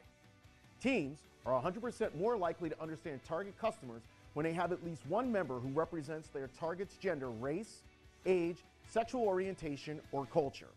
Teams 0.81 1.19
are 1.45 1.61
100% 1.61 2.15
more 2.15 2.37
likely 2.37 2.69
to 2.69 2.81
understand 2.81 3.19
target 3.27 3.59
customers 3.59 4.03
when 4.35 4.45
they 4.45 4.53
have 4.53 4.71
at 4.71 4.85
least 4.85 5.01
one 5.09 5.29
member 5.29 5.59
who 5.59 5.67
represents 5.69 6.29
their 6.29 6.47
target's 6.57 6.95
gender, 6.95 7.29
race, 7.29 7.81
age, 8.27 8.57
sexual 8.87 9.23
orientation, 9.23 9.99
or 10.11 10.25
culture. 10.25 10.69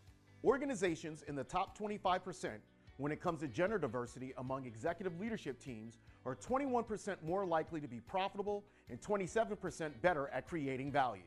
Organizations 0.45 1.23
in 1.29 1.35
the 1.35 1.45
top 1.45 1.77
25% 1.77 2.53
when 2.97 3.13
it 3.13 3.21
comes 3.21 3.41
to 3.41 3.49
gender 3.49 3.79
diversity 3.79 4.33
among 4.39 4.65
executive 4.65 5.19
leadership 5.19 5.59
teams 5.59 5.99
are 6.25 6.37
21% 6.37 7.17
more 7.27 7.45
likely 7.45 7.81
to 7.81 7.89
be 7.89 8.01
profitable 8.01 8.63
and 8.89 9.01
27% 9.01 9.91
better 10.03 10.29
at 10.29 10.47
creating 10.47 10.93
value. 10.93 11.23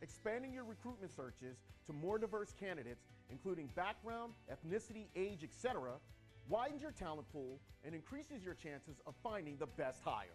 Expanding 0.00 0.52
your 0.52 0.64
recruitment 0.64 1.14
searches 1.14 1.58
to 1.86 1.92
more 1.92 2.18
diverse 2.18 2.54
candidates, 2.58 3.04
including 3.30 3.68
background, 3.74 4.32
ethnicity, 4.50 5.06
age, 5.16 5.44
etc., 5.44 5.92
widens 6.48 6.82
your 6.82 6.90
talent 6.90 7.30
pool 7.32 7.58
and 7.84 7.94
increases 7.94 8.44
your 8.44 8.54
chances 8.54 9.00
of 9.06 9.14
finding 9.22 9.56
the 9.58 9.66
best 9.66 10.02
hire. 10.02 10.26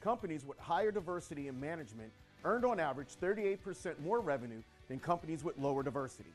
Companies 0.00 0.44
with 0.44 0.58
higher 0.58 0.90
diversity 0.90 1.48
in 1.48 1.58
management 1.58 2.12
earned 2.44 2.64
on 2.64 2.80
average 2.80 3.16
38% 3.20 3.98
more 4.00 4.20
revenue 4.20 4.62
than 4.88 4.98
companies 4.98 5.44
with 5.44 5.56
lower 5.58 5.82
diversity. 5.82 6.32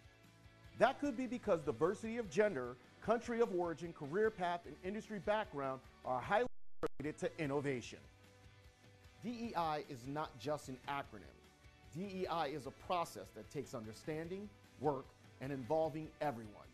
That 0.80 1.00
could 1.00 1.18
be 1.18 1.28
because 1.28 1.62
diversity 1.62 2.18
of 2.18 2.30
gender, 2.30 2.76
country 3.02 3.42
of 3.42 3.54
origin, 3.54 3.94
career 3.94 4.30
path, 4.30 4.62
and 4.66 4.76
industry 4.84 5.20
background 5.20 5.82
are 6.06 6.20
highly 6.20 6.48
related 7.00 7.18
to 7.20 7.44
innovation. 7.44 8.00
DEI 9.24 9.84
is 9.90 10.06
not 10.08 10.38
just 10.40 10.70
an 10.70 10.78
acronym. 10.88 11.34
DEI 11.96 12.52
is 12.54 12.68
a 12.68 12.72
process 12.86 13.30
that 13.36 13.50
takes 13.50 13.74
understanding, 13.74 14.48
work, 14.80 15.06
and 15.42 15.52
involving 15.52 16.08
everyone. 16.22 16.68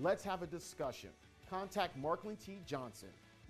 Let's 0.00 0.24
have 0.24 0.42
a 0.42 0.46
discussion. 0.46 1.10
Contact 1.48 1.96
Marklin 2.00 2.36
T. 2.44 2.58
Johnson, 2.66 3.08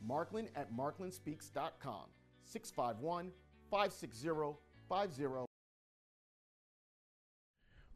Marklin 0.09 0.49
at 0.55 0.73
marklinspeaks.com, 0.77 2.05
651 2.45 3.33
560 3.71 4.29
50 4.89 5.25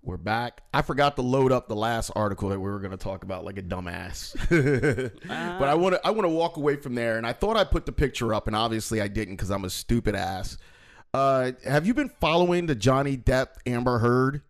We're 0.03 0.17
back. 0.17 0.63
I 0.73 0.83
forgot 0.83 1.17
to 1.17 1.23
load 1.23 1.53
up 1.53 1.69
the 1.69 1.77
last 1.77 2.11
article 2.17 2.49
that 2.49 2.59
we 2.59 2.71
were 2.71 2.79
going 2.81 2.91
to 2.91 2.97
talk 2.97 3.23
about 3.23 3.45
like 3.45 3.59
a 3.59 3.63
dumbass. 3.63 4.35
but 5.59 5.69
I 5.69 5.75
want 5.75 5.95
to 5.97 6.07
I 6.07 6.11
want 6.11 6.25
to 6.25 6.31
walk 6.31 6.57
away 6.57 6.77
from 6.77 6.95
there 6.95 7.19
and 7.19 7.27
I 7.27 7.33
thought 7.33 7.57
I 7.57 7.65
put 7.65 7.87
the 7.87 7.93
picture 7.93 8.35
up 8.35 8.47
and 8.47 8.57
obviously 8.57 9.01
I 9.01 9.09
didn't 9.09 9.37
cuz 9.37 9.51
I'm 9.51 9.65
a 9.65 9.71
stupid 9.71 10.15
ass. 10.15 10.57
Uh, 11.13 11.53
have 11.65 11.87
you 11.87 11.95
been 11.95 12.09
following 12.09 12.67
the 12.67 12.75
Johnny 12.75 13.17
Depp 13.17 13.49
Amber 13.67 13.99
Heard? 13.99 14.43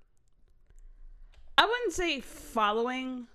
I 1.59 1.65
wouldn't 1.67 1.93
say 1.93 2.21
following. 2.21 3.27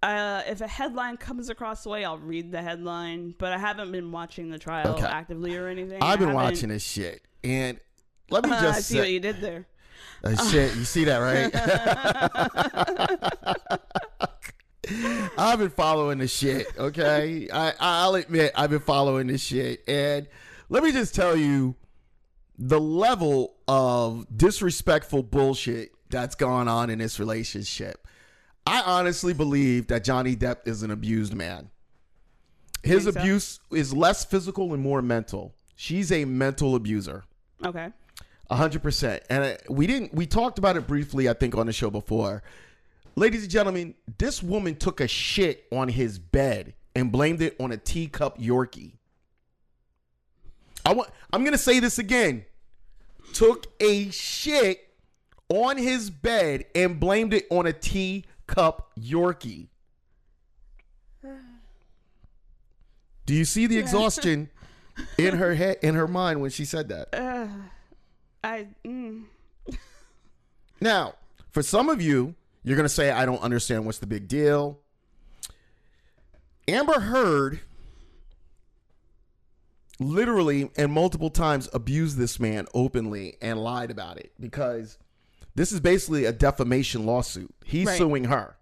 Uh, 0.00 0.42
if 0.46 0.60
a 0.60 0.68
headline 0.68 1.16
comes 1.16 1.48
across 1.48 1.82
the 1.82 1.88
way, 1.88 2.04
I'll 2.04 2.18
read 2.18 2.52
the 2.52 2.62
headline, 2.62 3.34
but 3.36 3.52
I 3.52 3.58
haven't 3.58 3.90
been 3.90 4.12
watching 4.12 4.48
the 4.50 4.58
trial 4.58 4.94
Okay. 4.94 5.04
actively 5.06 5.56
or 5.56 5.66
anything. 5.66 6.00
I've 6.00 6.20
been 6.20 6.34
watching 6.34 6.68
this 6.68 6.84
shit 6.84 7.22
and 7.42 7.80
let 8.30 8.44
me 8.44 8.50
Uh, 8.52 8.60
just 8.60 8.78
I 8.78 8.80
see 8.80 8.94
say, 8.94 9.00
what 9.00 9.10
you 9.10 9.20
did 9.20 9.40
there. 9.40 9.66
Uh, 10.24 10.34
shit, 10.50 10.74
you 10.76 10.84
see 10.84 11.04
that, 11.04 11.18
right? 11.18 11.54
I've 15.38 15.58
been 15.58 15.70
following 15.70 16.18
this 16.18 16.34
shit, 16.34 16.66
okay? 16.78 17.48
I, 17.52 17.74
I'll 17.78 18.14
admit 18.14 18.52
I've 18.56 18.70
been 18.70 18.80
following 18.80 19.26
this 19.26 19.42
shit. 19.42 19.82
And 19.86 20.26
let 20.68 20.82
me 20.82 20.92
just 20.92 21.14
tell 21.14 21.36
you 21.36 21.74
the 22.58 22.80
level 22.80 23.54
of 23.68 24.26
disrespectful 24.34 25.22
bullshit 25.22 25.90
that's 26.10 26.34
gone 26.34 26.68
on 26.68 26.90
in 26.90 26.98
this 26.98 27.20
relationship. 27.20 28.06
I 28.66 28.80
honestly 28.82 29.34
believe 29.34 29.88
that 29.88 30.04
Johnny 30.04 30.34
Depp 30.36 30.66
is 30.66 30.82
an 30.82 30.90
abused 30.90 31.34
man. 31.34 31.70
His 32.82 33.04
Think 33.04 33.14
so? 33.14 33.20
abuse 33.20 33.60
is 33.70 33.92
less 33.94 34.24
physical 34.24 34.72
and 34.72 34.82
more 34.82 35.02
mental. 35.02 35.54
She's 35.76 36.10
a 36.10 36.24
mental 36.24 36.74
abuser. 36.74 37.24
Okay. 37.64 37.88
A 38.50 38.56
hundred 38.56 38.82
percent. 38.82 39.22
And 39.28 39.44
uh, 39.44 39.56
we 39.68 39.86
didn't. 39.86 40.14
We 40.14 40.26
talked 40.26 40.58
about 40.58 40.76
it 40.76 40.86
briefly, 40.86 41.28
I 41.28 41.34
think, 41.34 41.56
on 41.56 41.66
the 41.66 41.72
show 41.72 41.90
before. 41.90 42.42
Ladies 43.14 43.42
and 43.42 43.50
gentlemen, 43.50 43.94
this 44.18 44.42
woman 44.42 44.76
took 44.76 45.00
a 45.00 45.08
shit 45.08 45.66
on 45.70 45.88
his 45.88 46.18
bed 46.18 46.74
and 46.94 47.12
blamed 47.12 47.42
it 47.42 47.56
on 47.60 47.72
a 47.72 47.76
teacup 47.76 48.38
Yorkie. 48.38 48.92
I 50.86 50.94
want. 50.94 51.10
I'm 51.32 51.44
gonna 51.44 51.58
say 51.58 51.80
this 51.80 51.98
again. 51.98 52.44
Took 53.34 53.66
a 53.80 54.08
shit 54.10 54.88
on 55.50 55.76
his 55.76 56.08
bed 56.08 56.64
and 56.74 56.98
blamed 56.98 57.34
it 57.34 57.46
on 57.50 57.66
a 57.66 57.72
teacup 57.72 58.90
Yorkie. 58.98 59.68
Do 63.26 63.34
you 63.34 63.44
see 63.44 63.66
the 63.66 63.76
exhaustion 63.78 64.48
in 65.18 65.36
her 65.36 65.54
head, 65.54 65.76
in 65.82 65.94
her 65.94 66.08
mind 66.08 66.40
when 66.40 66.50
she 66.50 66.64
said 66.64 66.88
that? 66.88 67.08
I. 68.48 68.66
Mm. 68.84 69.24
Now, 70.80 71.14
for 71.50 71.62
some 71.62 71.88
of 71.88 72.00
you, 72.00 72.34
you're 72.62 72.76
going 72.76 72.84
to 72.84 72.94
say, 72.94 73.10
I 73.10 73.26
don't 73.26 73.42
understand 73.42 73.84
what's 73.84 73.98
the 73.98 74.06
big 74.06 74.28
deal. 74.28 74.78
Amber 76.68 77.00
Heard 77.00 77.60
literally 79.98 80.70
and 80.76 80.92
multiple 80.92 81.30
times 81.30 81.68
abused 81.72 82.16
this 82.18 82.38
man 82.38 82.66
openly 82.74 83.36
and 83.42 83.58
lied 83.62 83.90
about 83.90 84.18
it 84.18 84.32
because 84.38 84.98
this 85.54 85.72
is 85.72 85.80
basically 85.80 86.24
a 86.24 86.32
defamation 86.32 87.04
lawsuit. 87.04 87.52
He's 87.64 87.86
Right. 87.86 87.98
suing 87.98 88.24
her. 88.24 88.56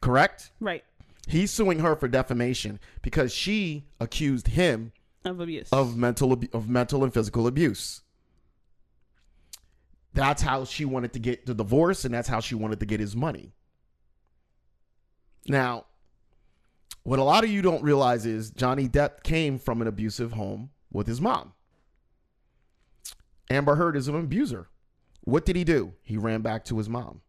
Correct? 0.00 0.52
Right. 0.60 0.84
He's 1.26 1.50
suing 1.50 1.80
her 1.80 1.96
for 1.96 2.06
defamation 2.06 2.78
because 3.02 3.32
she 3.34 3.86
accused 3.98 4.48
him 4.48 4.92
Of 5.24 5.40
abuse. 5.40 5.68
of 5.72 5.96
mental 5.96 6.32
of 6.52 6.68
mental 6.68 7.02
and 7.02 7.12
physical 7.12 7.46
abuse. 7.46 8.02
That's 10.14 10.42
how 10.42 10.64
she 10.64 10.84
wanted 10.84 11.12
to 11.12 11.18
get 11.18 11.46
the 11.46 11.54
divorce, 11.54 12.04
and 12.04 12.12
that's 12.12 12.28
how 12.28 12.40
she 12.40 12.54
wanted 12.54 12.80
to 12.80 12.86
get 12.86 12.98
his 13.00 13.14
money. 13.14 13.52
Now, 15.46 15.86
what 17.04 17.18
a 17.18 17.22
lot 17.24 17.44
of 17.44 17.50
you 17.50 17.62
don't 17.62 17.82
realize 17.82 18.26
is 18.26 18.50
Johnny 18.50 18.88
Depp 18.88 19.22
came 19.22 19.58
from 19.58 19.80
an 19.80 19.88
abusive 19.88 20.32
home 20.32 20.70
with 20.90 21.06
his 21.06 21.20
mom. 21.20 21.52
Amber 23.50 23.76
Heard 23.76 23.96
is 23.96 24.08
an 24.08 24.14
abuser. 24.16 24.68
What 25.22 25.44
did 25.46 25.56
he 25.56 25.64
do? 25.64 25.94
He 26.02 26.16
ran 26.16 26.42
back 26.42 26.64
to 26.66 26.78
his 26.78 26.88
mom. 26.88 27.20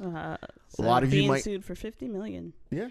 Uh, 0.00 0.36
A 0.78 0.82
lot 0.82 1.02
of 1.02 1.12
you 1.12 1.20
being 1.20 1.28
might- 1.30 1.42
sued 1.44 1.64
for 1.64 1.74
fifty 1.74 2.06
million. 2.06 2.52
Yeah. 2.70 2.88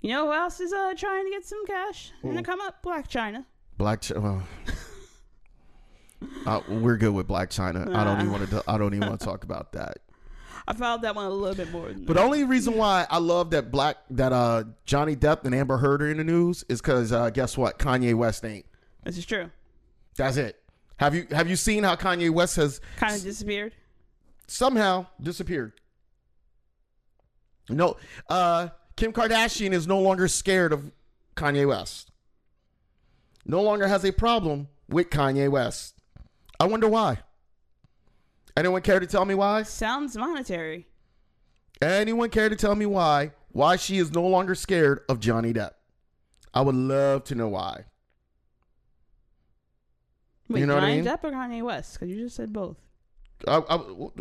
You 0.00 0.10
know 0.12 0.26
who 0.26 0.32
else 0.32 0.60
is 0.60 0.72
uh 0.72 0.94
trying 0.96 1.24
to 1.26 1.30
get 1.30 1.44
some 1.44 1.66
cash 1.66 2.10
and 2.22 2.34
to 2.36 2.42
come 2.42 2.60
up? 2.62 2.82
Blac 2.82 3.08
Chyna. 3.10 3.44
Black. 3.76 4.00
Ch- 4.00 4.12
well, 4.12 4.42
uh, 6.46 6.60
we're 6.68 6.96
good 6.96 7.12
with 7.14 7.26
Blac 7.28 7.48
Chyna. 7.48 7.94
I 7.94 8.04
don't 8.04 8.20
even 8.20 8.32
want 8.32 8.50
to. 8.50 8.64
I 8.68 8.78
don't 8.78 8.94
even 8.94 9.08
want 9.08 9.20
to 9.20 9.26
talk 9.26 9.44
about 9.44 9.72
that. 9.72 9.98
I 10.68 10.72
found 10.74 11.02
that 11.02 11.14
one 11.14 11.24
a 11.24 11.30
little 11.30 11.56
bit 11.56 11.72
more. 11.72 11.88
Than 11.88 12.04
But 12.04 12.14
the 12.14 12.22
only 12.22 12.44
reason 12.44 12.74
why 12.76 13.06
I 13.10 13.18
love 13.18 13.50
that 13.50 13.70
Black 13.70 13.96
that 14.10 14.32
uh 14.32 14.64
Johnny 14.84 15.16
Depp 15.16 15.44
and 15.44 15.54
Amber 15.54 15.78
Heard 15.78 16.02
are 16.02 16.10
in 16.10 16.18
the 16.18 16.24
news 16.24 16.64
is 16.68 16.80
because 16.80 17.12
uh, 17.12 17.30
guess 17.30 17.56
what? 17.58 17.78
Kanye 17.78 18.14
West 18.14 18.44
ain't. 18.44 18.66
this 19.04 19.18
is 19.18 19.26
true. 19.26 19.50
That's 20.16 20.36
it. 20.36 20.60
Have 20.98 21.14
you 21.14 21.26
have 21.30 21.48
you 21.48 21.56
seen 21.56 21.82
how 21.84 21.96
Kanye 21.96 22.30
West 22.30 22.56
has 22.56 22.80
Kind 22.96 23.16
of 23.16 23.22
disappeared. 23.22 23.74
somehow 24.46 25.06
disappeared? 25.20 25.72
No, 27.68 27.96
uh, 28.28 28.68
Kim 28.96 29.12
Kardashian 29.12 29.72
is 29.72 29.86
no 29.86 30.00
longer 30.00 30.28
scared 30.28 30.72
of 30.72 30.90
Kanye 31.36 31.66
West. 31.68 32.10
No 33.46 33.62
longer 33.62 33.86
has 33.86 34.04
a 34.04 34.12
problem 34.12 34.68
with 34.88 35.08
Kanye 35.10 35.48
West. 35.48 35.99
I 36.60 36.66
wonder 36.66 36.88
why. 36.88 37.18
Anyone 38.56 38.82
care 38.82 39.00
to 39.00 39.06
tell 39.06 39.24
me 39.24 39.34
why? 39.34 39.62
Sounds 39.62 40.16
monetary. 40.16 40.86
Anyone 41.80 42.28
care 42.28 42.50
to 42.50 42.56
tell 42.56 42.74
me 42.74 42.84
why? 42.84 43.32
Why 43.52 43.76
she 43.76 43.96
is 43.98 44.12
no 44.12 44.22
longer 44.26 44.54
scared 44.54 45.00
of 45.08 45.18
Johnny 45.18 45.54
Depp? 45.54 45.70
I 46.52 46.60
would 46.60 46.74
love 46.74 47.24
to 47.24 47.34
know 47.34 47.48
why. 47.48 47.84
Wait, 50.48 50.60
You 50.60 50.66
know 50.66 50.74
what 50.74 50.84
I 50.84 50.88
Johnny 50.90 51.02
mean? 51.02 51.10
Depp 51.10 51.24
or 51.24 51.30
Kanye 51.30 51.62
West? 51.62 51.94
Because 51.94 52.08
you 52.14 52.20
just 52.22 52.36
said 52.36 52.52
both. 52.52 52.76
I, 53.48 53.62
I, 53.70 53.76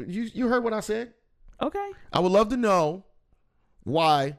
you 0.08 0.30
you 0.34 0.48
heard 0.48 0.64
what 0.64 0.72
I 0.72 0.80
said? 0.80 1.14
Okay. 1.62 1.92
I 2.14 2.20
would 2.22 2.32
love 2.32 2.48
to 2.50 2.58
know 2.58 3.04
why 3.84 4.38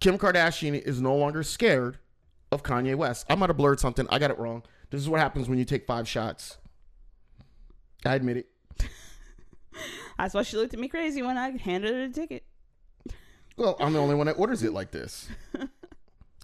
Kim 0.00 0.18
Kardashian 0.18 0.78
is 0.78 1.00
no 1.00 1.16
longer 1.16 1.42
scared 1.42 1.98
of 2.50 2.62
Kanye 2.62 2.94
West. 2.94 3.24
I 3.30 3.36
might 3.36 3.48
have 3.48 3.56
blurred 3.56 3.80
something. 3.80 4.06
I 4.10 4.18
got 4.18 4.30
it 4.30 4.38
wrong. 4.38 4.64
This 4.92 5.00
is 5.00 5.08
what 5.08 5.20
happens 5.20 5.48
when 5.48 5.58
you 5.58 5.64
take 5.64 5.86
five 5.86 6.06
shots. 6.06 6.58
I 8.04 8.14
admit 8.14 8.36
it. 8.36 8.46
That's 10.18 10.34
why 10.34 10.42
she 10.42 10.58
looked 10.58 10.74
at 10.74 10.80
me 10.80 10.86
crazy 10.88 11.22
when 11.22 11.38
I 11.38 11.56
handed 11.56 11.94
her 11.94 12.06
the 12.08 12.12
ticket. 12.12 12.44
Well, 13.56 13.76
I'm 13.80 13.94
the 13.94 13.98
only 13.98 14.14
one 14.14 14.26
that 14.26 14.38
orders 14.38 14.62
it 14.62 14.72
like 14.74 14.90
this. 14.90 15.28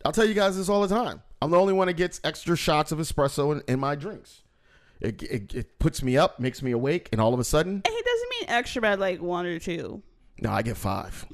I'll 0.05 0.12
tell 0.12 0.25
you 0.25 0.33
guys 0.35 0.57
this 0.57 0.69
all 0.70 0.81
the 0.81 0.89
time. 0.95 1.23
I'm 1.43 1.51
the 1.51 1.59
only 1.59 1.75
one 1.75 1.89
that 1.89 1.95
gets 1.99 2.20
extra 2.25 2.57
shots 2.57 2.91
of 2.91 2.99
espresso 2.99 3.53
in, 3.53 3.62
in 3.73 3.79
my 3.79 3.95
drinks. 3.95 4.43
It, 5.01 5.23
it, 5.23 5.55
it 5.55 5.79
puts 5.79 6.03
me 6.03 6.16
up, 6.16 6.41
makes 6.41 6.62
me 6.62 6.73
awake, 6.73 7.09
and 7.12 7.20
all 7.20 7.35
of 7.35 7.41
a 7.41 7.45
sudden, 7.45 7.83
And 7.85 7.95
he 7.95 8.03
doesn't 8.03 8.31
mean 8.31 8.45
extra 8.49 8.81
bad 8.83 8.99
like 8.99 9.20
one 9.20 9.45
or 9.47 9.59
two. 9.59 10.03
no, 10.41 10.51
I 10.51 10.62
get 10.62 10.77
five. 10.79 11.27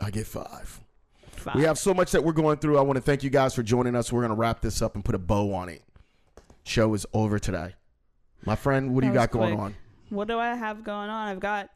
I 0.00 0.10
get 0.10 0.26
five. 0.26 0.80
We 1.54 1.62
have 1.62 1.78
so 1.78 1.92
much 1.94 2.12
that 2.12 2.22
we're 2.24 2.32
going 2.32 2.58
through. 2.58 2.78
I 2.78 2.82
want 2.82 2.96
to 2.96 3.02
thank 3.02 3.22
you 3.22 3.30
guys 3.30 3.54
for 3.54 3.62
joining 3.62 3.94
us. 3.94 4.12
We're 4.12 4.20
going 4.20 4.30
to 4.30 4.36
wrap 4.36 4.60
this 4.60 4.82
up 4.82 4.94
and 4.94 5.04
put 5.04 5.14
a 5.14 5.18
bow 5.18 5.52
on 5.54 5.68
it. 5.68 5.82
Show 6.64 6.94
is 6.94 7.06
over 7.12 7.38
today. 7.38 7.74
My 8.44 8.56
friend, 8.56 8.94
what 8.94 9.00
do 9.02 9.06
you 9.08 9.12
got 9.14 9.32
was 9.32 9.40
going 9.40 9.58
on? 9.60 9.74
What 10.10 10.28
do 10.28 10.38
I 10.38 10.54
have 10.54 10.82
going 10.84 11.10
on? 11.10 11.28
I've 11.28 11.40
got. 11.40 11.70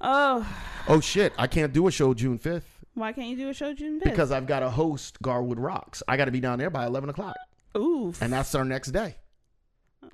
Oh, 0.00 0.46
Oh, 0.88 1.00
shit. 1.00 1.32
I 1.38 1.46
can't 1.46 1.72
do 1.72 1.86
a 1.86 1.90
show 1.92 2.12
June 2.14 2.38
5th 2.38 2.62
why 2.94 3.10
can't 3.12 3.28
you 3.28 3.36
do 3.36 3.48
a 3.48 3.54
show 3.54 3.72
June 3.72 4.00
5th? 4.00 4.04
because 4.04 4.30
I've 4.30 4.46
got 4.46 4.60
to 4.60 4.68
host 4.68 5.22
Garwood 5.22 5.58
Rocks. 5.58 6.02
I 6.06 6.18
got 6.18 6.26
to 6.26 6.30
be 6.30 6.40
down 6.40 6.58
there 6.58 6.68
by 6.68 6.84
11 6.84 7.08
o'clock. 7.08 7.36
Ooh. 7.74 8.12
And 8.20 8.30
that's 8.30 8.54
our 8.54 8.66
next 8.66 8.88
day. 8.90 9.16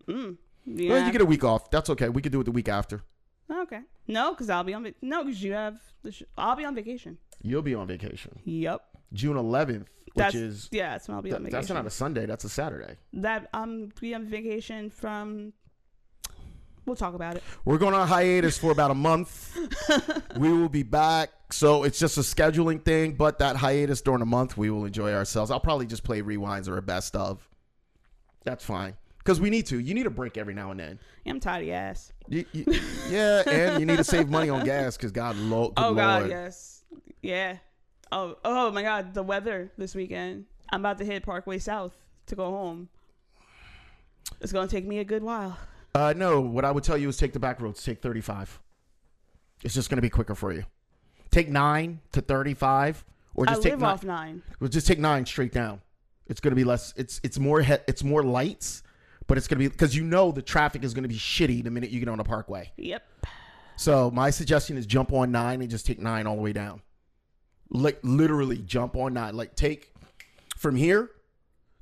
Mm. 0.06 0.36
Well, 0.64 0.76
Yeah. 0.76 1.06
you 1.06 1.10
get 1.10 1.20
a 1.20 1.24
week 1.26 1.42
off. 1.42 1.70
That's 1.72 1.90
okay. 1.90 2.08
We 2.08 2.22
could 2.22 2.30
do 2.30 2.40
it 2.40 2.44
the 2.44 2.52
week 2.52 2.68
after. 2.68 3.02
Okay. 3.50 3.80
No, 4.08 4.32
because 4.32 4.48
I'll 4.50 4.64
be 4.64 4.74
on. 4.74 4.84
Va- 4.84 4.94
no, 5.02 5.22
because 5.24 5.42
you 5.42 5.52
have. 5.52 5.78
The 6.02 6.12
sh- 6.12 6.22
I'll 6.36 6.56
be 6.56 6.64
on 6.64 6.74
vacation. 6.74 7.18
You'll 7.42 7.62
be 7.62 7.74
on 7.74 7.86
vacation. 7.86 8.40
Yep. 8.44 8.80
June 9.12 9.36
11th, 9.36 9.80
which 9.80 9.86
That's 10.16 10.34
is. 10.34 10.68
yeah. 10.72 10.90
That's 10.92 11.08
when 11.08 11.16
I'll 11.16 11.22
be 11.22 11.30
on 11.32 11.40
th- 11.42 11.52
vacation. 11.52 11.60
that's 11.60 11.68
not 11.70 11.86
a 11.86 11.90
Sunday. 11.90 12.26
That's 12.26 12.44
a 12.44 12.48
Saturday. 12.48 12.96
that 13.12 13.48
I'm 13.54 13.92
be 14.00 14.14
on 14.14 14.24
vacation 14.26 14.90
from. 14.90 15.52
We'll 16.86 16.96
talk 16.96 17.12
about 17.12 17.36
it. 17.36 17.42
We're 17.66 17.76
going 17.76 17.92
on 17.92 18.08
hiatus 18.08 18.56
for 18.56 18.70
about 18.72 18.90
a 18.90 18.94
month. 18.94 19.54
we 20.38 20.50
will 20.50 20.70
be 20.70 20.82
back. 20.82 21.28
So 21.50 21.82
it's 21.84 21.98
just 21.98 22.16
a 22.16 22.22
scheduling 22.22 22.82
thing, 22.82 23.12
but 23.12 23.38
that 23.40 23.56
hiatus 23.56 24.00
during 24.00 24.20
the 24.20 24.26
month, 24.26 24.56
we 24.56 24.70
will 24.70 24.86
enjoy 24.86 25.12
ourselves. 25.12 25.50
I'll 25.50 25.60
probably 25.60 25.84
just 25.86 26.02
play 26.02 26.22
rewinds 26.22 26.66
or 26.66 26.78
a 26.78 26.82
best 26.82 27.14
of. 27.14 27.46
That's 28.44 28.64
fine. 28.64 28.94
Because 29.28 29.42
we 29.42 29.50
need 29.50 29.66
to. 29.66 29.78
You 29.78 29.92
need 29.92 30.06
a 30.06 30.10
break 30.10 30.38
every 30.38 30.54
now 30.54 30.70
and 30.70 30.80
then. 30.80 30.98
I'm 31.26 31.38
tired 31.38 31.68
of. 31.68 32.12
You- 32.28 32.46
you- 32.54 32.64
yeah, 33.10 33.42
and 33.46 33.78
you 33.78 33.84
need 33.84 33.98
to 33.98 34.04
save 34.04 34.30
money 34.30 34.48
on 34.48 34.64
gas 34.64 34.96
because 34.96 35.12
God, 35.12 35.36
lo- 35.36 35.74
oh 35.76 35.92
God, 35.92 36.30
yes, 36.30 36.82
yeah. 37.20 37.58
Oh, 38.10 38.38
oh 38.42 38.70
my 38.70 38.80
God, 38.80 39.12
the 39.12 39.22
weather 39.22 39.70
this 39.76 39.94
weekend. 39.94 40.46
I'm 40.72 40.80
about 40.80 40.96
to 41.00 41.04
hit 41.04 41.24
Parkway 41.24 41.58
South 41.58 41.92
to 42.24 42.36
go 42.36 42.50
home. 42.50 42.88
It's 44.40 44.50
gonna 44.50 44.66
take 44.66 44.86
me 44.86 45.00
a 45.00 45.04
good 45.04 45.22
while. 45.22 45.58
Uh, 45.94 46.14
no, 46.16 46.40
what 46.40 46.64
I 46.64 46.70
would 46.70 46.84
tell 46.84 46.96
you 46.96 47.10
is 47.10 47.18
take 47.18 47.34
the 47.34 47.38
back 47.38 47.60
roads. 47.60 47.84
Take 47.84 48.00
35. 48.00 48.58
It's 49.62 49.74
just 49.74 49.90
going 49.90 49.96
to 49.96 50.02
be 50.02 50.08
quicker 50.08 50.34
for 50.34 50.54
you. 50.54 50.64
Take 51.30 51.50
9 51.50 52.00
to 52.12 52.22
35 52.22 53.04
or 53.34 53.44
I 53.46 53.50
just 53.50 53.62
take 53.62 53.72
live 53.72 53.80
nine, 53.80 53.90
off 53.90 54.04
nine. 54.04 54.42
Well, 54.58 54.68
just 54.68 54.86
take 54.86 54.98
9 54.98 55.26
straight 55.26 55.52
down. 55.52 55.82
It's 56.28 56.40
going 56.40 56.52
to 56.52 56.56
be 56.56 56.64
less 56.64 56.94
it's 56.96 57.20
it's 57.22 57.38
more 57.38 57.60
he, 57.60 57.74
it's 57.86 58.02
more 58.02 58.22
lights, 58.22 58.82
but 59.28 59.38
it's 59.38 59.46
going 59.46 59.62
to 59.62 59.68
be 59.68 59.76
cuz 59.76 59.94
you 59.94 60.02
know 60.02 60.32
the 60.32 60.42
traffic 60.42 60.82
is 60.82 60.92
going 60.92 61.04
to 61.04 61.08
be 61.08 61.18
shitty 61.18 61.62
the 61.62 61.70
minute 61.70 61.90
you 61.90 62.00
get 62.00 62.08
on 62.08 62.18
the 62.18 62.24
parkway. 62.24 62.72
Yep. 62.76 63.02
So, 63.76 64.10
my 64.10 64.30
suggestion 64.30 64.76
is 64.76 64.86
jump 64.86 65.12
on 65.12 65.30
9 65.30 65.60
and 65.60 65.70
just 65.70 65.86
take 65.86 66.00
9 66.00 66.26
all 66.26 66.34
the 66.34 66.42
way 66.42 66.52
down. 66.52 66.82
Like 67.70 68.00
literally 68.02 68.58
jump 68.58 68.96
on 68.96 69.14
9. 69.14 69.36
Like 69.36 69.54
take 69.54 69.92
from 70.56 70.74
here, 70.74 71.10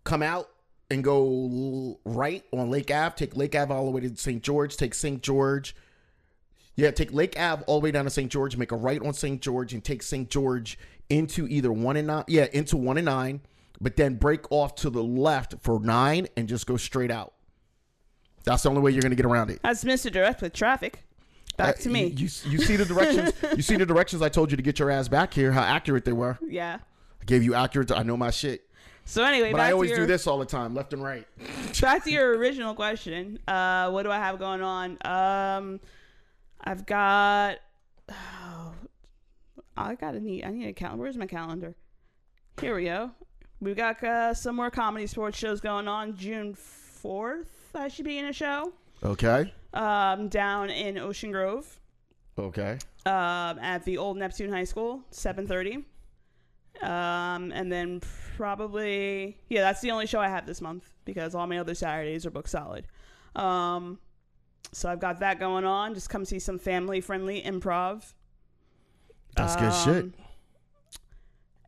come 0.04 0.22
out 0.22 0.50
and 0.90 1.02
go 1.02 1.98
right 2.04 2.44
on 2.52 2.70
Lake 2.70 2.90
Ave. 2.90 3.14
Take 3.16 3.34
Lake 3.34 3.54
Ave 3.54 3.72
all 3.72 3.86
the 3.86 3.90
way 3.90 4.02
to 4.02 4.14
St. 4.16 4.42
George. 4.42 4.76
Take 4.76 4.92
St. 4.92 5.22
George. 5.22 5.74
Yeah, 6.76 6.90
take 6.90 7.12
Lake 7.12 7.38
Ave 7.40 7.64
all 7.66 7.80
the 7.80 7.84
way 7.84 7.90
down 7.90 8.04
to 8.04 8.10
St. 8.10 8.30
George. 8.30 8.56
Make 8.58 8.72
a 8.72 8.76
right 8.76 9.00
on 9.00 9.14
St. 9.14 9.40
George 9.40 9.72
and 9.72 9.82
take 9.82 10.02
St. 10.02 10.28
George 10.28 10.78
into 11.08 11.48
either 11.48 11.72
one 11.72 11.96
and 11.96 12.08
nine. 12.08 12.24
Yeah, 12.28 12.46
into 12.52 12.76
one 12.76 12.98
and 12.98 13.06
nine, 13.06 13.40
but 13.80 13.96
then 13.96 14.16
break 14.16 14.52
off 14.52 14.74
to 14.76 14.90
the 14.90 15.02
left 15.02 15.54
for 15.62 15.80
nine 15.80 16.28
and 16.36 16.46
just 16.48 16.66
go 16.66 16.76
straight 16.76 17.10
out. 17.10 17.32
That's 18.46 18.62
the 18.62 18.70
only 18.70 18.80
way 18.80 18.92
you're 18.92 19.02
going 19.02 19.10
to 19.10 19.16
get 19.16 19.26
around 19.26 19.50
it. 19.50 19.60
That's 19.62 19.84
Mr. 19.84 20.10
Direct 20.10 20.40
with 20.40 20.54
traffic. 20.54 21.02
Back 21.58 21.76
Uh, 21.76 21.82
to 21.82 21.88
me. 21.90 22.04
You, 22.06 22.28
you, 22.44 22.52
you 22.52 22.58
see 22.58 22.76
the 22.76 22.84
directions. 22.86 23.32
you 23.56 23.62
see 23.62 23.76
the 23.76 23.84
directions 23.92 24.22
I 24.22 24.28
told 24.30 24.50
you 24.50 24.56
to 24.56 24.62
get 24.62 24.78
your 24.78 24.90
ass 24.90 25.08
back 25.08 25.34
here. 25.34 25.52
How 25.52 25.62
accurate 25.62 26.04
they 26.04 26.12
were. 26.12 26.38
yeah. 26.48 26.78
I 27.20 27.24
gave 27.24 27.42
you 27.42 27.54
accurate. 27.54 27.90
I 27.92 28.02
know 28.04 28.16
my 28.16 28.30
shit. 28.30 28.62
So 29.04 29.22
anyway, 29.24 29.52
But 29.52 29.60
I 29.60 29.72
always 29.72 29.90
your, 29.90 30.00
do 30.00 30.06
this 30.06 30.26
all 30.26 30.38
the 30.38 30.44
time, 30.46 30.74
left 30.74 30.92
and 30.92 31.02
right. 31.02 31.26
back 31.80 32.02
to 32.04 32.10
your 32.10 32.36
original 32.38 32.74
question. 32.74 33.38
Uh, 33.46 33.90
what 33.90 34.02
do 34.02 34.10
I 34.10 34.16
have 34.18 34.38
going 34.38 34.62
on? 34.62 34.98
Um, 35.04 35.80
I've 36.62 36.86
got. 36.86 37.58
Oh, 38.08 38.72
I 39.76 39.94
gotta 39.94 40.18
need. 40.20 40.44
I 40.44 40.50
need 40.50 40.66
a 40.68 40.72
calendar. 40.72 41.02
Where's 41.02 41.16
my 41.16 41.26
calendar? 41.26 41.74
Here 42.60 42.74
we 42.74 42.84
go. 42.84 43.10
We've 43.60 43.76
got 43.76 44.02
uh, 44.02 44.34
some 44.34 44.56
more 44.56 44.70
comedy 44.70 45.06
sports 45.06 45.38
shows 45.38 45.60
going 45.60 45.86
on. 45.88 46.16
June 46.16 46.54
fourth, 46.54 47.55
I 47.76 47.88
should 47.88 48.04
be 48.04 48.18
in 48.18 48.26
a 48.26 48.32
show. 48.32 48.72
Okay. 49.02 49.52
Um, 49.74 50.28
down 50.28 50.70
in 50.70 50.98
Ocean 50.98 51.30
Grove. 51.30 51.78
Okay. 52.38 52.78
Um, 53.04 53.58
at 53.60 53.84
the 53.84 53.98
old 53.98 54.16
Neptune 54.16 54.50
High 54.52 54.64
School, 54.64 55.02
seven 55.10 55.46
thirty. 55.46 55.84
Um, 56.82 57.52
and 57.52 57.72
then 57.72 58.00
probably 58.36 59.38
yeah, 59.48 59.62
that's 59.62 59.80
the 59.80 59.90
only 59.90 60.06
show 60.06 60.20
I 60.20 60.28
have 60.28 60.46
this 60.46 60.60
month 60.60 60.90
because 61.04 61.34
all 61.34 61.46
my 61.46 61.58
other 61.58 61.74
Saturdays 61.74 62.26
are 62.26 62.30
booked 62.30 62.50
solid. 62.50 62.86
Um, 63.34 63.98
so 64.72 64.90
I've 64.90 65.00
got 65.00 65.20
that 65.20 65.38
going 65.38 65.64
on. 65.64 65.94
Just 65.94 66.10
come 66.10 66.24
see 66.24 66.38
some 66.38 66.58
family 66.58 67.00
friendly 67.00 67.40
improv. 67.42 68.12
That's 69.34 69.56
good 69.56 69.72
shit. 69.72 70.04
Um, 70.04 70.14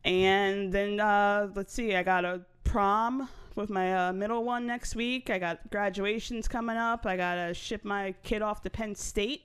And 0.04 0.72
then 0.72 1.00
uh, 1.00 1.48
let's 1.54 1.72
see, 1.72 1.94
I 1.94 2.02
got 2.02 2.24
a 2.24 2.42
prom 2.64 3.28
with 3.58 3.68
my 3.68 4.08
uh, 4.08 4.12
middle 4.12 4.44
one 4.44 4.66
next 4.66 4.94
week. 4.96 5.28
I 5.28 5.38
got 5.38 5.70
graduations 5.70 6.48
coming 6.48 6.76
up. 6.76 7.04
I 7.04 7.16
gotta 7.16 7.52
ship 7.52 7.84
my 7.84 8.14
kid 8.22 8.40
off 8.40 8.62
to 8.62 8.70
Penn 8.70 8.94
State. 8.94 9.42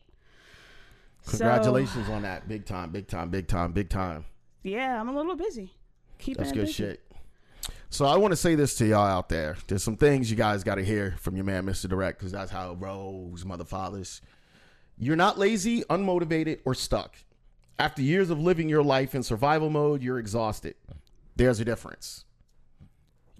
So, 1.23 1.37
Congratulations 1.39 2.09
on 2.09 2.21
that. 2.21 2.47
Big 2.47 2.65
time, 2.65 2.91
big 2.91 3.07
time, 3.07 3.29
big 3.29 3.47
time, 3.47 3.71
big 3.71 3.89
time. 3.89 4.25
yeah, 4.63 4.99
I'm 4.99 5.09
a 5.09 5.15
little 5.15 5.35
busy. 5.35 5.73
Keeping 6.19 6.43
That's 6.43 6.51
it 6.51 6.55
good 6.55 6.61
busy. 6.67 6.73
shit. 6.73 6.99
So 7.89 8.05
I 8.05 8.17
want 8.17 8.31
to 8.31 8.35
say 8.35 8.55
this 8.55 8.75
to 8.77 8.85
y'all 8.85 9.05
out 9.05 9.29
there. 9.29 9.55
There's 9.67 9.83
some 9.83 9.97
things 9.97 10.29
you 10.29 10.35
guys 10.35 10.63
got 10.63 10.75
to 10.75 10.83
hear 10.83 11.15
from 11.19 11.35
your 11.35 11.45
man, 11.45 11.65
Mr. 11.65 11.87
Direct, 11.87 12.17
because 12.19 12.31
that's 12.31 12.51
how 12.51 12.71
it 12.71 12.75
rolls, 12.75 13.45
mother 13.45 13.65
fathers. 13.65 14.21
You're 14.97 15.15
not 15.15 15.37
lazy, 15.37 15.83
unmotivated, 15.83 16.59
or 16.65 16.73
stuck. 16.73 17.15
After 17.79 18.01
years 18.01 18.29
of 18.29 18.39
living 18.39 18.67
your 18.67 18.83
life 18.83 19.15
in 19.15 19.23
survival 19.23 19.69
mode, 19.69 20.01
you're 20.01 20.19
exhausted. 20.19 20.75
There's 21.35 21.59
a 21.59 21.65
difference. 21.65 22.25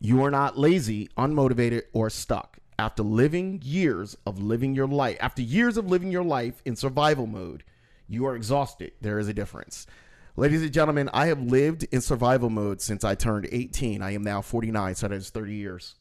You 0.05 0.21
are 0.25 0.31
not 0.31 0.59
lazy, 0.59 1.07
unmotivated, 1.17 1.83
or 1.93 2.09
stuck. 2.09 2.57
After 2.77 3.03
living 3.03 3.61
years 3.63 4.17
of 4.25 4.37
living 4.37 4.75
your 4.75 4.85
life, 4.85 5.15
after 5.21 5.41
years 5.41 5.77
of 5.77 5.89
living 5.89 6.11
your 6.11 6.25
life 6.25 6.61
in 6.65 6.75
survival 6.75 7.25
mode, 7.25 7.63
you 8.09 8.25
are 8.25 8.35
exhausted. 8.35 8.91
There 8.99 9.17
is 9.17 9.29
a 9.29 9.33
difference. 9.33 9.87
Ladies 10.35 10.61
and 10.61 10.73
gentlemen, 10.73 11.09
I 11.13 11.27
have 11.27 11.41
lived 11.41 11.87
in 11.89 12.01
survival 12.01 12.49
mode 12.49 12.81
since 12.81 13.05
I 13.05 13.15
turned 13.15 13.47
18. 13.49 14.01
I 14.01 14.11
am 14.11 14.23
now 14.23 14.41
49, 14.41 14.95
so 14.95 15.07
that 15.07 15.15
is 15.15 15.29
30 15.29 15.53
years. 15.53 15.95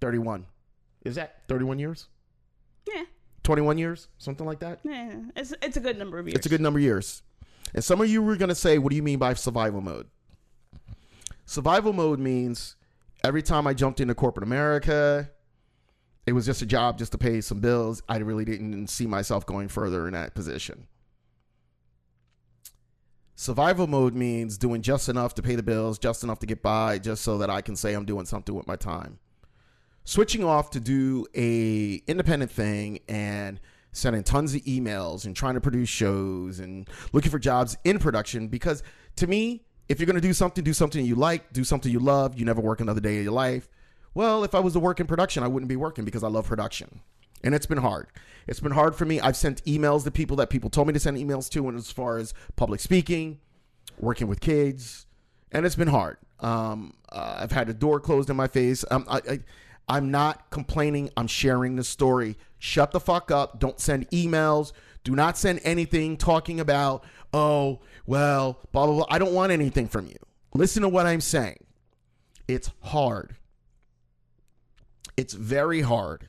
31. 0.00 0.46
Is 1.04 1.16
that 1.16 1.42
31 1.46 1.78
years? 1.78 2.08
Yeah. 2.88 3.02
21 3.42 3.76
years? 3.76 4.08
Something 4.16 4.46
like 4.46 4.60
that? 4.60 4.80
Yeah, 4.82 5.12
it's 5.36 5.52
it's 5.60 5.76
a 5.76 5.80
good 5.80 5.98
number 5.98 6.18
of 6.18 6.26
years. 6.26 6.36
It's 6.36 6.46
a 6.46 6.48
good 6.48 6.62
number 6.62 6.78
of 6.78 6.84
years. 6.84 7.20
And 7.74 7.84
some 7.84 8.00
of 8.00 8.08
you 8.08 8.22
were 8.22 8.36
going 8.36 8.48
to 8.48 8.54
say, 8.54 8.78
what 8.78 8.88
do 8.88 8.96
you 8.96 9.02
mean 9.02 9.18
by 9.18 9.34
survival 9.34 9.82
mode? 9.82 10.06
Survival 11.44 11.92
mode 11.92 12.18
means 12.18 12.76
every 13.24 13.42
time 13.42 13.66
I 13.66 13.74
jumped 13.74 14.00
into 14.00 14.14
corporate 14.14 14.44
America, 14.44 15.30
it 16.26 16.32
was 16.32 16.46
just 16.46 16.62
a 16.62 16.66
job 16.66 16.98
just 16.98 17.12
to 17.12 17.18
pay 17.18 17.40
some 17.40 17.60
bills. 17.60 18.02
I 18.08 18.18
really 18.18 18.44
didn't 18.44 18.88
see 18.88 19.06
myself 19.06 19.46
going 19.46 19.68
further 19.68 20.06
in 20.06 20.14
that 20.14 20.34
position. 20.34 20.86
Survival 23.34 23.86
mode 23.86 24.14
means 24.14 24.58
doing 24.58 24.82
just 24.82 25.08
enough 25.08 25.34
to 25.34 25.42
pay 25.42 25.56
the 25.56 25.62
bills, 25.62 25.98
just 25.98 26.22
enough 26.22 26.40
to 26.40 26.46
get 26.46 26.62
by, 26.62 26.98
just 26.98 27.22
so 27.22 27.38
that 27.38 27.48
I 27.48 27.62
can 27.62 27.74
say 27.74 27.94
I'm 27.94 28.04
doing 28.04 28.26
something 28.26 28.54
with 28.54 28.66
my 28.66 28.76
time. 28.76 29.18
Switching 30.04 30.44
off 30.44 30.70
to 30.70 30.80
do 30.80 31.26
a 31.34 32.02
independent 32.06 32.50
thing 32.50 33.00
and 33.08 33.58
sending 33.92 34.22
tons 34.22 34.54
of 34.54 34.60
emails 34.62 35.24
and 35.24 35.34
trying 35.34 35.54
to 35.54 35.60
produce 35.60 35.88
shows 35.88 36.60
and 36.60 36.88
looking 37.12 37.30
for 37.30 37.38
jobs 37.38 37.76
in 37.84 37.98
production 37.98 38.48
because 38.48 38.82
to 39.16 39.26
me, 39.26 39.64
if 39.90 39.98
you're 39.98 40.06
going 40.06 40.14
to 40.14 40.20
do 40.20 40.32
something, 40.32 40.62
do 40.62 40.72
something 40.72 41.04
you 41.04 41.16
like, 41.16 41.52
do 41.52 41.64
something 41.64 41.90
you 41.90 41.98
love, 41.98 42.38
you 42.38 42.44
never 42.44 42.60
work 42.60 42.80
another 42.80 43.00
day 43.00 43.18
of 43.18 43.24
your 43.24 43.32
life. 43.32 43.68
Well, 44.14 44.44
if 44.44 44.54
I 44.54 44.60
was 44.60 44.74
to 44.74 44.78
work 44.78 45.00
in 45.00 45.08
production, 45.08 45.42
I 45.42 45.48
wouldn't 45.48 45.68
be 45.68 45.74
working 45.74 46.04
because 46.04 46.22
I 46.22 46.28
love 46.28 46.46
production. 46.46 47.00
And 47.42 47.56
it's 47.56 47.66
been 47.66 47.78
hard. 47.78 48.06
It's 48.46 48.60
been 48.60 48.70
hard 48.70 48.94
for 48.94 49.04
me. 49.04 49.18
I've 49.18 49.36
sent 49.36 49.64
emails 49.64 50.04
to 50.04 50.12
people 50.12 50.36
that 50.36 50.48
people 50.48 50.70
told 50.70 50.86
me 50.86 50.92
to 50.92 51.00
send 51.00 51.16
emails 51.16 51.50
to, 51.50 51.68
and 51.68 51.76
as 51.76 51.90
far 51.90 52.18
as 52.18 52.32
public 52.54 52.78
speaking, 52.78 53.40
working 53.98 54.28
with 54.28 54.40
kids, 54.40 55.06
and 55.50 55.66
it's 55.66 55.74
been 55.74 55.88
hard. 55.88 56.18
Um, 56.38 56.94
uh, 57.10 57.38
I've 57.40 57.50
had 57.50 57.68
a 57.68 57.74
door 57.74 57.98
closed 57.98 58.30
in 58.30 58.36
my 58.36 58.46
face. 58.46 58.84
Um, 58.92 59.04
I, 59.08 59.16
I, 59.28 59.40
I'm 59.88 60.12
not 60.12 60.50
complaining. 60.50 61.10
I'm 61.16 61.26
sharing 61.26 61.74
the 61.74 61.82
story. 61.82 62.36
Shut 62.60 62.92
the 62.92 63.00
fuck 63.00 63.32
up. 63.32 63.58
Don't 63.58 63.80
send 63.80 64.08
emails. 64.10 64.70
Do 65.02 65.16
not 65.16 65.38
send 65.38 65.60
anything 65.64 66.16
talking 66.16 66.60
about, 66.60 67.04
oh, 67.32 67.80
well, 68.06 68.60
blah, 68.72 68.86
blah, 68.86 68.94
blah. 68.96 69.06
I 69.08 69.18
don't 69.18 69.32
want 69.32 69.52
anything 69.52 69.88
from 69.88 70.06
you. 70.06 70.16
Listen 70.54 70.82
to 70.82 70.88
what 70.88 71.06
I'm 71.06 71.20
saying. 71.20 71.64
It's 72.48 72.70
hard. 72.82 73.36
It's 75.16 75.34
very 75.34 75.82
hard. 75.82 76.28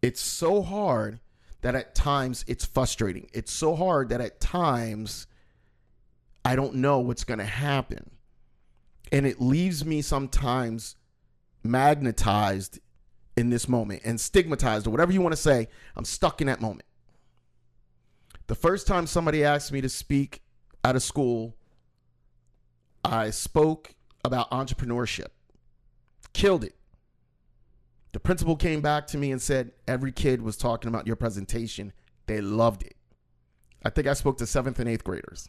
It's 0.00 0.20
so 0.20 0.62
hard 0.62 1.20
that 1.60 1.74
at 1.74 1.94
times 1.94 2.44
it's 2.48 2.64
frustrating. 2.64 3.28
It's 3.32 3.52
so 3.52 3.76
hard 3.76 4.08
that 4.08 4.20
at 4.20 4.40
times 4.40 5.26
I 6.44 6.56
don't 6.56 6.76
know 6.76 6.98
what's 6.98 7.24
going 7.24 7.38
to 7.38 7.44
happen. 7.44 8.10
And 9.12 9.26
it 9.26 9.40
leaves 9.40 9.84
me 9.84 10.02
sometimes 10.02 10.96
magnetized 11.62 12.80
in 13.36 13.50
this 13.50 13.68
moment 13.68 14.02
and 14.04 14.20
stigmatized 14.20 14.86
or 14.86 14.90
whatever 14.90 15.12
you 15.12 15.20
want 15.20 15.34
to 15.34 15.40
say. 15.40 15.68
I'm 15.96 16.04
stuck 16.04 16.40
in 16.40 16.48
that 16.48 16.60
moment. 16.60 16.84
The 18.52 18.56
first 18.56 18.86
time 18.86 19.06
somebody 19.06 19.42
asked 19.42 19.72
me 19.72 19.80
to 19.80 19.88
speak 19.88 20.42
at 20.84 20.94
a 20.94 21.00
school, 21.00 21.56
I 23.02 23.30
spoke 23.30 23.94
about 24.26 24.50
entrepreneurship. 24.50 25.28
Killed 26.34 26.62
it. 26.62 26.74
The 28.12 28.20
principal 28.20 28.56
came 28.56 28.82
back 28.82 29.06
to 29.06 29.16
me 29.16 29.32
and 29.32 29.40
said, 29.40 29.72
Every 29.88 30.12
kid 30.12 30.42
was 30.42 30.58
talking 30.58 30.90
about 30.90 31.06
your 31.06 31.16
presentation. 31.16 31.94
They 32.26 32.42
loved 32.42 32.82
it. 32.82 32.94
I 33.82 33.88
think 33.88 34.06
I 34.06 34.12
spoke 34.12 34.36
to 34.36 34.46
seventh 34.46 34.78
and 34.78 34.86
eighth 34.86 35.02
graders. 35.02 35.48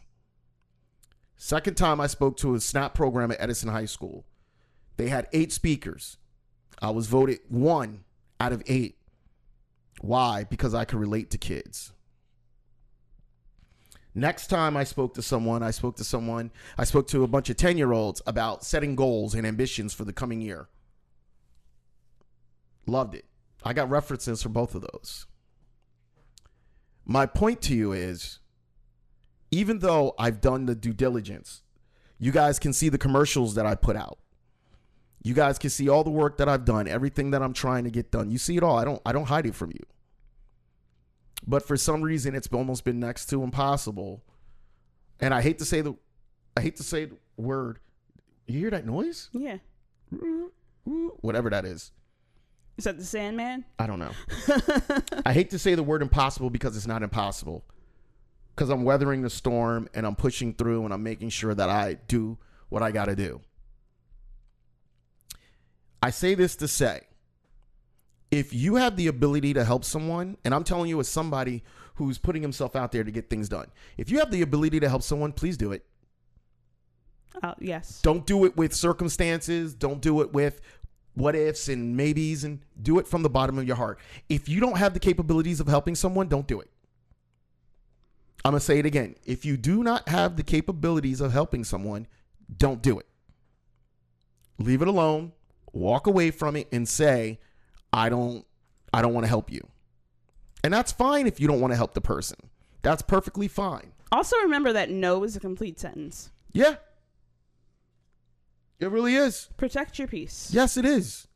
Second 1.36 1.74
time 1.74 2.00
I 2.00 2.06
spoke 2.06 2.38
to 2.38 2.54
a 2.54 2.58
SNAP 2.58 2.94
program 2.94 3.30
at 3.30 3.36
Edison 3.38 3.68
High 3.68 3.84
School. 3.84 4.24
They 4.96 5.10
had 5.10 5.28
eight 5.34 5.52
speakers. 5.52 6.16
I 6.80 6.88
was 6.88 7.08
voted 7.08 7.40
one 7.50 8.04
out 8.40 8.54
of 8.54 8.62
eight. 8.66 8.96
Why? 10.00 10.44
Because 10.44 10.72
I 10.72 10.86
could 10.86 11.00
relate 11.00 11.30
to 11.32 11.36
kids. 11.36 11.92
Next 14.14 14.46
time 14.46 14.76
I 14.76 14.84
spoke 14.84 15.14
to 15.14 15.22
someone, 15.22 15.62
I 15.62 15.72
spoke 15.72 15.96
to 15.96 16.04
someone, 16.04 16.52
I 16.78 16.84
spoke 16.84 17.08
to 17.08 17.24
a 17.24 17.28
bunch 17.28 17.50
of 17.50 17.56
10 17.56 17.76
year 17.76 17.92
olds 17.92 18.22
about 18.26 18.64
setting 18.64 18.94
goals 18.94 19.34
and 19.34 19.46
ambitions 19.46 19.92
for 19.92 20.04
the 20.04 20.12
coming 20.12 20.40
year. 20.40 20.68
Loved 22.86 23.14
it. 23.14 23.24
I 23.64 23.72
got 23.72 23.90
references 23.90 24.42
for 24.42 24.50
both 24.50 24.74
of 24.74 24.82
those. 24.82 25.26
My 27.04 27.26
point 27.26 27.60
to 27.62 27.74
you 27.74 27.92
is 27.92 28.38
even 29.50 29.80
though 29.80 30.14
I've 30.18 30.40
done 30.40 30.66
the 30.66 30.74
due 30.74 30.92
diligence, 30.92 31.62
you 32.18 32.30
guys 32.30 32.58
can 32.58 32.72
see 32.72 32.88
the 32.88 32.98
commercials 32.98 33.54
that 33.56 33.66
I 33.66 33.74
put 33.74 33.96
out. 33.96 34.18
You 35.22 35.34
guys 35.34 35.58
can 35.58 35.70
see 35.70 35.88
all 35.88 36.04
the 36.04 36.10
work 36.10 36.36
that 36.36 36.48
I've 36.48 36.64
done, 36.64 36.86
everything 36.86 37.30
that 37.30 37.42
I'm 37.42 37.54
trying 37.54 37.84
to 37.84 37.90
get 37.90 38.10
done. 38.10 38.30
You 38.30 38.38
see 38.38 38.56
it 38.56 38.62
all. 38.62 38.78
I 38.78 38.84
don't 38.84 39.02
I 39.04 39.12
don't 39.12 39.26
hide 39.26 39.46
it 39.46 39.54
from 39.54 39.70
you. 39.70 39.80
But 41.46 41.66
for 41.66 41.76
some 41.76 42.02
reason 42.02 42.34
it's 42.34 42.48
almost 42.52 42.84
been 42.84 43.00
next 43.00 43.26
to 43.26 43.42
impossible. 43.42 44.22
And 45.20 45.34
I 45.34 45.42
hate 45.42 45.58
to 45.58 45.64
say 45.64 45.80
the 45.80 45.94
I 46.56 46.60
hate 46.60 46.76
to 46.76 46.82
say 46.82 47.06
the 47.06 47.16
word. 47.36 47.78
You 48.46 48.58
hear 48.60 48.70
that 48.70 48.86
noise? 48.86 49.30
Yeah. 49.32 49.58
Whatever 51.20 51.50
that 51.50 51.64
is. 51.64 51.92
Is 52.76 52.84
that 52.84 52.98
the 52.98 53.04
Sandman? 53.04 53.64
I 53.78 53.86
don't 53.86 53.98
know. 53.98 54.10
I 55.26 55.32
hate 55.32 55.50
to 55.50 55.58
say 55.58 55.74
the 55.74 55.82
word 55.82 56.02
impossible 56.02 56.50
because 56.50 56.76
it's 56.76 56.86
not 56.86 57.02
impossible. 57.02 57.64
Because 58.54 58.70
I'm 58.70 58.84
weathering 58.84 59.22
the 59.22 59.30
storm 59.30 59.88
and 59.94 60.06
I'm 60.06 60.16
pushing 60.16 60.54
through 60.54 60.84
and 60.84 60.92
I'm 60.92 61.02
making 61.02 61.30
sure 61.30 61.54
that 61.54 61.68
I 61.68 61.94
do 62.08 62.38
what 62.68 62.82
I 62.82 62.90
got 62.90 63.06
to 63.06 63.16
do. 63.16 63.40
I 66.02 66.10
say 66.10 66.34
this 66.34 66.56
to 66.56 66.68
say 66.68 67.02
if 68.34 68.52
you 68.52 68.74
have 68.74 68.96
the 68.96 69.06
ability 69.06 69.54
to 69.54 69.64
help 69.64 69.84
someone, 69.84 70.36
and 70.44 70.52
I'm 70.52 70.64
telling 70.64 70.90
you 70.90 70.98
as 70.98 71.08
somebody 71.08 71.62
who's 71.94 72.18
putting 72.18 72.42
himself 72.42 72.74
out 72.74 72.90
there 72.90 73.04
to 73.04 73.12
get 73.12 73.30
things 73.30 73.48
done, 73.48 73.68
if 73.96 74.10
you 74.10 74.18
have 74.18 74.32
the 74.32 74.42
ability 74.42 74.80
to 74.80 74.88
help 74.88 75.02
someone, 75.02 75.32
please 75.32 75.56
do 75.56 75.70
it. 75.70 75.84
Uh, 77.40 77.54
yes. 77.60 78.00
Don't 78.02 78.26
do 78.26 78.44
it 78.44 78.56
with 78.56 78.74
circumstances. 78.74 79.72
Don't 79.72 80.00
do 80.00 80.20
it 80.20 80.32
with 80.32 80.60
what 81.14 81.36
ifs 81.36 81.68
and 81.68 81.96
maybes 81.96 82.42
and 82.42 82.60
do 82.82 82.98
it 82.98 83.06
from 83.06 83.22
the 83.22 83.30
bottom 83.30 83.56
of 83.56 83.68
your 83.68 83.76
heart. 83.76 84.00
If 84.28 84.48
you 84.48 84.58
don't 84.58 84.78
have 84.78 84.94
the 84.94 85.00
capabilities 85.00 85.60
of 85.60 85.68
helping 85.68 85.94
someone, 85.94 86.26
don't 86.26 86.48
do 86.48 86.60
it. 86.60 86.68
I'm 88.44 88.50
going 88.50 88.60
to 88.60 88.66
say 88.66 88.80
it 88.80 88.86
again. 88.86 89.14
If 89.24 89.44
you 89.44 89.56
do 89.56 89.84
not 89.84 90.08
have 90.08 90.36
the 90.36 90.42
capabilities 90.42 91.20
of 91.20 91.32
helping 91.32 91.62
someone, 91.62 92.08
don't 92.58 92.82
do 92.82 92.98
it. 92.98 93.06
Leave 94.58 94.82
it 94.82 94.88
alone. 94.88 95.32
Walk 95.72 96.08
away 96.08 96.32
from 96.32 96.56
it 96.56 96.68
and 96.72 96.88
say, 96.88 97.38
"I 97.94 98.08
don't 98.10 98.44
I 98.92 99.00
don't 99.00 99.14
want 99.14 99.24
to 99.24 99.28
help 99.28 99.50
you." 99.50 99.66
And 100.62 100.72
that's 100.74 100.92
fine 100.92 101.26
if 101.26 101.40
you 101.40 101.46
don't 101.48 101.60
want 101.60 101.72
to 101.72 101.76
help 101.76 101.94
the 101.94 102.00
person. 102.00 102.36
That's 102.82 103.00
perfectly 103.02 103.48
fine. 103.48 103.92
Also, 104.12 104.36
remember 104.38 104.72
that 104.72 104.90
no 104.90 105.24
is 105.24 105.36
a 105.36 105.40
complete 105.40 105.80
sentence. 105.80 106.30
Yeah. 106.52 106.76
It 108.80 108.90
really 108.90 109.14
is. 109.14 109.48
Protect 109.56 109.98
your 109.98 110.08
peace. 110.08 110.50
Yes, 110.52 110.76
it 110.76 110.84
is. 110.84 111.26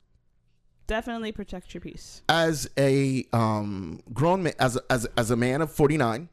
Definitely 0.87 1.33
protect 1.33 1.73
your 1.75 1.81
peace. 1.81 2.23
As 2.29 2.69
a 2.79 3.27
um, 3.33 4.01
grown 4.13 4.43
man, 4.43 4.55
as 4.59 4.77
a, 4.77 4.81
as 4.91 5.05
a- 5.05 5.19
as 5.19 5.31
a 5.31 5.37
man 5.37 5.61
of 5.63 5.71
49, 5.73 6.29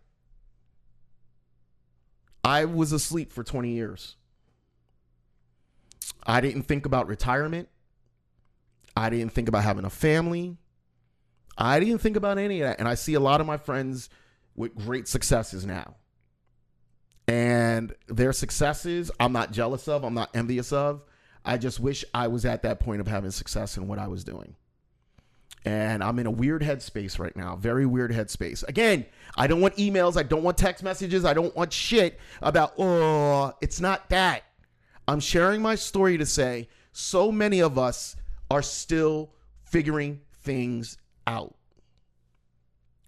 I 2.44 2.66
was 2.66 2.92
asleep 2.92 3.32
for 3.32 3.44
20 3.44 3.72
years. 3.72 4.16
I 6.24 6.42
didn't 6.42 6.64
think 6.64 6.86
about 6.86 7.08
retirement. 7.08 7.70
I 8.96 9.10
didn't 9.10 9.34
think 9.34 9.50
about 9.50 9.64
having 9.64 9.86
a 9.86 9.90
family. 9.90 10.58
I 11.58 11.80
didn't 11.80 12.00
think 12.00 12.16
about 12.16 12.38
any 12.38 12.62
of 12.62 12.68
that. 12.68 12.80
And 12.80 12.88
I 12.88 12.96
see 12.96 13.14
a 13.14 13.20
lot 13.20 13.42
of 13.42 13.48
my 13.48 13.58
friends 13.58 14.10
with 14.56 14.76
great 14.76 15.08
successes 15.08 15.66
now. 15.66 15.96
And 17.28 17.94
their 18.08 18.34
successes, 18.34 19.12
I'm 19.20 19.32
not 19.32 19.52
jealous 19.52 19.88
of, 19.88 20.04
I'm 20.04 20.14
not 20.14 20.30
envious 20.36 20.72
of. 20.72 21.04
I 21.44 21.58
just 21.58 21.80
wish 21.80 22.06
I 22.14 22.28
was 22.28 22.46
at 22.46 22.64
that 22.64 22.80
point 22.80 23.02
of 23.02 23.08
having 23.08 23.32
success 23.32 23.78
in 23.78 23.88
what 23.88 24.00
I 24.00 24.08
was 24.08 24.24
doing. 24.24 24.56
And 25.64 26.04
I'm 26.04 26.20
in 26.20 26.28
a 26.28 26.32
weird 26.32 26.62
headspace 26.62 27.18
right 27.18 27.36
now, 27.36 27.56
very 27.56 27.88
weird 27.88 28.12
headspace. 28.12 28.68
Again, 28.68 29.06
I 29.36 29.48
don't 29.48 29.62
want 29.62 29.76
emails, 29.78 30.16
I 30.16 30.24
don't 30.24 30.44
want 30.44 30.58
text 30.58 30.84
messages, 30.84 31.26
I 31.26 31.34
don't 31.34 31.56
want 31.56 31.74
shit 31.74 32.20
about, 32.42 32.74
oh, 32.78 33.54
it's 33.62 33.82
not 33.82 34.10
that. 34.10 34.44
I'm 35.08 35.20
sharing 35.20 35.64
my 35.64 35.74
story 35.74 36.18
to 36.20 36.26
say 36.26 36.70
so 36.92 37.32
many 37.32 37.62
of 37.62 37.80
us 37.80 38.16
are 38.50 38.62
still 38.62 39.32
figuring 39.64 40.22
things 40.34 40.98
out. 41.28 41.56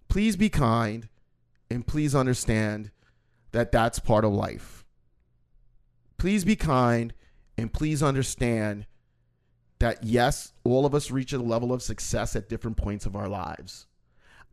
Please 0.09 0.35
be 0.35 0.49
kind 0.49 1.09
and 1.69 1.85
please 1.85 2.15
understand 2.15 2.91
that 3.51 3.71
that's 3.71 3.99
part 3.99 4.25
of 4.25 4.31
life. 4.31 4.85
Please 6.17 6.43
be 6.43 6.55
kind 6.55 7.13
and 7.57 7.71
please 7.71 8.01
understand 8.01 8.85
that 9.79 10.03
yes, 10.03 10.53
all 10.63 10.85
of 10.85 10.95
us 10.95 11.11
reach 11.11 11.33
a 11.33 11.37
level 11.37 11.71
of 11.71 11.83
success 11.83 12.35
at 12.35 12.49
different 12.49 12.77
points 12.77 13.05
of 13.05 13.15
our 13.15 13.27
lives. 13.27 13.85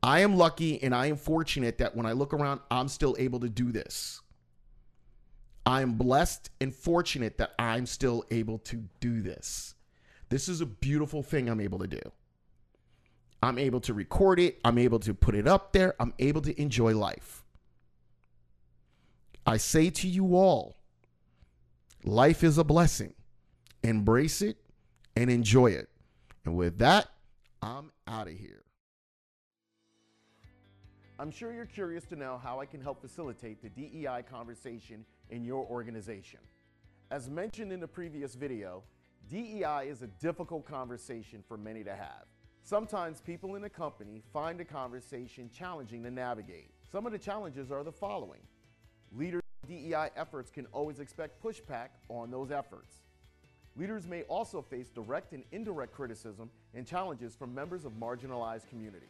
I 0.03 0.21
am 0.21 0.37
lucky 0.37 0.83
and 0.83 0.95
I 0.95 1.07
am 1.07 1.17
fortunate 1.17 1.79
that 1.79 1.97
when 1.97 2.05
I 2.05 2.13
look 2.13 2.35
around, 2.35 2.61
I'm 2.71 2.89
still 2.89 3.17
able 3.19 3.41
to 3.41 3.49
do 3.49 3.73
this. 3.73 4.21
I 5.65 5.81
am 5.81 5.95
blessed 5.95 6.51
and 6.61 6.75
fortunate 6.75 7.39
that 7.39 7.53
I'm 7.59 7.87
still 7.87 8.25
able 8.31 8.59
to 8.59 8.85
do 9.01 9.23
this. 9.23 9.74
This 10.35 10.49
is 10.49 10.61
a 10.61 10.67
beautiful 10.67 11.23
thing 11.23 11.49
I'm 11.49 11.61
able 11.61 11.79
to 11.79 11.87
do. 11.87 12.01
I'm 13.41 13.57
able 13.57 13.81
to 13.83 13.95
record 13.95 14.41
it. 14.41 14.59
I'm 14.65 14.79
able 14.79 14.99
to 14.99 15.15
put 15.15 15.37
it 15.37 15.47
up 15.47 15.73
there. 15.73 15.95
I'm 16.01 16.13
able 16.19 16.41
to 16.41 16.61
enjoy 16.61 16.93
life. 16.99 17.45
I 19.47 19.59
say 19.59 19.91
to 19.91 20.09
you 20.09 20.35
all, 20.35 20.77
life 22.03 22.43
is 22.43 22.59
a 22.59 22.65
blessing. 22.65 23.15
Embrace 23.85 24.43
it 24.43 24.57
and 25.15 25.31
enjoy 25.31 25.69
it. 25.69 25.89
And 26.45 26.57
with 26.57 26.79
that, 26.79 27.11
I'm 27.63 27.93
out 28.09 28.27
of 28.27 28.35
here. 28.37 28.65
I'm 31.21 31.31
sure 31.31 31.53
you're 31.53 31.65
curious 31.65 32.07
to 32.07 32.17
know 32.17 32.41
how 32.43 32.59
I 32.59 32.67
can 32.67 32.81
help 32.81 33.01
facilitate 33.01 33.63
the 33.63 33.69
DEI 33.69 34.25
conversation 34.29 35.05
in 35.31 35.45
your 35.45 35.65
organization. 35.67 36.41
As 37.13 37.31
mentioned 37.31 37.71
in 37.71 37.79
the 37.79 37.87
previous 37.87 38.35
video, 38.35 38.83
DEI 39.31 39.89
is 39.89 40.03
a 40.03 40.07
difficult 40.21 40.67
conversation 40.67 41.43
for 41.47 41.57
many 41.57 41.83
to 41.85 41.95
have. 41.95 42.25
Sometimes 42.63 43.21
people 43.21 43.57
in 43.57 43.65
a 43.65 43.71
company 43.71 44.23
find 44.33 44.61
a 44.61 44.65
conversation 44.65 45.51
challenging 45.53 46.03
to 46.03 46.11
navigate. 46.11 46.71
Some 46.91 47.07
of 47.07 47.13
the 47.13 47.19
challenges 47.19 47.71
are 47.71 47.83
the 47.83 47.93
following. 47.93 48.41
Leaders 49.17 49.43
DEI 49.67 50.11
efforts 50.17 50.51
can 50.51 50.67
always 50.73 51.01
expect 51.01 51.43
pushback 51.43 51.89
on 52.09 52.31
those 52.31 52.51
efforts. 52.51 53.03
Leaders 53.77 54.07
may 54.07 54.23
also 54.23 54.63
face 54.63 54.89
direct 54.89 55.33
and 55.33 55.43
indirect 55.53 55.93
criticism 55.93 56.51
and 56.75 56.87
challenges 56.87 57.35
from 57.35 57.55
members 57.55 57.85
of 57.85 57.93
marginalized 57.93 58.69
communities. 58.69 59.09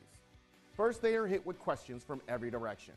First, 0.74 1.02
they 1.02 1.16
are 1.16 1.26
hit 1.26 1.44
with 1.44 1.58
questions 1.58 2.02
from 2.02 2.20
every 2.28 2.50
direction. 2.50 2.94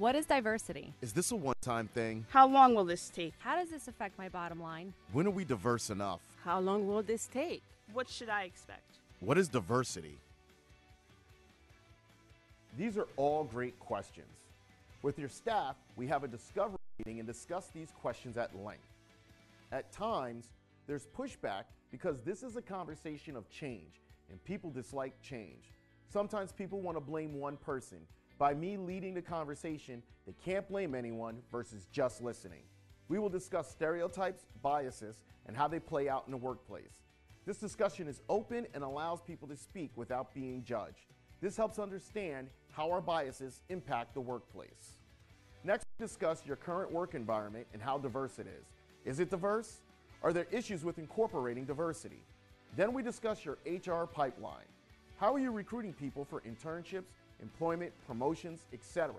What 0.00 0.16
is 0.16 0.24
diversity? 0.24 0.94
Is 1.02 1.12
this 1.12 1.30
a 1.30 1.36
one 1.36 1.56
time 1.60 1.86
thing? 1.86 2.24
How 2.30 2.48
long 2.48 2.74
will 2.74 2.86
this 2.86 3.10
take? 3.10 3.34
How 3.38 3.56
does 3.56 3.68
this 3.68 3.86
affect 3.86 4.16
my 4.16 4.30
bottom 4.30 4.58
line? 4.58 4.94
When 5.12 5.26
are 5.26 5.30
we 5.30 5.44
diverse 5.44 5.90
enough? 5.90 6.20
How 6.42 6.58
long 6.58 6.88
will 6.88 7.02
this 7.02 7.28
take? 7.30 7.62
What 7.92 8.08
should 8.08 8.30
I 8.30 8.44
expect? 8.44 8.96
What 9.18 9.36
is 9.36 9.46
diversity? 9.46 10.16
These 12.78 12.96
are 12.96 13.08
all 13.18 13.44
great 13.44 13.78
questions. 13.78 14.32
With 15.02 15.18
your 15.18 15.28
staff, 15.28 15.76
we 15.96 16.06
have 16.06 16.24
a 16.24 16.28
discovery 16.28 16.78
meeting 16.98 17.18
and 17.18 17.28
discuss 17.28 17.68
these 17.74 17.92
questions 18.00 18.38
at 18.38 18.56
length. 18.56 18.80
At 19.70 19.92
times, 19.92 20.46
there's 20.86 21.08
pushback 21.14 21.64
because 21.90 22.22
this 22.22 22.42
is 22.42 22.56
a 22.56 22.62
conversation 22.62 23.36
of 23.36 23.50
change 23.50 24.00
and 24.30 24.42
people 24.44 24.70
dislike 24.70 25.12
change. 25.20 25.74
Sometimes 26.10 26.52
people 26.52 26.80
want 26.80 26.96
to 26.96 27.02
blame 27.02 27.38
one 27.38 27.58
person. 27.58 27.98
By 28.40 28.54
me 28.54 28.78
leading 28.78 29.12
the 29.12 29.20
conversation, 29.20 30.02
they 30.26 30.32
can't 30.42 30.66
blame 30.66 30.94
anyone 30.94 31.42
versus 31.52 31.86
just 31.92 32.22
listening. 32.22 32.62
We 33.08 33.18
will 33.18 33.28
discuss 33.28 33.70
stereotypes, 33.70 34.46
biases, 34.62 35.16
and 35.44 35.54
how 35.54 35.68
they 35.68 35.78
play 35.78 36.08
out 36.08 36.22
in 36.24 36.30
the 36.30 36.38
workplace. 36.38 37.02
This 37.44 37.58
discussion 37.58 38.08
is 38.08 38.22
open 38.30 38.66
and 38.72 38.82
allows 38.82 39.20
people 39.20 39.46
to 39.48 39.56
speak 39.56 39.90
without 39.94 40.32
being 40.32 40.64
judged. 40.64 41.12
This 41.42 41.54
helps 41.54 41.78
understand 41.78 42.48
how 42.72 42.90
our 42.90 43.02
biases 43.02 43.60
impact 43.68 44.14
the 44.14 44.22
workplace. 44.22 44.96
Next, 45.62 45.84
discuss 45.98 46.46
your 46.46 46.56
current 46.56 46.90
work 46.90 47.14
environment 47.14 47.66
and 47.74 47.82
how 47.82 47.98
diverse 47.98 48.38
it 48.38 48.46
is. 48.46 48.64
Is 49.04 49.20
it 49.20 49.28
diverse? 49.28 49.82
Are 50.22 50.32
there 50.32 50.46
issues 50.50 50.82
with 50.82 50.98
incorporating 50.98 51.66
diversity? 51.66 52.22
Then 52.74 52.94
we 52.94 53.02
discuss 53.02 53.44
your 53.44 53.58
HR 53.66 54.06
pipeline. 54.06 54.64
How 55.18 55.34
are 55.34 55.38
you 55.38 55.50
recruiting 55.50 55.92
people 55.92 56.24
for 56.24 56.40
internships, 56.40 57.19
employment, 57.42 57.92
promotions, 58.06 58.60
etc.? 58.72 59.14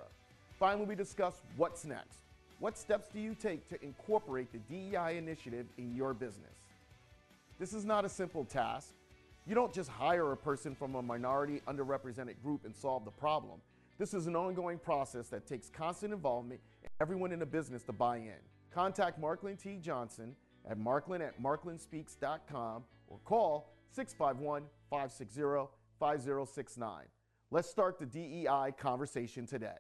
Finally, 0.60 0.86
we 0.86 0.96
discuss 0.96 1.42
what's 1.58 1.86
next. 1.86 2.20
What 2.60 2.78
steps 2.78 3.10
do 3.12 3.20
you 3.20 3.36
take 3.36 3.68
to 3.70 3.84
incorporate 3.84 4.48
the 4.52 4.60
DEI 4.60 5.18
initiative 5.18 5.66
in 5.78 5.96
your 5.96 6.14
business? 6.14 6.54
This 7.58 7.74
is 7.74 7.86
not 7.86 8.06
a 8.06 8.10
simple 8.10 8.46
task. 8.46 8.94
You 9.48 9.56
don't 9.56 9.74
just 9.74 9.90
hire 9.90 10.32
a 10.32 10.38
person 10.38 10.76
from 10.76 10.96
a 10.96 11.02
minority, 11.02 11.62
underrepresented 11.68 12.36
group 12.44 12.66
and 12.66 12.76
solve 12.76 13.06
the 13.06 13.12
problem. 13.12 13.60
This 13.98 14.14
is 14.14 14.28
an 14.28 14.36
ongoing 14.36 14.78
process 14.78 15.28
that 15.30 15.48
takes 15.48 15.70
constant 15.70 16.14
involvement 16.14 16.60
and 16.84 16.92
everyone 17.00 17.32
in 17.32 17.40
the 17.40 17.46
business 17.46 17.84
to 17.84 17.92
buy 17.92 18.18
in. 18.18 18.34
Contact 18.72 19.20
Marklin 19.20 19.62
T. 19.62 19.78
Johnson 19.82 20.36
at 20.70 20.78
marklin 20.78 21.22
at 21.22 21.42
marklinspeaks.com 21.42 22.84
or 23.08 23.18
call 23.26 23.74
651 23.92 24.64
560 24.90 25.42
5069. 26.00 27.04
Let's 27.54 27.70
start 27.70 28.00
the 28.00 28.06
DEI 28.06 28.72
conversation 28.78 29.46
today. 29.46 29.76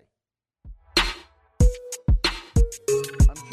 I'm 2.97 3.50